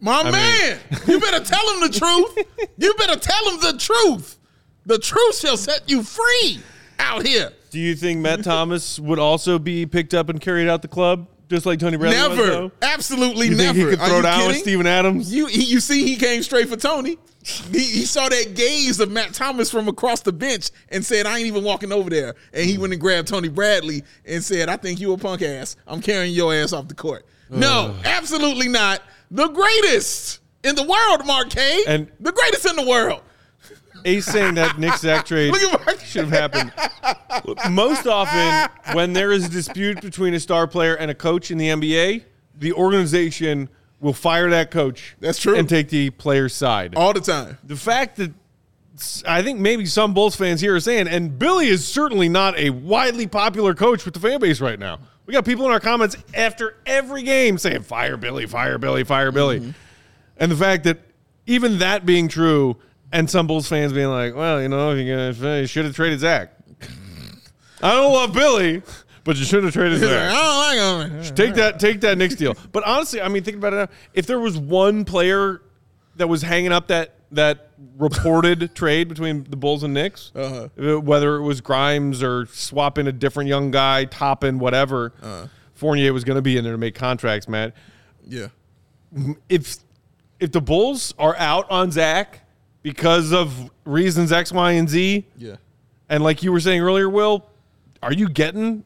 My 0.00 0.20
I 0.20 0.30
man, 0.30 0.78
mean, 0.90 1.00
you 1.06 1.20
better 1.20 1.44
tell 1.44 1.74
him 1.74 1.80
the 1.80 1.98
truth. 1.98 2.46
You 2.80 2.94
better 2.94 3.18
tell 3.18 3.50
him 3.50 3.60
the 3.60 3.76
truth. 3.76 4.38
The 4.86 4.98
truth 4.98 5.38
shall 5.38 5.56
set 5.56 5.90
you 5.90 6.04
free 6.04 6.60
out 7.00 7.26
here. 7.26 7.52
Do 7.70 7.80
you 7.80 7.96
think 7.96 8.20
Matt 8.20 8.44
Thomas 8.44 9.00
would 9.00 9.18
also 9.18 9.58
be 9.58 9.84
picked 9.84 10.14
up 10.14 10.28
and 10.28 10.40
carried 10.40 10.68
out 10.68 10.82
the 10.82 10.88
club? 10.88 11.26
Just 11.48 11.66
like 11.66 11.80
Tony 11.80 11.96
Bradley. 11.96 12.16
Never, 12.16 12.62
was, 12.62 12.72
absolutely 12.82 13.48
you 13.48 13.56
never. 13.56 13.72
Think 13.74 13.90
he 13.90 13.96
could 13.96 14.06
throw 14.06 14.22
down 14.22 14.46
with 14.46 14.58
Steven 14.58 14.86
Adams. 14.86 15.32
You 15.32 15.46
he, 15.46 15.64
you 15.64 15.80
see, 15.80 16.06
he 16.06 16.16
came 16.16 16.42
straight 16.42 16.68
for 16.68 16.76
Tony. 16.76 17.18
He, 17.48 17.78
he, 17.78 18.04
saw 18.04 18.28
that 18.28 18.54
gaze 18.54 19.00
of 19.00 19.10
Matt 19.10 19.32
Thomas 19.32 19.70
from 19.70 19.88
across 19.88 20.20
the 20.20 20.32
bench 20.32 20.70
and 20.90 21.04
said, 21.04 21.26
"I 21.26 21.38
ain't 21.38 21.46
even 21.46 21.64
walking 21.64 21.92
over 21.92 22.10
there." 22.10 22.34
And 22.52 22.66
he 22.66 22.76
went 22.76 22.92
and 22.92 23.00
grabbed 23.00 23.28
Tony 23.28 23.48
Bradley 23.48 24.04
and 24.26 24.44
said, 24.44 24.68
"I 24.68 24.76
think 24.76 25.00
you 25.00 25.12
a 25.12 25.18
punk 25.18 25.42
ass. 25.42 25.76
I'm 25.86 26.00
carrying 26.00 26.34
your 26.34 26.54
ass 26.54 26.72
off 26.72 26.88
the 26.88 26.94
court." 26.94 27.26
No, 27.50 27.94
absolutely 28.04 28.68
not. 28.68 29.02
The 29.30 29.48
greatest 29.48 30.40
in 30.62 30.74
the 30.74 30.82
world, 30.82 31.26
Mark 31.26 31.50
K. 31.50 31.84
And 31.86 32.10
the 32.20 32.32
greatest 32.32 32.66
in 32.66 32.76
the 32.76 32.86
world. 32.86 33.22
Ace 34.04 34.26
saying 34.26 34.54
that 34.54 34.78
Nick 34.78 34.94
Zach 34.94 35.26
trade 35.26 35.54
should 36.04 36.28
have 36.28 36.52
happened. 36.52 36.72
Most 37.70 38.06
often, 38.06 38.70
when 38.94 39.12
there 39.12 39.32
is 39.32 39.46
a 39.46 39.48
dispute 39.48 40.00
between 40.00 40.34
a 40.34 40.40
star 40.40 40.66
player 40.66 40.94
and 40.94 41.10
a 41.10 41.14
coach 41.14 41.50
in 41.50 41.58
the 41.58 41.68
NBA, 41.68 42.24
the 42.58 42.72
organization 42.72 43.68
will 44.00 44.12
fire 44.12 44.50
that 44.50 44.70
coach. 44.70 45.16
That's 45.20 45.38
true. 45.38 45.56
And 45.56 45.68
take 45.68 45.88
the 45.88 46.10
player's 46.10 46.54
side. 46.54 46.94
All 46.96 47.12
the 47.12 47.20
time. 47.20 47.58
The 47.64 47.76
fact 47.76 48.16
that 48.16 48.32
I 49.26 49.42
think 49.42 49.60
maybe 49.60 49.86
some 49.86 50.14
Bulls 50.14 50.36
fans 50.36 50.60
here 50.60 50.74
are 50.74 50.80
saying, 50.80 51.08
and 51.08 51.38
Billy 51.38 51.68
is 51.68 51.86
certainly 51.86 52.28
not 52.28 52.58
a 52.58 52.70
widely 52.70 53.26
popular 53.26 53.74
coach 53.74 54.04
with 54.04 54.14
the 54.14 54.20
fan 54.20 54.40
base 54.40 54.60
right 54.60 54.78
now. 54.78 54.98
We 55.26 55.34
got 55.34 55.44
people 55.44 55.66
in 55.66 55.72
our 55.72 55.80
comments 55.80 56.16
after 56.34 56.76
every 56.86 57.22
game 57.22 57.58
saying, 57.58 57.82
fire 57.82 58.16
Billy, 58.16 58.46
fire 58.46 58.78
Billy, 58.78 59.04
fire 59.04 59.30
Billy. 59.30 59.60
Mm-hmm. 59.60 59.70
And 60.38 60.50
the 60.50 60.56
fact 60.56 60.84
that 60.84 61.00
even 61.46 61.78
that 61.78 62.06
being 62.06 62.28
true, 62.28 62.76
and 63.12 63.28
some 63.28 63.46
Bulls 63.46 63.68
fans 63.68 63.92
being 63.92 64.08
like, 64.08 64.34
well, 64.34 64.60
you 64.60 64.68
know, 64.68 64.92
you 64.92 65.66
should 65.66 65.84
have 65.84 65.94
traded 65.94 66.20
Zach. 66.20 66.52
I 67.82 67.94
don't 67.94 68.12
love 68.12 68.32
Billy, 68.32 68.82
but 69.28 69.36
you 69.36 69.44
should 69.44 69.62
have 69.62 69.74
traded 69.74 70.00
Zach. 70.00 70.32
I 70.32 71.02
don't 71.02 71.10
like 71.10 71.26
him. 71.26 71.34
Take 71.34 71.54
that, 71.56 71.78
take 71.78 72.00
that 72.00 72.16
Knicks 72.16 72.34
deal. 72.34 72.56
But 72.72 72.84
honestly, 72.84 73.20
I 73.20 73.28
mean, 73.28 73.42
think 73.42 73.58
about 73.58 73.74
it 73.74 73.76
now. 73.76 73.88
If 74.14 74.26
there 74.26 74.40
was 74.40 74.56
one 74.56 75.04
player 75.04 75.60
that 76.16 76.30
was 76.30 76.40
hanging 76.40 76.72
up 76.72 76.88
that 76.88 77.14
that 77.32 77.68
reported 77.98 78.74
trade 78.74 79.06
between 79.06 79.44
the 79.44 79.56
Bulls 79.56 79.82
and 79.82 79.92
Knicks, 79.92 80.32
uh-huh. 80.34 80.68
Uh, 80.82 81.00
whether 81.00 81.36
it 81.36 81.42
was 81.42 81.60
Grimes 81.60 82.22
or 82.22 82.46
swapping 82.46 83.06
a 83.06 83.12
different 83.12 83.50
young 83.50 83.70
guy, 83.70 84.06
topping 84.06 84.58
whatever, 84.58 85.12
uh-huh. 85.20 85.48
Fournier 85.74 86.14
was 86.14 86.24
going 86.24 86.36
to 86.36 86.42
be 86.42 86.56
in 86.56 86.64
there 86.64 86.72
to 86.72 86.78
make 86.78 86.94
contracts, 86.94 87.48
Matt, 87.48 87.74
Yeah. 88.26 88.46
If 89.50 89.76
if 90.40 90.52
the 90.52 90.62
Bulls 90.62 91.12
are 91.18 91.36
out 91.36 91.70
on 91.70 91.90
Zach 91.90 92.46
because 92.80 93.34
of 93.34 93.70
reasons 93.84 94.32
X, 94.32 94.52
Y, 94.52 94.72
and 94.72 94.88
Z. 94.88 95.26
Yeah. 95.36 95.56
And 96.08 96.24
like 96.24 96.42
you 96.42 96.50
were 96.50 96.60
saying 96.60 96.80
earlier, 96.80 97.10
Will, 97.10 97.44
are 98.02 98.14
you 98.14 98.30
getting 98.30 98.84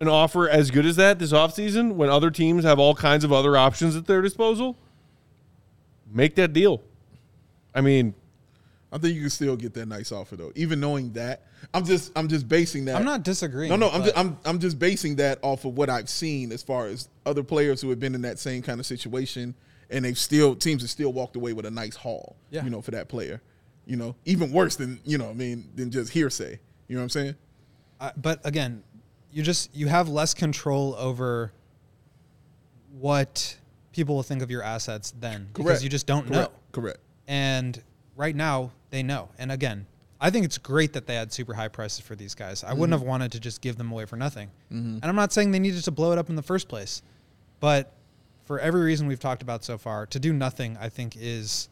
an 0.00 0.08
offer 0.08 0.48
as 0.48 0.70
good 0.70 0.86
as 0.86 0.96
that 0.96 1.18
this 1.18 1.32
offseason 1.32 1.92
when 1.92 2.08
other 2.08 2.30
teams 2.30 2.64
have 2.64 2.78
all 2.78 2.94
kinds 2.94 3.24
of 3.24 3.32
other 3.32 3.56
options 3.56 3.96
at 3.96 4.06
their 4.06 4.22
disposal? 4.22 4.76
Make 6.12 6.36
that 6.36 6.52
deal. 6.52 6.82
I 7.74 7.80
mean, 7.80 8.14
I 8.90 8.98
think 8.98 9.14
you 9.14 9.22
can 9.22 9.30
still 9.30 9.56
get 9.56 9.74
that 9.74 9.86
nice 9.86 10.12
offer 10.12 10.36
though, 10.36 10.52
even 10.54 10.80
knowing 10.80 11.12
that. 11.12 11.44
I'm 11.74 11.84
just 11.84 12.12
I'm 12.16 12.28
just 12.28 12.48
basing 12.48 12.86
that. 12.86 12.96
I'm 12.96 13.04
not 13.04 13.22
disagreeing. 13.22 13.70
No, 13.70 13.76
no, 13.76 13.90
I'm 13.90 14.02
just, 14.02 14.16
I'm 14.16 14.38
I'm 14.44 14.58
just 14.58 14.78
basing 14.78 15.16
that 15.16 15.38
off 15.42 15.64
of 15.64 15.76
what 15.76 15.90
I've 15.90 16.08
seen 16.08 16.52
as 16.52 16.62
far 16.62 16.86
as 16.86 17.08
other 17.26 17.42
players 17.42 17.80
who 17.82 17.90
have 17.90 18.00
been 18.00 18.14
in 18.14 18.22
that 18.22 18.38
same 18.38 18.62
kind 18.62 18.80
of 18.80 18.86
situation 18.86 19.54
and 19.90 20.04
they've 20.04 20.18
still 20.18 20.54
teams 20.54 20.82
have 20.82 20.90
still 20.90 21.12
walked 21.12 21.36
away 21.36 21.52
with 21.52 21.66
a 21.66 21.70
nice 21.70 21.96
haul. 21.96 22.36
Yeah. 22.50 22.64
You 22.64 22.70
know, 22.70 22.80
for 22.80 22.92
that 22.92 23.08
player. 23.08 23.42
You 23.86 23.96
know, 23.96 24.16
even 24.24 24.52
worse 24.52 24.76
than 24.76 25.00
you 25.04 25.18
know, 25.18 25.30
I 25.30 25.32
mean, 25.32 25.70
than 25.74 25.90
just 25.90 26.12
hearsay. 26.12 26.58
You 26.88 26.96
know 26.96 27.00
what 27.00 27.04
I'm 27.04 27.08
saying? 27.10 27.34
Uh, 28.00 28.10
but 28.16 28.40
again, 28.44 28.82
you 29.38 29.44
just 29.44 29.72
you 29.72 29.86
have 29.86 30.08
less 30.08 30.34
control 30.34 30.96
over 30.98 31.52
what 32.98 33.56
people 33.92 34.16
will 34.16 34.24
think 34.24 34.42
of 34.42 34.50
your 34.50 34.64
assets 34.64 35.14
then 35.20 35.46
Correct. 35.52 35.54
because 35.54 35.84
you 35.84 35.88
just 35.88 36.08
don't 36.08 36.26
Correct. 36.26 36.50
know. 36.50 36.58
Correct. 36.72 36.98
And 37.28 37.80
right 38.16 38.34
now 38.34 38.72
they 38.90 39.04
know. 39.04 39.28
And 39.38 39.52
again, 39.52 39.86
I 40.20 40.30
think 40.30 40.44
it's 40.44 40.58
great 40.58 40.92
that 40.94 41.06
they 41.06 41.14
had 41.14 41.32
super 41.32 41.54
high 41.54 41.68
prices 41.68 42.00
for 42.00 42.16
these 42.16 42.34
guys. 42.34 42.64
I 42.64 42.70
mm-hmm. 42.70 42.80
wouldn't 42.80 42.98
have 42.98 43.06
wanted 43.06 43.30
to 43.30 43.38
just 43.38 43.60
give 43.60 43.76
them 43.76 43.92
away 43.92 44.06
for 44.06 44.16
nothing. 44.16 44.48
Mm-hmm. 44.72 44.96
And 44.96 45.04
I'm 45.04 45.14
not 45.14 45.32
saying 45.32 45.52
they 45.52 45.60
needed 45.60 45.84
to 45.84 45.92
blow 45.92 46.10
it 46.10 46.18
up 46.18 46.28
in 46.28 46.34
the 46.34 46.42
first 46.42 46.68
place, 46.68 47.02
but 47.60 47.92
for 48.44 48.58
every 48.58 48.80
reason 48.80 49.06
we've 49.06 49.20
talked 49.20 49.42
about 49.42 49.62
so 49.62 49.78
far, 49.78 50.04
to 50.06 50.18
do 50.18 50.32
nothing, 50.32 50.76
I 50.80 50.88
think 50.88 51.16
is 51.16 51.68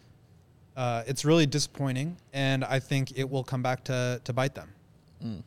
uh, 0.77 1.03
it's 1.09 1.25
really 1.25 1.47
disappointing, 1.47 2.17
and 2.33 2.65
I 2.65 2.79
think 2.79 3.19
it 3.19 3.29
will 3.29 3.43
come 3.43 3.63
back 3.65 3.83
to 3.85 4.21
to 4.23 4.33
bite 4.33 4.55
them. 4.55 4.69
Mm. 5.25 5.43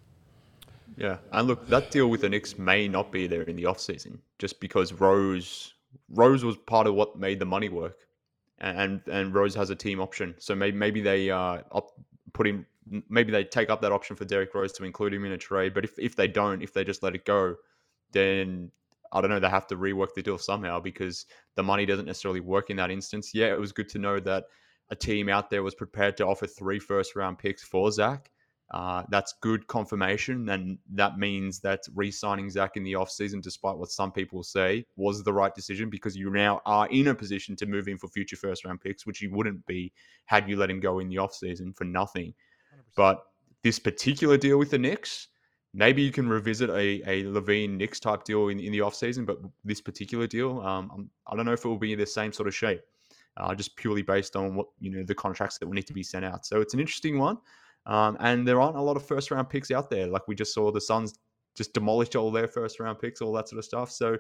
Yeah, 0.99 1.17
and 1.31 1.47
look, 1.47 1.67
that 1.69 1.91
deal 1.91 2.09
with 2.09 2.21
the 2.21 2.29
Knicks 2.29 2.57
may 2.57 2.87
not 2.87 3.11
be 3.11 3.25
there 3.25 3.43
in 3.43 3.55
the 3.55 3.63
offseason 3.63 4.19
just 4.37 4.59
because 4.59 4.91
Rose 4.91 5.73
Rose 6.09 6.43
was 6.43 6.57
part 6.57 6.87
of 6.87 6.93
what 6.93 7.17
made 7.17 7.39
the 7.39 7.45
money 7.45 7.69
work, 7.69 7.99
and 8.59 9.01
and 9.07 9.33
Rose 9.33 9.55
has 9.55 9.69
a 9.69 9.75
team 9.75 10.01
option, 10.01 10.35
so 10.39 10.55
maybe 10.55 10.77
maybe 10.77 11.01
they 11.01 11.31
uh 11.31 11.61
up, 11.71 11.91
put 12.33 12.47
him 12.47 12.65
maybe 13.07 13.31
they 13.31 13.43
take 13.43 13.69
up 13.69 13.81
that 13.81 13.91
option 13.91 14.15
for 14.15 14.25
Derrick 14.25 14.53
Rose 14.53 14.73
to 14.73 14.83
include 14.83 15.13
him 15.13 15.23
in 15.23 15.31
a 15.31 15.37
trade, 15.37 15.73
but 15.73 15.85
if 15.85 15.97
if 15.97 16.15
they 16.17 16.27
don't, 16.27 16.61
if 16.61 16.73
they 16.73 16.83
just 16.83 17.01
let 17.01 17.15
it 17.15 17.23
go, 17.23 17.55
then 18.11 18.69
I 19.11 19.21
don't 19.21 19.29
know, 19.29 19.39
they 19.39 19.49
have 19.49 19.67
to 19.67 19.77
rework 19.77 20.13
the 20.15 20.21
deal 20.21 20.37
somehow 20.37 20.79
because 20.79 21.25
the 21.55 21.63
money 21.63 21.85
doesn't 21.85 22.05
necessarily 22.05 22.41
work 22.41 22.69
in 22.69 22.77
that 22.77 22.91
instance. 22.91 23.33
Yeah, 23.33 23.53
it 23.53 23.59
was 23.59 23.71
good 23.71 23.89
to 23.89 23.99
know 23.99 24.19
that 24.19 24.45
a 24.89 24.95
team 24.95 25.29
out 25.29 25.49
there 25.49 25.63
was 25.63 25.75
prepared 25.75 26.17
to 26.17 26.25
offer 26.25 26.45
three 26.45 26.79
first 26.79 27.15
round 27.15 27.37
picks 27.37 27.63
for 27.63 27.91
Zach, 27.91 28.31
Uh, 28.71 29.03
that's 29.09 29.33
good 29.41 29.65
confirmation, 29.65 30.47
and 30.49 30.77
that 30.91 31.17
means 31.17 31.59
that 31.59 31.81
re-signing 31.95 32.51
Zach 32.51 32.77
in 32.77 32.83
the 32.83 32.93
offseason, 32.93 33.41
despite 33.41 33.75
what 33.77 33.89
some 33.89 34.11
people 34.11 34.43
say, 34.43 34.85
was 34.95 35.23
the 35.23 35.33
right 35.33 35.55
decision 35.55 35.89
because 35.89 36.15
you 36.15 36.29
now 36.29 36.61
are 36.67 36.87
in 36.89 37.07
a 37.07 37.15
position 37.15 37.55
to 37.55 37.65
move 37.65 37.87
in 37.87 37.97
for 37.97 38.07
future 38.07 38.35
first-round 38.35 38.79
picks, 38.79 39.07
which 39.07 39.23
you 39.23 39.31
wouldn't 39.31 39.65
be 39.65 39.91
had 40.25 40.47
you 40.47 40.55
let 40.55 40.69
him 40.69 40.79
go 40.79 40.99
in 40.99 41.09
the 41.09 41.15
offseason 41.15 41.75
for 41.75 41.83
nothing. 41.83 42.31
But 42.95 43.23
this 43.63 43.79
particular 43.79 44.37
deal 44.37 44.59
with 44.59 44.69
the 44.69 44.77
Knicks, 44.77 45.29
maybe 45.73 46.03
you 46.03 46.11
can 46.11 46.29
revisit 46.29 46.69
a, 46.69 47.01
a 47.09 47.23
LaVine 47.23 47.75
Knicks 47.75 47.99
type 47.99 48.23
deal 48.23 48.49
in, 48.49 48.59
in 48.59 48.71
the 48.71 48.79
offseason, 48.79 49.25
but 49.25 49.39
this 49.63 49.81
particular 49.81 50.27
deal, 50.27 50.59
um, 50.61 50.91
I'm- 50.91 51.09
I 51.25 51.35
don't 51.35 51.45
know 51.45 51.53
if 51.53 51.65
it 51.65 51.67
will 51.67 51.79
be 51.79 51.95
the 51.95 52.05
same 52.05 52.31
sort 52.31 52.47
of 52.47 52.55
shape, 52.55 52.81
uh, 53.37 53.55
just 53.55 53.75
purely 53.75 54.03
based 54.03 54.35
on 54.35 54.55
what, 54.55 54.67
you 54.79 54.91
know, 54.91 55.03
the 55.03 55.15
contracts 55.15 55.57
that 55.57 55.65
will 55.65 55.73
need 55.73 55.87
to 55.87 55.93
be 55.93 56.03
sent 56.03 56.23
out. 56.23 56.45
So 56.45 56.61
it's 56.61 56.75
an 56.75 56.79
interesting 56.79 57.17
one. 57.17 57.39
Um, 57.89 58.15
and 58.19 58.47
there 58.47 58.61
aren't 58.61 58.77
a 58.77 58.81
lot 58.81 58.95
of 58.95 59.05
first 59.05 59.31
round 59.31 59.49
picks 59.49 59.71
out 59.71 59.89
there. 59.89 60.07
Like 60.07 60.27
we 60.27 60.35
just 60.35 60.53
saw 60.53 60.71
the 60.71 60.79
Suns 60.79 61.15
just 61.55 61.73
demolish 61.73 62.15
all 62.15 62.31
their 62.31 62.47
first 62.47 62.79
round 62.79 62.99
picks, 62.99 63.19
all 63.21 63.33
that 63.33 63.49
sort 63.49 63.57
of 63.59 63.65
stuff. 63.65 63.91
So 63.91 64.15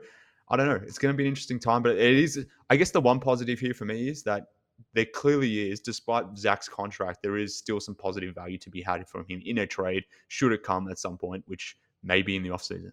I 0.49 0.57
don't 0.57 0.67
know. 0.67 0.79
It's 0.83 0.97
going 0.97 1.13
to 1.13 1.17
be 1.17 1.23
an 1.23 1.29
interesting 1.29 1.59
time, 1.59 1.83
but 1.83 1.91
it 1.95 2.17
is, 2.17 2.45
I 2.71 2.75
guess 2.75 2.89
the 2.91 2.99
one 2.99 3.19
positive 3.19 3.59
here 3.59 3.73
for 3.75 3.85
me 3.85 4.09
is 4.09 4.23
that 4.23 4.47
there 4.93 5.05
clearly 5.13 5.69
is, 5.69 5.79
despite 5.81 6.25
Zach's 6.37 6.67
contract, 6.67 7.19
there 7.21 7.37
is 7.37 7.55
still 7.55 7.79
some 7.79 7.93
positive 7.95 8.33
value 8.33 8.57
to 8.57 8.69
be 8.71 8.81
had 8.81 9.07
from 9.07 9.25
him 9.27 9.41
in 9.45 9.59
a 9.59 9.67
trade, 9.67 10.03
should 10.29 10.51
it 10.51 10.63
come 10.63 10.89
at 10.89 10.97
some 10.97 11.17
point, 11.17 11.43
which 11.47 11.77
may 12.01 12.21
be 12.23 12.35
in 12.35 12.41
the 12.43 12.49
offseason. 12.49 12.91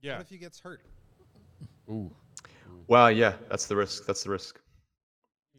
Yeah. 0.00 0.14
What 0.14 0.22
if 0.22 0.30
he 0.30 0.38
gets 0.38 0.58
hurt? 0.60 0.80
Ooh. 1.90 2.10
Well, 2.86 3.10
yeah, 3.10 3.34
that's 3.50 3.66
the 3.66 3.76
risk. 3.76 4.06
That's 4.06 4.22
the 4.22 4.30
risk. 4.30 4.60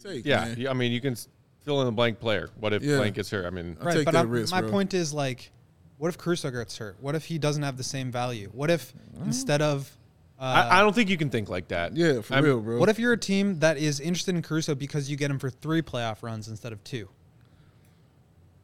Take, 0.02 0.26
Yeah. 0.26 0.46
man. 0.46 0.56
yeah, 0.58 0.70
I 0.72 0.74
mean, 0.74 0.92
you 0.92 1.02
can 1.02 1.12
s- 1.14 1.28
fill 1.66 1.82
in 1.82 1.88
the 1.88 1.92
blank 1.92 2.20
player. 2.20 2.50
What 2.60 2.72
if 2.74 2.84
Yeah. 2.84 2.98
blank 2.98 3.16
gets 3.16 3.30
hurt? 3.32 3.46
I 3.46 3.50
mean, 3.50 3.76
I'll 3.80 3.88
right, 3.88 3.96
take 3.96 4.06
but 4.06 4.12
that 4.14 4.20
I'm- 4.20 4.30
risk, 4.30 4.52
my 4.52 4.62
bro. 4.62 4.70
point 4.72 4.94
is 4.94 5.14
like, 5.14 5.52
what 5.98 6.08
if 6.10 6.18
Caruso 6.18 6.50
gets 6.52 6.78
hurt? 6.78 6.96
What 7.02 7.16
if 7.16 7.26
he 7.26 7.38
doesn't 7.38 7.64
have 7.64 7.78
the 7.78 7.84
same 7.84 8.12
value? 8.12 8.50
What 8.54 8.70
if 8.70 8.94
instead 9.26 9.62
of 9.62 9.92
uh, 10.38 10.68
I, 10.70 10.80
I 10.80 10.82
don't 10.82 10.94
think 10.94 11.10
you 11.10 11.16
can 11.18 11.30
think 11.30 11.48
like 11.48 11.70
that. 11.70 11.96
Yeah, 11.96 12.20
for 12.22 12.34
I'm- 12.34 12.44
real, 12.44 12.60
bro. 12.60 12.78
What 12.78 12.90
if 12.90 13.00
you're 13.00 13.14
a 13.14 13.18
team 13.18 13.60
that 13.60 13.78
is 13.78 14.00
interested 14.02 14.36
in 14.36 14.42
Caruso 14.42 14.76
because 14.76 15.10
you 15.10 15.16
get 15.16 15.32
him 15.32 15.40
for 15.40 15.50
three 15.50 15.82
playoff 15.82 16.22
runs 16.24 16.48
instead 16.50 16.74
of 16.74 16.84
two? 16.84 17.08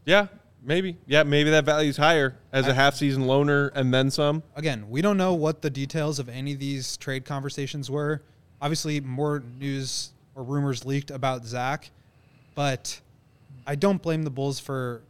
Yeah, 0.06 0.28
maybe. 0.62 0.98
Yeah, 1.08 1.24
maybe 1.24 1.50
that 1.52 1.64
value's 1.64 1.96
higher 1.98 2.36
as 2.52 2.68
a 2.68 2.74
half 2.74 2.96
season 2.96 3.24
loaner 3.24 3.72
and 3.74 3.94
then 3.94 4.12
some. 4.12 4.44
Again, 4.56 4.90
we 4.90 5.02
don't 5.02 5.16
know 5.18 5.34
what 5.34 5.62
the 5.62 5.70
details 5.70 6.20
of 6.20 6.28
any 6.28 6.54
of 6.54 6.60
these 6.60 6.98
trade 6.98 7.24
conversations 7.24 7.90
were. 7.90 8.22
Obviously, 8.62 9.00
more 9.00 9.42
news 9.58 10.12
or 10.36 10.44
rumors 10.44 10.84
leaked 10.86 11.10
about 11.10 11.46
Zach, 11.46 11.90
but 12.56 13.00
I 13.66 13.76
don't 13.76 14.02
blame 14.02 14.24
the 14.24 14.30
Bulls 14.30 14.60
for 14.60 15.04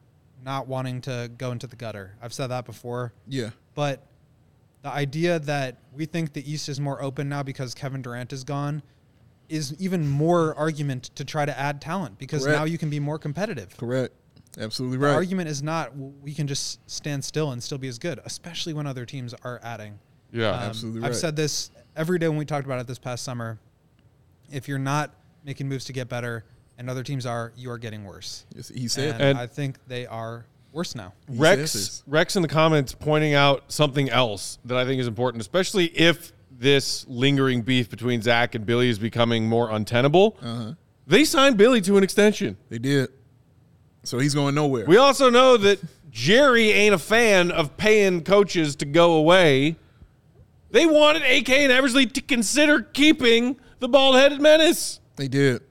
not 0.43 0.68
wanting 0.68 1.01
to 1.01 1.30
go 1.38 1.51
into 1.51 1.68
the 1.68 1.76
gutter. 1.76 2.15
I've 2.22 2.34
said 2.34 2.47
that 2.47 2.65
before. 2.65 3.13
Yeah. 3.27 3.51
But 3.76 4.05
the 4.81 4.89
idea 4.89 5.39
that 5.39 5.77
we 5.93 6.05
think 6.05 6.34
the 6.34 6.51
East 6.51 6.68
is 6.69 6.80
more 6.80 7.01
open 7.01 7.30
now 7.30 7.43
because 7.43 7.73
Kevin 7.73 8.01
Durant 8.01 8.34
is 8.34 8.43
gone 8.43 8.81
is 9.49 9.76
even 9.80 10.07
more 10.07 10.55
argument 10.55 11.11
to 11.15 11.26
try 11.26 11.45
to 11.45 11.57
add 11.59 11.81
talent 11.81 12.18
because 12.18 12.43
Correct. 12.43 12.59
now 12.59 12.63
you 12.65 12.77
can 12.77 12.89
be 12.89 12.99
more 12.99 13.19
competitive. 13.19 13.76
Correct. 13.77 14.13
Absolutely 14.57 14.97
The 14.97 15.05
right. 15.05 15.13
argument 15.13 15.49
is 15.49 15.61
not 15.61 15.95
we 15.95 16.34
can 16.34 16.47
just 16.47 16.80
stand 16.89 17.23
still 17.23 17.51
and 17.51 17.61
still 17.61 17.77
be 17.77 17.88
as 17.88 17.99
good, 17.99 18.19
especially 18.26 18.73
when 18.73 18.88
other 18.88 19.05
teams 19.05 19.34
are 19.43 19.59
adding. 19.63 19.99
Yeah. 20.31 20.49
Um, 20.51 20.59
Absolutely 20.61 21.01
right. 21.01 21.09
I've 21.09 21.15
said 21.15 21.35
this 21.35 21.72
every 21.95 22.18
day 22.18 22.27
when 22.27 22.38
we 22.38 22.45
talked 22.45 22.65
about 22.65 22.80
it 22.80 22.88
this 22.88 22.99
past 22.99 23.23
summer. 23.23 23.59
If 24.51 24.68
you're 24.68 24.80
not 24.80 25.13
making 25.45 25.69
moves 25.69 25.85
to 25.85 25.93
get 25.93 26.09
better 26.09 26.43
and 26.82 26.90
other 26.90 27.03
teams 27.03 27.28
are, 27.28 27.53
you 27.56 27.70
are 27.70 27.78
getting 27.78 28.03
worse. 28.03 28.45
Yes, 28.56 28.70
he 28.70 28.88
said. 28.88 29.14
And, 29.14 29.22
And- 29.22 29.38
I 29.38 29.45
think 29.45 29.78
they 29.88 30.08
are 30.08 30.45
worse 30.72 30.95
now. 30.95 31.14
He 31.30 31.38
Rex. 31.38 32.03
Rex 32.08 32.36
in 32.36 32.41
the 32.41 32.48
comments 32.48 32.94
pointing 32.94 33.36
out 33.36 33.72
something 33.72 34.10
else 34.10 34.58
that 34.66 34.78
I 34.78 34.86
think 34.86 34.99
is 34.99 35.08
important, 35.08 35.41
especially 35.41 35.86
if 35.86 36.34
this 36.52 37.06
lingering 37.08 37.62
beef 37.62 37.90
between 37.90 38.22
Zach 38.24 38.56
and 38.56 38.66
Billy 38.66 38.90
is 38.90 38.98
becoming 38.98 39.48
more 39.48 39.70
untenable. 39.70 40.38
Uh-huh. 40.41 40.74
They 41.06 41.24
signed 41.24 41.58
Billy 41.58 41.82
to 41.82 41.98
an 41.98 42.03
extension. 42.03 42.58
They 42.70 42.80
did. 42.80 43.10
So 44.03 44.18
he's 44.18 44.34
going 44.34 44.56
nowhere. 44.56 44.86
We 44.86 44.98
also 44.98 45.30
know 45.30 45.58
that 45.58 45.80
Jerry 46.10 46.72
ain't 46.72 46.95
a 46.95 46.99
fan 46.99 47.52
of 47.52 47.78
paying 47.78 48.24
coaches 48.24 48.76
to 48.78 48.86
go 48.86 49.14
away. 49.14 49.76
They 50.72 50.88
wanted 50.88 51.22
AK 51.22 51.49
and 51.49 51.72
Eversley 51.72 52.08
to 52.08 52.22
consider 52.22 52.82
keeping 52.82 53.58
the 53.80 53.88
bald 53.88 54.16
headed 54.16 54.41
menace 54.41 54.99
they 55.16 55.28
did. 55.28 55.62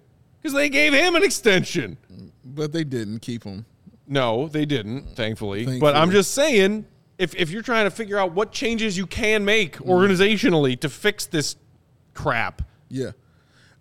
Because 0.40 0.54
they 0.54 0.68
gave 0.68 0.92
him 0.92 1.14
an 1.16 1.22
extension. 1.24 1.96
But 2.44 2.72
they 2.72 2.84
didn't 2.84 3.20
keep 3.20 3.44
him. 3.44 3.66
No, 4.06 4.48
they 4.48 4.64
didn't, 4.66 5.14
thankfully. 5.16 5.78
But 5.78 5.94
I'm 5.94 6.10
just 6.10 6.32
saying, 6.34 6.84
if, 7.18 7.34
if 7.36 7.50
you're 7.50 7.62
trying 7.62 7.84
to 7.86 7.90
figure 7.90 8.18
out 8.18 8.32
what 8.32 8.50
changes 8.52 8.96
you 8.96 9.06
can 9.06 9.44
make 9.44 9.76
Mm. 9.78 9.86
organizationally 9.86 10.78
to 10.80 10.88
fix 10.88 11.26
this 11.26 11.56
crap, 12.14 12.62
Yeah. 12.88 13.10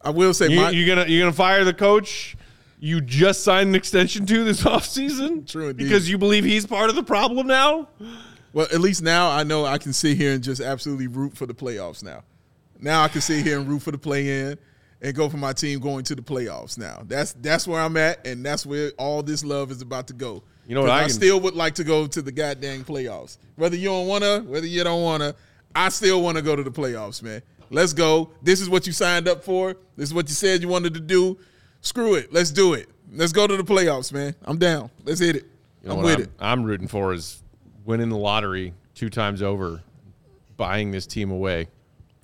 I 0.01 0.11
will 0.11 0.33
say 0.33 0.47
you, 0.49 0.55
my 0.55 0.69
you're 0.69 0.87
gonna 0.95 1.09
you're 1.09 1.21
gonna 1.23 1.33
fire 1.33 1.65
the 1.65 1.73
coach 1.73 2.37
you 2.79 3.01
just 3.01 3.43
signed 3.43 3.67
an 3.69 3.75
extension 3.75 4.25
to 4.25 4.43
this 4.45 4.61
offseason? 4.63 5.45
True 5.45 5.69
indeed. 5.69 5.83
Because 5.83 6.09
you 6.09 6.17
believe 6.17 6.45
he's 6.45 6.65
part 6.65 6.89
of 6.89 6.95
the 6.95 7.03
problem 7.03 7.47
now? 7.47 7.89
Well, 8.53 8.67
at 8.73 8.79
least 8.79 9.01
now 9.01 9.29
I 9.29 9.43
know 9.43 9.65
I 9.65 9.77
can 9.77 9.91
sit 9.91 10.15
here 10.15 10.31
and 10.31 10.41
just 10.41 10.61
absolutely 10.61 11.07
root 11.07 11.35
for 11.35 11.45
the 11.45 11.53
playoffs 11.53 12.01
now. 12.03 12.23
Now 12.79 13.03
I 13.03 13.09
can 13.09 13.19
sit 13.19 13.45
here 13.45 13.59
and 13.59 13.67
root 13.67 13.81
for 13.81 13.91
the 13.91 13.97
play 13.97 14.39
in 14.51 14.57
and 15.01 15.15
go 15.15 15.29
for 15.29 15.37
my 15.37 15.53
team 15.53 15.79
going 15.79 16.03
to 16.05 16.15
the 16.15 16.21
playoffs 16.21 16.77
now. 16.77 17.03
That's 17.05 17.33
that's 17.33 17.67
where 17.67 17.81
I'm 17.81 17.97
at, 17.97 18.25
and 18.25 18.45
that's 18.45 18.65
where 18.65 18.91
all 18.97 19.23
this 19.23 19.43
love 19.43 19.71
is 19.71 19.81
about 19.81 20.07
to 20.07 20.13
go. 20.13 20.43
You 20.67 20.75
know 20.75 20.81
what 20.81 20.91
I 20.91 21.05
I, 21.05 21.07
still 21.07 21.39
would 21.41 21.55
like 21.55 21.75
to 21.75 21.83
go 21.83 22.05
to 22.07 22.21
the 22.21 22.31
goddamn 22.31 22.83
playoffs. 22.83 23.37
Whether 23.55 23.75
you 23.75 23.89
don't 23.89 24.07
wanna, 24.07 24.41
whether 24.41 24.67
you 24.67 24.83
don't 24.83 25.01
wanna, 25.01 25.35
I 25.75 25.89
still 25.89 26.21
want 26.21 26.37
to 26.37 26.43
go 26.43 26.55
to 26.55 26.63
the 26.63 26.71
playoffs, 26.71 27.23
man. 27.23 27.41
Let's 27.71 27.93
go. 27.93 28.31
This 28.41 28.61
is 28.61 28.69
what 28.69 28.87
you 28.87 28.93
signed 28.93 29.27
up 29.27 29.43
for. 29.43 29.75
This 29.95 30.09
is 30.09 30.13
what 30.13 30.27
you 30.27 30.35
said 30.35 30.61
you 30.61 30.67
wanted 30.67 30.93
to 30.95 30.99
do. 30.99 31.37
Screw 31.81 32.15
it. 32.15 32.33
Let's 32.33 32.51
do 32.51 32.73
it. 32.73 32.89
Let's 33.11 33.31
go 33.31 33.47
to 33.47 33.57
the 33.57 33.63
playoffs, 33.63 34.11
man. 34.11 34.35
I'm 34.43 34.57
down. 34.57 34.89
Let's 35.05 35.19
hit 35.19 35.35
it. 35.35 35.45
You 35.83 35.89
know 35.89 35.97
I'm 35.97 36.03
with 36.03 36.15
I'm, 36.15 36.21
it. 36.21 36.29
I'm 36.39 36.63
rooting 36.63 36.87
for 36.87 37.13
is 37.13 37.41
winning 37.85 38.09
the 38.09 38.17
lottery 38.17 38.73
two 38.95 39.09
times 39.09 39.41
over, 39.41 39.81
buying 40.57 40.91
this 40.91 41.07
team 41.07 41.31
away. 41.31 41.67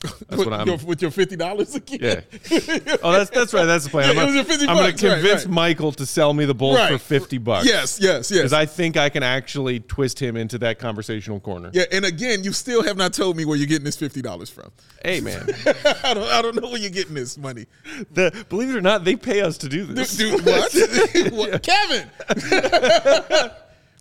That's 0.05 0.37
with, 0.37 0.47
what 0.47 0.53
I'm. 0.53 0.67
your, 0.67 0.77
with 0.77 1.01
your 1.01 1.11
fifty 1.11 1.35
dollars 1.35 1.75
again. 1.75 1.99
Yeah. 2.01 2.79
Oh, 3.03 3.11
that's 3.11 3.29
that's 3.29 3.53
right. 3.53 3.65
That's 3.65 3.85
the 3.85 3.89
plan. 3.89 4.15
Yeah, 4.15 4.21
I'm 4.21 4.23
it 4.23 4.25
was 4.27 4.35
your 4.35 4.43
50 4.45 4.65
going 4.65 4.77
to 4.77 4.83
bucks, 4.83 5.03
right, 5.03 5.13
convince 5.13 5.45
right. 5.45 5.53
Michael 5.53 5.91
to 5.93 6.05
sell 6.05 6.33
me 6.33 6.45
the 6.45 6.55
Bulls 6.55 6.79
for 6.87 6.97
fifty 6.97 7.37
bucks. 7.37 7.65
Yes, 7.65 7.99
yes, 7.99 8.29
yes. 8.31 8.39
because 8.39 8.53
I 8.53 8.65
think 8.65 8.97
I 8.97 9.09
can 9.09 9.23
actually 9.23 9.79
twist 9.79 10.19
him 10.19 10.37
into 10.37 10.57
that 10.59 10.79
conversational 10.79 11.39
corner. 11.39 11.69
yeah, 11.73 11.83
and 11.91 12.05
again, 12.05 12.43
you 12.43 12.51
still 12.51 12.83
have 12.83 12.97
not 12.97 13.13
told 13.13 13.37
me 13.37 13.45
where 13.45 13.57
you're 13.57 13.67
getting 13.67 13.85
this 13.85 13.97
fifty 13.97 14.21
dollars 14.21 14.49
from. 14.49 14.71
Hey, 15.03 15.21
man. 15.21 15.47
I 16.03 16.13
don't, 16.13 16.29
I 16.31 16.41
don't 16.41 16.55
know 16.55 16.69
where 16.69 16.79
you're 16.79 16.89
getting 16.89 17.13
this 17.13 17.37
money. 17.37 17.67
the, 18.11 18.45
believe 18.49 18.69
it 18.69 18.75
or 18.75 18.81
not, 18.81 19.03
they 19.03 19.15
pay 19.15 19.41
us 19.41 19.57
to 19.59 19.69
do 19.69 19.85
Dude, 19.85 19.95
this. 19.95 20.17
dude, 20.17 20.45
what? 20.45 20.75
What? 21.31 21.63
Kevin, 21.63 22.09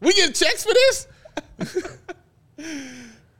we 0.01 0.12
get 0.12 0.35
checks 0.35 0.64
for 0.64 0.72
this? 0.72 1.06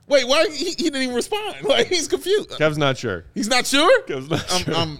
Wait, 0.07 0.27
why 0.27 0.47
he, 0.49 0.65
he 0.65 0.73
didn't 0.75 1.01
even 1.01 1.15
respond? 1.15 1.55
Like 1.63 1.87
he's 1.87 2.07
confused. 2.07 2.51
Kev's 2.51 2.77
not 2.77 2.97
sure. 2.97 3.25
He's 3.33 3.47
not 3.47 3.65
sure. 3.65 4.01
Kev's 4.03 4.29
not 4.29 4.45
I'm, 4.51 4.61
sure. 4.61 4.75
I'm, 4.75 4.99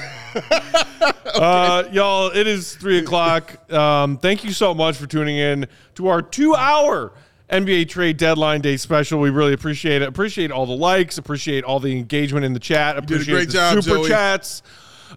Uh, 1.35 1.85
y'all, 1.93 2.31
it 2.31 2.47
is 2.47 2.75
three 2.77 2.99
o'clock. 2.99 3.71
Um, 3.73 4.17
thank 4.19 4.45
you 4.45 4.53
so 4.53 4.73
much 4.75 4.97
for 4.97 5.07
tuning 5.07 5.37
in 5.37 5.67
to 5.95 6.09
our 6.09 6.23
two-hour 6.23 7.13
NBA 7.51 7.89
trade 7.89 8.17
deadline 8.17 8.61
day 8.61 8.77
special. 8.77 9.21
We 9.21 9.31
really 9.31 9.53
appreciate 9.53 10.03
it. 10.03 10.09
Appreciate 10.09 10.51
all 10.51 10.67
the 10.67 10.77
likes. 10.77 11.19
Appreciate 11.19 11.65
all 11.65 11.79
the 11.81 11.97
engagement 11.97 12.45
in 12.45 12.53
the 12.53 12.61
chat. 12.61 12.97
Appreciate 12.97 13.35
great 13.35 13.47
the 13.49 13.53
job, 13.53 13.83
super 13.83 13.97
Joey. 13.99 14.09
chats. 14.09 14.63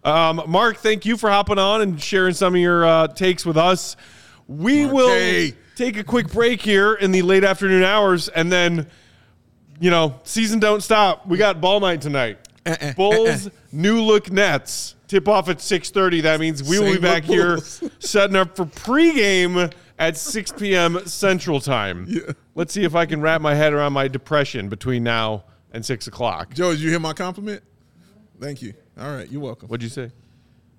Um, 0.03 0.43
Mark, 0.47 0.77
thank 0.77 1.05
you 1.05 1.17
for 1.17 1.30
hopping 1.30 1.57
on 1.57 1.81
and 1.81 2.01
sharing 2.01 2.34
some 2.34 2.53
of 2.55 2.61
your 2.61 2.85
uh, 2.85 3.07
takes 3.07 3.45
with 3.45 3.57
us. 3.57 3.95
We 4.47 4.85
will 4.85 5.07
Marquez. 5.07 5.53
Take 5.80 5.97
a 5.97 6.03
quick 6.03 6.30
break 6.31 6.61
here 6.61 6.93
in 6.93 7.11
the 7.11 7.22
late 7.22 7.43
afternoon 7.43 7.84
hours, 7.84 8.27
and 8.27 8.51
then 8.51 8.88
you 9.80 9.89
know, 9.89 10.19
season 10.23 10.60
don't 10.60 10.81
stop. 10.84 11.26
We 11.26 11.38
got 11.38 11.61
ball 11.61 11.80
night 11.80 12.01
tonight. 12.01 12.38
Uh-uh, 12.65 12.76
uh-uh. 12.81 12.93
Bulls 12.93 13.49
new 13.72 14.01
look 14.01 14.30
Nets 14.30 14.95
tip 15.07 15.27
off 15.27 15.47
at 15.47 15.61
six 15.61 15.89
thirty. 15.89 16.22
That 16.22 16.39
means 16.39 16.61
we 16.61 16.80
will 16.80 16.93
be 16.93 16.99
back 16.99 17.23
here 17.23 17.57
setting 17.99 18.35
up 18.35 18.57
for 18.57 18.65
pregame 18.65 19.73
at 19.97 20.18
six 20.18 20.51
p.m. 20.51 20.99
Central 21.06 21.61
Time. 21.61 22.06
Yeah. 22.10 22.34
Let's 22.56 22.73
see 22.73 22.84
if 22.84 22.93
I 22.93 23.06
can 23.06 23.22
wrap 23.22 23.39
my 23.39 23.56
head 23.56 23.72
around 23.72 23.93
my 23.93 24.10
depression 24.10 24.68
between 24.68 25.03
now 25.03 25.45
and 25.72 25.85
six 25.85 26.07
o'clock. 26.07 26.53
Joe, 26.53 26.72
did 26.72 26.81
you 26.81 26.89
hear 26.89 26.99
my 26.99 27.14
compliment? 27.14 27.64
Thank 28.39 28.61
you. 28.61 28.73
All 28.99 29.15
right, 29.15 29.30
you're 29.31 29.41
welcome. 29.41 29.69
What'd 29.69 29.84
you 29.84 29.89
say? 29.89 30.11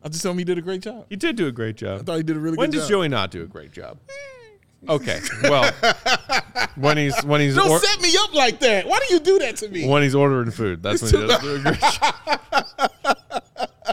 I 0.02 0.08
just 0.08 0.22
told 0.22 0.34
him 0.34 0.38
he 0.38 0.44
did 0.44 0.58
a 0.58 0.62
great 0.62 0.82
job. 0.82 1.06
You 1.10 1.16
did 1.16 1.36
do 1.36 1.46
a 1.46 1.52
great 1.52 1.76
job. 1.76 2.00
I 2.00 2.02
thought 2.02 2.16
he 2.16 2.22
did 2.22 2.36
a 2.36 2.40
really 2.40 2.56
when 2.56 2.70
good 2.70 2.76
job. 2.76 2.80
When 2.80 2.88
does. 2.88 2.88
Joey 2.88 3.08
not 3.08 3.30
do 3.30 3.42
a 3.42 3.46
great 3.46 3.72
job? 3.72 3.98
Eh, 4.08 4.39
Okay, 4.88 5.20
well, 5.42 5.70
when 6.76 6.96
he's 6.96 7.18
when 7.24 7.40
he's 7.40 7.54
Don't 7.54 7.68
or- 7.70 7.78
set 7.80 8.00
me 8.00 8.10
up 8.18 8.32
like 8.34 8.60
that. 8.60 8.86
Why 8.86 8.98
do 9.06 9.14
you 9.14 9.20
do 9.20 9.38
that 9.40 9.56
to 9.56 9.68
me? 9.68 9.86
when 9.86 10.02
he's 10.02 10.14
ordering 10.14 10.50
food. 10.50 10.82
That's 10.82 11.02
when 11.02 11.20
he 11.22 11.26
does 11.28 11.40
do 11.42 11.54
a 11.56 11.58
great 11.60 11.80
job. 11.80 12.14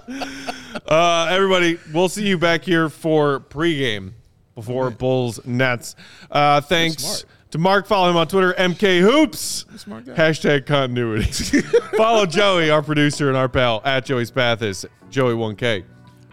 uh, 0.88 1.27
everybody, 1.30 1.77
we'll 1.93 2.09
see 2.09 2.26
you 2.27 2.38
back 2.38 2.64
here 2.64 2.89
for 2.89 3.39
pregame. 3.41 4.14
before 4.55 4.89
Bulls 4.89 5.45
Nets. 5.45 5.95
Uh, 6.31 6.61
thanks 6.61 7.03
smart. 7.03 7.26
to 7.51 7.57
Mark. 7.57 7.85
Follow 7.88 8.09
him 8.09 8.18
on 8.18 8.27
Twitter, 8.27 8.53
MK 8.57 9.01
Hoops. 9.01 9.65
smart 9.76 10.05
guy. 10.05 10.14
Hashtag 10.14 10.65
continuity. 10.65 11.61
Follow 11.97 12.26
Joey, 12.26 12.69
our 12.69 12.81
producer 12.81 13.27
and 13.27 13.38
our 13.38 13.49
pal, 13.49 13.81
at 13.84 14.05
Joey 14.05 14.23
Spathis, 14.26 14.85
Joey1K. 15.11 15.84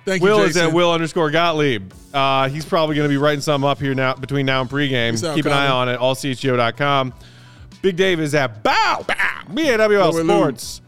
Thank 0.05 0.23
Will 0.23 0.39
you, 0.39 0.45
is 0.45 0.57
at 0.57 0.73
Will 0.73 0.93
underscore 0.93 1.31
Gottlieb. 1.31 1.93
Uh, 2.13 2.49
he's 2.49 2.65
probably 2.65 2.95
going 2.95 3.09
to 3.09 3.13
be 3.13 3.17
writing 3.17 3.41
something 3.41 3.69
up 3.69 3.81
here 3.81 3.95
now 3.95 4.15
between 4.15 4.45
now 4.47 4.61
and 4.61 4.69
pregame. 4.71 5.13
Peace 5.13 5.35
Keep 5.35 5.47
an 5.47 5.53
eye 5.53 5.69
on 5.69 5.89
it. 5.89 5.99
Allchgo.com. 5.99 7.15
Big 7.81 7.97
Dave 7.97 8.21
is 8.21 8.35
at 8.35 8.63
Bow 8.63 9.05
Bow. 9.07 9.43
Me 9.53 9.71
at 9.71 9.81
WL 9.81 10.13
Lower. 10.13 10.25
Sports. 10.25 10.81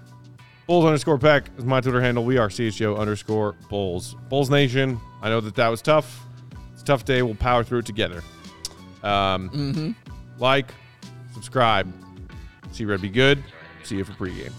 Bulls 0.66 0.84
underscore 0.84 1.18
Peck 1.18 1.48
is 1.56 1.64
my 1.64 1.80
Twitter 1.80 2.01
handle. 2.01 2.24
We 2.24 2.38
are 2.38 2.48
CHGO 2.48 2.98
underscore 2.98 3.55
Bulls. 3.70 4.16
Bulls 4.28 4.51
Nation. 4.51 5.01
I 5.22 5.28
know 5.28 5.40
that 5.40 5.55
that 5.55 5.68
was 5.68 5.80
tough. 5.80 6.22
It's 6.72 6.82
a 6.82 6.84
tough 6.84 7.05
day. 7.05 7.22
We'll 7.22 7.34
power 7.36 7.64
through 7.64 7.78
it 7.80 7.86
together. 7.86 8.22
Um, 9.02 9.48
Mm-hmm. 9.51 9.90
Like, 10.38 10.66
subscribe. 11.32 11.93
See 12.72 12.84
Red 12.84 13.01
be 13.01 13.09
good. 13.09 13.43
See 13.84 13.97
you 13.97 14.05
for 14.05 14.12
pregame. 14.12 14.52